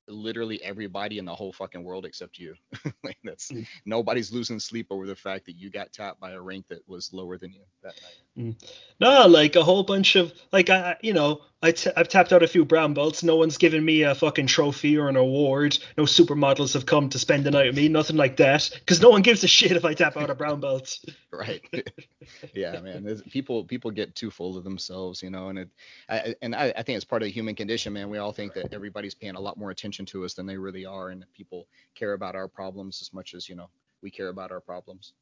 literally 0.07 0.63
everybody 0.63 1.17
in 1.17 1.25
the 1.25 1.35
whole 1.35 1.51
fucking 1.51 1.83
world 1.83 2.05
except 2.05 2.39
you. 2.39 2.55
like 3.03 3.17
that's 3.25 3.51
mm. 3.51 3.67
nobody's 3.85 4.31
losing 4.31 4.59
sleep 4.59 4.87
over 4.89 5.05
the 5.05 5.15
fact 5.15 5.45
that 5.45 5.57
you 5.57 5.69
got 5.69 5.91
tapped 5.91 6.21
by 6.21 6.31
a 6.31 6.41
rank 6.41 6.65
that 6.69 6.87
was 6.87 7.11
lower 7.11 7.37
than 7.37 7.51
you 7.51 7.63
that 7.83 7.95
night. 8.01 8.21
Mm. 8.37 8.55
No, 8.99 9.27
like 9.27 9.55
a 9.55 9.63
whole 9.63 9.83
bunch 9.83 10.15
of 10.15 10.31
like 10.53 10.69
I 10.69 10.95
you 11.01 11.11
know 11.11 11.41
I 11.61 11.73
t- 11.73 11.91
I've 11.95 12.07
tapped 12.07 12.31
out 12.31 12.43
a 12.43 12.47
few 12.47 12.63
brown 12.63 12.93
belts. 12.93 13.23
No 13.23 13.35
one's 13.35 13.57
given 13.57 13.83
me 13.83 14.03
a 14.03 14.15
fucking 14.15 14.47
trophy 14.47 14.97
or 14.97 15.09
an 15.09 15.17
award. 15.17 15.77
No 15.97 16.03
supermodels 16.03 16.73
have 16.73 16.85
come 16.85 17.09
to 17.09 17.19
spend 17.19 17.43
the 17.43 17.51
night 17.51 17.67
with 17.67 17.75
me. 17.75 17.89
Nothing 17.89 18.15
like 18.15 18.37
that. 18.37 18.69
Because 18.73 19.01
no 19.01 19.09
one 19.09 19.21
gives 19.21 19.43
a 19.43 19.47
shit 19.47 19.73
if 19.73 19.83
I 19.83 19.93
tap 19.93 20.15
out 20.15 20.29
a 20.29 20.35
brown 20.35 20.61
belt. 20.61 20.97
right. 21.31 21.61
yeah, 22.53 22.79
man. 22.79 23.21
People 23.29 23.65
people 23.65 23.91
get 23.91 24.15
too 24.15 24.31
full 24.31 24.57
of 24.57 24.63
themselves, 24.63 25.21
you 25.21 25.29
know, 25.29 25.49
and 25.49 25.59
it 25.59 25.69
I, 26.07 26.35
and 26.41 26.55
I, 26.55 26.73
I 26.75 26.83
think 26.83 26.95
it's 26.95 27.05
part 27.05 27.21
of 27.21 27.27
the 27.27 27.33
human 27.33 27.55
condition, 27.55 27.91
man. 27.91 28.09
We 28.09 28.17
all 28.17 28.31
think 28.31 28.53
that 28.53 28.73
everybody's 28.73 29.13
paying 29.13 29.35
a 29.35 29.41
lot 29.41 29.57
more 29.57 29.71
attention 29.71 30.05
to 30.07 30.23
us 30.23 30.35
than 30.35 30.45
they 30.45 30.57
really 30.57 30.85
are, 30.85 31.09
and 31.09 31.25
people 31.33 31.67
care 31.95 32.13
about 32.13 32.35
our 32.35 32.47
problems 32.47 33.01
as 33.01 33.13
much 33.13 33.33
as 33.33 33.49
you 33.49 33.55
know 33.55 33.69
we 34.01 34.09
care 34.09 34.29
about 34.29 34.51
our 34.51 34.61
problems. 34.61 35.13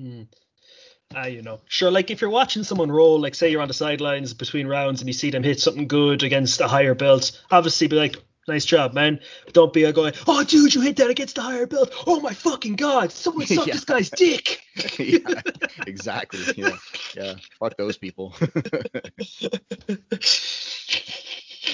Mm. 0.00 0.26
Ah, 1.14 1.26
you 1.26 1.42
know, 1.42 1.60
sure. 1.66 1.90
Like 1.90 2.10
if 2.10 2.20
you're 2.20 2.30
watching 2.30 2.62
someone 2.62 2.90
roll, 2.90 3.20
like 3.20 3.34
say 3.34 3.50
you're 3.50 3.62
on 3.62 3.68
the 3.68 3.74
sidelines 3.74 4.34
between 4.34 4.66
rounds 4.66 5.00
and 5.00 5.08
you 5.08 5.14
see 5.14 5.30
them 5.30 5.42
hit 5.42 5.60
something 5.60 5.88
good 5.88 6.22
against 6.22 6.60
a 6.60 6.68
higher 6.68 6.94
belt, 6.94 7.40
obviously 7.50 7.86
be 7.86 7.96
like, 7.96 8.16
nice 8.48 8.64
job, 8.64 8.92
man. 8.92 9.20
Don't 9.52 9.72
be 9.72 9.84
a 9.84 9.92
going, 9.92 10.14
oh, 10.26 10.44
dude, 10.44 10.74
you 10.74 10.80
hit 10.80 10.96
that 10.96 11.10
against 11.10 11.36
the 11.36 11.42
higher 11.42 11.66
belt. 11.66 11.92
Oh 12.06 12.20
my 12.20 12.32
fucking 12.32 12.76
god, 12.76 13.12
someone 13.12 13.46
suck 13.46 13.66
yeah. 13.66 13.74
this 13.74 13.84
guy's 13.84 14.10
dick. 14.10 14.60
yeah, 14.98 15.40
exactly. 15.86 16.40
Yeah, 16.56 16.76
yeah. 17.14 17.34
Fuck 17.58 17.76
those 17.76 17.96
people. 17.96 18.34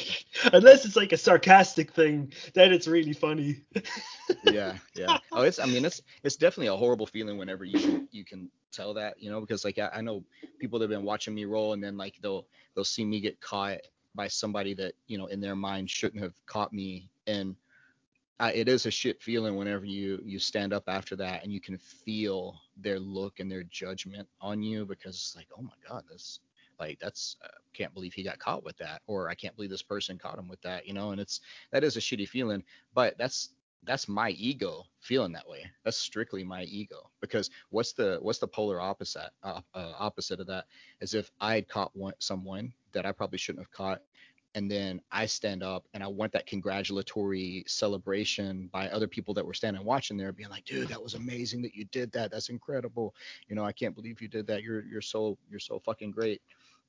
Unless 0.53 0.85
it's 0.85 0.97
like 0.97 1.13
a 1.13 1.17
sarcastic 1.17 1.93
thing, 1.93 2.33
then 2.55 2.73
it's 2.73 2.87
really 2.87 3.13
funny. 3.13 3.63
yeah, 4.45 4.77
yeah. 4.95 5.19
Oh, 5.33 5.43
it's. 5.43 5.59
I 5.59 5.67
mean, 5.67 5.85
it's 5.85 6.03
it's 6.23 6.37
definitely 6.37 6.69
a 6.69 6.77
horrible 6.77 7.07
feeling 7.07 7.39
whenever 7.39 7.65
you 7.65 8.07
you 8.11 8.25
can 8.25 8.51
tell 8.73 8.95
that, 8.95 9.21
you 9.23 9.31
know, 9.31 9.41
because 9.41 9.65
like 9.65 9.79
I, 9.79 9.91
I 9.95 10.01
know 10.01 10.25
people 10.59 10.79
that 10.79 10.91
have 10.91 10.99
been 10.99 11.07
watching 11.07 11.35
me 11.35 11.45
roll, 11.45 11.73
and 11.73 11.83
then 11.83 11.97
like 11.97 12.15
they'll 12.23 12.47
they'll 12.75 12.85
see 12.85 13.05
me 13.05 13.21
get 13.21 13.41
caught 13.41 13.79
by 14.15 14.29
somebody 14.29 14.75
that 14.75 14.95
you 15.07 15.19
know 15.19 15.27
in 15.27 15.41
their 15.41 15.57
mind 15.57 15.91
shouldn't 15.91 16.23
have 16.23 16.35
caught 16.47 16.73
me, 16.73 17.09
and 17.27 17.57
I, 18.41 18.53
it 18.53 18.69
is 18.69 18.87
a 18.87 18.91
shit 18.91 19.23
feeling 19.23 19.57
whenever 19.57 19.85
you 19.85 20.21
you 20.25 20.39
stand 20.39 20.73
up 20.73 20.85
after 20.89 21.15
that 21.17 21.45
and 21.45 21.53
you 21.53 21.61
can 21.61 21.79
feel 21.79 22.61
their 22.77 22.99
look 22.99 23.39
and 23.39 23.51
their 23.51 23.63
judgment 23.65 24.27
on 24.41 24.63
you 24.63 24.85
because 24.85 25.15
it's 25.15 25.37
like, 25.37 25.47
oh 25.57 25.63
my 25.63 25.75
god, 25.89 26.03
this 26.11 26.41
like 26.83 26.99
that's 26.99 27.37
uh, 27.45 27.49
can't 27.73 27.95
believe 27.95 28.13
he 28.13 28.25
got 28.25 28.39
caught 28.39 28.65
with 28.65 28.77
that 28.77 29.01
or 29.07 29.29
i 29.29 29.35
can't 29.35 29.55
believe 29.55 29.71
this 29.71 29.83
person 29.83 30.19
caught 30.19 30.39
him 30.39 30.49
with 30.49 30.61
that 30.63 30.87
you 30.87 30.93
know 30.93 31.13
and 31.13 31.21
it's 31.21 31.41
that 31.71 31.85
is 31.85 31.97
a 31.97 32.01
shitty 32.01 32.29
feeling 32.29 32.63
but 32.93 33.17
that's 33.19 33.51
that's 33.85 34.09
my 34.09 34.31
ego 34.31 34.83
feeling 35.01 35.33
that 35.33 35.49
way 35.49 35.65
that's 35.85 35.97
strictly 35.97 36.43
my 36.45 36.65
ego 36.65 37.11
because 37.21 37.51
what's 37.71 37.93
the 37.93 38.19
what's 38.21 38.39
the 38.39 38.47
polar 38.47 38.81
opposite 38.81 39.31
uh, 39.45 39.61
uh, 39.75 39.93
opposite 39.99 40.41
of 40.41 40.47
that 40.47 40.65
as 41.01 41.15
if 41.15 41.31
i 41.41 41.55
had 41.55 41.69
caught 41.69 41.95
one, 41.95 42.15
someone 42.19 42.73
that 42.93 43.07
i 43.07 43.13
probably 43.13 43.39
shouldn't 43.39 43.65
have 43.65 43.73
caught 43.73 44.01
and 44.55 44.71
then 44.71 45.01
I 45.11 45.27
stand 45.27 45.63
up 45.63 45.87
and 45.95 46.03
I 46.03 46.07
want 46.07 46.33
that 46.33 46.47
congratulatory 46.47 47.65
celebration 47.67 48.69
by 48.73 48.89
other 48.89 49.07
people 49.07 49.33
that 49.35 49.47
were 49.47 49.55
standing 49.55 49.85
watching 49.85 50.17
there, 50.17 50.33
being 50.33 50.51
like, 50.51 50.65
"Dude, 50.65 50.89
that 50.89 51.03
was 51.03 51.15
amazing 51.15 51.63
that 51.63 51.75
you 51.75 51.85
did 51.87 52.13
that. 52.13 52.31
That's 52.31 52.51
incredible. 52.51 53.15
You 53.49 53.57
know, 53.57 53.65
I 53.65 53.73
can't 53.73 53.95
believe 53.95 54.21
you 54.21 54.29
did 54.29 54.47
that. 54.49 54.63
You're 54.63 54.85
you're 54.85 55.01
so 55.01 55.39
you're 55.51 55.61
so 55.61 55.79
fucking 55.79 56.11
great." 56.11 56.43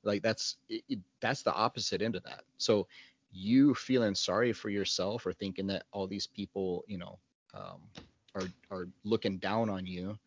Like 0.04 0.22
that's 0.22 0.56
it, 0.68 0.82
it, 0.88 0.98
that's 1.20 1.42
the 1.42 1.52
opposite 1.52 2.02
end 2.02 2.16
of 2.16 2.22
that. 2.24 2.42
So 2.58 2.86
you 3.32 3.74
feeling 3.74 4.14
sorry 4.14 4.52
for 4.52 4.70
yourself 4.70 5.26
or 5.26 5.32
thinking 5.32 5.66
that 5.68 5.84
all 5.92 6.06
these 6.06 6.26
people, 6.26 6.84
you 6.86 6.98
know, 6.98 7.18
um, 7.52 7.80
are 8.34 8.48
are 8.70 8.88
looking 9.04 9.38
down 9.38 9.68
on 9.68 9.86
you, 9.86 10.18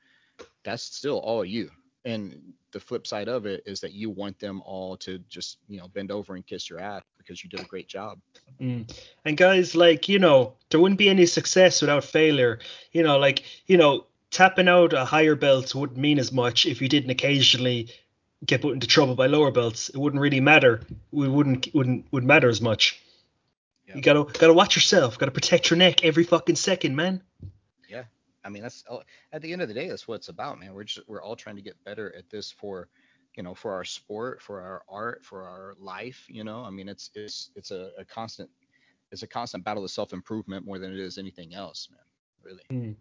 that's 0.64 0.84
still 0.84 1.20
all 1.20 1.46
you. 1.46 1.70
And 2.06 2.54
the 2.72 2.80
flip 2.80 3.06
side 3.06 3.28
of 3.28 3.46
it 3.46 3.64
is 3.66 3.82
that 3.82 3.94
you 3.94 4.10
want 4.10 4.40
them 4.40 4.62
all 4.66 4.96
to 4.98 5.20
just, 5.30 5.58
you 5.68 5.78
know, 5.78 5.90
bend 5.90 6.12
over 6.12 6.36
and 6.36 6.46
kiss 6.46 6.70
your 6.70 6.80
ass 6.80 7.02
because 7.18 7.44
you 7.44 7.50
did 7.50 7.60
a 7.60 7.66
great 7.66 7.88
job. 7.88 8.20
Mm. 8.62 8.90
And 9.26 9.36
guys, 9.36 9.76
like, 9.76 10.08
you 10.08 10.20
know, 10.20 10.54
there 10.70 10.80
wouldn't 10.80 11.00
be 11.00 11.10
any 11.10 11.26
success 11.26 11.82
without 11.82 12.06
failure. 12.06 12.60
You 12.94 13.04
know, 13.04 13.18
like, 13.18 13.44
you 13.66 13.78
know, 13.78 14.06
tapping 14.32 14.70
out 14.70 14.94
a 14.94 15.04
higher 15.04 15.36
belt 15.36 15.76
wouldn't 15.76 16.00
mean 16.00 16.20
as 16.20 16.32
much 16.32 16.66
if 16.66 16.82
you 16.82 16.88
didn't 16.88 17.10
occasionally 17.10 17.90
get 18.46 18.62
put 18.62 18.74
into 18.74 18.88
trouble 18.88 19.16
by 19.16 19.28
lower 19.28 19.52
belts, 19.52 19.90
it 19.90 19.98
wouldn't 19.98 20.22
really 20.22 20.40
matter. 20.40 20.82
We 21.12 21.28
wouldn't 21.28 21.74
wouldn't 21.74 22.06
would 22.12 22.24
matter 22.24 22.50
as 22.50 22.62
much. 22.62 23.02
Yeah. 23.88 23.96
You 23.96 24.02
gotta 24.02 24.26
gotta 24.40 24.54
watch 24.54 24.76
yourself. 24.76 25.18
Gotta 25.18 25.32
protect 25.32 25.70
your 25.70 25.78
neck 25.78 26.04
every 26.04 26.24
fucking 26.24 26.56
second, 26.56 26.96
man. 26.96 27.24
Yeah, 27.90 28.04
I 28.44 28.50
mean 28.50 28.64
that's 28.64 28.84
at 29.32 29.42
the 29.42 29.54
end 29.54 29.62
of 29.62 29.68
the 29.68 29.74
day 29.74 29.88
that's 29.88 30.08
what 30.08 30.16
it's 30.16 30.30
about, 30.30 30.60
man. 30.60 30.74
We're 30.74 30.84
just 30.84 31.08
we're 31.08 31.22
all 31.22 31.36
trying 31.36 31.56
to 31.56 31.62
get 31.62 31.82
better 31.84 32.14
at 32.16 32.30
this 32.30 32.52
for, 32.52 32.90
you 33.36 33.44
know, 33.44 33.54
for 33.54 33.74
our 33.74 33.86
sport, 33.86 34.42
for 34.42 34.62
our 34.62 34.84
art, 34.90 35.24
for 35.24 35.44
our 35.44 35.76
life. 35.80 36.26
You 36.28 36.44
know, 36.44 36.64
I 36.64 36.70
mean 36.70 36.90
it's 36.90 37.10
it's 37.16 37.52
it's 37.56 37.72
a, 37.72 37.92
a 37.98 38.06
constant 38.06 38.50
it's 39.12 39.24
a 39.24 39.28
constant 39.28 39.64
battle 39.64 39.84
of 39.84 39.92
self 39.92 40.14
improvement 40.14 40.66
more 40.66 40.80
than 40.80 40.92
it 40.92 41.00
is 41.00 41.18
anything 41.18 41.54
else, 41.54 41.88
man. 41.90 42.00
Really. 42.48 42.64
Mm. 42.72 42.96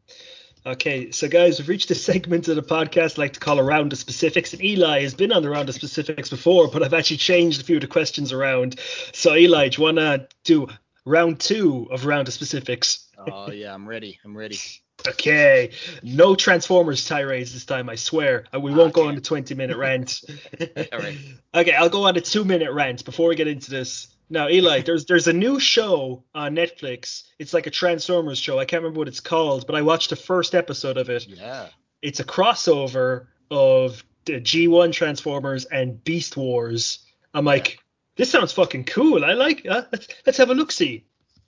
Okay, 0.65 1.13
so 1.13 1.29
guys, 1.29 1.59
we've 1.59 1.69
reached 1.69 1.91
a 1.93 1.95
segment 1.95 2.49
of 2.49 2.57
the 2.57 2.63
podcast 2.63 3.19
I 3.19 3.23
like 3.23 3.35
to 3.35 3.41
call 3.41 3.61
Around 3.61 3.93
the 3.93 3.97
Specifics. 3.97 4.53
And 4.53 4.65
Eli 4.65 5.03
has 5.03 5.15
been 5.15 5.33
on 5.33 5.43
the 5.43 5.51
Round 5.51 5.69
of 5.69 5.77
Specifics 5.77 6.29
before, 6.29 6.69
but 6.69 6.83
I've 6.83 6.95
actually 6.95 7.19
changed 7.19 7.61
a 7.61 7.65
few 7.65 7.77
of 7.77 7.83
the 7.83 7.87
questions 7.87 8.33
around. 8.33 8.81
So, 9.13 9.35
Eli, 9.37 9.69
do 9.69 9.81
you 9.81 9.85
want 9.85 9.99
to 9.99 10.27
do 10.43 10.67
round 11.05 11.39
two 11.39 11.87
of 11.93 12.05
Round 12.05 12.27
of 12.27 12.35
Specifics? 12.35 13.09
Oh, 13.17 13.53
yeah, 13.53 13.73
I'm 13.73 13.89
ready. 13.89 14.19
I'm 14.25 14.37
ready. 14.37 14.59
Okay, 15.07 15.71
no 16.03 16.35
Transformers 16.35 17.05
tirades 17.07 17.53
this 17.53 17.65
time, 17.65 17.89
I 17.89 17.95
swear. 17.95 18.45
Uh, 18.53 18.61
we 18.61 18.73
won't 18.73 18.93
go 18.93 19.09
on 19.09 19.15
the 19.15 19.21
20 19.21 19.55
minute 19.55 19.77
rant. 19.77 20.23
All 20.93 20.99
right. 20.99 21.19
Okay, 21.55 21.73
I'll 21.75 21.89
go 21.89 22.05
on 22.07 22.17
a 22.17 22.21
two 22.21 22.45
minute 22.45 22.73
rant 22.73 23.05
before 23.05 23.29
we 23.29 23.37
get 23.37 23.47
into 23.47 23.71
this. 23.71 24.09
Now, 24.31 24.49
Eli, 24.49 24.81
there's 24.81 25.05
there's 25.09 25.29
a 25.29 25.33
new 25.33 25.61
show 25.61 26.25
on 26.35 26.57
Netflix. 26.57 27.25
It's 27.39 27.55
like 27.55 27.67
a 27.67 27.71
Transformers 27.71 28.39
show. 28.39 28.59
I 28.59 28.65
can't 28.65 28.83
remember 28.83 28.99
what 28.99 29.09
it's 29.09 29.21
called, 29.21 29.67
but 29.67 29.77
I 29.77 29.83
watched 29.83 30.11
the 30.11 30.17
first 30.17 30.55
episode 30.55 30.97
of 30.97 31.09
it. 31.09 31.27
Yeah. 31.29 31.69
It's 32.03 32.21
a 32.21 32.25
crossover 32.25 33.27
of 33.51 34.05
the 34.25 34.41
G1 34.41 34.93
Transformers 34.93 35.67
and 35.67 36.03
Beast 36.03 36.37
Wars. 36.37 37.01
I'm 37.33 37.45
like, 37.45 37.79
this 38.17 38.31
sounds 38.31 38.53
fucking 38.53 38.85
cool. 38.85 39.25
I 39.25 39.35
like. 39.35 39.65
Uh, 39.69 39.83
let's 39.93 40.09
let's 40.25 40.39
have 40.39 40.51
a 40.51 40.55
look 40.55 40.73
see. 40.73 41.05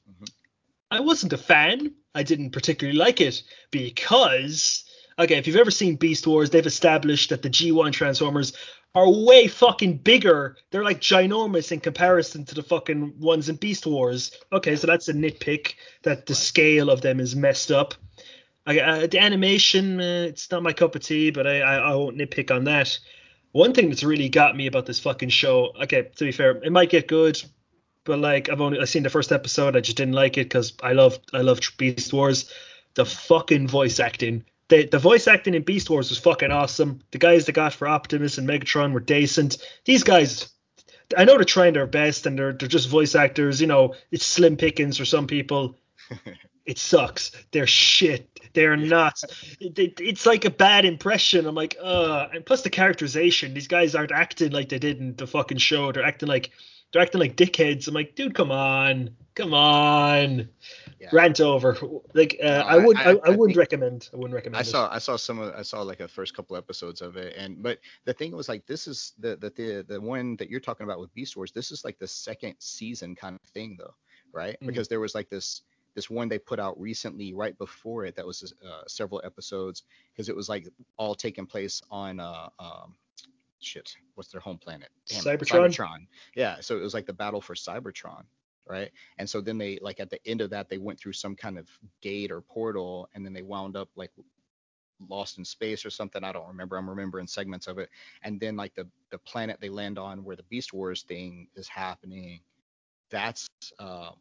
Mhm. 0.09 0.28
I 0.90 1.01
wasn't 1.01 1.32
a 1.32 1.38
fan. 1.38 1.94
I 2.18 2.24
didn't 2.24 2.50
particularly 2.50 2.98
like 2.98 3.20
it 3.20 3.42
because 3.70 4.84
okay, 5.20 5.36
if 5.36 5.46
you've 5.46 5.56
ever 5.56 5.70
seen 5.70 5.94
Beast 5.94 6.26
Wars, 6.26 6.50
they've 6.50 6.66
established 6.66 7.30
that 7.30 7.42
the 7.42 7.50
G1 7.50 7.92
Transformers 7.92 8.52
are 8.94 9.08
way 9.08 9.46
fucking 9.46 9.98
bigger. 9.98 10.56
They're 10.70 10.82
like 10.82 11.00
ginormous 11.00 11.70
in 11.70 11.78
comparison 11.78 12.44
to 12.46 12.56
the 12.56 12.62
fucking 12.62 13.14
ones 13.20 13.48
in 13.48 13.54
Beast 13.56 13.86
Wars. 13.86 14.32
Okay, 14.52 14.74
so 14.74 14.88
that's 14.88 15.08
a 15.08 15.12
nitpick 15.14 15.74
that 16.02 16.26
the 16.26 16.34
scale 16.34 16.90
of 16.90 17.02
them 17.02 17.20
is 17.20 17.36
messed 17.36 17.70
up. 17.70 17.94
I, 18.66 18.80
uh, 18.80 19.06
the 19.06 19.20
animation, 19.20 20.00
uh, 20.00 20.26
it's 20.28 20.50
not 20.50 20.64
my 20.64 20.72
cup 20.72 20.96
of 20.96 21.02
tea, 21.02 21.30
but 21.30 21.46
I, 21.46 21.60
I, 21.60 21.74
I 21.76 21.94
won't 21.94 22.18
nitpick 22.18 22.54
on 22.54 22.64
that. 22.64 22.98
One 23.52 23.72
thing 23.72 23.88
that's 23.88 24.04
really 24.04 24.28
got 24.28 24.56
me 24.56 24.66
about 24.66 24.86
this 24.86 25.00
fucking 25.00 25.30
show, 25.30 25.72
okay, 25.84 26.10
to 26.16 26.24
be 26.24 26.32
fair, 26.32 26.56
it 26.62 26.72
might 26.72 26.90
get 26.90 27.06
good, 27.08 27.40
but 28.09 28.18
like 28.18 28.48
I've 28.48 28.61
only 28.61 28.80
I 28.80 28.84
seen 28.86 29.04
the 29.04 29.11
first 29.11 29.30
episode, 29.30 29.76
I 29.76 29.80
just 29.80 29.96
didn't 29.96 30.14
like 30.14 30.36
it 30.36 30.46
because 30.46 30.72
I 30.82 30.92
love 30.94 31.18
I 31.32 31.42
love 31.42 31.61
Beast 31.76 32.12
Wars. 32.12 32.52
The 32.94 33.04
fucking 33.04 33.68
voice 33.68 34.00
acting, 34.00 34.44
the 34.68 34.86
the 34.86 34.98
voice 34.98 35.28
acting 35.28 35.54
in 35.54 35.62
Beast 35.62 35.88
Wars 35.90 36.09
was 36.11 36.18
fucking 36.18 36.50
awesome. 36.50 37.00
The 37.12 37.18
guys 37.18 37.46
they 37.46 37.52
got 37.52 37.72
for 37.74 37.86
Optimus 37.86 38.38
and 38.38 38.48
Megatron 38.48 38.92
were 38.92 38.98
decent. 38.98 39.59
These 39.84 40.02
guys, 40.02 40.48
I 41.16 41.24
know 41.24 41.36
they're 41.36 41.44
trying 41.44 41.74
their 41.74 41.86
best 41.86 42.26
and 42.26 42.36
they're 42.36 42.52
they're 42.52 42.66
just 42.68 42.88
voice 42.88 43.14
actors. 43.14 43.61
You 43.61 43.68
know, 43.68 43.94
it's 44.11 44.26
slim 44.26 44.56
pickings 44.56 44.96
for 44.98 45.04
some 45.04 45.28
people. 45.28 45.76
It 46.68 46.76
sucks. 46.76 47.32
They're 47.50 47.66
shit. 47.66 48.28
They're 48.52 48.76
not. 48.76 49.22
It, 49.59 49.78
it- 49.78 50.00
it's 50.02 50.26
like 50.26 50.44
a 50.44 50.50
bad 50.50 50.84
impression. 50.84 51.46
I'm 51.46 51.54
like, 51.54 51.78
uh, 51.82 52.28
and 52.34 52.44
plus 52.44 52.61
the 52.61 52.68
characterization. 52.68 53.54
These 53.54 53.68
guys 53.68 53.94
aren't 53.94 54.12
acting 54.12 54.52
like 54.52 54.68
they 54.68 54.78
did 54.78 54.98
in 54.98 55.16
the 55.16 55.26
fucking 55.26 55.56
show. 55.56 55.92
They're 55.92 56.04
acting 56.04 56.28
like 56.28 56.50
they're 56.93 57.03
acting 57.03 57.20
like 57.20 57.36
dickheads. 57.36 57.86
I'm 57.89 57.95
like, 57.95 58.14
dude, 58.14 58.34
come 58.34 58.51
on, 58.51 59.11
come 59.34 59.53
on. 59.55 60.49
Yeah. 61.01 61.09
Rant 61.12 61.41
over. 61.41 61.76
Like, 62.14 62.39
uh, 62.43 62.47
No, 62.47 62.53
I 62.64 62.76
would, 62.78 62.97
I- 62.97 63.03
I, 63.03 63.12
I, 63.12 63.18
I 63.26 63.30
wouldn't 63.30 63.57
recommend. 63.59 64.09
I 64.12 64.16
wouldn't 64.16 64.34
recommend. 64.34 64.57
I 64.57 64.61
it. 64.61 64.66
saw 64.66 64.93
I 64.93 64.99
saw 64.99 65.16
some 65.16 65.39
of 65.39 65.55
I 65.55 65.62
saw 65.62 65.82
like 65.82 66.01
a 66.01 66.09
first 66.09 66.34
couple 66.34 66.57
episodes 66.57 67.01
of 67.03 67.16
it 67.16 67.36
and 67.36 67.62
but 67.62 67.78
the 68.05 68.12
thing 68.12 68.34
was 68.34 68.49
like 68.49 68.66
this 68.66 68.86
is 68.89 69.12
the 69.18 69.36
the 69.36 69.51
the, 69.51 69.84
the 69.89 70.01
one 70.01 70.36
that 70.36 70.49
you're 70.51 70.61
talking 70.61 70.84
about 70.84 70.99
with 70.99 71.12
Beast 71.14 71.36
Wars 71.36 71.53
this 71.53 71.70
is 71.70 71.84
like 71.84 71.99
the 71.99 72.09
second 72.09 72.55
season 72.59 73.14
kind 73.14 73.36
of 73.43 73.49
thing 73.51 73.76
though 73.78 73.95
right 74.32 74.57
Mhm. 74.62 74.66
because 74.66 74.89
there 74.89 75.01
was 75.01 75.14
like 75.14 75.28
this 75.28 75.62
this 75.95 76.11
one 76.11 76.28
they 76.28 76.39
put 76.39 76.59
out 76.59 76.78
recently 76.80 77.32
right 77.34 77.57
before 77.59 78.05
it 78.07 78.14
that 78.16 78.26
was 78.26 78.53
uh, 78.66 78.82
several 78.86 79.20
episodes 79.24 79.84
because 80.12 80.28
it 80.28 80.34
was 80.36 80.49
like 80.49 80.66
all 80.97 81.14
taking 81.14 81.47
place 81.47 81.80
on 81.91 82.18
uh 82.20 82.49
um 82.59 82.95
shit 83.61 83.94
what's 84.14 84.30
their 84.30 84.40
home 84.40 84.59
planet 84.59 84.88
Damn 85.06 85.22
Cybertron? 85.22 85.68
Cybertron 85.68 86.06
yeah 86.36 86.56
so 86.61 86.76
it 86.76 86.82
was 86.82 86.94
like 86.94 87.06
the 87.06 87.12
battle 87.12 87.40
for 87.40 87.54
Cybertron 87.54 88.24
right? 88.68 88.90
And 89.18 89.28
so 89.28 89.40
then 89.40 89.59
they 89.59 89.78
like 89.80 89.98
at 89.98 90.11
the 90.11 90.20
end 90.26 90.40
of 90.40 90.50
that 90.50 90.68
they 90.68 90.78
went 90.78 91.00
through 91.00 91.14
some 91.14 91.34
kind 91.34 91.59
of 91.59 91.68
gate 92.02 92.30
or 92.30 92.40
portal 92.40 93.09
and 93.14 93.24
then 93.24 93.32
they 93.32 93.42
wound 93.42 93.76
up 93.76 93.88
like 93.96 94.12
lost 95.09 95.38
in 95.38 95.44
space 95.44 95.84
or 95.84 95.90
something. 95.90 96.24
I 96.24 96.32
don't 96.32 96.46
remember. 96.46 96.76
I'm 96.76 96.88
remembering 96.88 97.26
segments 97.26 97.66
of 97.66 97.78
it. 97.78 97.88
And 98.22 98.38
then 98.38 98.56
like 98.56 98.74
the 98.74 98.86
the 99.11 99.18
planet 99.18 99.59
they 99.61 99.68
land 99.68 99.98
on 99.98 100.24
where 100.24 100.36
the 100.36 100.42
Beast 100.44 100.72
Wars 100.72 101.02
thing 101.02 101.48
is 101.56 101.68
happening, 101.68 102.40
that's 103.11 103.48
um 103.78 104.16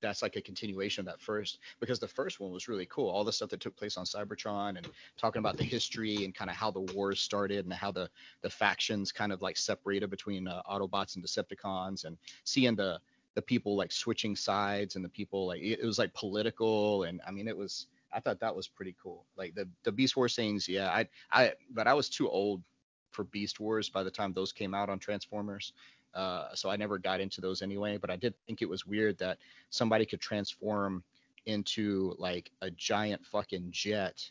that's 0.00 0.22
like 0.22 0.36
a 0.36 0.40
continuation 0.40 1.02
of 1.02 1.06
that 1.06 1.20
first 1.20 1.58
because 1.80 1.98
the 1.98 2.08
first 2.08 2.40
one 2.40 2.52
was 2.52 2.68
really 2.68 2.86
cool. 2.86 3.08
All 3.08 3.24
the 3.24 3.32
stuff 3.32 3.50
that 3.50 3.60
took 3.60 3.76
place 3.76 3.96
on 3.96 4.04
Cybertron 4.04 4.76
and 4.76 4.88
talking 5.16 5.40
about 5.40 5.56
the 5.56 5.64
history 5.64 6.24
and 6.24 6.34
kind 6.34 6.50
of 6.50 6.56
how 6.56 6.70
the 6.70 6.80
wars 6.80 7.20
started 7.20 7.64
and 7.64 7.72
how 7.72 7.90
the 7.90 8.08
the 8.42 8.50
factions 8.50 9.12
kind 9.12 9.32
of 9.32 9.42
like 9.42 9.56
separated 9.56 10.10
between 10.10 10.48
uh, 10.48 10.62
Autobots 10.70 11.16
and 11.16 11.24
Decepticons 11.24 12.04
and 12.04 12.16
seeing 12.44 12.76
the 12.76 13.00
the 13.34 13.42
people 13.42 13.76
like 13.76 13.92
switching 13.92 14.34
sides 14.34 14.96
and 14.96 15.04
the 15.04 15.08
people 15.08 15.46
like 15.46 15.60
it, 15.60 15.80
it 15.80 15.86
was 15.86 15.98
like 15.98 16.12
political 16.14 17.04
and 17.04 17.20
I 17.26 17.30
mean 17.30 17.48
it 17.48 17.56
was 17.56 17.86
I 18.12 18.20
thought 18.20 18.40
that 18.40 18.54
was 18.54 18.68
pretty 18.68 18.96
cool. 19.02 19.26
Like 19.36 19.54
the 19.54 19.68
the 19.84 19.92
Beast 19.92 20.16
Wars 20.16 20.34
things, 20.34 20.68
yeah, 20.68 20.88
I 20.90 21.08
I 21.30 21.52
but 21.70 21.86
I 21.86 21.94
was 21.94 22.08
too 22.08 22.28
old 22.28 22.62
for 23.10 23.24
Beast 23.24 23.60
Wars 23.60 23.88
by 23.88 24.02
the 24.02 24.10
time 24.10 24.32
those 24.32 24.52
came 24.52 24.74
out 24.74 24.88
on 24.88 24.98
Transformers. 24.98 25.72
Uh, 26.14 26.54
so 26.54 26.70
I 26.70 26.76
never 26.76 26.98
got 26.98 27.20
into 27.20 27.40
those 27.40 27.62
anyway, 27.62 27.96
but 27.96 28.10
I 28.10 28.16
did 28.16 28.34
think 28.46 28.62
it 28.62 28.68
was 28.68 28.86
weird 28.86 29.18
that 29.18 29.38
somebody 29.70 30.06
could 30.06 30.20
transform 30.20 31.02
into 31.46 32.14
like 32.18 32.50
a 32.60 32.70
giant 32.70 33.24
fucking 33.24 33.68
jet 33.70 34.30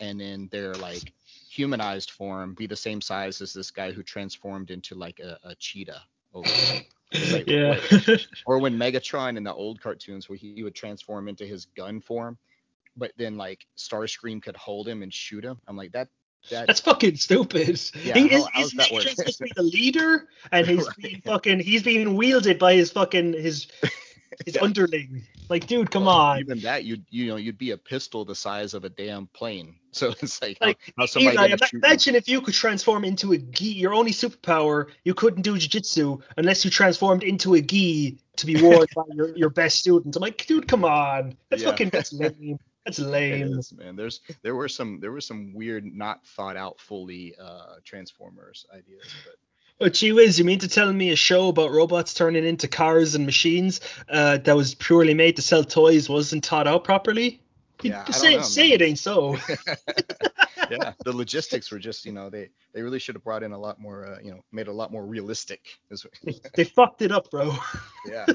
and 0.00 0.20
then 0.20 0.48
their 0.50 0.74
like 0.74 1.12
humanized 1.48 2.10
form 2.10 2.54
be 2.54 2.66
the 2.66 2.76
same 2.76 3.00
size 3.00 3.40
as 3.40 3.52
this 3.52 3.70
guy 3.70 3.92
who 3.92 4.02
transformed 4.02 4.70
into 4.70 4.94
like 4.94 5.20
a, 5.20 5.38
a 5.44 5.54
cheetah. 5.56 6.02
Like, 7.30 7.46
yeah. 7.46 7.78
wait. 8.08 8.26
or 8.46 8.58
when 8.58 8.78
Megatron 8.78 9.36
in 9.36 9.44
the 9.44 9.52
old 9.52 9.82
cartoons 9.82 10.30
where 10.30 10.38
he 10.38 10.62
would 10.62 10.74
transform 10.74 11.28
into 11.28 11.44
his 11.44 11.66
gun 11.76 12.00
form, 12.00 12.38
but 12.96 13.12
then 13.18 13.36
like 13.36 13.66
Starscream 13.76 14.40
could 14.40 14.56
hold 14.56 14.88
him 14.88 15.02
and 15.02 15.12
shoot 15.12 15.44
him. 15.44 15.58
I'm 15.68 15.76
like 15.76 15.92
that 15.92 16.08
that 16.50 16.66
That's 16.66 16.80
fucking 16.80 17.16
stupid. 17.16 17.80
Yeah, 18.04 18.14
he, 18.14 18.28
how- 18.28 18.36
is, 18.36 18.44
how's 18.52 18.70
he's 18.70 18.72
that 18.72 18.88
Megatron's 18.88 18.92
work? 18.92 19.08
supposed 19.16 19.38
to 19.38 19.44
be 19.44 19.52
the 19.56 19.62
leader, 19.62 20.28
and 20.50 20.66
he's 20.66 20.78
Right. 20.86 20.96
being 20.98 21.20
fucking 21.24 21.60
he's 21.60 21.82
being 21.82 22.16
wielded 22.16 22.58
by 22.58 22.74
his 22.74 22.90
fucking 22.90 23.32
his 23.34 23.68
his 24.46 24.54
Yeah. 24.56 24.62
underling. 24.64 25.22
Like, 25.48 25.66
dude, 25.66 25.90
come 25.90 26.06
well, 26.06 26.16
on. 26.16 26.38
Even 26.38 26.60
that 26.60 26.84
you'd 26.84 27.04
you 27.10 27.26
know 27.28 27.36
you'd 27.36 27.58
be 27.58 27.72
a 27.72 27.76
pistol 27.76 28.24
the 28.24 28.34
size 28.34 28.72
of 28.74 28.84
a 28.84 28.88
damn 28.88 29.26
plane. 29.28 29.76
So 29.94 30.14
it's 30.22 30.40
like, 30.40 30.56
Like, 30.58 30.78
how, 30.96 31.02
how 31.02 31.06
somebody 31.06 31.34
Eli, 31.36 31.42
gonna 31.48 31.54
ima- 31.56 31.66
shoot 31.66 31.72
you? 31.74 31.78
imagine 31.80 32.14
if 32.14 32.26
you 32.26 32.40
could 32.40 32.54
transform 32.54 33.04
into 33.04 33.34
a 33.34 33.36
gi. 33.38 33.72
Your 33.74 33.92
only 33.92 34.12
superpower, 34.12 34.86
you 35.04 35.12
couldn't 35.12 35.42
do 35.42 35.56
jujitsu 35.56 36.22
unless 36.38 36.64
you 36.64 36.70
transformed 36.70 37.22
into 37.22 37.52
a 37.56 37.60
gi 37.60 38.16
to 38.36 38.46
be 38.46 38.62
worn 38.62 38.86
by 38.96 39.02
your, 39.12 39.36
your 39.36 39.50
best 39.50 39.80
student. 39.80 40.16
I'm 40.16 40.22
like, 40.22 40.46
dude, 40.46 40.66
come 40.66 40.86
on. 40.86 41.36
That's 41.50 41.62
Yeah. 41.62 41.68
fucking 41.72 41.90
that's 41.90 42.10
lame. 42.14 42.58
That's 42.84 42.98
lame. 42.98 43.58
is, 43.58 43.72
man. 43.72 43.96
There's 43.96 44.20
there 44.42 44.54
were 44.54 44.68
some 44.68 44.98
there 45.00 45.12
were 45.12 45.20
some 45.20 45.54
weird, 45.54 45.84
not 45.84 46.26
thought 46.26 46.56
out 46.56 46.80
fully 46.80 47.34
uh 47.40 47.76
Transformers 47.84 48.66
ideas, 48.74 49.06
but 49.24 49.36
But 49.78 49.94
gee 49.94 50.12
whiz, 50.12 50.38
you 50.38 50.44
mean 50.44 50.58
to 50.60 50.68
tell 50.68 50.92
me 50.92 51.10
a 51.10 51.16
show 51.16 51.48
about 51.48 51.70
robots 51.72 52.14
turning 52.14 52.44
into 52.44 52.68
cars 52.68 53.14
and 53.14 53.26
machines 53.26 53.80
uh, 54.08 54.38
that 54.38 54.56
was 54.56 54.74
purely 54.74 55.14
made 55.14 55.36
to 55.36 55.42
sell 55.42 55.64
toys 55.64 56.08
wasn't 56.08 56.46
thought 56.46 56.66
out 56.68 56.84
properly? 56.84 57.41
Yeah, 57.82 58.04
say 58.10 58.36
know, 58.36 58.42
say 58.42 58.68
man. 58.68 58.72
it 58.72 58.82
ain't 58.82 58.98
so. 58.98 59.36
yeah, 60.70 60.92
the 61.04 61.12
logistics 61.12 61.70
were 61.70 61.78
just 61.78 62.04
you 62.04 62.12
know 62.12 62.30
they 62.30 62.50
they 62.72 62.82
really 62.82 62.98
should 62.98 63.14
have 63.14 63.24
brought 63.24 63.42
in 63.42 63.52
a 63.52 63.58
lot 63.58 63.80
more 63.80 64.06
uh, 64.06 64.18
you 64.22 64.30
know 64.30 64.40
made 64.52 64.62
it 64.62 64.68
a 64.68 64.72
lot 64.72 64.92
more 64.92 65.04
realistic. 65.04 65.60
Is- 65.90 66.06
they 66.54 66.64
fucked 66.64 67.02
it 67.02 67.12
up, 67.12 67.30
bro. 67.30 67.54
yeah, 68.06 68.26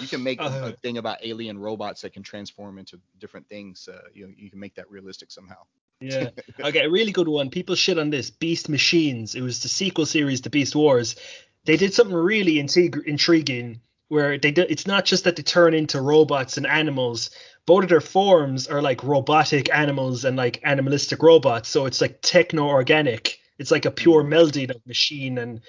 you 0.00 0.08
can 0.08 0.22
make 0.22 0.40
a- 0.40 0.44
Uh, 0.44 0.68
a 0.68 0.72
thing 0.72 0.98
about 0.98 1.18
alien 1.24 1.58
robots 1.58 2.02
that 2.02 2.12
can 2.12 2.22
transform 2.22 2.78
into 2.78 3.00
different 3.18 3.48
things. 3.48 3.88
Uh, 3.92 4.00
you 4.14 4.26
know, 4.26 4.32
you 4.36 4.50
can 4.50 4.60
make 4.60 4.74
that 4.76 4.90
realistic 4.90 5.30
somehow. 5.30 5.56
Yeah. 6.00 6.28
Okay, 6.60 6.84
a 6.84 6.90
really 6.90 7.12
good 7.12 7.28
one. 7.28 7.48
People 7.50 7.74
shit 7.74 7.98
on 7.98 8.10
this. 8.10 8.30
Beast 8.30 8.68
Machines. 8.68 9.34
It 9.34 9.40
was 9.40 9.60
the 9.60 9.68
sequel 9.68 10.04
series 10.06 10.42
to 10.42 10.50
Beast 10.50 10.76
Wars. 10.76 11.16
They 11.64 11.76
did 11.78 11.94
something 11.94 12.14
really 12.14 12.54
intrig- 12.56 13.04
intriguing 13.06 13.80
where 14.08 14.38
they 14.38 14.50
do, 14.52 14.64
it's 14.68 14.86
not 14.86 15.04
just 15.04 15.24
that 15.24 15.36
they 15.36 15.42
turn 15.42 15.74
into 15.74 16.00
robots 16.00 16.56
and 16.56 16.66
animals. 16.66 17.30
Both 17.66 17.84
of 17.84 17.88
their 17.90 18.00
forms 18.00 18.68
are 18.68 18.82
like 18.82 19.02
robotic 19.04 19.72
animals 19.74 20.24
and 20.24 20.36
like 20.36 20.60
animalistic 20.64 21.22
robots. 21.22 21.68
So 21.68 21.86
it's 21.86 22.00
like 22.00 22.20
techno 22.22 22.66
organic. 22.66 23.40
It's 23.58 23.70
like 23.70 23.84
a 23.86 23.90
pure 23.90 24.22
Mhm. 24.22 24.24
melding 24.24 24.70
of 24.70 24.86
machine 24.86 25.38
and 25.38 25.60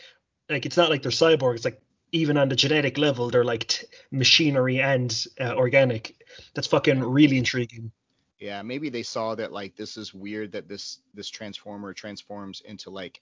like 0.50 0.66
it's 0.66 0.78
not 0.78 0.90
like 0.90 1.02
they're 1.04 1.12
cyborgs. 1.12 1.56
It's 1.58 1.66
like 1.66 1.82
even 2.12 2.38
on 2.38 2.50
the 2.50 2.56
genetic 2.56 2.98
level, 2.98 3.30
they're 3.30 3.46
like 3.46 3.68
t- 3.68 3.88
machinery 4.12 4.82
and 4.82 5.26
uh, 5.40 5.56
organic. 5.56 6.16
That's 6.56 6.68
fucking 6.68 7.02
really 7.04 7.38
intriguing. 7.38 7.92
Yeah, 8.40 8.62
maybe 8.62 8.90
they 8.90 9.04
saw 9.04 9.36
that 9.36 9.52
like 9.52 9.76
this 9.76 9.98
is 9.98 10.14
weird 10.14 10.52
that 10.52 10.68
this 10.68 11.00
this 11.14 11.30
transformer 11.30 11.94
transforms 11.94 12.62
into 12.62 12.90
like 12.92 13.20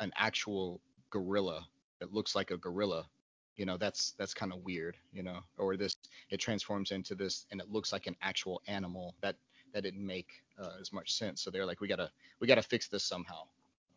an 0.00 0.12
actual 0.16 0.82
gorilla 1.10 1.66
that 2.00 2.12
looks 2.12 2.34
like 2.34 2.50
a 2.50 2.56
gorilla. 2.58 3.08
You 3.56 3.66
know 3.66 3.76
that's 3.76 4.12
that's 4.12 4.32
kind 4.32 4.52
of 4.52 4.64
weird 4.64 4.96
you 5.12 5.22
know 5.22 5.40
or 5.58 5.76
this 5.76 5.96
it 6.30 6.38
transforms 6.38 6.92
into 6.92 7.14
this 7.14 7.46
and 7.50 7.60
it 7.60 7.70
looks 7.70 7.92
like 7.92 8.06
an 8.06 8.16
actual 8.22 8.62
animal 8.66 9.14
that 9.20 9.36
that 9.72 9.82
didn't 9.82 10.04
make 10.04 10.42
uh, 10.60 10.70
as 10.80 10.92
much 10.92 11.12
sense. 11.12 11.42
So 11.42 11.50
they're 11.50 11.66
like 11.66 11.80
we 11.80 11.88
gotta 11.88 12.10
we 12.40 12.46
gotta 12.46 12.62
fix 12.62 12.88
this 12.88 13.04
somehow. 13.04 13.42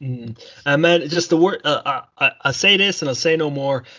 Mm. 0.01 0.37
and 0.65 0.81
man 0.81 1.07
just 1.07 1.29
the 1.29 1.37
word 1.37 1.61
uh, 1.63 2.01
I, 2.17 2.31
I 2.41 2.51
say 2.51 2.75
this 2.77 3.01
and 3.01 3.09
i'll 3.09 3.15
say 3.15 3.35
no 3.37 3.49
more. 3.49 3.83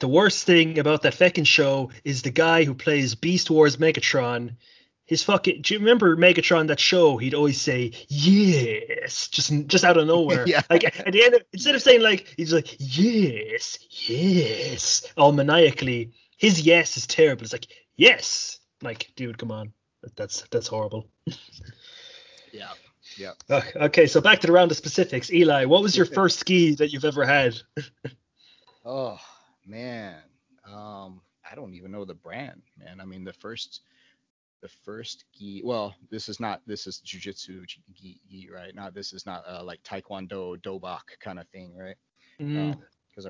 The 0.00 0.08
worst 0.08 0.46
thing 0.46 0.78
about 0.78 1.02
that 1.02 1.12
fucking 1.12 1.44
show 1.44 1.90
is 2.04 2.22
the 2.22 2.30
guy 2.30 2.64
who 2.64 2.72
plays 2.74 3.14
beast 3.16 3.50
wars 3.50 3.76
megatron 3.76 4.54
his 5.06 5.22
fucking 5.22 5.62
do 5.62 5.74
you 5.74 5.80
remember 5.80 6.16
Megatron 6.16 6.68
that 6.68 6.80
show? 6.80 7.16
He'd 7.18 7.34
always 7.34 7.60
say 7.60 7.92
yes 8.08 9.28
just 9.28 9.52
just 9.66 9.84
out 9.84 9.96
of 9.96 10.06
nowhere. 10.06 10.44
Yeah. 10.54 10.62
like 10.70 10.84
at 10.84 11.12
the 11.12 11.24
end 11.24 11.34
of, 11.34 11.42
instead 11.52 11.74
of 11.74 11.82
saying 11.82 12.00
like 12.00 12.32
he's 12.36 12.52
like 12.52 12.76
yes 12.78 13.78
yes 14.08 15.12
all 15.16 15.32
maniacally 15.32 16.12
his 16.36 16.62
yes 16.62 16.96
is 16.96 17.06
terrible. 17.06 17.42
It's 17.44 17.52
like 17.52 17.66
yes. 17.96 18.58
Like 18.82 19.10
dude 19.16 19.38
come 19.38 19.50
on. 19.50 19.72
That's 20.16 20.42
that's 20.50 20.66
horrible. 20.68 21.08
Yeah 22.52 22.70
yeah. 23.18 23.32
Okay 23.50 24.06
so 24.06 24.20
back 24.20 24.40
to 24.40 24.46
the 24.46 24.52
round 24.52 24.70
of 24.70 24.76
specifics. 24.76 25.32
Eli 25.32 25.64
what 25.64 25.82
was 25.82 25.96
your 25.96 26.06
first 26.06 26.46
gi 26.46 26.76
that 26.76 26.92
you've 26.92 27.04
ever 27.04 27.24
had? 27.24 27.54
Oh 28.86 29.18
man. 29.66 30.16
Um 30.66 31.20
I 31.50 31.54
don't 31.54 31.74
even 31.74 31.90
know 31.90 32.04
the 32.04 32.14
brand 32.14 32.62
man. 32.78 33.00
I 33.00 33.04
mean 33.06 33.24
the 33.24 33.32
first 33.32 33.80
the 34.64 34.70
first 34.82 35.26
gi. 35.38 35.60
Well, 35.62 35.94
this 36.10 36.30
is 36.30 36.40
not. 36.40 36.62
This 36.66 36.86
is 36.86 37.02
jujitsu 37.04 37.66
gi, 37.92 38.18
gi, 38.30 38.48
right? 38.50 38.74
Not 38.74 38.94
this 38.94 39.12
is 39.12 39.26
not 39.26 39.44
uh, 39.46 39.62
like 39.62 39.82
taekwondo 39.82 40.56
dobok 40.62 41.02
kind 41.20 41.38
of 41.38 41.46
thing, 41.48 41.76
right? 41.76 41.96
Mm. 42.40 42.72
Um, 42.72 42.84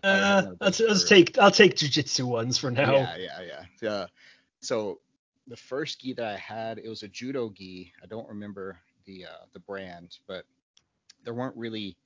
uh, 0.04 0.42
let's, 0.60 0.78
let's 0.78 1.08
take 1.08 1.36
I'll 1.36 1.50
take 1.50 1.74
jujitsu 1.74 2.24
ones 2.24 2.56
for 2.56 2.70
now. 2.70 2.92
Yeah, 2.92 3.16
yeah, 3.16 3.40
yeah. 3.40 3.64
Yeah. 3.82 4.06
So 4.60 5.00
the 5.48 5.56
first 5.56 6.00
gi 6.00 6.12
that 6.14 6.24
I 6.24 6.36
had, 6.36 6.78
it 6.78 6.88
was 6.88 7.02
a 7.02 7.08
judo 7.08 7.50
gi. 7.50 7.92
I 8.00 8.06
don't 8.06 8.28
remember 8.28 8.78
the 9.04 9.24
uh, 9.24 9.44
the 9.54 9.60
brand, 9.60 10.18
but 10.28 10.44
there 11.24 11.34
weren't 11.34 11.56
really 11.56 11.96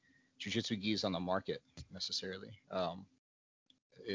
jujitsu 0.40 0.80
gis 0.80 1.04
on 1.04 1.12
the 1.12 1.20
market 1.20 1.60
necessarily. 1.92 2.58
Um, 2.70 3.04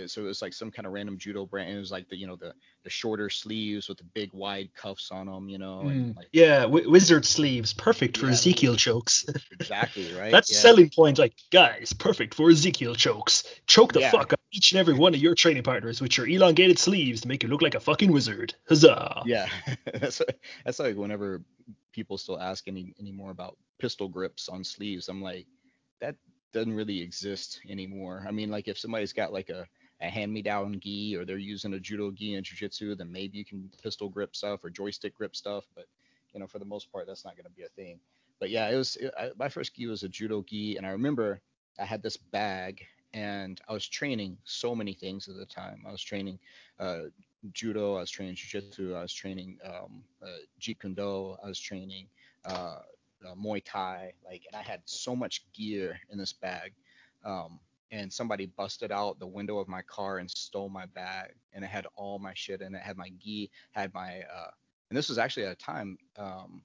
so 0.07 0.21
it 0.21 0.25
was 0.25 0.41
like 0.41 0.53
some 0.53 0.71
kind 0.71 0.85
of 0.85 0.93
random 0.93 1.17
judo 1.17 1.45
brand. 1.45 1.75
It 1.75 1.79
was 1.79 1.91
like 1.91 2.09
the 2.09 2.17
you 2.17 2.27
know 2.27 2.35
the 2.35 2.53
the 2.83 2.89
shorter 2.89 3.29
sleeves 3.29 3.87
with 3.87 3.97
the 3.97 4.03
big 4.03 4.33
wide 4.33 4.69
cuffs 4.75 5.11
on 5.11 5.27
them, 5.27 5.49
you 5.49 5.57
know. 5.57 5.81
And 5.81 6.13
mm, 6.13 6.17
like, 6.17 6.29
yeah, 6.31 6.61
w- 6.61 6.89
wizard 6.89 7.25
sleeves, 7.25 7.73
perfect 7.73 8.17
for 8.17 8.25
yeah, 8.25 8.33
Ezekiel 8.33 8.75
chokes. 8.75 9.25
exactly 9.51 10.13
right. 10.13 10.31
That's 10.31 10.51
yeah. 10.51 10.59
selling 10.59 10.89
point. 10.89 11.19
Like 11.19 11.33
guys, 11.51 11.93
perfect 11.93 12.33
for 12.33 12.49
Ezekiel 12.49 12.95
chokes. 12.95 13.43
Choke 13.67 13.93
the 13.93 14.01
yeah. 14.01 14.11
fuck 14.11 14.33
up 14.33 14.39
each 14.51 14.71
and 14.71 14.79
every 14.79 14.95
one 14.95 15.13
of 15.13 15.19
your 15.19 15.35
training 15.35 15.63
partners 15.63 16.01
with 16.01 16.17
your 16.17 16.27
elongated 16.27 16.79
sleeves 16.79 17.21
to 17.21 17.27
make 17.27 17.43
you 17.43 17.49
look 17.49 17.61
like 17.61 17.75
a 17.75 17.79
fucking 17.79 18.11
wizard. 18.11 18.55
Huzzah! 18.67 19.23
Yeah, 19.25 19.47
that's 19.93 20.21
that's 20.65 20.79
like 20.79 20.95
whenever 20.95 21.41
people 21.91 22.17
still 22.17 22.39
ask 22.39 22.67
any 22.67 22.93
any 22.99 23.11
more 23.11 23.31
about 23.31 23.57
pistol 23.79 24.07
grips 24.07 24.49
on 24.49 24.63
sleeves, 24.63 25.07
I'm 25.09 25.21
like 25.21 25.45
that 26.01 26.15
doesn't 26.53 26.73
really 26.73 27.01
exist 27.01 27.59
anymore. 27.67 28.23
I 28.27 28.31
mean, 28.31 28.49
like 28.49 28.67
if 28.67 28.77
somebody's 28.77 29.11
got 29.11 29.33
like 29.33 29.49
a, 29.49 29.67
a 30.03 30.09
hand-me-down 30.09 30.79
gi 30.79 31.15
or 31.15 31.25
they're 31.25 31.37
using 31.37 31.73
a 31.73 31.79
judo 31.79 32.11
gi 32.11 32.35
in 32.35 32.43
jiu-jitsu, 32.43 32.95
then 32.95 33.11
maybe 33.11 33.37
you 33.37 33.45
can 33.45 33.69
pistol 33.81 34.09
grip 34.09 34.35
stuff 34.35 34.63
or 34.63 34.69
joystick 34.69 35.15
grip 35.15 35.35
stuff. 35.35 35.65
But 35.75 35.85
you 36.33 36.39
know, 36.39 36.47
for 36.47 36.59
the 36.59 36.65
most 36.65 36.91
part, 36.91 37.07
that's 37.07 37.25
not 37.25 37.35
going 37.35 37.45
to 37.45 37.51
be 37.51 37.63
a 37.63 37.69
thing. 37.69 37.99
But 38.39 38.49
yeah, 38.49 38.69
it 38.69 38.75
was 38.75 38.95
it, 38.97 39.13
I, 39.17 39.31
my 39.37 39.49
first 39.49 39.75
gi 39.75 39.87
was 39.87 40.03
a 40.03 40.09
judo 40.09 40.43
gi, 40.43 40.77
and 40.77 40.85
I 40.85 40.89
remember 40.89 41.41
I 41.79 41.85
had 41.85 42.03
this 42.03 42.17
bag 42.17 42.85
and 43.13 43.61
I 43.69 43.73
was 43.73 43.87
training 43.87 44.37
so 44.43 44.75
many 44.75 44.93
things 44.93 45.27
at 45.27 45.35
the 45.35 45.45
time. 45.45 45.83
I 45.87 45.91
was 45.91 46.01
training 46.01 46.39
uh, 46.79 47.03
judo, 47.53 47.95
I 47.95 47.99
was 47.99 48.09
training 48.09 48.35
jiu-jitsu, 48.35 48.95
I 48.95 49.01
was 49.01 49.13
training 49.13 49.59
um, 49.65 50.03
uh, 50.21 50.41
jeet 50.59 50.79
kune 50.79 50.95
do, 50.95 51.35
I 51.43 51.47
was 51.47 51.59
training 51.59 52.07
uh, 52.45 52.79
uh, 53.25 53.35
Muay 53.35 53.61
Thai, 53.63 54.13
like, 54.25 54.43
and 54.51 54.59
I 54.59 54.63
had 54.63 54.81
so 54.85 55.15
much 55.15 55.45
gear 55.53 55.99
in 56.09 56.17
this 56.17 56.33
bag. 56.33 56.73
Um, 57.23 57.59
and 57.93 58.11
somebody 58.11 58.47
busted 58.47 58.91
out 58.91 59.19
the 59.19 59.27
window 59.27 59.59
of 59.59 59.67
my 59.67 59.83
car 59.83 60.17
and 60.17 60.29
stole 60.29 60.67
my 60.67 60.87
bag, 60.87 61.31
and 61.53 61.63
it 61.63 61.67
had 61.67 61.85
all 61.95 62.17
my 62.17 62.33
shit 62.33 62.61
in 62.61 62.73
it. 62.73 62.81
Had 62.81 62.97
my 62.97 63.11
gi, 63.19 63.51
had 63.71 63.93
my, 63.93 64.21
uh, 64.21 64.49
and 64.89 64.97
this 64.97 65.09
was 65.09 65.19
actually 65.19 65.45
at 65.45 65.51
a 65.51 65.55
time. 65.55 65.97
Um, 66.17 66.63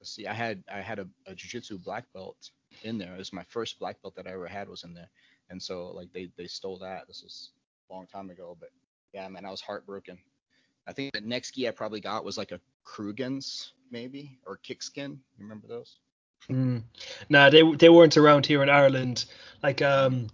let's 0.00 0.14
see, 0.14 0.28
I 0.28 0.32
had 0.32 0.62
I 0.72 0.80
had 0.80 1.00
a, 1.00 1.08
a 1.26 1.34
jiu-jitsu 1.34 1.78
black 1.78 2.04
belt 2.14 2.36
in 2.84 2.98
there. 2.98 3.12
It 3.14 3.18
was 3.18 3.32
my 3.32 3.42
first 3.48 3.80
black 3.80 4.00
belt 4.00 4.14
that 4.14 4.28
I 4.28 4.32
ever 4.32 4.46
had 4.46 4.68
was 4.68 4.84
in 4.84 4.94
there, 4.94 5.10
and 5.50 5.60
so 5.60 5.88
like 5.88 6.12
they 6.12 6.30
they 6.36 6.46
stole 6.46 6.78
that. 6.78 7.08
This 7.08 7.22
was 7.22 7.50
a 7.90 7.92
long 7.92 8.06
time 8.06 8.30
ago, 8.30 8.56
but 8.58 8.70
yeah, 9.12 9.28
man, 9.28 9.44
I 9.44 9.50
was 9.50 9.60
heartbroken. 9.60 10.18
I 10.86 10.92
think 10.92 11.12
the 11.12 11.20
next 11.20 11.54
gi 11.54 11.66
I 11.66 11.72
probably 11.72 12.00
got 12.00 12.24
was 12.24 12.38
like 12.38 12.52
a 12.52 12.60
Krugans 12.86 13.72
maybe 13.90 14.38
or 14.46 14.56
Kickskin. 14.56 15.18
You 15.36 15.40
remember 15.40 15.66
those? 15.66 15.98
Mm. 16.50 16.82
Nah, 17.28 17.50
they 17.50 17.62
they 17.76 17.88
weren't 17.88 18.16
around 18.16 18.46
here 18.46 18.62
in 18.62 18.68
Ireland. 18.68 19.24
Like 19.62 19.80
um, 19.82 20.28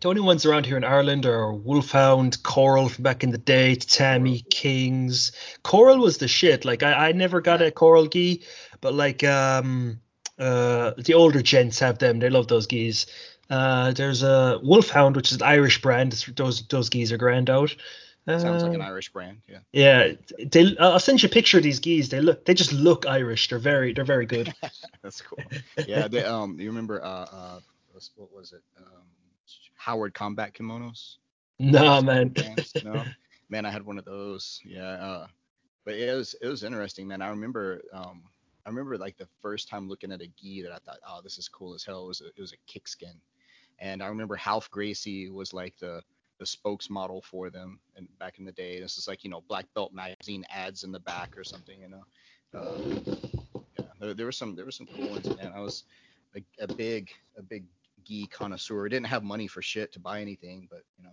the 0.00 0.08
only 0.08 0.20
ones 0.20 0.44
around 0.44 0.66
here 0.66 0.76
in 0.76 0.84
Ireland 0.84 1.24
are 1.24 1.52
Wolfhound, 1.52 2.42
Koral 2.42 2.90
from 2.90 3.04
back 3.04 3.22
in 3.22 3.30
the 3.30 3.38
day, 3.38 3.74
Tammy 3.76 4.40
Kings. 4.50 5.32
Koral 5.62 6.00
was 6.00 6.18
the 6.18 6.28
shit. 6.28 6.64
Like 6.64 6.82
I, 6.82 7.08
I 7.08 7.12
never 7.12 7.40
got 7.40 7.62
a 7.62 7.70
Koral 7.70 8.10
gi, 8.10 8.42
but 8.80 8.94
like 8.94 9.24
um 9.24 10.00
uh 10.38 10.92
the 10.98 11.14
older 11.14 11.42
gents 11.42 11.78
have 11.78 11.98
them. 11.98 12.18
They 12.18 12.30
love 12.30 12.48
those 12.48 12.66
gis. 12.66 13.06
Uh, 13.50 13.92
there's 13.92 14.22
a 14.22 14.58
Wolfhound, 14.62 15.16
which 15.16 15.30
is 15.30 15.36
an 15.36 15.42
Irish 15.42 15.80
brand. 15.80 16.12
Those 16.36 16.66
those 16.68 16.88
gis 16.88 17.12
are 17.12 17.18
grand 17.18 17.50
out. 17.50 17.74
Sounds 18.26 18.62
like 18.62 18.72
an 18.72 18.80
uh, 18.80 18.86
Irish 18.86 19.12
brand, 19.12 19.42
yeah. 19.46 19.58
Yeah, 19.72 20.12
they. 20.46 20.74
I'll 20.80 20.98
send 20.98 21.22
you 21.22 21.28
a 21.28 21.32
picture 21.32 21.58
of 21.58 21.62
these 21.62 21.78
gis. 21.78 22.08
They 22.08 22.20
look. 22.20 22.46
They 22.46 22.54
just 22.54 22.72
look 22.72 23.06
Irish. 23.06 23.48
They're 23.48 23.58
very. 23.58 23.92
They're 23.92 24.04
very 24.04 24.24
good. 24.24 24.54
That's 25.02 25.20
cool. 25.20 25.38
Yeah. 25.86 26.08
They, 26.08 26.24
um. 26.24 26.58
You 26.58 26.68
remember? 26.68 27.04
Uh. 27.04 27.26
uh 27.30 27.60
what 28.16 28.32
was 28.32 28.52
it? 28.52 28.62
Um. 28.78 29.02
Howard 29.76 30.14
combat 30.14 30.54
kimonos. 30.54 31.16
Nah, 31.58 32.00
man. 32.00 32.34
No. 32.82 33.04
Man, 33.50 33.66
I 33.66 33.70
had 33.70 33.84
one 33.84 33.98
of 33.98 34.06
those. 34.06 34.58
Yeah. 34.64 34.92
Uh. 34.92 35.26
But 35.84 35.94
it 35.94 36.14
was 36.14 36.34
it 36.40 36.48
was 36.48 36.64
interesting, 36.64 37.06
man. 37.06 37.20
I 37.20 37.28
remember. 37.28 37.82
Um. 37.92 38.22
I 38.64 38.70
remember 38.70 38.96
like 38.96 39.18
the 39.18 39.28
first 39.42 39.68
time 39.68 39.86
looking 39.86 40.10
at 40.10 40.22
a 40.22 40.28
gi 40.40 40.62
that 40.62 40.72
I 40.72 40.78
thought, 40.78 40.96
oh, 41.06 41.20
this 41.22 41.36
is 41.36 41.46
cool 41.46 41.74
as 41.74 41.84
hell. 41.84 42.04
It 42.04 42.08
was 42.08 42.20
a, 42.22 42.28
it 42.28 42.40
was 42.40 42.54
a 42.54 42.56
kick 42.66 42.88
skin, 42.88 43.12
and 43.78 44.02
I 44.02 44.06
remember 44.06 44.38
Ralph 44.46 44.70
Gracie 44.70 45.28
was 45.28 45.52
like 45.52 45.76
the 45.76 46.00
the 46.38 46.44
spokesmodel 46.44 47.22
for 47.24 47.50
them 47.50 47.78
and 47.96 48.08
back 48.18 48.38
in 48.38 48.44
the 48.44 48.52
day. 48.52 48.80
This 48.80 48.98
is 48.98 49.08
like 49.08 49.24
you 49.24 49.30
know 49.30 49.42
Black 49.48 49.66
Belt 49.74 49.92
magazine 49.92 50.44
ads 50.50 50.84
in 50.84 50.92
the 50.92 51.00
back 51.00 51.36
or 51.36 51.44
something, 51.44 51.80
you 51.80 51.88
know. 51.88 52.04
Uh, 52.54 53.60
yeah, 53.78 53.86
there, 54.00 54.14
there 54.14 54.26
were 54.26 54.32
some 54.32 54.54
there 54.54 54.64
were 54.64 54.70
some 54.70 54.86
cool 54.86 55.08
ones, 55.08 55.26
man. 55.36 55.52
I 55.54 55.60
was 55.60 55.84
a, 56.36 56.42
a 56.62 56.72
big 56.72 57.10
a 57.36 57.42
big 57.42 57.64
gi 58.04 58.26
connoisseur. 58.26 58.86
I 58.86 58.88
didn't 58.88 59.06
have 59.06 59.22
money 59.22 59.46
for 59.46 59.62
shit 59.62 59.92
to 59.92 60.00
buy 60.00 60.20
anything, 60.20 60.68
but 60.70 60.82
you 60.98 61.04
know. 61.04 61.10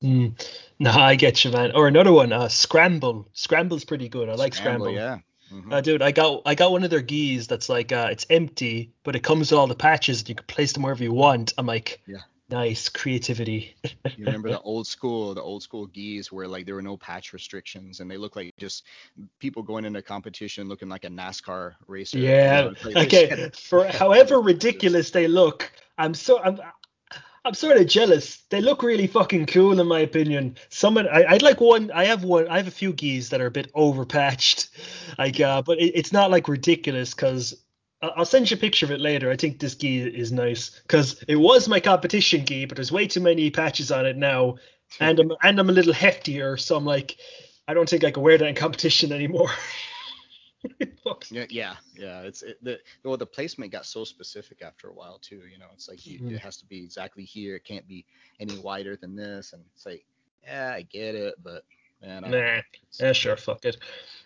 Mm. 0.00 0.48
No, 0.78 0.92
I 0.92 1.16
get 1.16 1.44
you, 1.44 1.50
man. 1.50 1.72
Or 1.72 1.88
another 1.88 2.12
one, 2.12 2.32
uh, 2.32 2.48
Scramble. 2.48 3.28
Scramble's 3.32 3.84
pretty 3.84 4.08
good. 4.08 4.28
I 4.28 4.34
like 4.34 4.54
Scramble. 4.54 4.86
Scramble. 4.86 4.94
Yeah. 4.94 5.18
Mm-hmm. 5.52 5.72
Uh, 5.72 5.80
dude, 5.80 6.02
I 6.02 6.12
got 6.12 6.42
I 6.44 6.54
got 6.54 6.72
one 6.72 6.84
of 6.84 6.90
their 6.90 7.00
gis 7.00 7.46
that's 7.46 7.68
like 7.68 7.90
uh, 7.90 8.08
it's 8.10 8.26
empty, 8.28 8.92
but 9.02 9.16
it 9.16 9.22
comes 9.22 9.50
with 9.50 9.58
all 9.58 9.66
the 9.66 9.74
patches 9.74 10.20
and 10.20 10.28
you 10.28 10.34
can 10.34 10.46
place 10.46 10.72
them 10.72 10.82
wherever 10.82 11.02
you 11.02 11.12
want. 11.12 11.54
I'm 11.56 11.66
like, 11.66 12.02
yeah. 12.06 12.18
Nice 12.50 12.88
creativity. 12.88 13.76
you 14.16 14.24
remember 14.24 14.48
the 14.48 14.60
old 14.62 14.86
school, 14.86 15.34
the 15.34 15.42
old 15.42 15.62
school 15.62 15.86
gis 15.86 16.32
where 16.32 16.48
like 16.48 16.64
there 16.64 16.74
were 16.74 16.82
no 16.82 16.96
patch 16.96 17.34
restrictions 17.34 18.00
and 18.00 18.10
they 18.10 18.16
look 18.16 18.36
like 18.36 18.54
just 18.58 18.84
people 19.38 19.62
going 19.62 19.84
into 19.84 20.00
competition 20.00 20.66
looking 20.66 20.88
like 20.88 21.04
a 21.04 21.08
NASCAR 21.08 21.74
racer. 21.86 22.18
Yeah. 22.18 22.70
You 22.84 22.94
know, 22.94 23.00
okay. 23.02 23.50
For 23.54 23.86
however 23.86 24.40
ridiculous 24.40 25.10
they 25.10 25.28
look, 25.28 25.70
I'm 25.98 26.14
so 26.14 26.40
I'm 26.42 26.58
I'm 27.44 27.52
sort 27.52 27.76
of 27.76 27.86
jealous. 27.86 28.38
They 28.48 28.62
look 28.62 28.82
really 28.82 29.06
fucking 29.06 29.46
cool 29.46 29.78
in 29.78 29.86
my 29.86 30.00
opinion. 30.00 30.56
Someone 30.70 31.06
I, 31.06 31.32
would 31.32 31.42
like 31.42 31.60
one. 31.60 31.90
I 31.90 32.06
have 32.06 32.24
one. 32.24 32.48
I 32.48 32.56
have 32.56 32.66
a 32.66 32.70
few 32.70 32.94
gis 32.94 33.28
that 33.28 33.42
are 33.42 33.46
a 33.46 33.50
bit 33.50 33.72
overpatched, 33.74 34.70
like 35.18 35.38
uh, 35.38 35.60
but 35.60 35.78
it, 35.78 35.92
it's 35.94 36.12
not 36.12 36.30
like 36.30 36.48
ridiculous 36.48 37.12
because 37.12 37.62
I'll 38.00 38.24
send 38.24 38.50
you 38.50 38.56
a 38.56 38.60
picture 38.60 38.86
of 38.86 38.92
it 38.92 39.00
later. 39.00 39.30
I 39.30 39.36
think 39.36 39.58
this 39.58 39.74
gi 39.74 40.02
is 40.02 40.30
nice 40.30 40.70
because 40.70 41.22
it 41.26 41.36
was 41.36 41.68
my 41.68 41.80
competition 41.80 42.46
gi, 42.46 42.66
but 42.66 42.76
there's 42.76 42.92
way 42.92 43.08
too 43.08 43.20
many 43.20 43.50
patches 43.50 43.90
on 43.90 44.06
it 44.06 44.16
now, 44.16 44.56
and 45.00 45.18
I'm 45.18 45.32
and 45.42 45.58
I'm 45.58 45.68
a 45.68 45.72
little 45.72 45.94
heftier, 45.94 46.58
so 46.60 46.76
I'm 46.76 46.84
like, 46.84 47.16
I 47.66 47.74
don't 47.74 47.88
think 47.88 48.04
I 48.04 48.10
can 48.10 48.22
wear 48.22 48.38
that 48.38 48.46
in 48.46 48.54
competition 48.54 49.12
anymore. 49.12 49.50
yeah, 51.30 51.46
yeah, 51.50 51.74
yeah. 51.96 52.20
It's 52.20 52.42
it, 52.42 52.62
the 52.62 52.78
well, 53.04 53.16
the 53.16 53.26
placement 53.26 53.72
got 53.72 53.84
so 53.84 54.04
specific 54.04 54.62
after 54.62 54.88
a 54.88 54.94
while 54.94 55.18
too. 55.18 55.42
You 55.50 55.58
know, 55.58 55.66
it's 55.74 55.88
like 55.88 56.06
you, 56.06 56.20
mm-hmm. 56.20 56.34
it 56.34 56.40
has 56.40 56.56
to 56.58 56.66
be 56.66 56.82
exactly 56.84 57.24
here. 57.24 57.56
It 57.56 57.64
can't 57.64 57.86
be 57.88 58.04
any 58.38 58.58
wider 58.58 58.94
than 58.94 59.16
this, 59.16 59.52
and 59.52 59.62
it's 59.74 59.86
like, 59.86 60.04
yeah, 60.44 60.72
I 60.72 60.82
get 60.82 61.16
it, 61.16 61.34
but 61.42 61.64
man, 62.02 62.22
nah, 62.22 62.60
yeah, 63.00 63.12
sure, 63.12 63.36
fuck 63.36 63.64
it. 63.64 63.76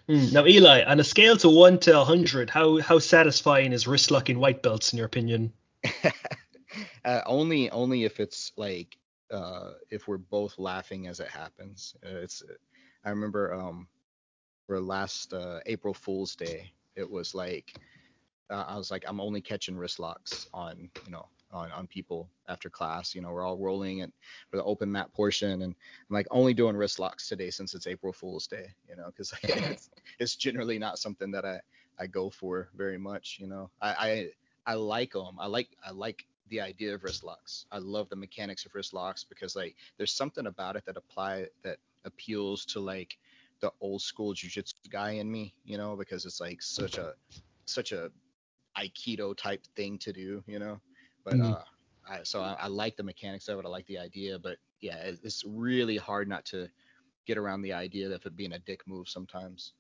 Mm. 0.09 0.33
Now, 0.33 0.47
Eli, 0.47 0.83
on 0.83 1.01
a 1.01 1.05
scale 1.05 1.37
to 1.39 1.49
one 1.49 1.79
to 1.81 2.05
hundred, 2.05 2.51
how 2.51 2.81
how 2.81 2.99
satisfying 2.99 3.73
is 3.73 3.87
wrist 3.87 4.11
locking 4.11 4.39
white 4.39 4.62
belts 4.62 4.93
in 4.93 4.97
your 4.97 5.07
opinion? 5.07 5.53
uh, 7.05 7.20
only 7.27 7.70
only 7.70 8.05
if 8.05 8.18
it's 8.18 8.53
like 8.57 8.97
uh, 9.31 9.73
if 9.91 10.09
we're 10.09 10.18
both 10.18 10.59
laughing 10.59 11.07
as 11.07 11.20
it 11.20 11.29
happens. 11.29 11.95
Uh, 12.05 12.18
it's 12.18 12.43
I 13.05 13.11
remember 13.11 13.55
um, 13.55 13.87
for 14.66 14.81
last 14.81 15.33
uh, 15.33 15.61
April 15.66 15.95
Fool's 15.95 16.35
Day, 16.37 16.73
it 16.97 17.09
was 17.09 17.35
like 17.35 17.75
uh, 18.51 18.64
I 18.66 18.77
was 18.77 18.91
like 18.91 19.05
I'm 19.07 19.20
only 19.20 19.41
catching 19.41 19.77
wrist 19.77 19.99
locks 19.99 20.49
on 20.53 20.91
you 21.07 21.12
know 21.12 21.27
on, 21.53 21.71
on 21.73 21.87
people 21.87 22.29
after 22.49 22.71
class. 22.71 23.15
You 23.15 23.21
know, 23.21 23.31
we're 23.31 23.47
all 23.47 23.59
rolling 23.59 24.03
and 24.03 24.13
for 24.51 24.57
the 24.57 24.65
open 24.65 24.91
mat 24.91 25.13
portion, 25.13 25.63
and 25.63 25.75
I'm 25.75 26.15
like 26.15 26.27
only 26.31 26.55
doing 26.55 26.77
wrist 26.77 26.99
locks 26.99 27.29
today 27.29 27.51
since 27.51 27.75
it's 27.75 27.87
April 27.87 28.13
Fool's 28.13 28.47
Day. 28.47 28.67
You 28.89 28.97
know, 28.97 29.07
because 29.07 29.33
it's, 29.43 29.91
it's 30.19 30.37
generally 30.37 30.79
not 30.79 30.99
something 30.99 31.31
that 31.33 31.45
I 31.45 31.61
I 31.99 32.07
go 32.07 32.31
for 32.31 32.69
very 32.77 32.99
much. 32.99 33.39
You 33.41 33.47
know, 33.47 33.71
I 33.81 33.89
I, 34.67 34.73
I 34.73 34.75
like 34.75 35.13
them. 35.13 35.37
I 35.39 35.47
like 35.47 35.69
I 35.87 35.91
like 35.91 36.27
the 36.49 36.61
idea 36.61 36.95
of 36.95 37.05
wrist 37.05 37.25
locks. 37.25 37.67
I 37.73 37.79
love 37.79 38.09
the 38.09 38.17
mechanics 38.17 38.67
of 38.67 38.75
wrist 38.75 38.93
locks 38.93 39.25
because 39.25 39.57
like 39.57 39.75
there's 39.97 40.13
something 40.13 40.47
about 40.47 40.77
it 40.77 40.85
that 40.87 40.97
apply 40.97 41.47
that 41.63 41.79
appeals 42.05 42.65
to 42.67 42.81
like 42.81 43.17
the 43.61 43.73
old 43.81 44.03
school 44.03 44.35
jujitsu 44.35 44.75
guy 44.91 45.13
in 45.13 45.31
me, 45.31 45.55
you 45.65 45.79
know, 45.79 45.97
because 45.97 46.27
it's 46.27 46.41
like 46.41 46.61
such 46.61 46.99
a 46.99 47.15
such 47.65 47.93
a 47.93 48.11
aikido 48.77 49.37
type 49.37 49.65
thing 49.77 49.99
to 49.99 50.13
do, 50.13 50.43
you 50.47 50.59
know. 50.59 50.81
But 51.25 51.35
mm. 51.35 51.53
uh, 51.53 51.59
I, 52.09 52.20
so 52.23 52.41
I, 52.41 52.57
I, 52.61 52.66
like 52.68 52.97
the 52.97 53.03
mechanics 53.03 53.49
of 53.49 53.59
it. 53.59 53.64
I 53.64 53.68
like 53.68 53.87
the 53.87 53.99
idea, 53.99 54.39
but 54.39 54.57
yeah, 54.81 54.97
it's 55.03 55.45
really 55.47 55.97
hard 55.97 56.29
not 56.29 56.45
to 56.47 56.68
get 57.27 57.39
around 57.39 57.62
the 57.62 57.73
idea 57.73 58.11
of 58.11 58.27
it 58.27 58.37
being 58.37 58.53
a 58.53 58.59
dick 58.59 58.83
move 58.87 59.09
sometimes. 59.09 59.73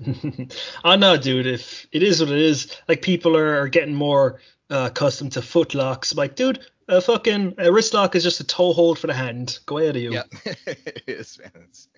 I 0.84 0.96
know, 0.96 1.16
dude. 1.16 1.46
If 1.46 1.86
it 1.92 2.02
is 2.02 2.20
what 2.20 2.30
it 2.30 2.38
is, 2.38 2.76
like 2.88 3.02
people 3.02 3.36
are, 3.36 3.68
getting 3.68 3.94
more 3.94 4.40
uh, 4.70 4.88
accustomed 4.90 5.32
to 5.32 5.42
foot 5.42 5.74
locks. 5.74 6.14
Like, 6.14 6.36
dude, 6.36 6.60
a 6.88 7.00
fucking 7.00 7.54
a 7.58 7.72
wrist 7.72 7.94
lock 7.94 8.14
is 8.14 8.22
just 8.22 8.40
a 8.40 8.44
toe 8.44 8.72
hold 8.72 8.98
for 8.98 9.06
the 9.06 9.14
hand. 9.14 9.58
Go 9.66 9.78
ahead 9.78 9.96
of 9.96 10.02
you. 10.02 10.12
Yeah, 10.12 10.22
it 10.66 11.02
is, 11.06 11.38
man. 11.38 11.64
It's 11.68 11.88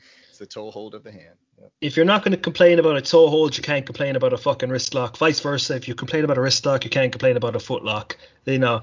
the 0.43 0.47
toe 0.47 0.73
hold 0.73 0.97
of 0.97 1.05
the 1.05 1.13
hand. 1.13 1.37
Yep. 1.61 1.73
If 1.81 1.97
you're 1.97 2.05
not 2.05 2.25
going 2.25 2.33
to 2.33 2.37
complain 2.37 2.81
about 2.81 2.97
a 2.97 3.01
toe 3.01 3.29
hold, 3.29 3.57
you 3.57 3.63
can't 3.63 3.87
complain 3.87 4.17
about 4.17 4.33
a 4.33 4.37
fucking 4.37 4.71
wrist 4.71 4.93
lock. 4.93 5.17
Vice 5.17 5.39
versa, 5.39 5.77
if 5.77 5.87
you 5.87 5.95
complain 5.95 6.25
about 6.25 6.37
a 6.37 6.41
wrist 6.41 6.67
lock, 6.67 6.83
you 6.83 6.91
can't 6.91 7.13
complain 7.13 7.37
about 7.37 7.55
a 7.55 7.61
foot 7.61 7.85
lock. 7.85 8.17
You 8.45 8.59
know, 8.59 8.83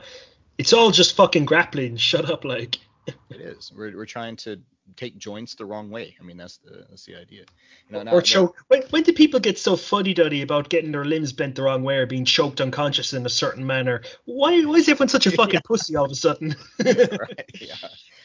it's 0.57 0.71
all 0.71 0.91
just 0.91 1.17
fucking 1.17 1.43
grappling. 1.43 1.97
Shut 2.09 2.31
up, 2.31 2.45
like. 2.45 2.77
it 3.07 3.41
is. 3.41 3.73
We're 3.75 3.93
we're 3.93 4.05
trying 4.05 4.37
to 4.37 4.61
take 4.95 5.17
joints 5.17 5.55
the 5.55 5.65
wrong 5.65 5.89
way. 5.89 6.15
I 6.17 6.23
mean, 6.23 6.37
that's 6.37 6.59
the 6.59 6.85
that's 6.89 7.03
the 7.03 7.17
idea. 7.17 7.43
You 7.89 8.05
know, 8.05 8.11
or 8.11 8.21
choke. 8.21 8.55
When, 8.69 8.83
when 8.91 9.03
do 9.03 9.11
people 9.11 9.41
get 9.41 9.59
so 9.59 9.75
fuddy 9.75 10.13
duddy 10.13 10.41
about 10.41 10.69
getting 10.69 10.93
their 10.93 11.03
limbs 11.03 11.33
bent 11.33 11.55
the 11.55 11.63
wrong 11.63 11.83
way 11.83 11.97
or 11.97 12.05
being 12.05 12.23
choked 12.23 12.61
unconscious 12.61 13.11
in 13.11 13.25
a 13.25 13.29
certain 13.29 13.65
manner? 13.65 14.01
Why 14.23 14.63
why 14.63 14.75
is 14.75 14.87
everyone 14.87 15.09
such 15.09 15.27
a 15.27 15.31
fucking 15.41 15.55
yeah. 15.55 15.61
pussy 15.65 15.97
all 15.97 16.05
of 16.05 16.11
a 16.11 16.15
sudden? 16.15 16.55
right. 16.85 17.49
Yeah. 17.59 17.75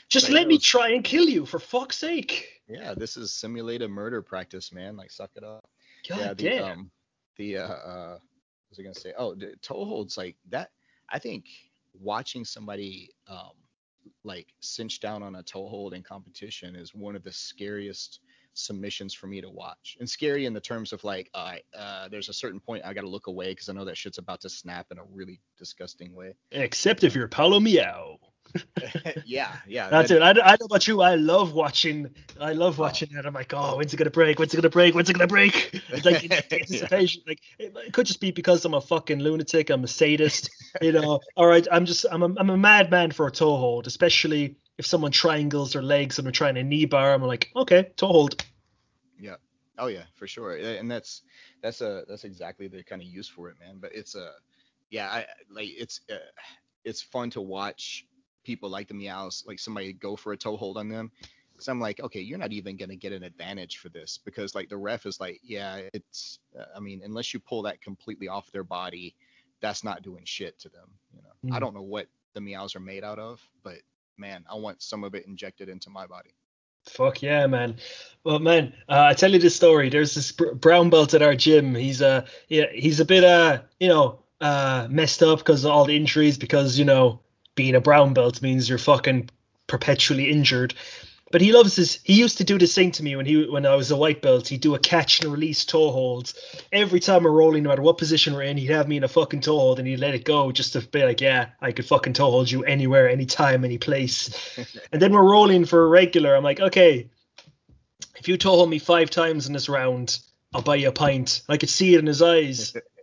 Just 0.09 0.31
let 0.31 0.47
me 0.47 0.59
try 0.59 0.91
and 0.91 1.03
kill 1.03 1.29
you 1.29 1.47
for 1.47 1.59
fuck's 1.59 1.97
sake. 1.97 2.54
Yeah, 2.69 2.95
this 2.95 3.17
is 3.17 3.33
simulated 3.33 3.91
murder 3.91 4.23
practice, 4.23 4.73
man. 4.73 4.97
Like, 4.97 5.11
suck 5.11 5.31
it 5.37 5.45
up. 5.45 5.69
God 6.09 6.19
yeah, 6.19 6.35
the, 6.35 6.43
damn. 6.43 6.65
Um, 6.65 6.91
the 7.37 7.59
uh, 7.59 7.67
uh, 7.67 8.13
what 8.13 8.71
was 8.71 8.79
I 8.79 8.83
gonna 8.83 8.95
say? 8.95 9.13
Oh, 9.17 9.35
the 9.35 9.55
toe 9.63 9.85
holds 9.85 10.17
like 10.17 10.37
that. 10.51 10.71
I 11.11 11.19
think 11.19 11.47
watching 12.01 12.45
somebody 12.45 13.11
um 13.29 13.53
like 14.25 14.49
cinch 14.61 15.01
down 15.01 15.23
on 15.23 15.37
a 15.37 15.43
toe 15.43 15.69
hold 15.69 15.95
in 15.95 16.03
competition 16.03 16.77
is 16.77 16.95
one 16.95 17.17
of 17.17 17.23
the 17.23 17.33
scariest 17.33 18.21
submissions 18.55 19.13
for 19.13 19.27
me 19.27 19.41
to 19.41 19.51
watch. 19.51 19.97
And 20.01 20.09
scary 20.09 20.47
in 20.47 20.53
the 20.53 20.61
terms 20.61 20.93
of 20.93 21.03
like, 21.05 21.29
uh, 21.35 21.57
uh, 21.77 22.09
there's 22.09 22.29
a 22.29 22.33
certain 22.33 22.61
point 22.61 22.85
I 22.85 22.95
got 22.95 23.03
to 23.03 23.09
look 23.09 23.27
away 23.27 23.51
because 23.51 23.69
I 23.69 23.73
know 23.73 23.85
that 23.85 23.97
shit's 23.97 24.19
about 24.19 24.41
to 24.43 24.49
snap 24.49 24.87
in 24.91 24.99
a 24.99 25.05
really 25.13 25.41
disgusting 25.59 26.15
way. 26.15 26.35
Except 26.53 27.05
if 27.05 27.15
you're 27.15 27.29
Paulo 27.29 27.61
Miyao. 27.61 28.19
yeah, 29.25 29.57
yeah. 29.67 29.89
That's 29.89 30.11
it. 30.11 30.23
I, 30.23 30.31
I 30.31 30.57
know 30.61 30.67
about 30.67 30.87
you. 30.87 31.03
I 31.03 31.17
love 31.17 31.53
watching. 31.53 32.11
I 32.41 32.53
love 32.53 32.79
watching 32.79 33.09
oh. 33.13 33.17
that. 33.17 33.27
I'm 33.27 33.35
like, 33.35 33.53
oh, 33.55 33.77
when's 33.77 33.93
it 33.93 33.97
gonna 33.97 34.11
break? 34.11 34.39
When's 34.39 34.55
it 34.55 34.57
gonna 34.57 34.71
break? 34.71 34.95
When's 34.95 35.11
it 35.11 35.15
gonna 35.15 35.27
break? 35.27 35.83
It's 35.89 36.05
like 36.05 36.31
anticipation. 36.31 37.23
yeah. 37.27 37.31
Like 37.31 37.41
it, 37.59 37.77
it, 37.87 37.93
could 37.93 38.07
just 38.07 38.21
be 38.21 38.31
because 38.31 38.65
I'm 38.65 38.75
a 38.75 38.81
fucking 38.81 39.21
lunatic. 39.21 39.71
I'm 39.71 39.85
a 39.85 39.89
sadist. 39.89 40.51
you 40.81 40.93
know. 40.93 41.21
All 41.37 41.47
right. 41.47 41.67
I'm 41.71 41.85
just. 41.85 42.07
I'm 42.11 42.23
a. 42.23 42.33
I'm 42.37 42.51
a 42.51 42.57
madman 42.57 43.11
for 43.11 43.27
a 43.27 43.31
toe 43.31 43.57
hold, 43.57 43.87
especially 43.87 44.57
if 44.79 44.87
someone 44.87 45.13
triangles 45.13 45.73
their 45.73 45.83
legs 45.83 46.19
and 46.19 46.27
they're 46.27 46.33
trying 46.33 46.57
a 46.57 46.63
knee 46.63 46.85
bar. 46.85 47.13
I'm 47.13 47.23
like, 47.23 47.51
okay, 47.57 47.91
toe 47.97 48.09
hold. 48.09 48.45
Yeah. 49.19 49.37
Oh 49.79 49.89
yeah, 49.89 50.05
for 50.15 50.27
sure. 50.27 50.57
And 50.57 50.91
that's 50.91 51.23
that's 51.63 51.81
a 51.81 52.05
that's 52.09 52.25
exactly 52.25 52.69
the 52.69 52.83
kind 52.85 53.03
of 53.03 53.09
use 53.09 53.29
for 53.29 53.49
it, 53.49 53.57
man. 53.59 53.79
But 53.81 53.95
it's 53.95 54.15
a 54.15 54.33
yeah, 54.91 55.09
I 55.09 55.27
like 55.51 55.71
it's 55.77 56.01
uh, 56.11 56.17
it's 56.85 57.03
fun 57.03 57.31
to 57.31 57.41
watch 57.41 58.07
people 58.45 58.69
like 58.69 58.89
the 58.89 58.95
Miyaos, 58.95 59.47
like 59.47 59.59
somebody 59.59 59.93
go 59.93 60.17
for 60.17 60.33
a 60.33 60.37
toe 60.37 60.57
hold 60.57 60.77
on 60.77 60.89
them. 60.89 61.11
So 61.59 61.71
I'm 61.71 61.81
like, 61.81 62.01
okay, 62.01 62.21
you're 62.21 62.39
not 62.39 62.53
even 62.53 62.77
gonna 62.77 62.97
get 62.97 63.13
an 63.13 63.23
advantage 63.23 63.79
for 63.79 63.89
this 63.89 64.19
because 64.25 64.55
like 64.55 64.69
the 64.69 64.77
ref 64.77 65.07
is 65.07 65.21
like, 65.21 65.41
yeah, 65.43 65.83
it's, 65.93 66.41
uh, 66.59 66.65
I 66.77 66.81
mean, 66.81 67.01
unless 67.05 67.33
you 67.33 67.41
pull 67.41 67.63
that 67.63 67.81
completely 67.81 68.29
off 68.29 68.51
their 68.51 68.65
body, 68.65 69.15
that's 69.61 69.85
not 69.85 70.03
doing 70.03 70.25
shit 70.25 70.59
to 70.61 70.69
them. 70.69 70.91
You 71.15 71.23
know, 71.23 71.53
mm. 71.53 71.57
I 71.57 71.61
don't 71.61 71.75
know 71.75 71.83
what 71.83 72.07
the 72.35 72.41
Miyaos 72.41 72.77
are 72.77 72.81
made 72.81 73.05
out 73.05 73.19
of, 73.19 73.41
but 73.63 73.79
man, 74.19 74.45
I 74.51 74.57
want 74.57 74.83
some 74.83 75.05
of 75.05 75.15
it 75.15 75.27
injected 75.27 75.69
into 75.69 75.91
my 75.91 76.07
body. 76.07 76.35
Fuck 76.87 77.23
yeah, 77.23 77.47
man. 77.47 77.77
Well, 78.25 78.39
man, 78.39 78.75
uh, 78.89 79.07
I 79.11 79.15
tell 79.15 79.33
you 79.33 79.39
this 79.39 79.57
story. 79.57 79.89
There's 79.89 80.15
this 80.15 80.33
brown 80.33 80.91
belt 80.91 81.15
at 81.15 81.23
our 81.23 81.35
gym. 81.35 81.75
He's 81.75 82.03
uh, 82.03 82.27
yeah, 82.49 82.67
he's 82.73 83.01
a 83.01 83.05
bit 83.05 83.25
uh, 83.25 83.63
you 83.81 83.89
know, 83.89 84.21
uh, 84.41 84.87
messed 84.91 85.23
up 85.23 85.39
because 85.39 85.65
of 85.65 85.71
all 85.71 85.87
the 85.87 85.97
injuries. 85.97 86.37
Because 86.37 86.79
you 86.79 86.85
know, 86.85 87.21
being 87.55 87.75
a 87.75 87.81
brown 87.81 88.15
belt 88.15 88.43
means 88.43 88.69
you're 88.69 88.79
fucking 88.79 89.31
perpetually 89.67 90.31
injured. 90.31 90.75
But 91.31 91.41
he 91.41 91.53
loves 91.53 91.75
his. 91.75 91.99
He 92.05 92.13
used 92.13 92.39
to 92.39 92.45
do 92.45 92.59
this 92.59 92.75
thing 92.75 92.93
to 92.93 93.03
me 93.03 93.17
when 93.17 93.27
he 93.27 93.45
when 93.47 93.67
I 93.67 93.75
was 93.75 93.91
a 93.91 93.97
white 93.97 94.23
belt. 94.23 94.47
He'd 94.47 94.61
do 94.61 94.77
a 94.77 94.79
catch 94.79 95.21
and 95.21 95.33
release 95.33 95.65
toe 95.65 95.91
holds. 95.91 96.35
Every 96.71 97.01
time 97.01 97.25
we're 97.25 97.33
rolling, 97.33 97.65
no 97.65 97.71
matter 97.71 97.83
what 97.83 97.99
position 97.99 98.35
we're 98.35 98.43
in, 98.43 98.57
he'd 98.57 98.71
have 98.71 98.87
me 98.87 98.99
in 98.99 99.05
a 99.05 99.09
fucking 99.09 99.41
toe 99.41 99.59
hold 99.59 99.81
and 99.81 99.89
he'd 99.89 99.99
let 99.99 100.15
it 100.15 100.25
go 100.25 100.53
just 100.53 100.75
to 100.75 100.81
be 100.83 101.03
like, 101.03 101.21
yeah, 101.21 101.49
I 101.61 101.73
could 101.73 101.87
fucking 101.87 102.13
toe 102.13 102.31
hold 102.31 102.51
you 102.51 102.63
anywhere, 102.63 103.09
anytime, 103.09 103.65
any 103.65 103.79
place. 103.79 104.31
and 104.93 105.03
then 105.03 105.13
we're 105.13 105.29
rolling 105.29 105.65
for 105.65 105.83
a 105.83 105.89
regular. 105.89 106.37
I'm 106.37 106.45
like, 106.45 106.61
okay, 106.61 107.11
if 108.17 108.29
you 108.29 108.37
toe 108.37 108.51
hold 108.51 108.71
me 108.71 108.79
five 108.79 109.11
times 109.11 109.49
in 109.49 109.55
this 109.55 109.69
round, 109.69 110.21
I'll 110.55 110.63
buy 110.63 110.77
you 110.77 110.89
a 110.89 110.93
pint. 110.93 111.43
I 111.49 111.57
could 111.57 111.69
see 111.69 111.95
it 111.95 111.99
in 111.99 112.07
his 112.07 112.23
eyes. 112.23 112.77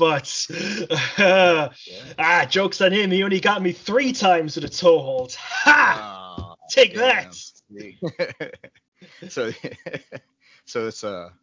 But 0.00 0.46
uh, 1.18 1.68
ah, 2.18 2.46
jokes 2.48 2.80
on 2.80 2.90
him. 2.90 3.10
He 3.10 3.22
only 3.22 3.38
got 3.38 3.60
me 3.60 3.72
three 3.72 4.14
times 4.14 4.54
with 4.54 4.64
a 4.64 4.68
toe 4.70 4.98
hold. 4.98 5.34
Ha! 5.34 6.36
Oh, 6.38 6.54
Take 6.70 6.94
damn. 6.94 7.30
that. 7.70 8.54
so, 9.28 9.52
so 10.64 10.86
it's 10.86 11.04
a, 11.04 11.34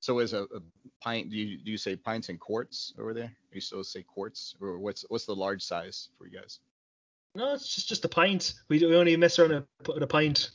so 0.00 0.18
is 0.20 0.32
a, 0.32 0.44
a, 0.44 0.62
pint. 1.02 1.28
Do 1.28 1.36
you 1.36 1.58
do 1.58 1.70
you 1.70 1.76
say 1.76 1.94
pints 1.94 2.30
and 2.30 2.40
quarts 2.40 2.94
over 2.98 3.12
there? 3.12 3.30
You 3.52 3.60
still 3.60 3.84
say 3.84 4.02
quarts, 4.02 4.56
or 4.62 4.78
what's 4.78 5.04
what's 5.08 5.26
the 5.26 5.36
large 5.36 5.62
size 5.62 6.08
for 6.16 6.26
you 6.26 6.38
guys? 6.38 6.60
No, 7.34 7.52
it's 7.52 7.74
just 7.74 7.86
just 7.86 8.06
a 8.06 8.08
pint. 8.08 8.54
We, 8.70 8.78
we 8.78 8.96
only 8.96 9.14
mess 9.18 9.38
around 9.38 9.66
with 9.86 10.02
a 10.02 10.06
pint. 10.06 10.52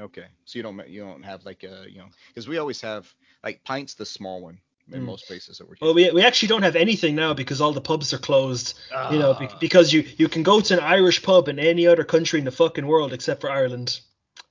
Okay, 0.00 0.26
so 0.44 0.60
you 0.60 0.62
don't 0.62 0.88
you 0.88 1.00
don't 1.00 1.24
have 1.24 1.44
like 1.44 1.64
a 1.64 1.86
you 1.90 1.98
know 1.98 2.08
because 2.28 2.46
we 2.46 2.58
always 2.58 2.80
have 2.82 3.12
like 3.42 3.64
pints 3.64 3.94
the 3.94 4.06
small 4.06 4.40
one 4.40 4.60
in 4.92 5.02
mm. 5.02 5.04
most 5.04 5.26
places 5.26 5.58
that 5.58 5.68
we're. 5.68 5.76
Well, 5.80 5.94
we, 5.94 6.10
we 6.10 6.22
actually 6.22 6.48
don't 6.48 6.62
have 6.62 6.76
anything 6.76 7.14
now 7.14 7.34
because 7.34 7.60
all 7.60 7.72
the 7.72 7.80
pubs 7.80 8.12
are 8.14 8.18
closed. 8.18 8.78
You 9.10 9.18
know, 9.18 9.34
be, 9.34 9.46
ah. 9.46 9.56
because 9.60 9.92
you 9.92 10.04
you 10.16 10.28
can 10.28 10.42
go 10.42 10.60
to 10.60 10.74
an 10.74 10.80
Irish 10.80 11.22
pub 11.22 11.48
in 11.48 11.58
any 11.58 11.86
other 11.86 12.04
country 12.04 12.38
in 12.38 12.44
the 12.44 12.50
fucking 12.50 12.86
world 12.86 13.12
except 13.12 13.40
for 13.40 13.50
Ireland, 13.50 14.00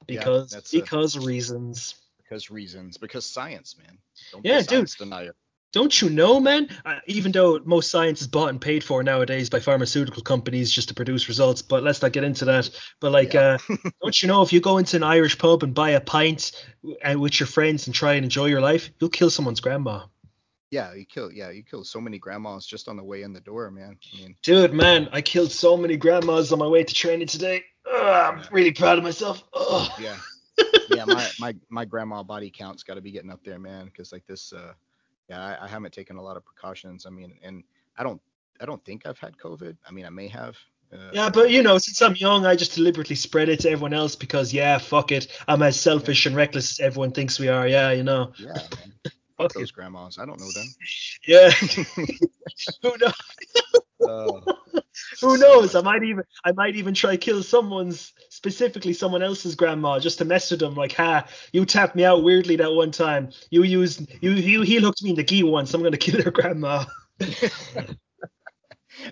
because 0.05 0.53
yeah, 0.53 0.81
because 0.81 1.15
a, 1.15 1.21
reasons. 1.21 1.95
Because 2.17 2.49
reasons, 2.49 2.97
because 2.97 3.25
science, 3.25 3.75
man. 3.77 3.97
Don't 4.31 4.45
yeah, 4.45 4.61
dude. 4.61 4.88
Denier. 4.97 5.34
Don't 5.73 6.01
you 6.01 6.09
know, 6.09 6.39
man? 6.39 6.69
Uh, 6.85 6.99
even 7.07 7.31
though 7.31 7.59
most 7.65 7.91
science 7.91 8.22
is 8.22 8.27
bought 8.27 8.49
and 8.49 8.59
paid 8.59 8.84
for 8.84 9.03
nowadays 9.03 9.49
by 9.49 9.59
pharmaceutical 9.59 10.23
companies 10.23 10.72
just 10.72 10.88
to 10.88 10.95
produce 10.95 11.27
results, 11.27 11.61
but 11.61 11.84
let's 11.84 12.01
not 12.01 12.14
get 12.14 12.23
into 12.23 12.45
that. 12.45 12.69
But 13.01 13.11
like, 13.11 13.34
yeah. 13.34 13.57
uh, 13.69 13.76
don't 14.01 14.22
you 14.22 14.27
know 14.27 14.41
if 14.41 14.53
you 14.53 14.61
go 14.61 14.77
into 14.77 14.95
an 14.95 15.03
Irish 15.03 15.38
pub 15.38 15.64
and 15.64 15.76
buy 15.76 15.91
a 15.91 16.01
pint 16.01 16.51
uh, 17.05 17.19
with 17.19 17.39
your 17.39 17.47
friends 17.47 17.85
and 17.85 17.93
try 17.93 18.14
and 18.14 18.23
enjoy 18.23 18.45
your 18.45 18.61
life, 18.61 18.89
you'll 18.99 19.09
kill 19.09 19.30
someone's 19.30 19.59
grandma. 19.59 20.05
Yeah, 20.69 20.94
you 20.94 21.06
killed. 21.06 21.34
Yeah, 21.34 21.49
you 21.49 21.64
killed 21.64 21.88
so 21.88 22.02
many 22.02 22.19
grandmas 22.19 22.65
just 22.65 22.88
on 22.88 22.98
the 22.98 23.03
way 23.03 23.22
in 23.22 23.31
the 23.31 23.39
door, 23.39 23.72
man. 23.72 23.98
I 24.14 24.18
mean, 24.18 24.35
dude, 24.44 24.73
man, 24.73 25.07
I 25.11 25.22
killed 25.22 25.52
so 25.52 25.77
many 25.77 25.95
grandmas 25.95 26.52
on 26.52 26.60
my 26.60 26.68
way 26.68 26.84
to 26.84 26.94
training 26.94 27.27
today. 27.27 27.64
Ugh, 27.85 28.34
I'm 28.34 28.39
yeah. 28.39 28.45
really 28.52 28.72
proud 28.72 28.98
of 28.98 29.03
myself. 29.03 29.44
Ugh. 29.53 29.89
Yeah, 29.99 30.18
yeah, 30.89 31.06
my 31.06 31.27
my 31.39 31.56
my 31.69 31.85
grandma 31.85 32.22
body 32.22 32.49
count's 32.49 32.84
got 32.84 32.95
to 32.95 33.02
be 33.02 33.11
getting 33.11 33.31
up 33.31 33.44
there, 33.45 33.60
man. 33.60 33.85
Because 33.85 34.11
like 34.11 34.27
this, 34.27 34.52
uh, 34.52 34.73
yeah, 35.30 35.41
I, 35.41 35.65
I 35.65 35.68
haven't 35.68 35.94
taken 35.94 36.18
a 36.18 36.22
lot 36.22 36.35
of 36.35 36.44
precautions. 36.44 37.06
I 37.06 37.11
mean, 37.11 37.39
and 37.44 37.64
I 37.98 38.03
don't 38.03 38.22
I 38.60 38.65
don't 38.65 38.84
think 38.84 39.06
I've 39.06 39.19
had 39.19 39.38
COVID. 39.38 39.77
I 39.88 39.91
mean, 39.91 40.06
I 40.06 40.10
may 40.10 40.27
have. 40.27 40.57
Uh, 40.91 41.10
yeah, 41.11 41.30
but 41.30 41.49
you 41.49 41.64
know, 41.64 41.77
since 41.77 42.02
I'm 42.02 42.15
young, 42.15 42.45
I 42.45 42.56
just 42.56 42.76
deliberately 42.76 43.15
spread 43.15 43.49
it 43.49 43.61
to 43.61 43.69
everyone 43.69 43.94
else 43.94 44.15
because, 44.15 44.53
yeah, 44.53 44.77
fuck 44.77 45.11
it. 45.11 45.27
I'm 45.48 45.61
as 45.61 45.80
selfish 45.80 46.26
yeah. 46.26 46.30
and 46.30 46.38
reckless 46.38 46.72
as 46.72 46.85
everyone 46.85 47.11
thinks 47.11 47.39
we 47.39 47.49
are. 47.49 47.68
Yeah, 47.68 47.91
you 47.91 48.03
know. 48.03 48.31
Yeah, 48.38 48.53
man. 48.53 48.94
Fuck 49.38 49.53
those 49.53 49.72
grandmas. 49.72 50.18
I 50.19 50.26
don't 50.26 50.39
know 50.39 50.51
them. 50.51 50.68
Yeah. 51.27 51.49
Who 52.81 52.95
knows? 52.97 53.14
uh, 54.07 54.41
Who 55.22 55.38
knows? 55.38 55.76
I 55.76 55.81
might 55.81 56.03
even 56.03 56.23
I 56.45 56.53
might 56.53 56.76
even 56.76 56.93
try 56.93 57.18
kill 57.18 57.43
someone's 57.43 58.14
specifically 58.30 58.93
someone 58.93 59.22
else's 59.22 59.55
grandma 59.55 59.99
just 59.99 60.19
to 60.19 60.26
mess 60.26 60.49
with 60.49 60.61
them. 60.61 60.76
Like, 60.76 60.93
ha, 60.93 61.27
you 61.51 61.65
tapped 61.65 61.95
me 61.95 62.05
out 62.05 62.23
weirdly 62.23 62.55
that 62.57 62.72
one 62.72 62.91
time. 62.91 63.31
You 63.49 63.64
used 63.64 64.07
you 64.22 64.31
you 64.31 64.61
he 64.61 64.80
looked 64.80 65.03
me 65.03 65.09
in 65.11 65.15
the 65.18 65.23
gi 65.23 65.43
once. 65.43 65.73
I'm 65.73 65.84
gonna 65.84 65.97
kill 66.05 66.22
their 66.22 66.31
grandma. 66.31 66.85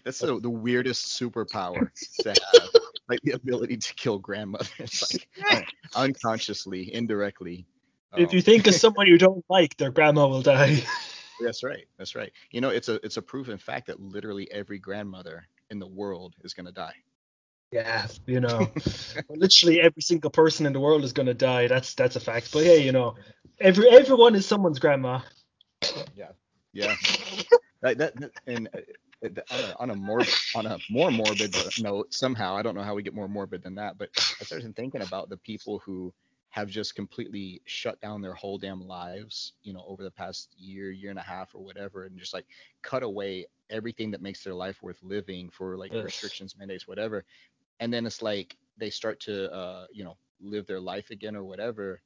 That's 0.03 0.19
the, 0.19 0.39
the 0.39 0.49
weirdest 0.49 1.19
superpower 1.19 1.89
to 2.21 2.29
have, 2.29 2.69
like 3.09 3.19
the 3.23 3.33
ability 3.33 3.77
to 3.77 3.93
kill 3.95 4.17
grandmothers, 4.19 5.17
like 5.51 5.67
unconsciously, 5.95 6.93
indirectly. 6.93 7.67
If 8.17 8.33
you 8.33 8.41
think 8.41 8.67
of 8.67 8.73
um, 8.73 8.79
someone 8.79 9.07
you 9.07 9.17
don't 9.17 9.43
like, 9.49 9.77
their 9.77 9.91
grandma 9.91 10.27
will 10.27 10.41
die. 10.41 10.83
That's 11.41 11.63
right. 11.63 11.85
That's 11.97 12.15
right. 12.15 12.31
You 12.51 12.61
know, 12.61 12.69
it's 12.69 12.87
a 12.87 12.95
it's 13.05 13.17
a 13.17 13.21
proven 13.21 13.57
fact 13.57 13.87
that 13.87 13.99
literally 13.99 14.49
every 14.51 14.79
grandmother 14.79 15.45
in 15.69 15.79
the 15.79 15.87
world 15.87 16.35
is 16.43 16.53
gonna 16.53 16.71
die. 16.71 16.95
Yeah, 17.71 18.07
you 18.25 18.39
know, 18.39 18.71
literally 19.29 19.81
every 19.81 20.01
single 20.01 20.29
person 20.29 20.65
in 20.65 20.71
the 20.71 20.79
world 20.79 21.03
is 21.03 21.11
gonna 21.11 21.33
die. 21.33 21.67
That's 21.67 21.93
that's 21.93 22.15
a 22.15 22.19
fact. 22.19 22.53
But 22.53 22.63
hey, 22.63 22.83
you 22.83 22.91
know, 22.91 23.15
every 23.59 23.89
everyone 23.89 24.35
is 24.35 24.45
someone's 24.45 24.79
grandma. 24.79 25.19
Yeah, 26.15 26.31
yeah. 26.71 26.95
that, 27.81 27.97
that 27.97 28.31
and 28.47 28.69
uh, 28.73 28.79
on 29.49 29.59
a, 29.59 29.75
on 29.79 29.89
a 29.89 29.95
more 29.95 30.21
on 30.55 30.65
a 30.65 30.77
more 30.89 31.11
morbid 31.11 31.55
note, 31.81 32.13
somehow 32.13 32.55
I 32.55 32.61
don't 32.61 32.75
know 32.75 32.83
how 32.83 32.95
we 32.95 33.03
get 33.03 33.13
more 33.13 33.27
morbid 33.27 33.63
than 33.63 33.75
that, 33.75 33.97
but 33.97 34.09
I 34.39 34.43
started 34.45 34.75
thinking 34.75 35.01
about 35.01 35.29
the 35.29 35.37
people 35.37 35.79
who 35.79 36.13
have 36.55 36.69
just 36.69 36.95
completely 36.95 37.61
shut 37.65 37.99
down 37.99 38.21
their 38.21 38.33
whole 38.33 38.57
damn 38.57 38.79
lives, 38.87 39.51
you 39.63 39.73
know, 39.73 39.83
over 39.85 40.03
the 40.03 40.09
past 40.09 40.55
year, 40.57 40.89
year 40.89 41.09
and 41.09 41.19
a 41.19 41.21
half 41.21 41.53
or 41.53 41.61
whatever, 41.61 42.05
and 42.05 42.17
just 42.17 42.33
like 42.33 42.45
cut 42.81 43.03
away 43.03 43.45
everything 43.69 44.09
that 44.09 44.21
makes 44.21 44.41
their 44.41 44.53
life 44.53 44.81
worth 44.81 45.03
living 45.03 45.49
for 45.49 45.75
like 45.75 45.91
yes. 45.91 46.05
restrictions, 46.05 46.55
mandates, 46.57 46.87
whatever. 46.87 47.25
And 47.81 47.93
then 47.93 48.05
it's 48.05 48.21
like 48.21 48.55
they 48.77 48.89
start 48.89 49.19
to, 49.21 49.51
uh, 49.53 49.87
you 49.91 50.05
know, 50.05 50.15
live 50.39 50.65
their 50.65 50.79
life 50.79 51.09
again 51.09 51.35
or 51.35 51.43
whatever. 51.43 52.01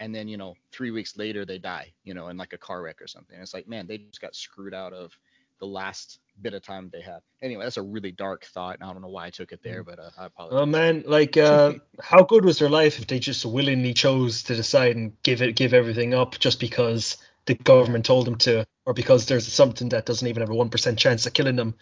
And 0.00 0.12
then, 0.12 0.26
you 0.26 0.36
know, 0.36 0.56
three 0.72 0.90
weeks 0.90 1.16
later 1.16 1.44
they 1.44 1.60
die, 1.60 1.92
you 2.02 2.12
know, 2.12 2.26
in 2.26 2.36
like 2.36 2.54
a 2.54 2.58
car 2.58 2.82
wreck 2.82 3.00
or 3.00 3.06
something. 3.06 3.36
And 3.36 3.42
it's 3.44 3.54
like, 3.54 3.68
man, 3.68 3.86
they 3.86 3.98
just 3.98 4.20
got 4.20 4.34
screwed 4.34 4.74
out 4.74 4.92
of 4.92 5.16
the 5.62 5.68
last 5.68 6.18
bit 6.42 6.54
of 6.54 6.62
time 6.62 6.90
they 6.92 7.00
had. 7.00 7.20
Anyway, 7.40 7.62
that's 7.62 7.76
a 7.76 7.82
really 7.82 8.10
dark 8.10 8.44
thought. 8.46 8.80
and 8.80 8.82
I 8.82 8.92
don't 8.92 9.00
know 9.00 9.08
why 9.08 9.26
I 9.26 9.30
took 9.30 9.52
it 9.52 9.60
there, 9.62 9.84
mm. 9.84 9.86
but 9.86 10.00
uh, 10.00 10.10
I 10.18 10.26
apologize. 10.26 10.58
Oh 10.60 10.66
man, 10.66 11.04
like 11.06 11.36
uh, 11.36 11.74
how 12.02 12.24
good 12.24 12.44
was 12.44 12.58
their 12.58 12.68
life 12.68 12.98
if 12.98 13.06
they 13.06 13.20
just 13.20 13.46
willingly 13.46 13.94
chose 13.94 14.42
to 14.44 14.56
decide 14.56 14.96
and 14.96 15.12
give 15.22 15.40
it 15.40 15.54
give 15.54 15.72
everything 15.72 16.14
up 16.14 16.36
just 16.40 16.58
because 16.58 17.16
the 17.46 17.54
government 17.54 18.04
told 18.04 18.26
them 18.26 18.36
to, 18.38 18.64
or 18.84 18.92
because 18.92 19.26
there's 19.26 19.46
something 19.46 19.88
that 19.90 20.04
doesn't 20.04 20.26
even 20.26 20.40
have 20.40 20.50
a 20.50 20.54
one 20.54 20.68
percent 20.68 20.98
chance 20.98 21.26
of 21.26 21.32
killing 21.32 21.56
them. 21.56 21.76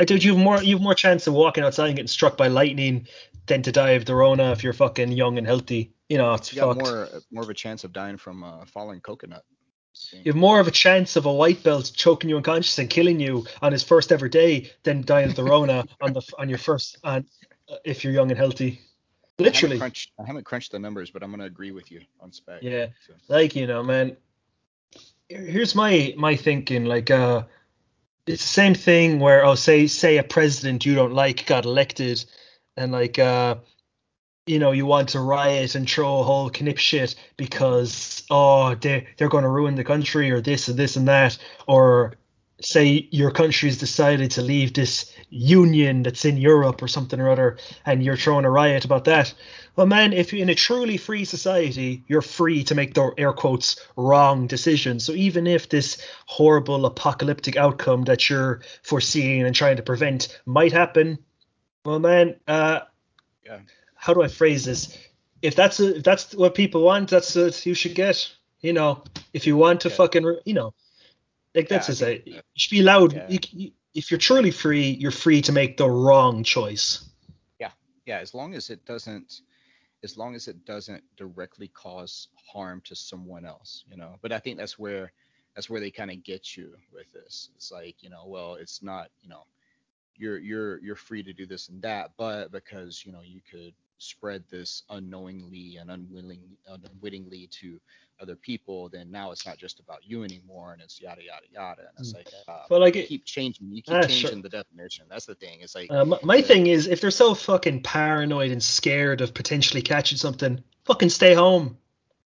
Like, 0.00 0.08
dude, 0.08 0.24
you 0.24 0.34
have 0.34 0.42
more 0.42 0.60
you 0.60 0.74
have 0.74 0.82
more 0.82 0.94
chance 0.94 1.28
of 1.28 1.34
walking 1.34 1.62
outside 1.62 1.86
and 1.86 1.96
getting 1.96 2.08
struck 2.08 2.36
by 2.36 2.48
lightning 2.48 3.06
than 3.46 3.62
to 3.62 3.70
die 3.70 3.90
of 3.90 4.06
the 4.06 4.14
Rona 4.16 4.50
if 4.50 4.64
you're 4.64 4.72
fucking 4.72 5.12
young 5.12 5.38
and 5.38 5.46
healthy. 5.46 5.92
You 6.08 6.18
know, 6.18 6.34
it's 6.34 6.52
you 6.52 6.62
fucked. 6.62 6.80
got 6.80 6.90
more 6.90 7.08
more 7.30 7.44
of 7.44 7.50
a 7.50 7.54
chance 7.54 7.84
of 7.84 7.92
dying 7.92 8.16
from 8.16 8.42
a 8.42 8.66
falling 8.66 9.00
coconut. 9.00 9.44
You 10.12 10.32
have 10.32 10.36
more 10.36 10.60
of 10.60 10.68
a 10.68 10.70
chance 10.70 11.16
of 11.16 11.26
a 11.26 11.32
white 11.32 11.62
belt 11.62 11.92
choking 11.94 12.30
you 12.30 12.36
unconscious 12.36 12.78
and 12.78 12.88
killing 12.88 13.20
you 13.20 13.46
on 13.62 13.72
his 13.72 13.82
first 13.82 14.12
ever 14.12 14.28
day 14.28 14.70
than 14.82 15.02
dying 15.02 15.30
of 15.30 15.36
the 15.36 15.44
Rona 15.44 15.84
on 16.00 16.12
the 16.12 16.22
on 16.38 16.48
your 16.48 16.58
first 16.58 16.98
on 17.04 17.26
uh, 17.68 17.76
if 17.84 18.04
you're 18.04 18.12
young 18.12 18.30
and 18.30 18.38
healthy. 18.38 18.80
Literally. 19.38 19.76
I 19.76 19.78
haven't, 19.78 19.80
crunched, 19.80 20.12
I 20.18 20.26
haven't 20.26 20.44
crunched 20.44 20.72
the 20.72 20.78
numbers, 20.78 21.10
but 21.10 21.22
I'm 21.22 21.30
gonna 21.30 21.44
agree 21.44 21.70
with 21.70 21.90
you 21.90 22.02
on 22.20 22.32
spec. 22.32 22.62
Yeah, 22.62 22.86
so. 23.06 23.14
like 23.28 23.56
you 23.56 23.66
know, 23.66 23.82
man. 23.82 24.16
Here's 25.28 25.74
my 25.74 26.12
my 26.16 26.34
thinking. 26.34 26.84
Like, 26.84 27.10
uh, 27.10 27.44
it's 28.26 28.42
the 28.42 28.48
same 28.48 28.74
thing 28.74 29.20
where 29.20 29.44
oh, 29.44 29.54
say 29.54 29.86
say 29.86 30.18
a 30.18 30.24
president 30.24 30.84
you 30.84 30.94
don't 30.94 31.12
like 31.12 31.46
got 31.46 31.64
elected, 31.64 32.24
and 32.76 32.92
like 32.92 33.18
uh, 33.18 33.56
you 34.46 34.58
know, 34.58 34.72
you 34.72 34.86
want 34.86 35.10
to 35.10 35.20
riot 35.20 35.74
and 35.74 35.88
throw 35.88 36.20
a 36.20 36.24
whole 36.24 36.50
knip 36.60 36.78
shit 36.78 37.14
because 37.36 38.24
oh 38.30 38.74
they 38.74 39.06
they're 39.16 39.28
going 39.28 39.44
to 39.44 39.50
ruin 39.50 39.74
the 39.74 39.84
country 39.84 40.30
or 40.30 40.40
this 40.40 40.68
and 40.68 40.78
this 40.78 40.96
and 40.96 41.08
that 41.08 41.38
or 41.66 42.14
say 42.62 43.08
your 43.10 43.30
country's 43.30 43.78
decided 43.78 44.30
to 44.30 44.42
leave 44.42 44.74
this 44.74 45.14
union 45.30 46.02
that's 46.02 46.24
in 46.24 46.36
Europe 46.36 46.82
or 46.82 46.88
something 46.88 47.18
or 47.18 47.30
other 47.30 47.56
and 47.86 48.02
you're 48.02 48.16
throwing 48.16 48.44
a 48.44 48.50
riot 48.50 48.84
about 48.84 49.04
that. 49.04 49.32
Well 49.76 49.86
man, 49.86 50.12
if 50.12 50.32
you're 50.32 50.42
in 50.42 50.50
a 50.50 50.54
truly 50.54 50.96
free 50.96 51.24
society, 51.24 52.02
you're 52.08 52.22
free 52.22 52.64
to 52.64 52.74
make 52.74 52.94
the 52.94 53.12
air 53.16 53.32
quotes 53.32 53.80
wrong 53.96 54.46
decisions. 54.46 55.04
So 55.04 55.12
even 55.12 55.46
if 55.46 55.68
this 55.68 56.02
horrible 56.26 56.86
apocalyptic 56.86 57.56
outcome 57.56 58.04
that 58.04 58.28
you're 58.28 58.60
foreseeing 58.82 59.42
and 59.42 59.54
trying 59.54 59.76
to 59.76 59.82
prevent 59.82 60.40
might 60.44 60.72
happen, 60.72 61.18
well 61.84 61.98
man, 61.98 62.36
uh 62.48 62.80
yeah 63.44 63.58
how 64.00 64.14
do 64.14 64.22
I 64.22 64.28
phrase 64.28 64.64
this? 64.64 64.96
If 65.42 65.54
that's 65.54 65.78
a, 65.78 65.98
if 65.98 66.02
that's 66.02 66.34
what 66.34 66.54
people 66.54 66.82
want, 66.82 67.10
that's 67.10 67.36
what 67.36 67.66
you 67.66 67.74
should 67.74 67.94
get. 67.94 68.30
You 68.60 68.72
know, 68.72 69.04
if 69.34 69.46
you 69.46 69.56
want 69.56 69.82
to 69.82 69.90
yeah. 69.90 69.94
fucking, 69.94 70.38
you 70.46 70.54
know, 70.54 70.72
like 71.54 71.68
that's 71.68 71.88
yeah, 71.88 71.94
say, 71.94 72.22
you 72.24 72.40
should 72.54 72.70
be 72.70 72.80
allowed. 72.80 73.12
Yeah. 73.12 73.26
You, 73.28 73.38
you, 73.50 73.70
if 73.94 74.10
you're 74.10 74.18
truly 74.18 74.50
free, 74.50 74.90
you're 74.90 75.10
free 75.10 75.42
to 75.42 75.52
make 75.52 75.76
the 75.76 75.88
wrong 75.88 76.42
choice. 76.44 77.10
Yeah, 77.58 77.72
yeah. 78.06 78.18
As 78.18 78.32
long 78.32 78.54
as 78.54 78.70
it 78.70 78.84
doesn't, 78.86 79.42
as 80.02 80.16
long 80.16 80.34
as 80.34 80.48
it 80.48 80.64
doesn't 80.64 81.02
directly 81.18 81.68
cause 81.68 82.28
harm 82.52 82.80
to 82.86 82.96
someone 82.96 83.44
else, 83.44 83.84
you 83.90 83.98
know. 83.98 84.16
But 84.22 84.32
I 84.32 84.38
think 84.38 84.56
that's 84.56 84.78
where 84.78 85.12
that's 85.54 85.68
where 85.68 85.80
they 85.80 85.90
kind 85.90 86.10
of 86.10 86.24
get 86.24 86.56
you 86.56 86.74
with 86.92 87.12
this. 87.12 87.50
It's 87.54 87.70
like, 87.70 88.02
you 88.02 88.08
know, 88.08 88.24
well, 88.26 88.54
it's 88.54 88.82
not, 88.82 89.08
you 89.20 89.28
know, 89.28 89.42
you're 90.16 90.38
you're 90.38 90.78
you're 90.78 90.96
free 90.96 91.22
to 91.22 91.32
do 91.32 91.44
this 91.46 91.68
and 91.68 91.82
that, 91.82 92.12
but 92.16 92.50
because 92.52 93.04
you 93.04 93.12
know 93.12 93.22
you 93.22 93.40
could 93.50 93.74
spread 94.00 94.44
this 94.50 94.82
unknowingly 94.90 95.76
and 95.76 95.90
unwilling, 95.90 96.42
unwittingly 96.66 97.48
to 97.60 97.80
other 98.20 98.36
people, 98.36 98.88
then 98.88 99.10
now 99.10 99.30
it's 99.30 99.46
not 99.46 99.56
just 99.56 99.80
about 99.80 99.98
you 100.02 100.24
anymore, 100.24 100.72
and 100.72 100.82
it's 100.82 101.00
yada 101.00 101.22
yada 101.22 101.46
yada. 101.52 101.82
And 101.96 102.00
it's 102.00 102.12
mm. 102.12 102.16
like, 102.16 102.28
uh, 102.48 102.64
but 102.68 102.80
like 102.80 102.94
you 102.94 103.04
keep 103.04 103.24
changing, 103.24 103.68
you 103.70 103.82
keep 103.82 103.94
uh, 103.94 104.02
changing 104.02 104.30
sure. 104.30 104.42
the 104.42 104.48
definition. 104.48 105.06
That's 105.08 105.26
the 105.26 105.34
thing. 105.34 105.60
It's 105.60 105.74
like 105.74 105.90
uh, 105.90 106.04
my, 106.04 106.18
my 106.22 106.42
thing 106.42 106.66
is, 106.66 106.86
if 106.86 107.00
they're 107.00 107.10
so 107.10 107.34
fucking 107.34 107.82
paranoid 107.82 108.50
and 108.50 108.62
scared 108.62 109.20
of 109.20 109.32
potentially 109.34 109.82
catching 109.82 110.18
something, 110.18 110.62
fucking 110.84 111.10
stay 111.10 111.34
home. 111.34 111.76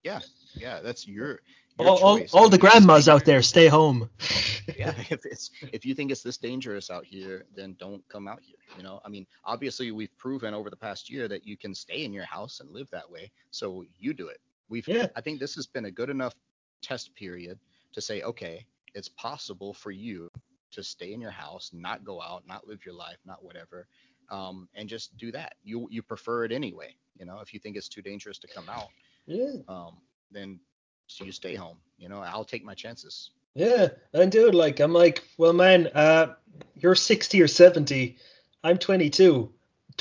Yeah, 0.02 0.20
yeah, 0.54 0.80
that's 0.80 1.06
your 1.06 1.40
all, 1.86 1.98
all, 1.98 2.20
all, 2.32 2.48
the 2.48 2.58
grandmas 2.58 3.08
out 3.08 3.24
there, 3.24 3.42
stay 3.42 3.66
home. 3.66 4.08
yeah, 4.76 4.94
if 5.10 5.24
it's 5.24 5.50
if 5.72 5.84
you 5.84 5.94
think 5.94 6.10
it's 6.10 6.22
this 6.22 6.36
dangerous 6.36 6.90
out 6.90 7.04
here, 7.04 7.44
then 7.54 7.76
don't 7.78 8.06
come 8.08 8.28
out 8.28 8.40
here. 8.42 8.56
You 8.76 8.82
know, 8.82 9.00
I 9.04 9.08
mean, 9.08 9.26
obviously 9.44 9.90
we've 9.90 10.16
proven 10.18 10.54
over 10.54 10.70
the 10.70 10.76
past 10.76 11.10
year 11.10 11.28
that 11.28 11.46
you 11.46 11.56
can 11.56 11.74
stay 11.74 12.04
in 12.04 12.12
your 12.12 12.24
house 12.24 12.60
and 12.60 12.70
live 12.70 12.90
that 12.90 13.10
way. 13.10 13.30
So 13.50 13.84
you 13.98 14.14
do 14.14 14.28
it. 14.28 14.38
We've 14.68 14.86
yeah. 14.88 15.08
I 15.16 15.20
think 15.20 15.40
this 15.40 15.54
has 15.56 15.66
been 15.66 15.84
a 15.86 15.90
good 15.90 16.10
enough 16.10 16.34
test 16.82 17.14
period 17.14 17.58
to 17.92 18.00
say, 18.00 18.22
okay, 18.22 18.66
it's 18.94 19.08
possible 19.08 19.74
for 19.74 19.90
you 19.90 20.30
to 20.72 20.82
stay 20.82 21.12
in 21.12 21.20
your 21.20 21.30
house, 21.30 21.70
not 21.72 22.04
go 22.04 22.20
out, 22.20 22.44
not 22.46 22.66
live 22.66 22.84
your 22.84 22.94
life, 22.94 23.18
not 23.24 23.44
whatever, 23.44 23.86
um, 24.30 24.68
and 24.74 24.88
just 24.88 25.16
do 25.16 25.30
that. 25.32 25.54
You 25.62 25.86
you 25.90 26.02
prefer 26.02 26.44
it 26.44 26.52
anyway. 26.52 26.96
You 27.18 27.26
know, 27.26 27.40
if 27.40 27.52
you 27.52 27.60
think 27.60 27.76
it's 27.76 27.88
too 27.88 28.02
dangerous 28.02 28.38
to 28.38 28.48
come 28.48 28.68
out, 28.68 28.88
yeah. 29.26 29.52
um, 29.68 29.98
then 30.30 30.58
so 31.12 31.24
you 31.24 31.32
stay 31.32 31.54
home. 31.54 31.76
You 31.98 32.08
know, 32.08 32.20
I'll 32.20 32.44
take 32.44 32.64
my 32.64 32.74
chances. 32.74 33.30
Yeah, 33.54 33.88
and 34.14 34.32
dude, 34.32 34.54
like 34.54 34.80
I'm 34.80 34.92
like, 34.92 35.22
well, 35.36 35.52
man, 35.52 35.88
uh, 35.88 36.34
you're 36.76 36.94
60 36.94 37.42
or 37.42 37.48
70. 37.48 38.16
I'm 38.64 38.78
22. 38.78 39.52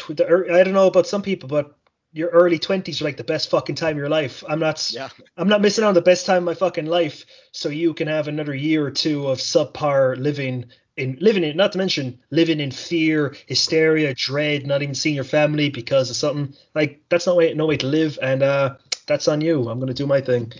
I 0.09 0.13
don't 0.13 0.73
know 0.73 0.87
about 0.87 1.07
some 1.07 1.21
people, 1.21 1.49
but 1.49 1.75
your 2.13 2.29
early 2.29 2.59
20s 2.59 3.01
are 3.01 3.05
like 3.05 3.17
the 3.17 3.23
best 3.23 3.49
fucking 3.49 3.75
time 3.75 3.91
of 3.91 3.97
your 3.97 4.09
life. 4.09 4.43
I'm 4.47 4.59
not. 4.59 4.91
Yeah. 4.91 5.09
I'm 5.37 5.47
not 5.47 5.61
missing 5.61 5.83
out 5.83 5.89
on 5.89 5.93
the 5.93 6.01
best 6.01 6.25
time 6.25 6.37
of 6.39 6.43
my 6.43 6.53
fucking 6.53 6.85
life. 6.85 7.25
So 7.51 7.69
you 7.69 7.93
can 7.93 8.07
have 8.07 8.27
another 8.27 8.55
year 8.55 8.85
or 8.85 8.91
two 8.91 9.27
of 9.27 9.39
subpar 9.39 10.17
living 10.17 10.65
in 10.97 11.17
living 11.21 11.43
in. 11.43 11.55
Not 11.55 11.71
to 11.73 11.77
mention 11.77 12.19
living 12.29 12.59
in 12.59 12.71
fear, 12.71 13.35
hysteria, 13.47 14.13
dread, 14.13 14.65
not 14.65 14.81
even 14.81 14.95
seeing 14.95 15.15
your 15.15 15.23
family 15.23 15.69
because 15.69 16.09
of 16.09 16.15
something. 16.15 16.55
Like 16.75 17.01
that's 17.09 17.27
not 17.27 17.37
way 17.37 17.53
no 17.53 17.65
way 17.65 17.77
to 17.77 17.87
live, 17.87 18.19
and 18.21 18.43
uh, 18.43 18.75
that's 19.07 19.27
on 19.27 19.41
you. 19.41 19.69
I'm 19.69 19.79
gonna 19.79 19.93
do 19.93 20.07
my 20.07 20.21
thing. 20.21 20.51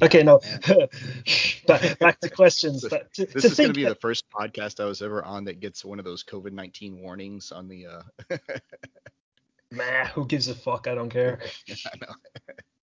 Okay, 0.00 0.22
no. 0.22 0.40
back, 1.66 1.98
back 1.98 2.20
to 2.20 2.30
questions. 2.30 2.82
this 2.82 2.92
to, 3.14 3.22
is 3.34 3.42
to 3.42 3.62
going 3.62 3.68
to 3.68 3.72
be 3.72 3.82
that, 3.84 3.90
the 3.90 3.94
first 3.96 4.24
podcast 4.30 4.80
I 4.80 4.84
was 4.84 5.02
ever 5.02 5.24
on 5.24 5.44
that 5.44 5.60
gets 5.60 5.84
one 5.84 5.98
of 5.98 6.04
those 6.04 6.22
COVID 6.22 6.52
nineteen 6.52 7.00
warnings 7.00 7.50
on 7.50 7.68
the. 7.68 7.86
Uh... 7.86 8.02
nah, 9.72 10.04
who 10.06 10.24
gives 10.26 10.48
a 10.48 10.54
fuck? 10.54 10.86
I 10.86 10.94
don't 10.94 11.10
care. 11.10 11.40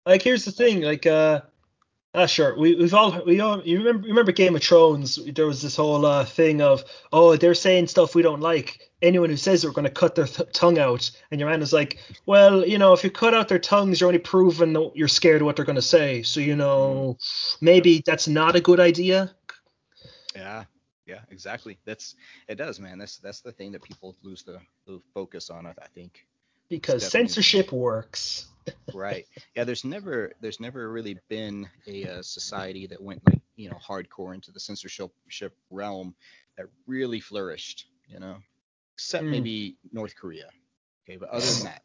I 0.05 0.09
like, 0.09 0.21
here's 0.21 0.45
the 0.45 0.51
thing. 0.51 0.81
Like, 0.81 1.05
uh, 1.05 1.41
Ah, 2.17 2.27
sure. 2.27 2.57
We, 2.57 2.75
we've 2.75 2.93
all 2.93 3.21
we 3.25 3.41
all 3.41 3.61
you 3.61 3.79
remember 3.79 4.07
remember 4.07 4.31
Game 4.31 4.55
of 4.55 4.63
Thrones? 4.63 5.19
There 5.33 5.45
was 5.45 5.61
this 5.61 5.75
whole 5.75 6.05
uh, 6.05 6.23
thing 6.23 6.61
of 6.61 6.85
oh 7.11 7.35
they're 7.35 7.53
saying 7.53 7.87
stuff 7.87 8.15
we 8.15 8.21
don't 8.21 8.39
like. 8.39 8.79
Anyone 9.01 9.29
who 9.29 9.35
says 9.35 9.61
they're 9.61 9.71
going 9.71 9.83
to 9.83 9.91
cut 9.91 10.15
their 10.15 10.25
th- 10.25 10.49
tongue 10.53 10.79
out, 10.79 11.11
and 11.29 11.41
your 11.41 11.49
man 11.49 11.61
is 11.61 11.73
like, 11.73 11.99
well, 12.25 12.65
you 12.65 12.77
know, 12.77 12.93
if 12.93 13.03
you 13.03 13.11
cut 13.11 13.33
out 13.33 13.49
their 13.49 13.59
tongues, 13.59 13.99
you're 13.99 14.07
only 14.07 14.19
proving 14.19 14.71
that 14.73 14.91
you're 14.95 15.09
scared 15.09 15.41
of 15.41 15.45
what 15.45 15.57
they're 15.57 15.65
going 15.65 15.75
to 15.75 15.81
say. 15.81 16.23
So 16.23 16.39
you 16.39 16.55
know, 16.55 17.17
maybe 17.59 18.01
that's 18.05 18.29
not 18.29 18.55
a 18.55 18.61
good 18.61 18.79
idea. 18.79 19.35
Yeah, 20.33 20.63
Yeah, 21.05 21.19
exactly. 21.29 21.77
That's 21.83 22.15
it 22.47 22.55
does, 22.55 22.79
man. 22.79 22.97
That's 22.97 23.17
that's 23.17 23.41
the 23.41 23.51
thing 23.51 23.73
that 23.73 23.83
people 23.83 24.15
lose 24.23 24.43
the, 24.43 24.59
the 24.87 25.01
focus 25.13 25.49
on. 25.49 25.65
I, 25.65 25.71
I 25.71 25.87
think. 25.93 26.25
Because 26.69 27.05
censorship 27.07 27.73
works. 27.73 28.47
Right. 28.93 29.25
Yeah. 29.55 29.63
There's 29.63 29.83
never 29.83 30.31
there's 30.41 30.59
never 30.59 30.91
really 30.91 31.17
been 31.29 31.67
a, 31.87 32.07
uh, 32.07 32.21
society 32.21 32.87
that 32.87 33.01
went 33.01 33.21
like 33.27 33.41
you 33.55 33.69
know 33.69 33.77
hardcore 33.77 34.33
into 34.33 34.51
the 34.51 34.59
censorship 34.59 35.11
realm 35.69 36.15
that 36.57 36.67
really 36.87 37.19
flourished. 37.19 37.87
You 38.07 38.19
know, 38.19 38.37
except 38.93 39.23
mm. 39.25 39.31
maybe 39.31 39.77
North 39.91 40.15
Korea. 40.15 40.49
Okay, 41.03 41.17
but 41.17 41.29
other 41.29 41.45
than 41.45 41.63
that. 41.65 41.81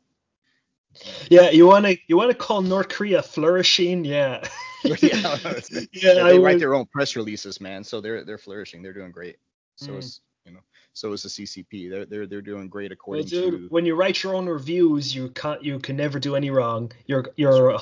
Yeah, 1.30 1.50
you 1.50 1.66
wanna 1.66 1.94
you 2.08 2.16
wanna 2.16 2.34
call 2.34 2.62
North 2.62 2.88
Korea 2.88 3.22
flourishing? 3.22 4.04
Yeah. 4.04 4.46
yeah, 4.84 4.96
yeah, 5.92 6.14
they 6.14 6.20
I 6.20 6.32
write 6.32 6.40
would... 6.40 6.60
their 6.60 6.74
own 6.74 6.86
press 6.86 7.16
releases, 7.16 7.60
man. 7.60 7.84
So 7.84 8.00
they're 8.00 8.24
they're 8.24 8.38
flourishing. 8.38 8.82
They're 8.82 8.92
doing 8.92 9.12
great. 9.12 9.36
So 9.76 9.92
mm. 9.92 10.00
know, 10.00 10.20
so 10.92 11.12
is 11.12 11.22
the 11.22 11.28
CCP. 11.28 11.90
They're 11.90 12.04
they're 12.04 12.26
they're 12.26 12.42
doing 12.42 12.68
great 12.68 12.92
according 12.92 13.24
well, 13.24 13.50
dude, 13.50 13.62
to. 13.62 13.68
When 13.68 13.86
you 13.86 13.94
write 13.94 14.22
your 14.22 14.34
own 14.34 14.46
reviews, 14.46 15.14
you 15.14 15.30
can't 15.30 15.62
you 15.62 15.78
can 15.78 15.96
never 15.96 16.18
do 16.18 16.36
any 16.36 16.50
wrong. 16.50 16.92
You're 17.06 17.26
you're. 17.36 17.68
Right. 17.68 17.80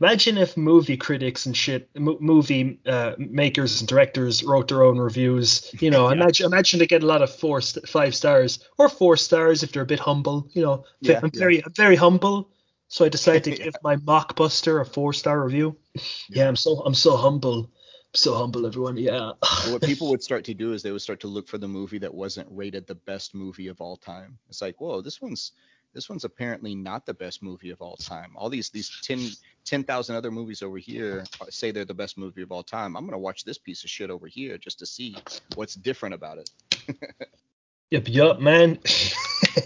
imagine 0.00 0.38
if 0.38 0.56
movie 0.56 0.96
critics 0.96 1.46
and 1.46 1.56
shit, 1.56 1.88
movie 1.94 2.80
uh, 2.86 3.12
makers 3.18 3.80
and 3.80 3.88
directors 3.88 4.42
wrote 4.42 4.68
their 4.68 4.82
own 4.82 4.98
reviews. 4.98 5.70
You 5.80 5.90
know, 5.90 6.06
yeah. 6.08 6.14
imagine 6.14 6.46
imagine 6.46 6.78
they 6.78 6.86
get 6.86 7.02
a 7.02 7.06
lot 7.06 7.22
of 7.22 7.34
four 7.34 7.60
st- 7.60 7.88
five 7.88 8.14
stars 8.14 8.60
or 8.78 8.88
four 8.88 9.16
stars 9.16 9.62
if 9.62 9.72
they're 9.72 9.82
a 9.82 9.86
bit 9.86 10.00
humble. 10.00 10.48
You 10.52 10.62
know, 10.62 10.84
yeah, 11.00 11.20
I'm 11.22 11.30
yeah. 11.32 11.38
very 11.38 11.64
I'm 11.64 11.74
very 11.74 11.96
humble. 11.96 12.50
So 12.88 13.04
I 13.04 13.08
decided 13.08 13.44
to 13.44 13.50
give 13.64 13.74
my 13.82 13.96
Mockbuster 13.96 14.80
a 14.80 14.84
four 14.84 15.12
star 15.12 15.44
review. 15.44 15.76
Yeah. 15.94 16.00
yeah, 16.30 16.48
I'm 16.48 16.56
so 16.56 16.82
I'm 16.84 16.94
so 16.94 17.16
humble. 17.16 17.70
So 18.16 18.34
humble, 18.34 18.64
everyone. 18.64 18.96
Yeah. 18.96 19.32
what 19.68 19.82
people 19.82 20.08
would 20.08 20.22
start 20.30 20.42
to 20.46 20.54
do 20.54 20.72
is 20.72 20.82
they 20.82 20.90
would 20.90 21.02
start 21.02 21.20
to 21.20 21.26
look 21.26 21.46
for 21.46 21.58
the 21.58 21.68
movie 21.68 21.98
that 21.98 22.12
wasn't 22.12 22.48
rated 22.50 22.86
the 22.86 22.94
best 22.94 23.34
movie 23.34 23.68
of 23.68 23.80
all 23.82 23.96
time. 23.96 24.38
It's 24.48 24.62
like, 24.62 24.80
whoa, 24.80 25.02
this 25.02 25.20
one's 25.20 25.52
this 25.92 26.08
one's 26.08 26.24
apparently 26.24 26.74
not 26.74 27.04
the 27.04 27.12
best 27.12 27.42
movie 27.42 27.70
of 27.70 27.82
all 27.82 27.96
time. 27.96 28.32
All 28.34 28.48
these 28.48 28.70
these 28.70 28.90
10 29.02 29.28
10,000 29.66 30.16
other 30.16 30.30
movies 30.30 30.62
over 30.62 30.78
here 30.78 31.24
say 31.50 31.70
they're 31.70 31.84
the 31.84 31.92
best 31.92 32.16
movie 32.16 32.40
of 32.40 32.50
all 32.52 32.62
time. 32.62 32.96
I'm 32.96 33.04
gonna 33.04 33.18
watch 33.18 33.44
this 33.44 33.58
piece 33.58 33.84
of 33.84 33.90
shit 33.90 34.08
over 34.08 34.26
here 34.26 34.56
just 34.56 34.78
to 34.78 34.86
see 34.86 35.16
what's 35.54 35.74
different 35.74 36.14
about 36.14 36.38
it. 36.38 36.50
yep, 37.90 38.08
yep, 38.08 38.40
man. 38.40 38.78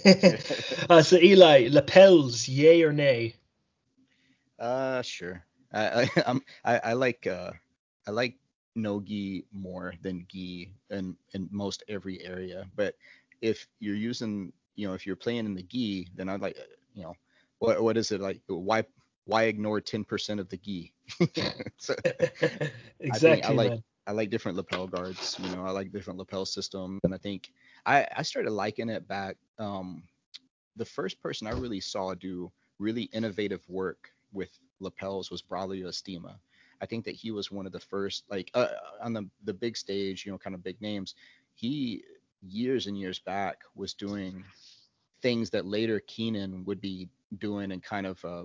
uh, 0.90 1.02
so 1.02 1.18
Eli, 1.18 1.68
lapels, 1.70 2.48
yay 2.48 2.82
or 2.82 2.92
nay? 2.92 3.36
Uh, 4.58 5.02
sure. 5.02 5.44
I 5.72 6.02
I 6.02 6.10
I'm, 6.26 6.42
I, 6.64 6.80
I 6.84 6.92
like 6.94 7.28
uh 7.28 7.52
I 8.06 8.10
like 8.10 8.39
no 8.74 9.00
gi 9.00 9.44
more 9.52 9.94
than 10.02 10.26
gi 10.28 10.72
in 10.90 11.16
in 11.34 11.48
most 11.50 11.82
every 11.88 12.22
area. 12.24 12.66
But 12.76 12.94
if 13.40 13.66
you're 13.78 13.94
using 13.94 14.52
you 14.74 14.86
know 14.88 14.94
if 14.94 15.06
you're 15.06 15.16
playing 15.16 15.46
in 15.46 15.54
the 15.54 15.62
gi, 15.62 16.08
then 16.14 16.28
I'd 16.28 16.40
like 16.40 16.56
you 16.94 17.02
know 17.02 17.14
what 17.58 17.82
what 17.82 17.96
is 17.96 18.12
it 18.12 18.20
like 18.20 18.40
why 18.46 18.84
why 19.24 19.44
ignore 19.44 19.80
10% 19.80 20.40
of 20.40 20.48
the 20.48 20.56
gi? 20.56 20.92
so, 21.78 21.94
exactly. 23.00 23.42
I, 23.44 23.48
I 23.48 23.52
like 23.52 23.70
man. 23.70 23.82
I 24.06 24.12
like 24.12 24.30
different 24.30 24.56
lapel 24.56 24.86
guards. 24.88 25.36
You 25.38 25.54
know, 25.54 25.64
I 25.64 25.70
like 25.70 25.92
different 25.92 26.18
lapel 26.18 26.44
systems, 26.46 27.00
and 27.04 27.14
I 27.14 27.18
think 27.18 27.52
I 27.86 28.06
I 28.16 28.22
started 28.22 28.50
liking 28.50 28.88
it 28.88 29.06
back. 29.06 29.36
Um, 29.58 30.02
the 30.76 30.84
first 30.84 31.20
person 31.20 31.46
I 31.46 31.50
really 31.50 31.80
saw 31.80 32.14
do 32.14 32.50
really 32.78 33.04
innovative 33.12 33.62
work 33.68 34.10
with 34.32 34.50
lapels 34.80 35.30
was 35.30 35.42
Braulio 35.42 35.86
Estima. 35.86 36.38
I 36.80 36.86
think 36.86 37.04
that 37.04 37.14
he 37.14 37.30
was 37.30 37.50
one 37.50 37.66
of 37.66 37.72
the 37.72 37.80
first, 37.80 38.24
like 38.30 38.50
uh, 38.54 38.68
on 39.02 39.12
the 39.12 39.28
the 39.44 39.54
big 39.54 39.76
stage, 39.76 40.24
you 40.24 40.32
know, 40.32 40.38
kind 40.38 40.54
of 40.54 40.62
big 40.62 40.80
names. 40.80 41.14
He 41.54 42.04
years 42.42 42.86
and 42.86 42.98
years 42.98 43.18
back 43.18 43.58
was 43.74 43.94
doing 43.94 44.44
things 45.22 45.50
that 45.50 45.66
later 45.66 46.00
Keenan 46.06 46.64
would 46.64 46.80
be 46.80 47.08
doing 47.38 47.72
and 47.72 47.82
kind 47.82 48.06
of 48.06 48.24
uh, 48.24 48.44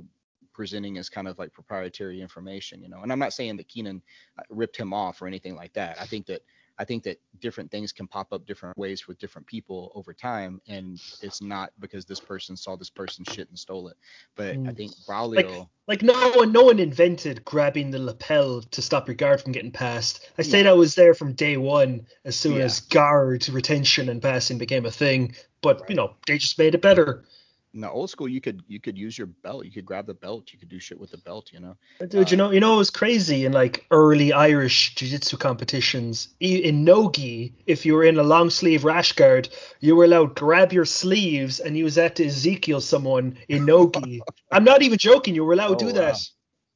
presenting 0.53 0.97
as 0.97 1.09
kind 1.09 1.27
of 1.27 1.37
like 1.39 1.53
proprietary 1.53 2.21
information, 2.21 2.81
you 2.81 2.89
know. 2.89 3.01
And 3.01 3.11
I'm 3.11 3.19
not 3.19 3.33
saying 3.33 3.57
that 3.57 3.67
Keenan 3.67 4.01
uh, 4.37 4.43
ripped 4.49 4.77
him 4.77 4.93
off 4.93 5.21
or 5.21 5.27
anything 5.27 5.55
like 5.55 5.73
that. 5.73 5.99
I 5.99 6.05
think 6.05 6.25
that 6.27 6.41
I 6.77 6.85
think 6.85 7.03
that 7.03 7.19
different 7.39 7.72
things 7.72 7.91
can 7.91 8.07
pop 8.07 8.34
up 8.34 8.45
different 8.45 8.77
ways 8.77 9.07
with 9.07 9.18
different 9.18 9.47
people 9.47 9.91
over 9.95 10.14
time, 10.14 10.61
and 10.68 10.99
it's 11.22 11.41
not 11.41 11.72
because 11.80 12.06
this 12.06 12.19
person 12.19 12.57
saw 12.57 12.76
this 12.76 12.89
person 12.89 13.23
shit 13.26 13.47
and 13.49 13.57
stole 13.57 13.88
it. 13.88 13.97
But 14.35 14.56
mm. 14.56 14.69
I 14.69 14.73
think 14.73 14.93
Braulio, 15.07 15.68
like, 15.88 16.02
like, 16.02 16.02
no 16.03 16.31
one, 16.31 16.52
no 16.52 16.64
one 16.64 16.80
invented 16.80 17.45
grabbing 17.45 17.91
the 17.91 17.99
lapel 17.99 18.61
to 18.61 18.81
stop 18.81 19.07
your 19.07 19.15
guard 19.15 19.41
from 19.41 19.53
getting 19.53 19.72
past. 19.72 20.30
I 20.38 20.41
say 20.41 20.57
yeah. 20.60 20.64
that 20.65 20.77
was 20.77 20.95
there 20.95 21.14
from 21.14 21.34
day 21.34 21.57
one, 21.57 22.07
as 22.26 22.35
soon 22.35 22.57
yeah. 22.57 22.65
as 22.65 22.81
guard 22.81 23.47
retention 23.49 24.10
and 24.10 24.22
passing 24.22 24.57
became 24.57 24.85
a 24.85 24.91
thing. 24.91 25.35
But 25.61 25.81
right. 25.81 25.89
you 25.89 25.95
know, 25.95 26.15
they 26.27 26.38
just 26.38 26.57
made 26.57 26.76
it 26.76 26.81
better 26.81 27.23
in 27.76 27.81
the 27.81 27.91
old 27.91 28.10
school 28.10 28.27
you 28.27 28.41
could 28.41 28.64
you 28.68 28.80
could 28.80 28.97
use 28.97 29.18
your 29.18 29.27
belt 29.27 29.65
you 29.65 29.72
could 29.72 29.85
grab 29.85 30.07
the 30.07 30.14
belt 30.14 30.52
you 30.52 30.57
could 30.57 30.69
do 30.69 30.80
shit 30.80 30.99
with 30.99 31.11
the 31.11 31.18
belt 31.19 31.52
you 31.52 31.60
know? 31.60 31.76
Dude 31.99 32.15
uh, 32.15 32.30
you 32.30 32.38
know 32.38 32.52
you 32.52 32.60
know 32.61 32.76
it 32.76 32.77
was 32.77 32.89
crazy 32.89 33.45
in 33.45 33.52
like 33.52 33.85
early 33.91 34.31
irish 34.34 34.95
jiu-jitsu 34.95 35.38
competitions? 35.38 36.30
In 36.39 36.84
nogi 36.85 37.53
if 37.68 37.85
you 37.85 37.93
were 37.93 38.06
in 38.06 38.18
a 38.18 38.23
long 38.23 38.49
sleeve 38.49 38.85
rash 38.85 39.11
guard 39.11 39.49
you 39.81 39.95
were 39.95 40.06
allowed 40.06 40.35
to 40.35 40.39
grab 40.39 40.72
your 40.72 40.85
sleeves 40.85 41.60
and 41.60 41.77
use 41.77 41.95
that 41.95 42.15
to 42.15 42.26
ezekiel 42.26 42.81
someone 42.81 43.38
in 43.49 43.65
nogi. 43.65 44.22
I'm 44.52 44.64
not 44.64 44.81
even 44.81 44.97
joking 44.97 45.35
you 45.35 45.43
were 45.43 45.53
allowed 45.53 45.72
oh, 45.72 45.76
to 45.76 45.85
do 45.85 45.99
wow. 45.99 46.11
that. 46.11 46.18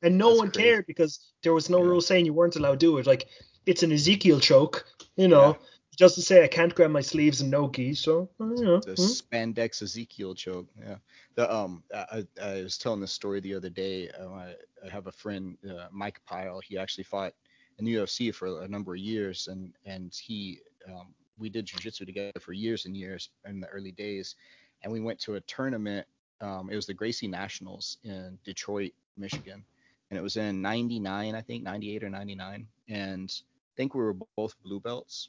and 0.02 0.18
no 0.18 0.30
That's 0.30 0.40
one 0.40 0.52
crazy. 0.52 0.70
cared 0.70 0.86
because 0.86 1.20
there 1.44 1.54
was 1.54 1.70
no 1.70 1.80
yeah. 1.80 1.86
rule 1.86 2.02
saying 2.02 2.26
you 2.26 2.34
weren't 2.34 2.58
allowed 2.58 2.80
to 2.80 2.86
do 2.86 2.98
it. 2.98 3.08
Like 3.08 3.26
it's 3.66 3.84
an 3.84 3.94
ezekiel 3.94 4.40
choke 4.40 4.86
you 5.16 5.28
know? 5.30 5.58
Yeah 5.60 5.66
just 6.00 6.16
to 6.16 6.22
say 6.22 6.46
I 6.46 6.48
can't 6.48 6.74
grab 6.74 6.92
my 6.92 7.02
sleeves 7.02 7.42
and 7.42 7.52
no 7.52 7.70
gi, 7.70 7.94
so 7.94 8.30
uh, 8.40 8.46
you 8.56 8.64
know. 8.64 8.80
The 8.80 8.96
hmm? 8.96 9.02
spandex 9.02 9.82
Ezekiel 9.82 10.34
choke, 10.34 10.68
yeah. 10.80 10.96
The 11.36 11.54
um, 11.54 11.84
I, 11.94 12.26
I 12.42 12.62
was 12.64 12.78
telling 12.78 13.02
this 13.02 13.12
story 13.12 13.42
the 13.42 13.54
other 13.54 13.70
day. 13.70 14.10
Uh, 14.10 14.30
I, 14.30 14.56
I, 14.86 14.90
have 14.90 15.08
a 15.08 15.12
friend, 15.12 15.58
uh, 15.70 15.88
Mike 15.92 16.22
Pyle. 16.26 16.62
He 16.62 16.78
actually 16.78 17.04
fought 17.04 17.34
in 17.80 17.86
the 17.86 17.96
UFC 17.96 18.34
for 18.34 18.62
a 18.64 18.68
number 18.68 18.94
of 18.94 19.00
years, 19.00 19.50
and 19.50 19.74
and 19.86 20.16
he 20.16 20.60
um, 20.88 21.14
we 21.38 21.50
did 21.50 21.68
jujitsu 21.68 22.06
together 22.06 22.40
for 22.40 22.54
years 22.54 22.86
and 22.86 22.96
years 22.96 23.30
in 23.46 23.60
the 23.60 23.68
early 23.68 23.92
days, 23.92 24.38
and 24.84 24.94
we 24.94 25.02
went 25.02 25.20
to 25.20 25.36
a 25.36 25.42
tournament. 25.42 26.08
Um, 26.40 26.70
it 26.72 26.78
was 26.78 26.86
the 26.86 26.94
Gracie 26.94 27.28
Nationals 27.28 27.98
in 28.06 28.40
Detroit, 28.46 28.94
Michigan, 29.18 29.66
and 30.10 30.18
it 30.18 30.22
was 30.22 30.38
in 30.38 30.62
'99, 30.62 31.36
I 31.36 31.42
think, 31.42 31.62
'98 31.62 32.06
or 32.06 32.10
'99, 32.10 32.68
and 32.88 33.30
I 33.30 33.74
think 33.76 33.94
we 33.94 34.02
were 34.02 34.16
both 34.38 34.56
blue 34.64 34.80
belts 34.80 35.28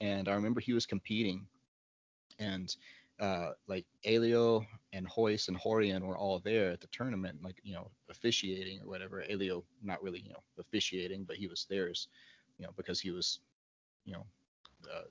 and 0.00 0.28
I 0.28 0.34
remember 0.34 0.60
he 0.60 0.72
was 0.72 0.86
competing, 0.86 1.46
and 2.38 2.74
uh, 3.20 3.50
like 3.66 3.84
Helio 4.00 4.64
and 4.92 5.06
Royce 5.16 5.48
and 5.48 5.58
Rorion 5.58 6.02
were 6.06 6.16
all 6.16 6.38
there 6.40 6.70
at 6.70 6.80
the 6.80 6.86
tournament, 6.88 7.42
like 7.42 7.60
you 7.62 7.74
know 7.74 7.90
officiating 8.08 8.80
or 8.82 8.88
whatever. 8.88 9.22
Helio 9.22 9.64
not 9.82 10.02
really 10.02 10.20
you 10.20 10.30
know 10.30 10.42
officiating, 10.58 11.24
but 11.24 11.36
he 11.36 11.46
was 11.46 11.66
theirs, 11.68 12.08
you 12.58 12.66
know, 12.66 12.72
because 12.76 13.00
he 13.00 13.10
was, 13.10 13.40
you 14.04 14.14
know, 14.14 14.24
the 14.82 15.04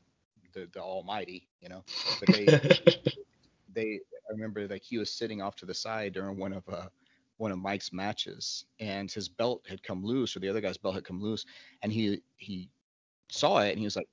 the, 0.53 0.67
the 0.73 0.79
Almighty, 0.79 1.47
you 1.61 1.69
know. 1.69 1.83
But 2.19 2.35
they 2.35 2.45
they 3.73 3.99
I 4.29 4.31
remember 4.31 4.67
like 4.67 4.83
he 4.83 4.97
was 4.97 5.11
sitting 5.11 5.41
off 5.41 5.55
to 5.57 5.65
the 5.65 5.73
side 5.73 6.13
during 6.13 6.37
one 6.37 6.53
of 6.53 6.67
uh 6.67 6.89
one 7.37 7.51
of 7.51 7.59
Mike's 7.59 7.93
matches, 7.93 8.65
and 8.79 9.09
his 9.09 9.29
belt 9.29 9.65
had 9.69 9.83
come 9.83 10.03
loose, 10.03 10.35
or 10.35 10.39
the 10.39 10.49
other 10.49 10.61
guy's 10.61 10.77
belt 10.77 10.95
had 10.95 11.05
come 11.05 11.21
loose, 11.21 11.45
and 11.83 11.93
he 11.93 12.21
he 12.37 12.69
saw 13.31 13.59
it 13.59 13.69
and 13.69 13.79
he 13.79 13.85
was 13.85 13.95
like, 13.95 14.09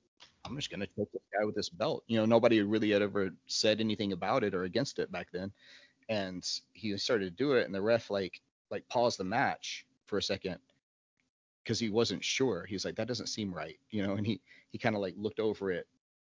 I'm 0.47 0.55
just 0.55 0.71
gonna 0.71 0.87
choke 0.87 1.09
this 1.11 1.21
guy 1.37 1.45
with 1.45 1.55
this 1.55 1.69
belt. 1.69 2.03
You 2.07 2.17
know, 2.17 2.25
nobody 2.25 2.61
really 2.61 2.91
had 2.91 3.01
ever 3.01 3.31
said 3.47 3.79
anything 3.79 4.13
about 4.13 4.43
it 4.43 4.53
or 4.53 4.63
against 4.63 4.99
it 4.99 5.11
back 5.11 5.27
then. 5.31 5.51
And 6.09 6.47
he 6.73 6.95
started 6.97 7.25
to 7.25 7.31
do 7.31 7.53
it, 7.53 7.65
and 7.65 7.75
the 7.75 7.81
ref 7.81 8.09
like 8.09 8.41
like 8.69 8.87
paused 8.89 9.19
the 9.19 9.23
match 9.23 9.85
for 10.05 10.17
a 10.17 10.23
second 10.23 10.57
because 11.63 11.79
he 11.79 11.89
wasn't 11.89 12.23
sure. 12.23 12.65
He 12.65 12.75
was 12.75 12.85
like, 12.85 12.95
that 12.95 13.07
doesn't 13.07 13.27
seem 13.27 13.53
right, 13.53 13.77
you 13.91 14.05
know. 14.05 14.13
And 14.13 14.25
he 14.25 14.39
he 14.71 14.77
kind 14.77 14.95
of 14.95 15.01
like 15.01 15.15
looked 15.17 15.39
over 15.39 15.71
it 15.71 15.87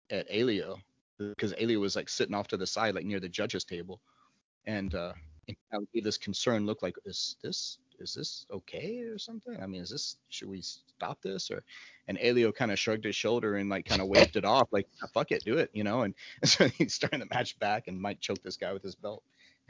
at 0.09 0.29
Helio 0.29 0.77
because 1.17 1.53
Helio 1.53 1.79
was 1.79 1.95
like 1.95 2.09
sitting 2.09 2.35
off 2.35 2.47
to 2.49 2.57
the 2.57 2.67
side, 2.67 2.95
like 2.95 3.05
near 3.05 3.19
the 3.19 3.29
judges 3.29 3.63
table, 3.63 4.01
and 4.65 4.95
uh, 4.95 5.13
and 5.49 5.57
kind 5.71 5.87
gave 5.93 6.03
this 6.03 6.17
concern 6.17 6.65
look, 6.65 6.81
like, 6.81 6.95
is 7.05 7.35
this 7.43 7.79
is 7.99 8.13
this 8.13 8.45
okay 8.51 8.99
or 9.01 9.17
something? 9.17 9.61
I 9.61 9.67
mean, 9.67 9.81
is 9.81 9.89
this 9.89 10.15
should 10.29 10.49
we 10.49 10.61
stop 10.61 11.21
this 11.21 11.51
or? 11.51 11.63
And 12.07 12.17
Helio 12.17 12.51
kind 12.51 12.71
of 12.71 12.79
shrugged 12.79 13.05
his 13.05 13.15
shoulder 13.15 13.57
and 13.57 13.69
like 13.69 13.85
kind 13.85 14.01
of 14.01 14.07
waved 14.07 14.35
it 14.35 14.45
off, 14.45 14.67
like 14.71 14.87
fuck 15.13 15.31
it, 15.31 15.43
do 15.43 15.57
it, 15.57 15.69
you 15.73 15.83
know. 15.83 16.01
And 16.01 16.15
so 16.43 16.67
he's 16.67 16.93
starting 16.93 17.19
the 17.19 17.27
match 17.31 17.59
back 17.59 17.87
and 17.87 17.99
might 17.99 18.19
choke 18.19 18.41
this 18.43 18.57
guy 18.57 18.73
with 18.73 18.83
his 18.83 18.95
belt. 18.95 19.23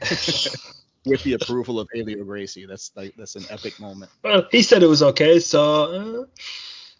with 1.06 1.22
the 1.24 1.34
approval 1.34 1.80
of 1.80 1.88
Helio 1.92 2.24
Gracie. 2.24 2.66
That's 2.66 2.92
like 2.94 3.14
that's 3.16 3.36
an 3.36 3.44
epic 3.50 3.78
moment. 3.80 4.10
Well, 4.22 4.46
he 4.50 4.62
said 4.62 4.82
it 4.82 4.88
was 4.88 5.02
okay, 5.02 5.38
so. 5.40 6.22
Uh... 6.22 6.24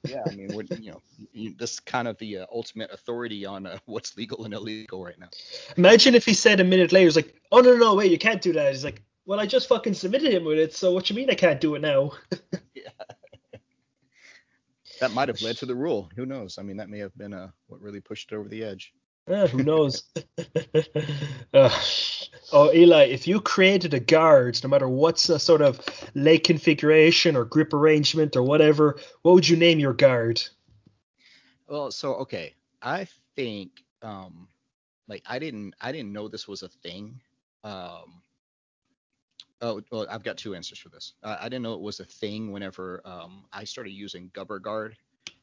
yeah, 0.05 0.23
I 0.27 0.35
mean, 0.35 0.51
you 0.81 0.93
know, 0.93 1.03
you, 1.33 1.55
this 1.59 1.81
kind 1.81 2.09
of 2.09 2.17
the 2.19 2.39
uh, 2.39 2.47
ultimate 2.53 2.91
authority 2.91 3.45
on 3.45 3.67
uh, 3.67 3.79
what's 3.87 4.17
legal 4.17 4.45
and 4.45 4.55
illegal 4.55 5.05
right 5.05 5.19
now. 5.19 5.29
Imagine 5.77 6.15
if 6.15 6.25
he 6.25 6.35
said 6.35 6.61
a 6.61 6.65
minute 6.65 6.93
later, 6.93 7.05
he's 7.05 7.17
like, 7.17 7.35
"Oh 7.53 7.61
no, 7.61 7.77
no, 7.77 7.95
wait, 7.95 8.11
you 8.11 8.19
can't 8.19 8.41
do 8.41 8.53
that." 8.55 8.73
He's 8.73 8.85
like, 8.85 9.03
well, 9.31 9.39
I 9.39 9.47
just 9.47 9.69
fucking 9.69 9.95
submitted 9.95 10.33
him 10.33 10.45
with 10.45 10.59
it, 10.59 10.75
so 10.75 10.93
what 10.93 11.09
you 11.09 11.15
mean 11.15 11.31
I 11.31 11.35
can't 11.35 11.61
do 11.61 11.77
it 11.77 11.83
now? 11.83 12.11
yeah. 12.75 12.91
that 15.01 15.13
might 15.13 15.29
have 15.29 15.41
led 15.41 15.57
to 15.59 15.67
the 15.67 15.75
rule. 15.77 16.11
Who 16.17 16.27
knows? 16.27 16.59
I 16.59 16.63
mean, 16.63 16.79
that 16.79 16.89
may 16.89 16.99
have 16.99 17.17
been 17.17 17.33
uh, 17.33 17.51
what 17.69 17.81
really 17.81 18.01
pushed 18.01 18.33
it 18.33 18.35
over 18.35 18.49
the 18.49 18.65
edge. 18.65 18.93
Yeah, 19.29 19.47
who 19.47 19.63
knows? 19.63 20.03
uh, 21.55 21.81
oh, 22.53 22.73
Eli, 22.73 23.05
if 23.05 23.27
you 23.27 23.41
created 23.41 23.95
a 23.95 24.01
guard, 24.01 24.61
no 24.63 24.69
matter 24.69 24.89
what's 24.89 25.29
a 25.29 25.39
sort 25.39 25.63
of 25.63 25.81
leg 26.15 26.45
configuration 26.45 27.37
or 27.37 27.45
grip 27.45 27.73
arrangement 27.73 28.37
or 28.37 28.43
whatever, 28.43 28.99
what 29.23 29.35
would 29.35 29.49
you 29.49 29.57
name 29.57 29.79
your 29.79 29.93
guard? 29.93 30.43
Well, 31.69 31.91
so 31.91 32.15
okay, 32.17 32.55
I 32.83 33.07
think 33.37 33.85
um, 34.03 34.49
like 35.09 35.23
I 35.27 35.39
didn't 35.39 35.75
I 35.81 35.93
didn't 35.93 36.13
know 36.13 36.29
this 36.29 36.49
was 36.49 36.63
a 36.63 36.69
thing. 36.69 37.21
Um, 37.63 38.23
oh, 39.61 39.81
well, 39.91 40.07
I've 40.11 40.23
got 40.25 40.37
two 40.37 40.55
answers 40.55 40.79
for 40.79 40.89
this. 40.89 41.15
Uh, 41.23 41.37
I 41.41 41.45
didn't 41.45 41.63
know 41.63 41.75
it 41.75 41.81
was 41.81 42.01
a 42.01 42.05
thing 42.05 42.53
whenever 42.53 43.01
um, 43.05 43.45
I 43.53 43.65
started 43.65 43.91
using 43.91 44.31
Gubber 44.35 44.61
Guard. 44.61 44.97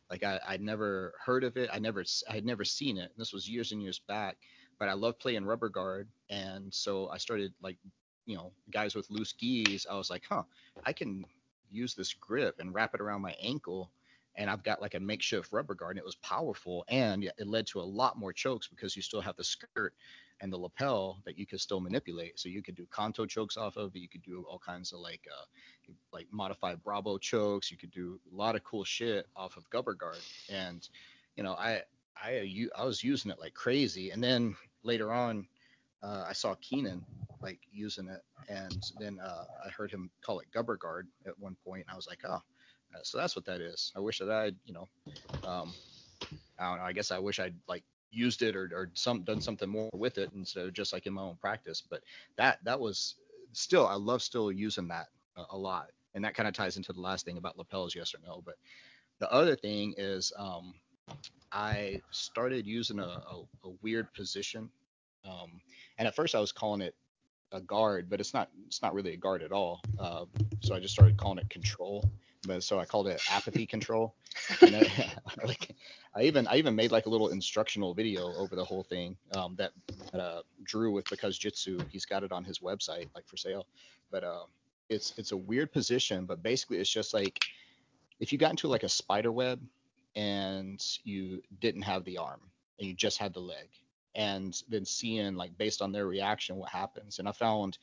Like 0.10 0.24
I, 0.24 0.40
I'd 0.48 0.61
never 0.61 1.14
heard 1.24 1.44
of 1.44 1.57
it. 1.57 1.69
I 1.72 1.80
never, 1.80 2.03
I 2.30 2.34
had 2.34 2.45
never 2.45 2.64
seen 2.64 2.98
it. 2.98 3.11
This 3.18 3.34
was 3.34 3.49
years 3.49 3.72
and 3.72 3.82
years 3.82 3.99
back. 3.99 4.38
But 4.80 4.90
I 4.90 4.94
love 4.94 5.20
playing 5.20 5.45
rubber 5.45 5.70
guard, 5.70 6.08
and 6.30 6.74
so 6.74 7.10
I 7.10 7.18
started 7.18 7.54
like, 7.62 7.78
you 8.26 8.36
know, 8.36 8.52
guys 8.72 8.95
with 8.95 9.10
loose 9.10 9.34
gis. 9.34 9.88
I 9.90 9.95
was 9.95 10.10
like, 10.10 10.24
huh, 10.30 10.44
I 10.86 10.94
can 10.94 11.26
use 11.72 11.95
this 11.95 12.14
grip 12.14 12.60
and 12.60 12.74
wrap 12.74 12.94
it 12.94 13.02
around 13.02 13.22
my 13.22 13.36
ankle, 13.41 13.91
and 14.36 14.49
I've 14.49 14.64
got 14.64 14.82
like 14.82 14.94
a 14.94 14.99
makeshift 14.99 15.52
rubber 15.52 15.74
guard. 15.74 15.91
And 15.91 15.99
it 15.99 16.06
was 16.06 16.16
powerful, 16.16 16.86
and 16.90 17.24
it 17.24 17.48
led 17.48 17.68
to 17.68 17.80
a 17.80 17.82
lot 17.82 18.18
more 18.18 18.34
chokes 18.34 18.68
because 18.68 18.95
you 18.95 19.02
still 19.02 19.22
have 19.22 19.36
the 19.36 19.44
skirt 19.44 19.94
and 20.41 20.54
the 20.54 20.58
lapel 20.58 21.22
that 21.26 21.38
you 21.38 21.48
could 21.48 21.60
still 21.60 21.80
manipulate. 21.80 22.40
So 22.40 22.49
you 22.49 22.62
could 22.62 22.76
do 22.76 22.88
Canto 22.95 23.26
chokes 23.26 23.58
off 23.58 23.78
of 23.78 23.95
it. 23.95 23.99
You 23.99 24.10
could 24.10 24.22
do 24.22 24.45
all 24.48 24.60
kinds 24.60 24.94
of 24.94 24.99
like 24.99 25.28
uh, 25.32 25.45
like 26.14 26.28
modified 26.32 26.84
Bravo 26.84 27.18
chokes. 27.18 27.72
You 27.72 27.78
could 27.78 27.91
do 27.91 28.20
a 28.32 28.36
lot 28.36 28.56
of 28.56 28.64
cool 28.64 28.84
shit 28.84 29.26
off 29.36 29.58
of 29.58 29.70
Gubber 29.70 29.98
Guard. 29.98 30.20
And 30.49 30.88
you 31.36 31.44
know, 31.44 31.54
I 31.54 31.82
I 32.23 32.68
I 32.77 32.85
was 32.85 33.03
using 33.03 33.31
it 33.31 33.39
like 33.39 33.53
crazy. 33.53 34.11
And 34.11 34.23
then 34.23 34.56
later 34.84 35.11
on, 35.11 35.48
uh, 36.03 36.26
I 36.27 36.34
saw 36.34 36.56
Keenan 36.61 37.06
like 37.41 37.60
using 37.72 38.07
it, 38.10 38.22
and 38.49 38.84
then 38.99 39.19
uh, 39.19 39.45
I 39.65 39.69
heard 39.69 39.91
him 39.91 40.10
call 40.22 40.39
it 40.39 40.52
Gubber 40.52 40.77
Guard 40.80 41.07
at 41.26 41.38
one 41.39 41.56
point. 41.64 41.85
And 41.88 41.94
I 41.94 41.95
was 41.95 42.07
like, 42.07 42.22
oh, 42.26 42.35
uh, 42.35 42.99
so 43.03 43.18
that's 43.18 43.35
what 43.35 43.45
that 43.45 43.61
is. 43.61 43.91
I 43.95 43.99
wish 43.99 44.19
that 44.19 44.30
I'd 44.31 44.56
you 44.65 44.73
know, 44.73 44.89
um, 45.44 45.76
I 46.60 46.69
don't 46.69 46.77
know. 46.80 46.84
I 46.85 46.94
guess 46.94 47.11
I 47.11 47.19
wish 47.19 47.39
I'd 47.39 47.56
like 47.68 47.84
used 48.11 48.41
it 48.41 48.56
or, 48.56 48.69
or 48.73 48.91
some 48.94 49.23
done 49.23 49.41
something 49.41 49.69
more 49.69 49.89
with 49.94 50.18
it 50.18 50.31
instead 50.34 50.65
of 50.65 50.73
just 50.73 50.94
like 50.94 51.06
in 51.06 51.14
my 51.14 51.22
own 51.22 51.38
practice. 51.38 51.84
But 51.88 52.02
that 52.38 52.64
that 52.64 52.80
was 52.80 53.15
still 53.53 53.88
I 53.88 53.95
love 53.95 54.22
still 54.22 54.52
using 54.52 54.88
that 54.89 55.07
a, 55.35 55.44
a 55.52 55.57
lot, 55.57 55.89
and 56.14 56.23
that 56.26 56.35
kind 56.35 56.48
of 56.48 56.53
ties 56.56 56.77
into 56.77 56.94
the 56.94 57.02
last 57.02 57.26
thing 57.26 57.38
about 57.38 57.57
lapels, 57.57 57.95
yes 57.95 58.14
or 58.15 58.19
no. 58.26 58.41
But 58.45 58.56
the 59.19 59.31
other 59.31 59.56
thing 59.56 59.94
is 59.98 60.31
um, 60.38 60.73
I 61.52 62.02
started 62.12 62.66
using 62.66 63.00
a, 63.00 63.04
a, 63.04 63.44
a 63.64 63.70
weird 63.82 64.14
position, 64.14 64.70
um, 65.26 65.62
and 65.98 66.08
at 66.08 66.16
first 66.16 66.36
I 66.36 66.40
was 66.40 66.52
calling 66.52 66.82
it 66.82 66.96
a 67.52 67.62
guard, 67.62 68.10
but 68.10 68.20
it's 68.20 68.34
not 68.34 68.50
it's 68.68 68.82
not 68.82 68.94
really 68.94 69.14
a 69.14 69.18
guard 69.18 69.42
at 69.42 69.52
all. 69.52 69.82
Uh, 70.00 70.26
so 70.62 70.76
I 70.76 70.80
just 70.80 70.94
started 70.94 71.18
calling 71.18 71.40
it 71.40 71.50
control 71.50 72.10
but 72.48 72.64
so 72.64 72.80
I 72.80 72.86
called 72.86 73.08
it 73.08 73.22
apathy 73.30 73.66
control. 73.76 74.16
And 74.62 74.78
I, 74.78 75.12
like, 75.46 75.76
I 76.16 76.24
even 76.24 76.48
I 76.48 76.56
even 76.56 76.76
made 76.76 76.92
like 76.92 77.06
a 77.06 77.10
little 77.10 77.30
instructional 77.30 77.94
video 77.94 78.34
over 78.36 78.56
the 78.56 78.64
whole 78.64 78.84
thing 78.84 79.18
um, 79.36 79.56
that 79.58 79.72
uh, 80.14 80.42
Drew 80.64 80.92
with 80.92 81.08
because 81.10 81.38
Jitsu. 81.38 81.80
He's 81.90 82.06
got 82.06 82.24
it 82.24 82.32
on 82.32 82.44
his 82.44 82.60
website 82.60 83.08
like 83.14 83.28
for 83.28 83.38
sale. 83.38 83.68
But 84.10 84.24
uh, 84.24 84.46
it's 84.90 85.14
it's 85.18 85.34
a 85.34 85.38
weird 85.38 85.72
position, 85.72 86.26
but 86.26 86.42
basically 86.42 86.78
it's 86.78 86.90
just 86.90 87.14
like 87.14 87.40
if 88.20 88.32
you 88.32 88.40
got 88.40 88.52
into 88.52 88.68
like 88.68 88.84
a 88.84 88.90
spider 88.90 89.32
web 89.32 89.60
and 90.18 90.84
you 91.06 91.41
didn't 91.61 91.84
have 91.84 92.03
the 92.03 92.18
arm 92.18 92.41
and 92.80 92.88
you 92.88 92.94
just 92.94 93.18
had 93.18 93.34
the 93.34 93.39
leg 93.39 93.69
and 94.15 94.64
then 94.68 94.84
seeing 94.84 95.35
like 95.35 95.57
based 95.57 95.81
on 95.81 95.94
their 95.94 96.07
reaction 96.07 96.57
what 96.57 96.69
happens 96.69 97.19
and 97.19 97.30
i 97.30 97.31
found 97.31 97.77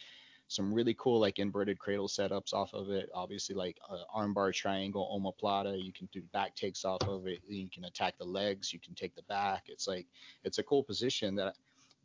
some 0.48 0.72
really 0.72 0.94
cool 0.98 1.20
like 1.20 1.38
inverted 1.38 1.78
cradle 1.78 2.08
setups 2.08 2.52
off 2.52 2.74
of 2.74 2.90
it. 2.90 3.08
Obviously 3.14 3.54
like 3.54 3.78
uh, 3.88 3.98
armbar 4.16 4.52
triangle 4.52 5.08
omoplata. 5.12 5.82
You 5.82 5.92
can 5.92 6.08
do 6.12 6.22
back 6.32 6.54
takes 6.54 6.84
off 6.84 7.02
of 7.08 7.26
it. 7.26 7.40
You 7.48 7.68
can 7.70 7.84
attack 7.84 8.18
the 8.18 8.24
legs. 8.24 8.72
You 8.72 8.78
can 8.78 8.94
take 8.94 9.14
the 9.14 9.22
back. 9.22 9.64
It's 9.66 9.88
like 9.88 10.06
it's 10.44 10.58
a 10.58 10.62
cool 10.62 10.82
position 10.82 11.34
that 11.36 11.54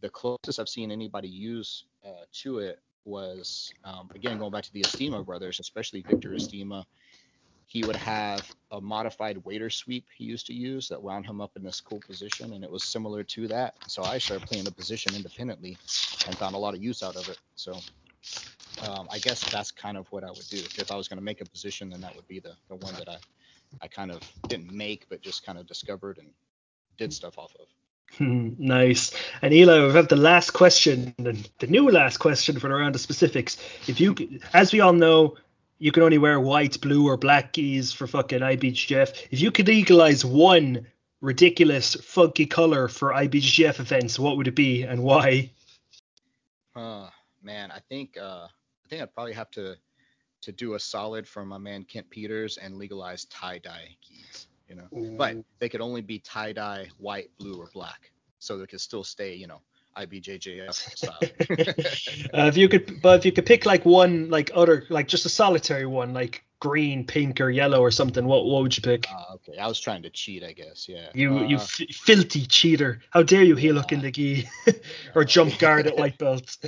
the 0.01 0.09
closest 0.09 0.59
I've 0.59 0.69
seen 0.69 0.91
anybody 0.91 1.27
use 1.27 1.85
uh, 2.05 2.23
to 2.41 2.59
it 2.59 2.79
was 3.05 3.71
um, 3.83 4.09
again 4.15 4.37
going 4.37 4.51
back 4.51 4.63
to 4.63 4.73
the 4.73 4.81
Estima 4.81 5.25
brothers, 5.25 5.59
especially 5.59 6.01
Victor 6.01 6.29
Estima. 6.29 6.85
He 7.69 7.83
would 7.83 7.97
have 7.97 8.51
a 8.71 8.81
modified 8.81 9.37
waiter 9.45 9.69
sweep 9.69 10.07
he 10.17 10.23
used 10.23 10.47
to 10.47 10.53
use 10.53 10.87
that 10.89 11.01
wound 11.01 11.27
him 11.27 11.39
up 11.39 11.51
in 11.55 11.61
this 11.63 11.79
cool 11.79 12.01
position, 12.07 12.53
and 12.53 12.63
it 12.63 12.71
was 12.71 12.83
similar 12.83 13.23
to 13.23 13.47
that. 13.49 13.75
So 13.87 14.01
I 14.03 14.17
started 14.17 14.47
playing 14.47 14.63
the 14.63 14.71
position 14.71 15.15
independently 15.15 15.77
and 16.25 16.35
found 16.35 16.55
a 16.55 16.57
lot 16.57 16.73
of 16.73 16.81
use 16.81 17.03
out 17.03 17.15
of 17.15 17.29
it. 17.29 17.37
So 17.53 17.73
um, 18.87 19.07
I 19.11 19.19
guess 19.19 19.47
that's 19.51 19.69
kind 19.69 19.97
of 19.97 20.11
what 20.11 20.23
I 20.23 20.31
would 20.31 20.49
do. 20.49 20.57
If 20.57 20.91
I 20.91 20.95
was 20.95 21.07
going 21.07 21.19
to 21.19 21.23
make 21.23 21.41
a 21.41 21.45
position, 21.45 21.91
then 21.91 22.01
that 22.01 22.15
would 22.15 22.27
be 22.27 22.39
the, 22.39 22.53
the 22.69 22.75
one 22.75 22.95
that 22.95 23.07
I, 23.07 23.17
I 23.83 23.87
kind 23.87 24.09
of 24.09 24.19
didn't 24.47 24.71
make, 24.71 25.07
but 25.07 25.21
just 25.21 25.45
kind 25.45 25.59
of 25.59 25.67
discovered 25.67 26.17
and 26.17 26.29
did 26.97 27.13
stuff 27.13 27.37
off 27.37 27.55
of. 27.59 27.67
Hmm, 28.17 28.53
nice. 28.57 29.13
And 29.43 29.53
Eli, 29.53 29.77
we 29.77 29.85
have 29.85 29.93
had 29.93 30.09
the 30.09 30.15
last 30.15 30.51
question, 30.53 31.13
the 31.19 31.67
new 31.67 31.89
last 31.91 32.17
question 32.17 32.59
for 32.59 32.67
the 32.67 32.73
round 32.73 32.95
of 32.95 33.01
specifics. 33.01 33.57
If 33.87 33.99
you, 34.01 34.15
as 34.53 34.73
we 34.73 34.81
all 34.81 34.93
know, 34.93 35.37
you 35.79 35.91
can 35.93 36.03
only 36.03 36.17
wear 36.17 36.39
white, 36.39 36.79
blue, 36.81 37.07
or 37.07 37.17
black 37.17 37.53
gis 37.53 37.91
for 37.91 38.05
fucking 38.05 38.39
IBJJF. 38.39 39.27
If 39.31 39.41
you 39.41 39.49
could 39.49 39.67
legalize 39.67 40.25
one 40.25 40.85
ridiculous, 41.21 41.95
funky 41.95 42.45
color 42.45 42.87
for 42.89 43.11
IBJJF 43.11 43.79
events, 43.79 44.19
what 44.19 44.37
would 44.37 44.47
it 44.47 44.55
be 44.55 44.83
and 44.83 45.01
why? 45.01 45.51
Uh, 46.75 47.09
man, 47.41 47.71
I 47.71 47.79
think 47.79 48.17
uh, 48.17 48.47
I 48.47 48.89
think 48.89 49.01
I'd 49.01 49.13
probably 49.13 49.33
have 49.33 49.49
to 49.51 49.75
to 50.41 50.51
do 50.51 50.75
a 50.75 50.79
solid 50.79 51.27
for 51.27 51.45
my 51.45 51.57
man 51.57 51.83
Kent 51.83 52.09
Peters 52.09 52.57
and 52.57 52.75
legalize 52.75 53.25
tie 53.25 53.57
dye 53.57 53.95
gis. 54.07 54.47
You 54.67 54.75
know, 54.75 54.87
Ooh. 54.95 55.15
but 55.17 55.37
they 55.57 55.67
could 55.67 55.81
only 55.81 56.01
be 56.01 56.19
tie 56.19 56.53
dye, 56.53 56.89
white, 56.97 57.31
blue, 57.39 57.55
or 57.55 57.69
black, 57.73 58.11
so 58.37 58.57
they 58.57 58.67
could 58.67 58.81
still 58.81 59.03
stay, 59.03 59.33
you 59.33 59.47
know, 59.47 59.61
IBJJF 60.05 60.73
style. 60.73 61.17
uh, 62.33 62.47
if 62.47 62.57
you 62.57 62.69
could, 62.69 63.01
but 63.01 63.19
if 63.19 63.25
you 63.25 63.31
could 63.31 63.45
pick 63.45 63.65
like 63.65 63.85
one, 63.85 64.29
like 64.29 64.51
other, 64.53 64.85
like 64.89 65.07
just 65.07 65.25
a 65.25 65.29
solitary 65.29 65.85
one, 65.85 66.13
like 66.13 66.43
green, 66.59 67.05
pink, 67.05 67.41
or 67.41 67.49
yellow 67.49 67.81
or 67.81 67.91
something, 67.91 68.25
what 68.25 68.45
what 68.45 68.61
would 68.61 68.75
you 68.75 68.81
pick? 68.81 69.07
Uh, 69.11 69.35
okay, 69.35 69.57
I 69.57 69.67
was 69.67 69.79
trying 69.79 70.03
to 70.03 70.09
cheat, 70.09 70.43
I 70.43 70.53
guess. 70.53 70.87
Yeah. 70.87 71.09
You 71.13 71.37
uh, 71.37 71.43
you 71.43 71.55
f- 71.57 71.81
filthy 71.91 72.45
cheater! 72.45 73.01
How 73.09 73.23
dare 73.23 73.43
you 73.43 73.55
heel 73.55 73.75
hook 73.75 73.91
in 73.91 74.01
the 74.01 74.11
gi 74.11 74.47
or 75.15 75.25
jump 75.25 75.57
guard 75.59 75.87
at 75.87 75.97
white 75.97 76.17
belts? 76.17 76.59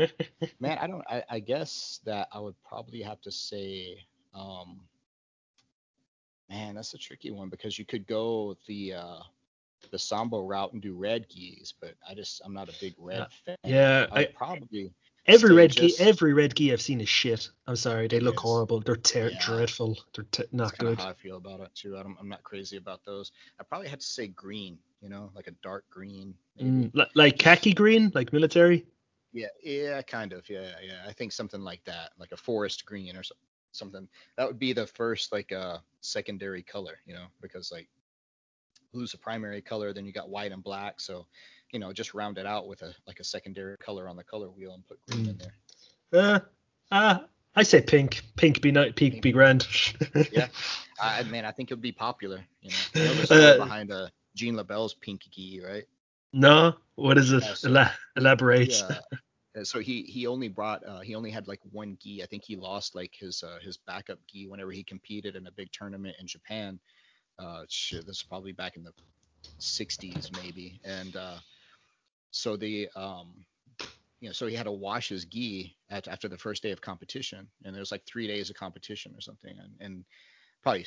Man, 0.60 0.78
I 0.78 0.86
don't. 0.86 1.04
I, 1.08 1.24
I 1.28 1.38
guess 1.40 2.00
that 2.04 2.28
I 2.32 2.40
would 2.40 2.56
probably 2.66 3.02
have 3.02 3.20
to 3.22 3.32
say. 3.32 3.98
Um, 4.34 4.80
man, 6.48 6.74
that's 6.74 6.94
a 6.94 6.98
tricky 6.98 7.30
one 7.30 7.48
because 7.48 7.78
you 7.78 7.84
could 7.84 8.06
go 8.06 8.56
the 8.66 8.94
uh, 8.94 9.18
the 9.90 9.98
sambo 9.98 10.40
route 10.40 10.72
and 10.72 10.82
do 10.82 10.94
red 10.94 11.28
gis, 11.28 11.72
but 11.80 11.94
I 12.08 12.14
just 12.14 12.42
I'm 12.44 12.54
not 12.54 12.68
a 12.68 12.74
big 12.80 12.94
red 12.98 13.26
fan. 13.44 13.56
Yeah, 13.64 14.06
I, 14.10 14.20
I 14.20 14.24
probably 14.26 14.92
Every 15.26 15.54
red 15.54 15.70
just, 15.70 15.98
gi, 15.98 16.04
every 16.04 16.32
red 16.32 16.56
gi 16.56 16.72
I've 16.72 16.80
seen 16.80 17.00
is 17.00 17.08
shit. 17.08 17.50
I'm 17.66 17.76
sorry, 17.76 18.08
they 18.08 18.20
look 18.20 18.36
is. 18.36 18.40
horrible. 18.40 18.80
They're 18.80 18.96
ter- 18.96 19.30
yeah. 19.30 19.38
dreadful. 19.40 19.98
They're 20.14 20.24
t- 20.24 20.44
not 20.50 20.76
good. 20.78 20.98
How 20.98 21.10
I 21.10 21.12
feel 21.12 21.36
about 21.36 21.60
it 21.60 21.70
too. 21.74 21.96
I 21.96 22.00
am 22.00 22.16
not 22.28 22.42
crazy 22.42 22.78
about 22.78 23.04
those. 23.04 23.30
I 23.60 23.64
probably 23.64 23.88
had 23.88 24.00
to 24.00 24.06
say 24.06 24.28
green. 24.28 24.78
You 25.00 25.08
know, 25.08 25.30
like 25.34 25.46
a 25.46 25.52
dark 25.62 25.84
green. 25.90 26.34
Mm, 26.60 26.90
like 27.14 27.38
khaki 27.38 27.72
green, 27.72 28.10
like 28.14 28.32
military. 28.32 28.86
Yeah, 29.32 29.46
yeah, 29.62 30.02
kind 30.02 30.32
of. 30.32 30.48
Yeah, 30.48 30.72
yeah. 30.82 31.02
I 31.06 31.12
think 31.12 31.32
something 31.32 31.62
like 31.62 31.84
that, 31.84 32.10
like 32.18 32.32
a 32.32 32.36
forest 32.36 32.84
green 32.84 33.16
or 33.16 33.22
something. 33.72 34.08
That 34.36 34.46
would 34.46 34.58
be 34.58 34.72
the 34.72 34.86
first 34.86 35.32
like 35.32 35.52
uh 35.52 35.78
secondary 36.00 36.62
color. 36.62 36.98
You 37.06 37.14
know, 37.14 37.26
because 37.40 37.70
like 37.70 37.88
blue's 38.92 39.14
a 39.14 39.18
primary 39.18 39.62
color, 39.62 39.92
then 39.92 40.06
you 40.06 40.12
got 40.12 40.28
white 40.28 40.52
and 40.52 40.62
black. 40.62 41.00
So 41.00 41.26
you 41.72 41.78
know, 41.78 41.92
just 41.92 42.14
round 42.14 42.38
it 42.38 42.46
out 42.46 42.66
with 42.66 42.82
a 42.82 42.94
like 43.06 43.20
a 43.20 43.24
secondary 43.24 43.76
color 43.78 44.08
on 44.08 44.16
the 44.16 44.24
color 44.24 44.50
wheel 44.50 44.74
and 44.74 44.86
put 44.86 45.00
green 45.06 45.26
mm. 45.26 45.30
in 45.30 45.38
there. 45.38 45.54
Uh, 46.12 46.40
uh, 46.90 47.18
I 47.54 47.62
say 47.62 47.80
pink. 47.80 48.22
Pink 48.36 48.60
be 48.60 48.72
not 48.72 48.96
pink, 48.96 49.14
pink. 49.14 49.22
be 49.22 49.32
grand. 49.32 49.66
yeah, 50.32 50.48
I 51.00 51.22
mean, 51.24 51.44
I 51.44 51.50
think 51.50 51.70
it 51.70 51.74
would 51.74 51.82
be 51.82 51.92
popular. 51.92 52.44
You 52.60 52.70
know, 52.70 53.02
you 53.02 53.38
know 53.38 53.48
uh, 53.48 53.56
behind 53.58 53.92
uh, 53.92 54.08
Gene 54.34 54.56
LeBell's 54.56 54.94
pink 54.94 55.22
gi, 55.30 55.62
right? 55.64 55.84
No, 56.32 56.74
what 56.94 57.18
is 57.18 57.32
it? 57.32 57.42
Yeah, 57.42 57.54
so, 57.54 57.68
Ela- 57.68 57.92
elaborate. 58.16 58.82
Yeah. 59.54 59.62
so 59.64 59.80
he 59.80 60.02
he 60.02 60.26
only 60.26 60.48
brought 60.48 60.86
uh, 60.86 61.00
he 61.00 61.14
only 61.14 61.30
had 61.30 61.48
like 61.48 61.60
one 61.72 61.96
gi. 62.00 62.22
I 62.22 62.26
think 62.26 62.44
he 62.44 62.56
lost 62.56 62.94
like 62.94 63.14
his 63.18 63.42
uh, 63.42 63.58
his 63.62 63.76
backup 63.78 64.18
gi 64.28 64.46
whenever 64.46 64.70
he 64.70 64.84
competed 64.84 65.34
in 65.36 65.46
a 65.46 65.52
big 65.52 65.72
tournament 65.72 66.16
in 66.20 66.26
Japan. 66.26 66.78
Uh, 67.40 67.64
shit, 67.68 68.06
this 68.06 68.16
is 68.16 68.22
probably 68.22 68.52
back 68.52 68.76
in 68.76 68.82
the 68.82 68.92
60s 69.60 70.30
maybe, 70.32 70.78
and 70.84 71.16
uh, 71.16 71.36
so 72.30 72.56
the 72.56 72.88
um, 72.94 73.32
you 74.20 74.28
know, 74.28 74.32
so 74.32 74.46
he 74.46 74.54
had 74.54 74.64
to 74.66 74.72
wash 74.72 75.08
his 75.08 75.24
gi 75.24 75.74
at, 75.88 76.06
after 76.06 76.28
the 76.28 76.36
first 76.36 76.62
day 76.62 76.70
of 76.70 76.80
competition, 76.80 77.48
and 77.64 77.74
there 77.74 77.80
was 77.80 77.92
like 77.92 78.04
three 78.04 78.26
days 78.26 78.50
of 78.50 78.56
competition 78.56 79.14
or 79.16 79.20
something, 79.20 79.56
and, 79.58 79.72
and 79.80 80.04
probably 80.62 80.84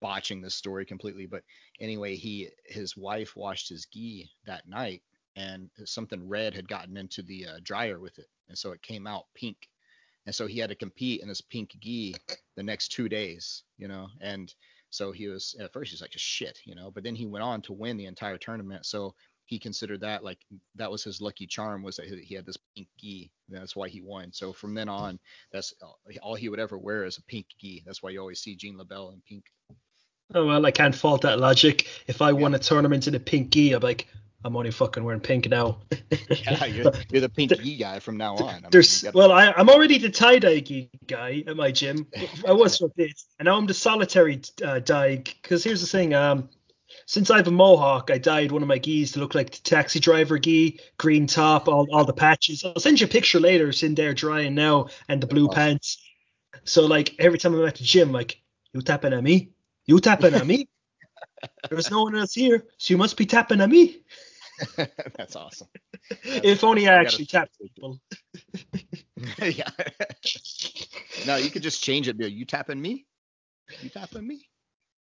botching 0.00 0.42
this 0.42 0.56
story 0.56 0.84
completely, 0.84 1.26
but 1.26 1.44
anyway, 1.80 2.16
he 2.16 2.48
his 2.66 2.96
wife 2.96 3.36
washed 3.36 3.68
his 3.68 3.86
gi 3.86 4.28
that 4.46 4.68
night, 4.68 5.02
and 5.36 5.70
something 5.84 6.28
red 6.28 6.54
had 6.54 6.68
gotten 6.68 6.96
into 6.96 7.22
the 7.22 7.46
uh, 7.46 7.58
dryer 7.62 8.00
with 8.00 8.18
it, 8.18 8.26
and 8.48 8.58
so 8.58 8.72
it 8.72 8.82
came 8.82 9.06
out 9.06 9.26
pink, 9.34 9.68
and 10.26 10.34
so 10.34 10.48
he 10.48 10.58
had 10.58 10.70
to 10.70 10.74
compete 10.74 11.22
in 11.22 11.28
his 11.28 11.40
pink 11.40 11.76
gi 11.80 12.16
the 12.56 12.62
next 12.62 12.88
two 12.88 13.08
days, 13.08 13.62
you 13.78 13.86
know, 13.86 14.08
and 14.20 14.52
so 14.92 15.10
he 15.10 15.26
was 15.26 15.56
at 15.58 15.72
first 15.72 15.90
he's 15.90 16.02
like 16.02 16.10
just 16.10 16.24
shit, 16.24 16.58
you 16.64 16.74
know, 16.74 16.90
but 16.90 17.02
then 17.02 17.14
he 17.14 17.26
went 17.26 17.42
on 17.42 17.62
to 17.62 17.72
win 17.72 17.96
the 17.96 18.06
entire 18.06 18.36
tournament, 18.38 18.86
so 18.86 19.14
he 19.46 19.58
considered 19.58 20.00
that 20.00 20.22
like 20.22 20.38
that 20.76 20.90
was 20.90 21.02
his 21.02 21.20
lucky 21.20 21.46
charm 21.46 21.82
was 21.82 21.96
that 21.96 22.06
he 22.06 22.34
had 22.34 22.46
this 22.46 22.58
pink 22.76 22.88
gi. 22.98 23.30
That's 23.48 23.74
why 23.74 23.88
he 23.88 24.00
won. 24.00 24.32
So 24.32 24.52
from 24.52 24.74
then 24.74 24.88
on, 24.88 25.18
that's 25.50 25.74
uh, 25.82 26.18
all 26.22 26.34
he 26.34 26.48
would 26.48 26.60
ever 26.60 26.78
wear 26.78 27.04
is 27.04 27.18
a 27.18 27.22
pink 27.24 27.46
gi. 27.60 27.82
That's 27.84 28.02
why 28.02 28.10
you 28.10 28.20
always 28.20 28.40
see 28.40 28.54
Gene 28.54 28.78
LeBell 28.78 29.12
in 29.12 29.22
pink. 29.28 29.44
Oh 30.34 30.46
well, 30.46 30.64
I 30.64 30.70
can't 30.70 30.94
fault 30.94 31.22
that 31.22 31.38
logic. 31.38 31.88
If 32.06 32.22
I 32.22 32.28
yeah. 32.28 32.36
won 32.36 32.54
a 32.54 32.58
tournament 32.58 33.08
in 33.08 33.14
a 33.14 33.20
pink 33.20 33.50
gi, 33.50 33.72
I'm 33.72 33.82
like, 33.82 34.08
I'm 34.44 34.56
only 34.56 34.70
fucking 34.70 35.04
wearing 35.04 35.20
pink 35.20 35.48
now. 35.48 35.78
yeah, 36.30 36.64
you're, 36.64 36.92
you're, 37.10 37.20
the 37.20 37.28
pink 37.28 37.52
gi 37.52 37.76
guy 37.76 38.00
from 38.00 38.16
now 38.16 38.34
on. 38.36 38.48
I 38.48 38.52
mean, 38.54 38.66
There's 38.70 39.04
well, 39.14 39.30
I, 39.30 39.52
I'm 39.52 39.68
already 39.68 39.98
the 39.98 40.10
tie 40.10 40.38
dye 40.38 40.88
guy 41.06 41.44
at 41.46 41.56
my 41.56 41.70
gym. 41.70 42.06
I 42.46 42.52
was 42.52 42.78
for 42.78 42.88
bit, 42.88 43.20
and 43.38 43.46
now 43.46 43.56
I'm 43.56 43.66
the 43.66 43.74
solitary 43.74 44.40
uh, 44.64 44.80
dye. 44.80 45.16
Because 45.16 45.62
here's 45.62 45.80
the 45.80 45.86
thing, 45.86 46.12
um, 46.14 46.48
since 47.06 47.30
I 47.30 47.36
have 47.36 47.46
a 47.46 47.52
mohawk, 47.52 48.10
I 48.10 48.18
dyed 48.18 48.50
one 48.50 48.62
of 48.62 48.68
my 48.68 48.78
gis 48.78 49.12
to 49.12 49.20
look 49.20 49.34
like 49.34 49.52
the 49.52 49.60
taxi 49.60 50.00
driver 50.00 50.38
gi, 50.38 50.80
green 50.98 51.26
top, 51.26 51.68
all, 51.68 51.86
all 51.92 52.04
the 52.04 52.12
patches. 52.12 52.64
I'll 52.64 52.80
send 52.80 53.00
you 53.00 53.06
a 53.06 53.10
picture 53.10 53.40
later. 53.40 53.68
It's 53.68 53.82
in 53.82 53.94
there 53.94 54.14
drying 54.14 54.54
now, 54.54 54.88
and 55.08 55.22
the 55.22 55.26
blue 55.26 55.48
pants. 55.48 55.98
So 56.64 56.86
like 56.86 57.14
every 57.18 57.38
time 57.38 57.54
I'm 57.54 57.64
at 57.64 57.76
the 57.76 57.84
gym, 57.84 58.12
like 58.12 58.40
you 58.72 58.82
tapping 58.82 59.12
at 59.12 59.22
me, 59.22 59.50
you 59.86 60.00
tapping 60.00 60.34
at 60.34 60.46
me. 60.46 60.68
There's 61.70 61.90
no 61.90 62.04
one 62.04 62.16
else 62.16 62.34
here, 62.34 62.64
so 62.78 62.94
you 62.94 62.98
must 62.98 63.16
be 63.16 63.26
tapping 63.26 63.60
at 63.60 63.68
me. 63.68 64.02
That's 65.16 65.36
awesome. 65.36 65.68
If 66.24 66.64
only 66.64 66.88
I 66.88 66.94
actually 66.94 67.26
tapped 67.26 67.58
people. 67.60 68.00
yeah. 69.42 69.68
no, 71.26 71.36
you 71.36 71.50
could 71.50 71.62
just 71.62 71.82
change 71.82 72.08
it. 72.08 72.16
Bill. 72.16 72.28
You 72.28 72.44
tapping 72.44 72.80
me? 72.80 73.06
You 73.80 73.88
tapping 73.88 74.26
me? 74.26 74.48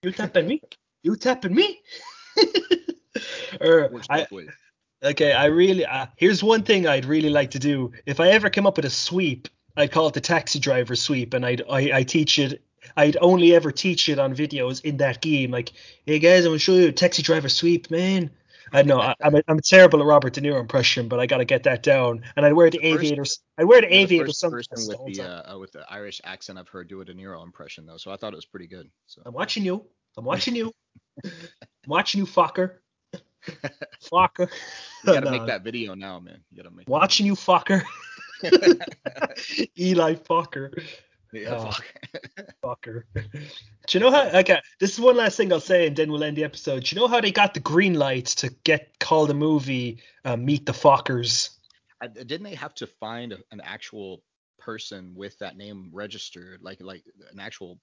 You 0.02 0.12
tapping 0.12 0.46
me? 0.46 0.62
You 1.02 1.16
tapping 1.16 1.54
me? 1.54 1.80
or 3.60 3.90
I, 4.10 4.26
okay, 5.02 5.32
I 5.32 5.46
really 5.46 5.84
uh, 5.86 6.06
here's 6.16 6.42
one 6.42 6.62
thing 6.62 6.86
I'd 6.86 7.04
really 7.04 7.30
like 7.30 7.50
to 7.52 7.58
do. 7.58 7.92
If 8.06 8.20
I 8.20 8.28
ever 8.28 8.50
come 8.50 8.66
up 8.66 8.76
with 8.76 8.84
a 8.84 8.90
sweep, 8.90 9.48
I'd 9.76 9.92
call 9.92 10.08
it 10.08 10.14
the 10.14 10.20
taxi 10.20 10.58
driver 10.58 10.96
sweep, 10.96 11.34
and 11.34 11.44
I'd 11.44 11.62
I, 11.70 11.98
I 11.98 12.02
teach 12.02 12.38
it. 12.38 12.62
I'd 12.96 13.16
only 13.20 13.54
ever 13.54 13.70
teach 13.70 14.08
it 14.08 14.18
on 14.18 14.34
videos 14.34 14.84
in 14.84 14.98
that 14.98 15.20
game. 15.20 15.50
Like, 15.50 15.72
hey 16.06 16.18
guys, 16.18 16.44
I'm 16.44 16.50
gonna 16.50 16.58
show 16.58 16.74
you 16.74 16.88
a 16.88 16.92
taxi 16.92 17.22
driver 17.22 17.48
sweep, 17.48 17.90
man. 17.90 18.30
I 18.72 18.82
know 18.82 19.00
I, 19.00 19.14
am 19.20 19.34
a, 19.34 19.42
I'm 19.48 19.60
terrible 19.60 20.00
at 20.00 20.06
Robert 20.06 20.34
De 20.34 20.40
Niro 20.40 20.60
impression, 20.60 21.08
but 21.08 21.20
I 21.20 21.26
got 21.26 21.38
to 21.38 21.44
get 21.44 21.62
that 21.64 21.82
down. 21.82 22.22
And 22.36 22.44
I'd 22.44 22.52
wear 22.52 22.70
the, 22.70 22.78
the 22.78 22.86
aviators. 22.86 23.40
I'd 23.58 23.64
wear 23.64 23.80
the 23.80 23.94
aviators. 23.94 24.38
The 24.40 24.50
first 24.50 24.70
person 24.70 24.96
with 25.04 25.16
the 25.16 25.52
uh, 25.52 25.58
with 25.58 25.72
the 25.72 25.84
Irish 25.90 26.20
accent 26.24 26.58
I've 26.58 26.68
heard 26.68 26.88
do 26.88 27.00
a 27.00 27.04
De 27.04 27.14
Niro 27.14 27.42
impression 27.42 27.86
though, 27.86 27.96
so 27.96 28.10
I 28.10 28.16
thought 28.16 28.32
it 28.32 28.36
was 28.36 28.46
pretty 28.46 28.66
good. 28.66 28.88
So 29.06 29.22
I'm 29.24 29.34
watching 29.34 29.64
you. 29.64 29.84
I'm 30.16 30.24
watching 30.24 30.54
you. 30.54 30.72
I'm 31.24 31.32
watching 31.86 32.20
you, 32.20 32.26
fucker. 32.26 32.76
fucker. 34.02 34.50
You 35.04 35.14
gotta 35.14 35.20
no. 35.26 35.30
make 35.30 35.46
that 35.46 35.62
video 35.62 35.94
now, 35.94 36.18
man. 36.18 36.40
You 36.50 36.62
gotta 36.62 36.74
make. 36.74 36.88
Watching 36.88 37.26
you, 37.26 37.34
fucker. 37.34 37.84
Eli 39.78 40.14
fucker. 40.14 40.82
Yeah, 41.32 41.70
oh, 41.70 42.42
fucker. 42.64 43.02
Do 43.14 43.98
you 43.98 44.00
know 44.00 44.10
how? 44.10 44.28
Okay, 44.38 44.60
this 44.80 44.92
is 44.92 45.00
one 45.00 45.16
last 45.16 45.36
thing 45.36 45.52
I'll 45.52 45.60
say, 45.60 45.86
and 45.86 45.96
then 45.96 46.10
we'll 46.10 46.24
end 46.24 46.36
the 46.36 46.44
episode. 46.44 46.84
Do 46.84 46.94
you 46.94 47.00
know 47.00 47.08
how 47.08 47.20
they 47.20 47.32
got 47.32 47.54
the 47.54 47.60
green 47.60 47.94
light 47.94 48.26
to 48.26 48.50
get 48.64 48.98
called 48.98 49.28
the 49.28 49.34
movie 49.34 49.98
uh, 50.24 50.36
Meet 50.36 50.66
the 50.66 50.72
Fockers? 50.72 51.50
I, 52.00 52.06
didn't 52.06 52.44
they 52.44 52.54
have 52.54 52.74
to 52.76 52.86
find 52.86 53.32
a, 53.32 53.38
an 53.50 53.60
actual 53.62 54.22
person 54.58 55.12
with 55.14 55.38
that 55.38 55.56
name 55.56 55.90
registered, 55.92 56.62
like 56.62 56.78
like 56.80 57.04
an 57.32 57.40
actual 57.40 57.78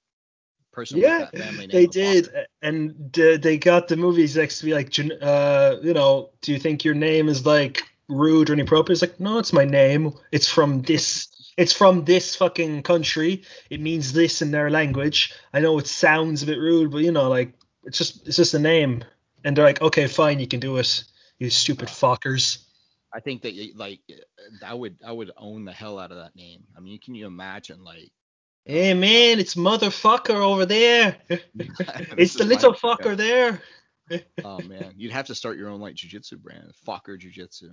person 0.71 0.99
yeah, 0.99 1.29
they 1.71 1.87
did, 1.87 2.29
and 2.61 3.17
uh, 3.17 3.37
they 3.37 3.57
got 3.57 3.87
the 3.87 3.95
movies 3.95 4.35
next 4.35 4.59
to 4.59 4.65
be 4.65 4.73
like, 4.73 4.93
uh, 5.21 5.77
you 5.81 5.93
know, 5.93 6.31
do 6.41 6.51
you 6.51 6.59
think 6.59 6.83
your 6.83 6.93
name 6.93 7.29
is 7.29 7.45
like 7.45 7.83
rude 8.09 8.49
or 8.49 8.53
inappropriate? 8.53 9.01
It's 9.01 9.09
like, 9.09 9.19
no, 9.19 9.39
it's 9.39 9.53
my 9.53 9.65
name. 9.65 10.13
It's 10.31 10.47
from 10.47 10.81
this. 10.81 11.29
It's 11.57 11.73
from 11.73 12.03
this 12.03 12.35
fucking 12.35 12.83
country. 12.83 13.43
It 13.69 13.79
means 13.79 14.13
this 14.13 14.41
in 14.41 14.51
their 14.51 14.69
language. 14.69 15.33
I 15.53 15.61
know 15.61 15.77
it 15.79 15.87
sounds 15.87 16.43
a 16.43 16.45
bit 16.45 16.59
rude, 16.59 16.91
but 16.91 16.99
you 16.99 17.11
know, 17.11 17.29
like 17.29 17.53
it's 17.83 17.97
just 17.97 18.27
it's 18.27 18.37
just 18.37 18.53
a 18.53 18.59
name. 18.59 19.03
And 19.43 19.55
they're 19.55 19.65
like, 19.65 19.81
okay, 19.81 20.07
fine, 20.07 20.39
you 20.39 20.47
can 20.47 20.59
do 20.59 20.77
it. 20.77 21.03
You 21.39 21.49
stupid 21.49 21.87
fuckers. 21.87 22.65
I 23.13 23.19
think 23.21 23.43
that 23.43 23.55
like 23.75 24.01
I 24.65 24.73
would 24.73 24.97
I 25.05 25.11
would 25.11 25.31
own 25.37 25.63
the 25.63 25.71
hell 25.71 25.99
out 25.99 26.11
of 26.11 26.17
that 26.17 26.35
name. 26.35 26.63
I 26.75 26.81
mean, 26.81 26.99
can 26.99 27.15
you 27.15 27.27
imagine 27.27 27.83
like 27.83 28.11
Hey 28.65 28.93
man, 28.95 29.39
it's 29.39 29.55
motherfucker 29.55 30.35
over 30.35 30.65
there. 30.65 31.17
it's 31.29 32.33
the 32.33 32.43
little 32.43 32.73
fucker 32.73 33.15
there. 33.15 33.61
Oh 34.43 34.59
man, 34.59 34.93
you'd 34.97 35.11
have 35.11 35.27
to 35.27 35.35
start 35.35 35.57
your 35.57 35.69
own 35.69 35.79
like 35.79 35.95
jujitsu 35.95 36.37
brand, 36.39 36.71
Fokker 36.87 37.17
Jiu-Jitsu. 37.17 37.71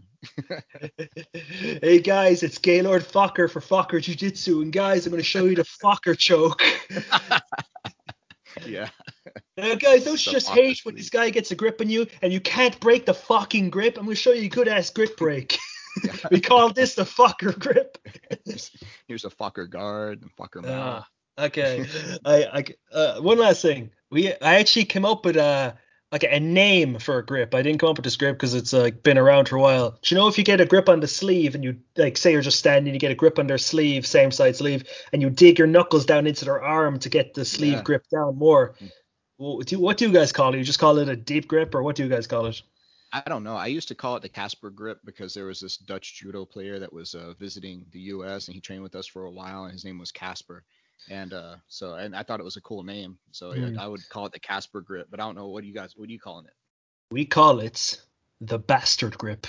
hey 1.83 2.01
guys, 2.01 2.43
it's 2.43 2.59
Gaylord 2.59 3.03
Fokker 3.03 3.51
for 3.51 3.61
Fokker 3.61 4.01
Jiu-Jitsu, 4.01 4.63
and 4.63 4.73
guys, 4.73 5.07
I'm 5.07 5.11
going 5.11 5.21
to 5.21 5.29
show 5.29 5.45
you 5.45 5.57
the 5.57 5.63
Fokker 5.83 6.17
choke. 6.17 6.63
yeah. 8.67 8.89
Now, 9.57 9.75
guys, 9.75 10.05
don't 10.05 10.19
just 10.19 10.49
hate 10.49 10.81
when 10.85 10.95
this 10.95 11.11
guy 11.11 11.31
gets 11.31 11.51
a 11.51 11.55
grip 11.55 11.81
on 11.81 11.89
you 11.89 12.07
and 12.23 12.33
you 12.33 12.41
can't 12.41 12.79
break 12.81 13.07
the 13.07 13.15
fucking 13.15 13.71
grip. 13.71 13.97
I'm 13.99 14.05
going 14.05 14.17
to 14.17 14.21
show 14.21 14.33
you 14.33 14.47
a 14.47 14.49
good 14.49 14.69
ass 14.69 14.91
grip 14.91 15.17
break. 15.17 15.59
we 16.31 16.41
call 16.41 16.73
this 16.73 16.95
the 16.95 17.05
fucker 17.05 17.59
grip. 17.59 17.99
Here's 19.07 19.25
a 19.25 19.31
fucker 19.31 19.69
guard 19.69 20.23
and 20.23 20.65
mouth. 20.65 21.05
Uh, 21.37 21.43
okay. 21.43 21.87
I, 22.25 22.45
I 22.45 22.65
uh, 22.95 23.21
one 23.21 23.39
last 23.39 23.63
thing. 23.63 23.91
We 24.11 24.33
I 24.33 24.57
actually 24.57 24.87
came 24.87 25.05
up 25.05 25.25
with 25.25 25.37
a 25.37 25.77
like 26.13 26.25
a 26.25 26.39
name 26.39 26.99
for 26.99 27.19
a 27.19 27.25
grip. 27.25 27.55
I 27.55 27.63
didn't 27.63 27.81
come 27.81 27.89
up 27.89 27.97
with 27.97 28.05
this 28.05 28.17
grip 28.17 28.37
because 28.37 28.53
it's 28.53 28.75
like 28.75 29.03
been 29.03 29.17
around 29.17 29.49
for 29.49 29.57
a 29.57 29.61
while. 29.61 29.99
Do 30.03 30.15
you 30.15 30.21
know 30.21 30.29
if 30.29 30.37
you 30.37 30.45
get 30.45 30.61
a 30.61 30.67
grip 30.67 30.91
on 30.91 31.01
the 31.01 31.09
sleeve 31.09 31.55
and 31.55 31.65
you 31.65 31.79
like 31.97 32.19
say 32.19 32.33
you're 32.33 32.43
just 32.43 32.59
standing, 32.59 32.93
you 32.93 33.01
get 33.01 33.11
a 33.11 33.17
grip 33.17 33.39
on 33.39 33.47
their 33.47 33.57
sleeve, 33.57 34.07
same 34.07 34.31
side 34.31 34.55
sleeve, 34.55 34.85
and 35.15 35.23
you 35.23 35.31
dig 35.31 35.59
your 35.59 35.67
knuckles 35.67 36.05
down 36.05 36.27
into 36.27 36.45
their 36.45 36.63
arm 36.63 36.99
to 36.99 37.09
get 37.09 37.33
the 37.33 37.47
sleeve 37.47 37.73
yeah. 37.73 37.83
grip 37.83 38.05
down 38.11 38.37
more. 38.37 38.75
What 39.39 39.67
do, 39.67 39.81
what 39.81 39.97
do 39.97 40.07
you 40.07 40.13
guys 40.13 40.33
call 40.33 40.53
it? 40.53 40.59
You 40.59 40.65
just 40.65 40.79
call 40.79 40.99
it 40.99 41.09
a 41.09 41.17
deep 41.17 41.49
grip, 41.49 41.75
or 41.75 41.83
what 41.83 41.97
do 41.97 42.05
you 42.05 42.11
guys 42.11 42.27
call 42.27 42.47
it? 42.47 42.61
I 43.15 43.23
don't 43.27 43.45
know. 43.45 43.57
I 43.57 43.67
used 43.67 43.89
to 43.89 43.95
call 43.95 44.17
it 44.17 44.23
the 44.23 44.29
Casper 44.29 44.71
grip 44.71 45.01
because 45.05 45.35
there 45.35 45.47
was 45.47 45.61
this 45.61 45.77
Dutch 45.77 46.15
judo 46.15 46.45
player 46.45 46.79
that 46.79 46.93
was 46.93 47.15
uh, 47.15 47.35
visiting 47.39 47.85
the 47.91 48.01
U.S. 48.01 48.49
and 48.49 48.55
he 48.55 48.61
trained 48.61 48.83
with 48.83 48.95
us 48.95 49.07
for 49.07 49.25
a 49.25 49.31
while, 49.31 49.65
and 49.65 49.73
his 49.73 49.85
name 49.85 49.99
was 49.99 50.13
Casper. 50.13 50.65
And 51.11 51.33
uh, 51.33 51.57
so, 51.69 51.95
and 51.95 52.15
I 52.15 52.23
thought 52.23 52.41
it 52.41 52.45
was 52.45 52.57
a 52.57 52.61
cool 52.61 52.85
name, 52.85 53.19
so 53.33 53.53
mm. 53.53 53.77
I 53.79 53.87
would 53.87 54.09
call 54.09 54.27
it 54.27 54.33
the 54.33 54.41
Casper 54.41 54.81
grip. 54.81 55.09
But 55.11 55.21
I 55.21 55.25
don't 55.25 55.35
know 55.35 55.49
what 55.49 55.63
do 55.63 55.69
you 55.69 55.75
guys, 55.75 55.95
what 55.97 56.09
are 56.09 56.13
you 56.13 56.21
calling 56.21 56.47
it? 56.47 56.53
We 57.11 57.25
call 57.25 57.61
it 57.61 58.01
the 58.41 58.59
bastard 58.59 59.19
grip. 59.19 59.47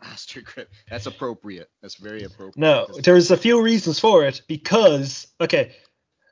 Bastard 0.00 0.44
grip. 0.44 0.70
That's 0.90 1.06
appropriate. 1.06 1.70
That's 1.80 1.96
very 1.96 2.24
appropriate. 2.24 2.58
No, 2.58 2.86
there's 3.02 3.30
a 3.30 3.36
few 3.36 3.62
reasons 3.62 3.98
for 3.98 4.24
it 4.24 4.42
because 4.46 5.26
okay, 5.40 5.72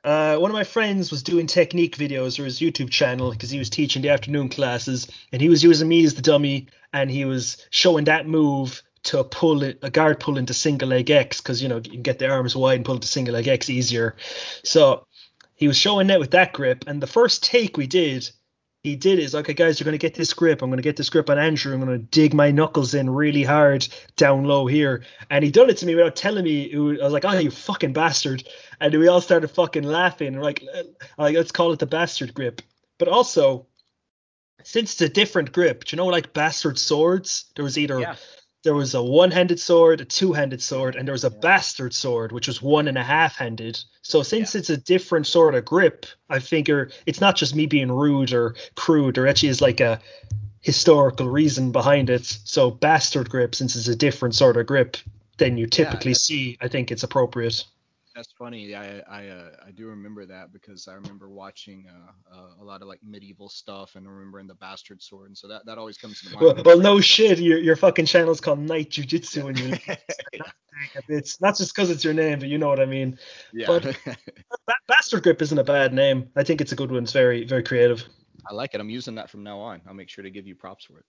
uh, 0.03 0.37
one 0.37 0.51
of 0.51 0.55
my 0.55 0.63
friends 0.63 1.11
was 1.11 1.23
doing 1.23 1.47
technique 1.47 1.97
videos 1.97 2.37
for 2.37 2.43
his 2.43 2.59
YouTube 2.59 2.89
channel 2.89 3.31
because 3.31 3.49
he 3.49 3.59
was 3.59 3.69
teaching 3.69 4.01
the 4.01 4.09
afternoon 4.09 4.49
classes, 4.49 5.07
and 5.31 5.41
he 5.41 5.49
was 5.49 5.63
using 5.63 5.87
me 5.87 6.03
as 6.03 6.13
the 6.13 6.21
dummy, 6.21 6.67
and 6.91 7.09
he 7.09 7.25
was 7.25 7.65
showing 7.69 8.05
that 8.05 8.27
move 8.27 8.83
to 9.13 9.23
pull 9.23 9.63
a 9.63 9.73
guard 9.91 10.19
pull 10.19 10.39
into 10.39 10.53
single 10.55 10.89
leg 10.89 11.11
X 11.11 11.39
because 11.39 11.61
you 11.61 11.69
know 11.69 11.77
you 11.77 11.91
can 11.91 12.01
get 12.01 12.17
the 12.17 12.27
arms 12.29 12.55
wide 12.55 12.77
and 12.77 12.85
pull 12.85 12.95
into 12.95 13.07
single 13.07 13.35
leg 13.35 13.47
X 13.47 13.69
easier. 13.69 14.15
So 14.63 15.05
he 15.55 15.67
was 15.67 15.77
showing 15.77 16.07
that 16.07 16.19
with 16.19 16.31
that 16.31 16.51
grip, 16.51 16.85
and 16.87 17.01
the 17.01 17.07
first 17.07 17.43
take 17.43 17.77
we 17.77 17.85
did, 17.85 18.27
he 18.81 18.95
did 18.95 19.19
is 19.19 19.35
okay, 19.35 19.53
guys, 19.53 19.79
you're 19.79 19.85
gonna 19.85 19.99
get 19.99 20.15
this 20.15 20.33
grip. 20.33 20.63
I'm 20.63 20.71
gonna 20.71 20.81
get 20.81 20.97
this 20.97 21.11
grip 21.11 21.29
on 21.29 21.37
Andrew. 21.37 21.73
I'm 21.73 21.79
gonna 21.79 21.99
dig 21.99 22.33
my 22.33 22.49
knuckles 22.49 22.95
in 22.95 23.07
really 23.07 23.43
hard 23.43 23.87
down 24.15 24.45
low 24.45 24.65
here. 24.65 25.03
And 25.29 25.45
he 25.45 25.51
done 25.51 25.69
it 25.69 25.77
to 25.77 25.85
me 25.85 25.93
without 25.93 26.15
telling 26.15 26.43
me. 26.43 26.73
I 26.73 27.03
was 27.03 27.13
like, 27.13 27.23
oh, 27.23 27.37
you 27.37 27.51
fucking 27.51 27.93
bastard. 27.93 28.43
And 28.81 28.93
we 28.95 29.07
all 29.07 29.21
started 29.21 29.49
fucking 29.49 29.83
laughing. 29.83 30.39
Like, 30.39 30.65
uh, 30.75 30.83
like 31.19 31.35
let's 31.35 31.51
call 31.51 31.71
it 31.71 31.79
the 31.79 31.85
bastard 31.85 32.33
grip. 32.33 32.63
But 32.97 33.07
also, 33.07 33.67
since 34.63 34.93
it's 34.93 35.01
a 35.01 35.09
different 35.09 35.51
grip, 35.51 35.83
do 35.83 35.95
you 35.95 35.97
know 35.97 36.07
like 36.07 36.33
bastard 36.33 36.79
swords? 36.79 37.45
There 37.55 37.63
was 37.63 37.77
either 37.77 37.99
yeah 37.99 38.15
there 38.63 38.73
was 38.73 38.93
a 38.93 39.03
one-handed 39.03 39.59
sword, 39.59 40.01
a 40.01 40.05
two-handed 40.05 40.61
sword, 40.61 40.95
and 40.95 41.05
there 41.07 41.13
was 41.13 41.25
a 41.25 41.29
bastard 41.29 41.93
sword, 41.93 42.31
which 42.31 42.47
was 42.47 42.61
one 42.61 42.87
and 42.87 42.97
a 42.97 43.03
half-handed. 43.03 43.79
So 44.01 44.23
since 44.23 44.55
yeah. 44.55 44.59
it's 44.59 44.69
a 44.69 44.77
different 44.77 45.27
sort 45.27 45.55
of 45.55 45.65
grip, 45.65 46.05
I 46.29 46.39
figure 46.39 46.89
it's 47.05 47.21
not 47.21 47.35
just 47.35 47.55
me 47.55 47.65
being 47.65 47.91
rude 47.91 48.31
or 48.31 48.55
crude. 48.75 49.15
There 49.15 49.27
actually 49.27 49.49
is 49.49 49.61
like 49.61 49.81
a 49.81 49.99
historical 50.61 51.27
reason 51.27 51.73
behind 51.73 52.09
it. 52.09 52.25
So 52.25 52.71
bastard 52.71 53.29
grip, 53.29 53.53
since 53.53 53.75
it's 53.75 53.89
a 53.89 53.95
different 53.95 54.33
sort 54.33 54.55
of 54.55 54.65
grip 54.65 54.95
than 55.37 55.57
you 55.57 55.67
typically 55.67 56.11
yeah, 56.11 56.17
see, 56.17 56.57
I 56.61 56.69
think 56.69 56.91
it's 56.91 57.03
appropriate. 57.03 57.65
That's 58.15 58.31
funny. 58.37 58.75
I 58.75 58.99
I 59.09 59.27
uh, 59.27 59.49
I 59.65 59.71
do 59.71 59.87
remember 59.87 60.25
that 60.27 60.53
because 60.53 60.87
I 60.87 60.93
remember 60.93 61.29
watching 61.29 61.85
uh, 61.89 62.35
uh, 62.35 62.61
a 62.61 62.63
lot 62.63 62.83
of 62.83 62.87
like 62.87 62.99
medieval 63.03 63.49
stuff 63.49 63.95
and 63.95 64.07
remembering 64.07 64.45
the 64.45 64.55
bastard 64.55 65.01
sword, 65.01 65.29
and 65.29 65.37
so 65.37 65.47
that, 65.47 65.65
that 65.65 65.79
always 65.79 65.97
comes 65.97 66.21
to 66.21 66.29
mind. 66.29 66.41
Well, 66.41 66.63
well 66.63 66.79
no 66.79 67.01
shit. 67.01 67.39
Your 67.39 67.57
your 67.57 67.75
fucking 67.75 68.05
channel's 68.05 68.39
called 68.39 68.59
Knight 68.59 68.91
Jiu-Jitsu, 68.91 69.47
and 69.47 69.59
you. 69.59 69.77
it's 71.07 71.41
not 71.41 71.57
just 71.57 71.75
because 71.75 71.89
it's 71.89 72.03
your 72.03 72.13
name, 72.13 72.37
but 72.37 72.49
you 72.49 72.59
know 72.59 72.67
what 72.67 72.79
I 72.79 72.85
mean. 72.85 73.17
Yeah. 73.51 73.67
But 73.67 73.97
bastard 74.87 75.23
grip 75.23 75.41
isn't 75.41 75.57
a 75.57 75.63
bad 75.63 75.91
name. 75.91 76.29
I 76.35 76.43
think 76.43 76.61
it's 76.61 76.71
a 76.71 76.75
good 76.75 76.91
one. 76.91 77.03
It's 77.03 77.13
very 77.13 77.45
very 77.45 77.63
creative. 77.63 78.03
I 78.47 78.53
like 78.53 78.75
it. 78.75 78.81
I'm 78.81 78.89
using 78.91 79.15
that 79.15 79.31
from 79.31 79.43
now 79.43 79.59
on. 79.59 79.81
I'll 79.87 79.93
make 79.95 80.09
sure 80.09 80.23
to 80.23 80.29
give 80.29 80.45
you 80.45 80.55
props 80.55 80.85
for 80.85 80.99
it. 80.99 81.05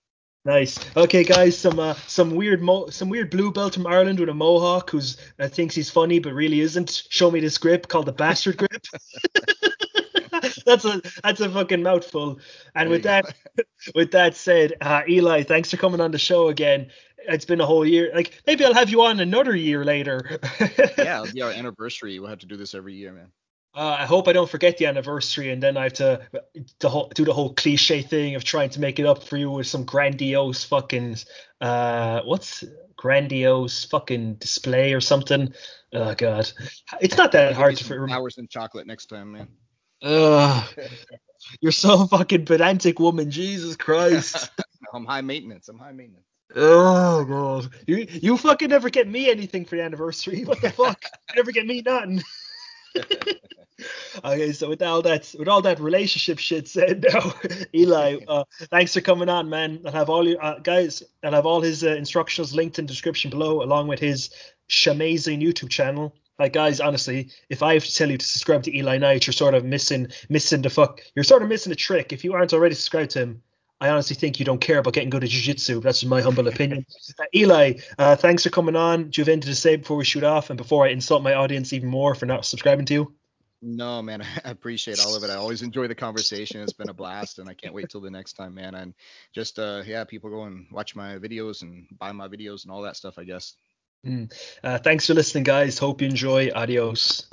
Nice. 0.46 0.78
Okay, 0.94 1.24
guys, 1.24 1.56
some 1.56 1.80
uh, 1.80 1.94
some 2.06 2.34
weird 2.34 2.60
mo- 2.60 2.88
some 2.90 3.08
weird 3.08 3.30
blue 3.30 3.50
belt 3.50 3.74
from 3.74 3.86
Ireland 3.86 4.20
with 4.20 4.28
a 4.28 4.34
mohawk 4.34 4.90
who's 4.90 5.16
uh, 5.38 5.48
thinks 5.48 5.74
he's 5.74 5.88
funny 5.88 6.18
but 6.18 6.34
really 6.34 6.60
isn't. 6.60 7.04
Show 7.08 7.30
me 7.30 7.40
this 7.40 7.56
grip 7.56 7.88
called 7.88 8.04
the 8.04 8.12
bastard 8.12 8.58
grip. 8.58 8.84
that's 10.66 10.84
a 10.84 11.00
that's 11.22 11.40
a 11.40 11.50
fucking 11.50 11.82
mouthful. 11.82 12.40
And 12.74 12.90
with 12.90 13.04
that 13.04 13.34
with 13.94 14.10
that 14.10 14.36
said, 14.36 14.74
uh, 14.82 15.02
Eli, 15.08 15.44
thanks 15.44 15.70
for 15.70 15.78
coming 15.78 16.02
on 16.02 16.10
the 16.10 16.18
show 16.18 16.48
again. 16.48 16.90
It's 17.26 17.46
been 17.46 17.62
a 17.62 17.66
whole 17.66 17.86
year. 17.86 18.12
Like 18.14 18.42
maybe 18.46 18.66
I'll 18.66 18.74
have 18.74 18.90
you 18.90 19.00
on 19.02 19.20
another 19.20 19.56
year 19.56 19.82
later. 19.82 20.40
yeah, 20.60 21.22
it'll 21.22 21.32
be 21.32 21.40
our 21.40 21.52
anniversary. 21.52 22.18
We'll 22.18 22.28
have 22.28 22.40
to 22.40 22.46
do 22.46 22.58
this 22.58 22.74
every 22.74 22.92
year, 22.92 23.12
man. 23.12 23.28
Uh, 23.74 23.96
I 23.98 24.06
hope 24.06 24.28
I 24.28 24.32
don't 24.32 24.48
forget 24.48 24.78
the 24.78 24.86
anniversary, 24.86 25.50
and 25.50 25.60
then 25.60 25.76
I 25.76 25.84
have 25.84 25.94
to 25.94 26.28
the 26.78 26.88
whole, 26.88 27.08
do 27.08 27.24
the 27.24 27.32
whole 27.32 27.54
cliche 27.54 28.02
thing 28.02 28.36
of 28.36 28.44
trying 28.44 28.70
to 28.70 28.80
make 28.80 29.00
it 29.00 29.06
up 29.06 29.24
for 29.24 29.36
you 29.36 29.50
with 29.50 29.66
some 29.66 29.84
grandiose 29.84 30.62
fucking 30.62 31.16
uh, 31.60 32.20
what's 32.22 32.62
grandiose 32.96 33.84
fucking 33.84 34.34
display 34.34 34.92
or 34.92 35.00
something. 35.00 35.52
Oh 35.92 36.14
god, 36.14 36.52
it's 37.00 37.16
not 37.16 37.32
that 37.32 37.54
hard 37.54 37.76
to 37.76 37.84
remember. 37.84 38.08
Flowers 38.14 38.38
and 38.38 38.48
chocolate 38.48 38.86
next 38.86 39.06
time, 39.06 39.32
man. 39.32 39.48
Ugh, 40.02 40.68
you're 41.60 41.72
so 41.72 42.06
fucking 42.06 42.44
pedantic, 42.44 43.00
woman. 43.00 43.28
Jesus 43.32 43.74
Christ. 43.74 44.50
I'm 44.94 45.04
high 45.04 45.22
maintenance. 45.22 45.68
I'm 45.68 45.78
high 45.80 45.90
maintenance. 45.90 46.26
Oh 46.54 47.24
god, 47.24 47.72
you 47.88 48.06
you 48.08 48.36
fucking 48.36 48.70
never 48.70 48.88
get 48.88 49.08
me 49.08 49.28
anything 49.28 49.64
for 49.64 49.74
the 49.74 49.82
anniversary. 49.82 50.44
What 50.46 50.60
the 50.60 50.70
fuck? 50.70 51.04
you 51.30 51.34
never 51.34 51.50
get 51.50 51.66
me 51.66 51.82
nothing. 51.84 52.22
okay, 54.24 54.52
so 54.52 54.68
with 54.68 54.82
all 54.82 55.02
that 55.02 55.34
with 55.38 55.48
all 55.48 55.62
that 55.62 55.80
relationship 55.80 56.38
shit 56.38 56.68
said 56.68 57.04
now, 57.12 57.34
Eli, 57.74 58.18
uh, 58.28 58.44
thanks 58.70 58.94
for 58.94 59.00
coming 59.00 59.28
on, 59.28 59.48
man. 59.48 59.80
I'll 59.86 59.92
have 59.92 60.10
all 60.10 60.26
you 60.26 60.38
uh, 60.38 60.58
guys, 60.60 61.02
I'll 61.22 61.32
have 61.32 61.46
all 61.46 61.60
his 61.60 61.84
uh, 61.84 61.90
instructions 61.90 62.54
linked 62.54 62.78
in 62.78 62.86
the 62.86 62.92
description 62.92 63.30
below, 63.30 63.62
along 63.62 63.88
with 63.88 64.00
his 64.00 64.30
Shamazing 64.68 65.42
YouTube 65.42 65.70
channel. 65.70 66.14
Like 66.38 66.52
guys, 66.52 66.80
honestly, 66.80 67.30
if 67.48 67.62
I 67.62 67.74
have 67.74 67.84
to 67.84 67.94
tell 67.94 68.10
you 68.10 68.18
to 68.18 68.26
subscribe 68.26 68.64
to 68.64 68.76
Eli 68.76 68.98
Knight, 68.98 69.26
you're 69.26 69.32
sort 69.32 69.54
of 69.54 69.64
missing 69.64 70.08
missing 70.28 70.62
the 70.62 70.70
fuck. 70.70 71.00
You're 71.14 71.24
sort 71.24 71.42
of 71.42 71.48
missing 71.48 71.72
a 71.72 71.76
trick. 71.76 72.12
If 72.12 72.24
you 72.24 72.32
aren't 72.34 72.52
already 72.52 72.74
subscribed 72.74 73.12
to 73.12 73.20
him, 73.20 73.42
I 73.84 73.90
honestly 73.90 74.16
think 74.16 74.38
you 74.38 74.46
don't 74.46 74.62
care 74.62 74.78
about 74.78 74.94
getting 74.94 75.10
good 75.10 75.24
at 75.24 75.28
jiu-jitsu. 75.28 75.80
That's 75.80 76.02
my 76.06 76.22
humble 76.22 76.48
opinion. 76.48 76.86
Uh, 77.18 77.24
Eli, 77.34 77.74
uh, 77.98 78.16
thanks 78.16 78.42
for 78.42 78.48
coming 78.48 78.76
on. 78.76 79.10
Do 79.10 79.20
you 79.20 79.24
have 79.24 79.28
anything 79.28 79.50
to 79.50 79.54
say 79.54 79.76
before 79.76 79.98
we 79.98 80.06
shoot 80.06 80.24
off 80.24 80.48
and 80.48 80.56
before 80.56 80.86
I 80.86 80.88
insult 80.88 81.22
my 81.22 81.34
audience 81.34 81.74
even 81.74 81.90
more 81.90 82.14
for 82.14 82.24
not 82.24 82.46
subscribing 82.46 82.86
to 82.86 82.94
you? 82.94 83.14
No, 83.60 84.00
man, 84.00 84.22
I 84.44 84.50
appreciate 84.50 85.00
all 85.00 85.14
of 85.14 85.22
it. 85.22 85.28
I 85.28 85.34
always 85.34 85.60
enjoy 85.60 85.86
the 85.86 85.94
conversation. 85.94 86.62
It's 86.62 86.72
been 86.72 86.88
a 86.88 86.94
blast, 86.94 87.38
and 87.40 87.46
I 87.46 87.52
can't 87.52 87.74
wait 87.74 87.90
till 87.90 88.00
the 88.00 88.10
next 88.10 88.32
time, 88.34 88.54
man. 88.54 88.74
And 88.74 88.94
just, 89.34 89.58
uh, 89.58 89.82
yeah, 89.84 90.04
people 90.04 90.30
go 90.30 90.44
and 90.44 90.66
watch 90.72 90.96
my 90.96 91.18
videos 91.18 91.60
and 91.60 91.86
buy 91.98 92.12
my 92.12 92.26
videos 92.26 92.62
and 92.62 92.72
all 92.72 92.80
that 92.82 92.96
stuff, 92.96 93.18
I 93.18 93.24
guess. 93.24 93.54
Mm. 94.06 94.32
Uh, 94.62 94.78
thanks 94.78 95.06
for 95.06 95.12
listening, 95.12 95.44
guys. 95.44 95.76
Hope 95.76 96.00
you 96.00 96.08
enjoy. 96.08 96.50
Adios. 96.54 97.26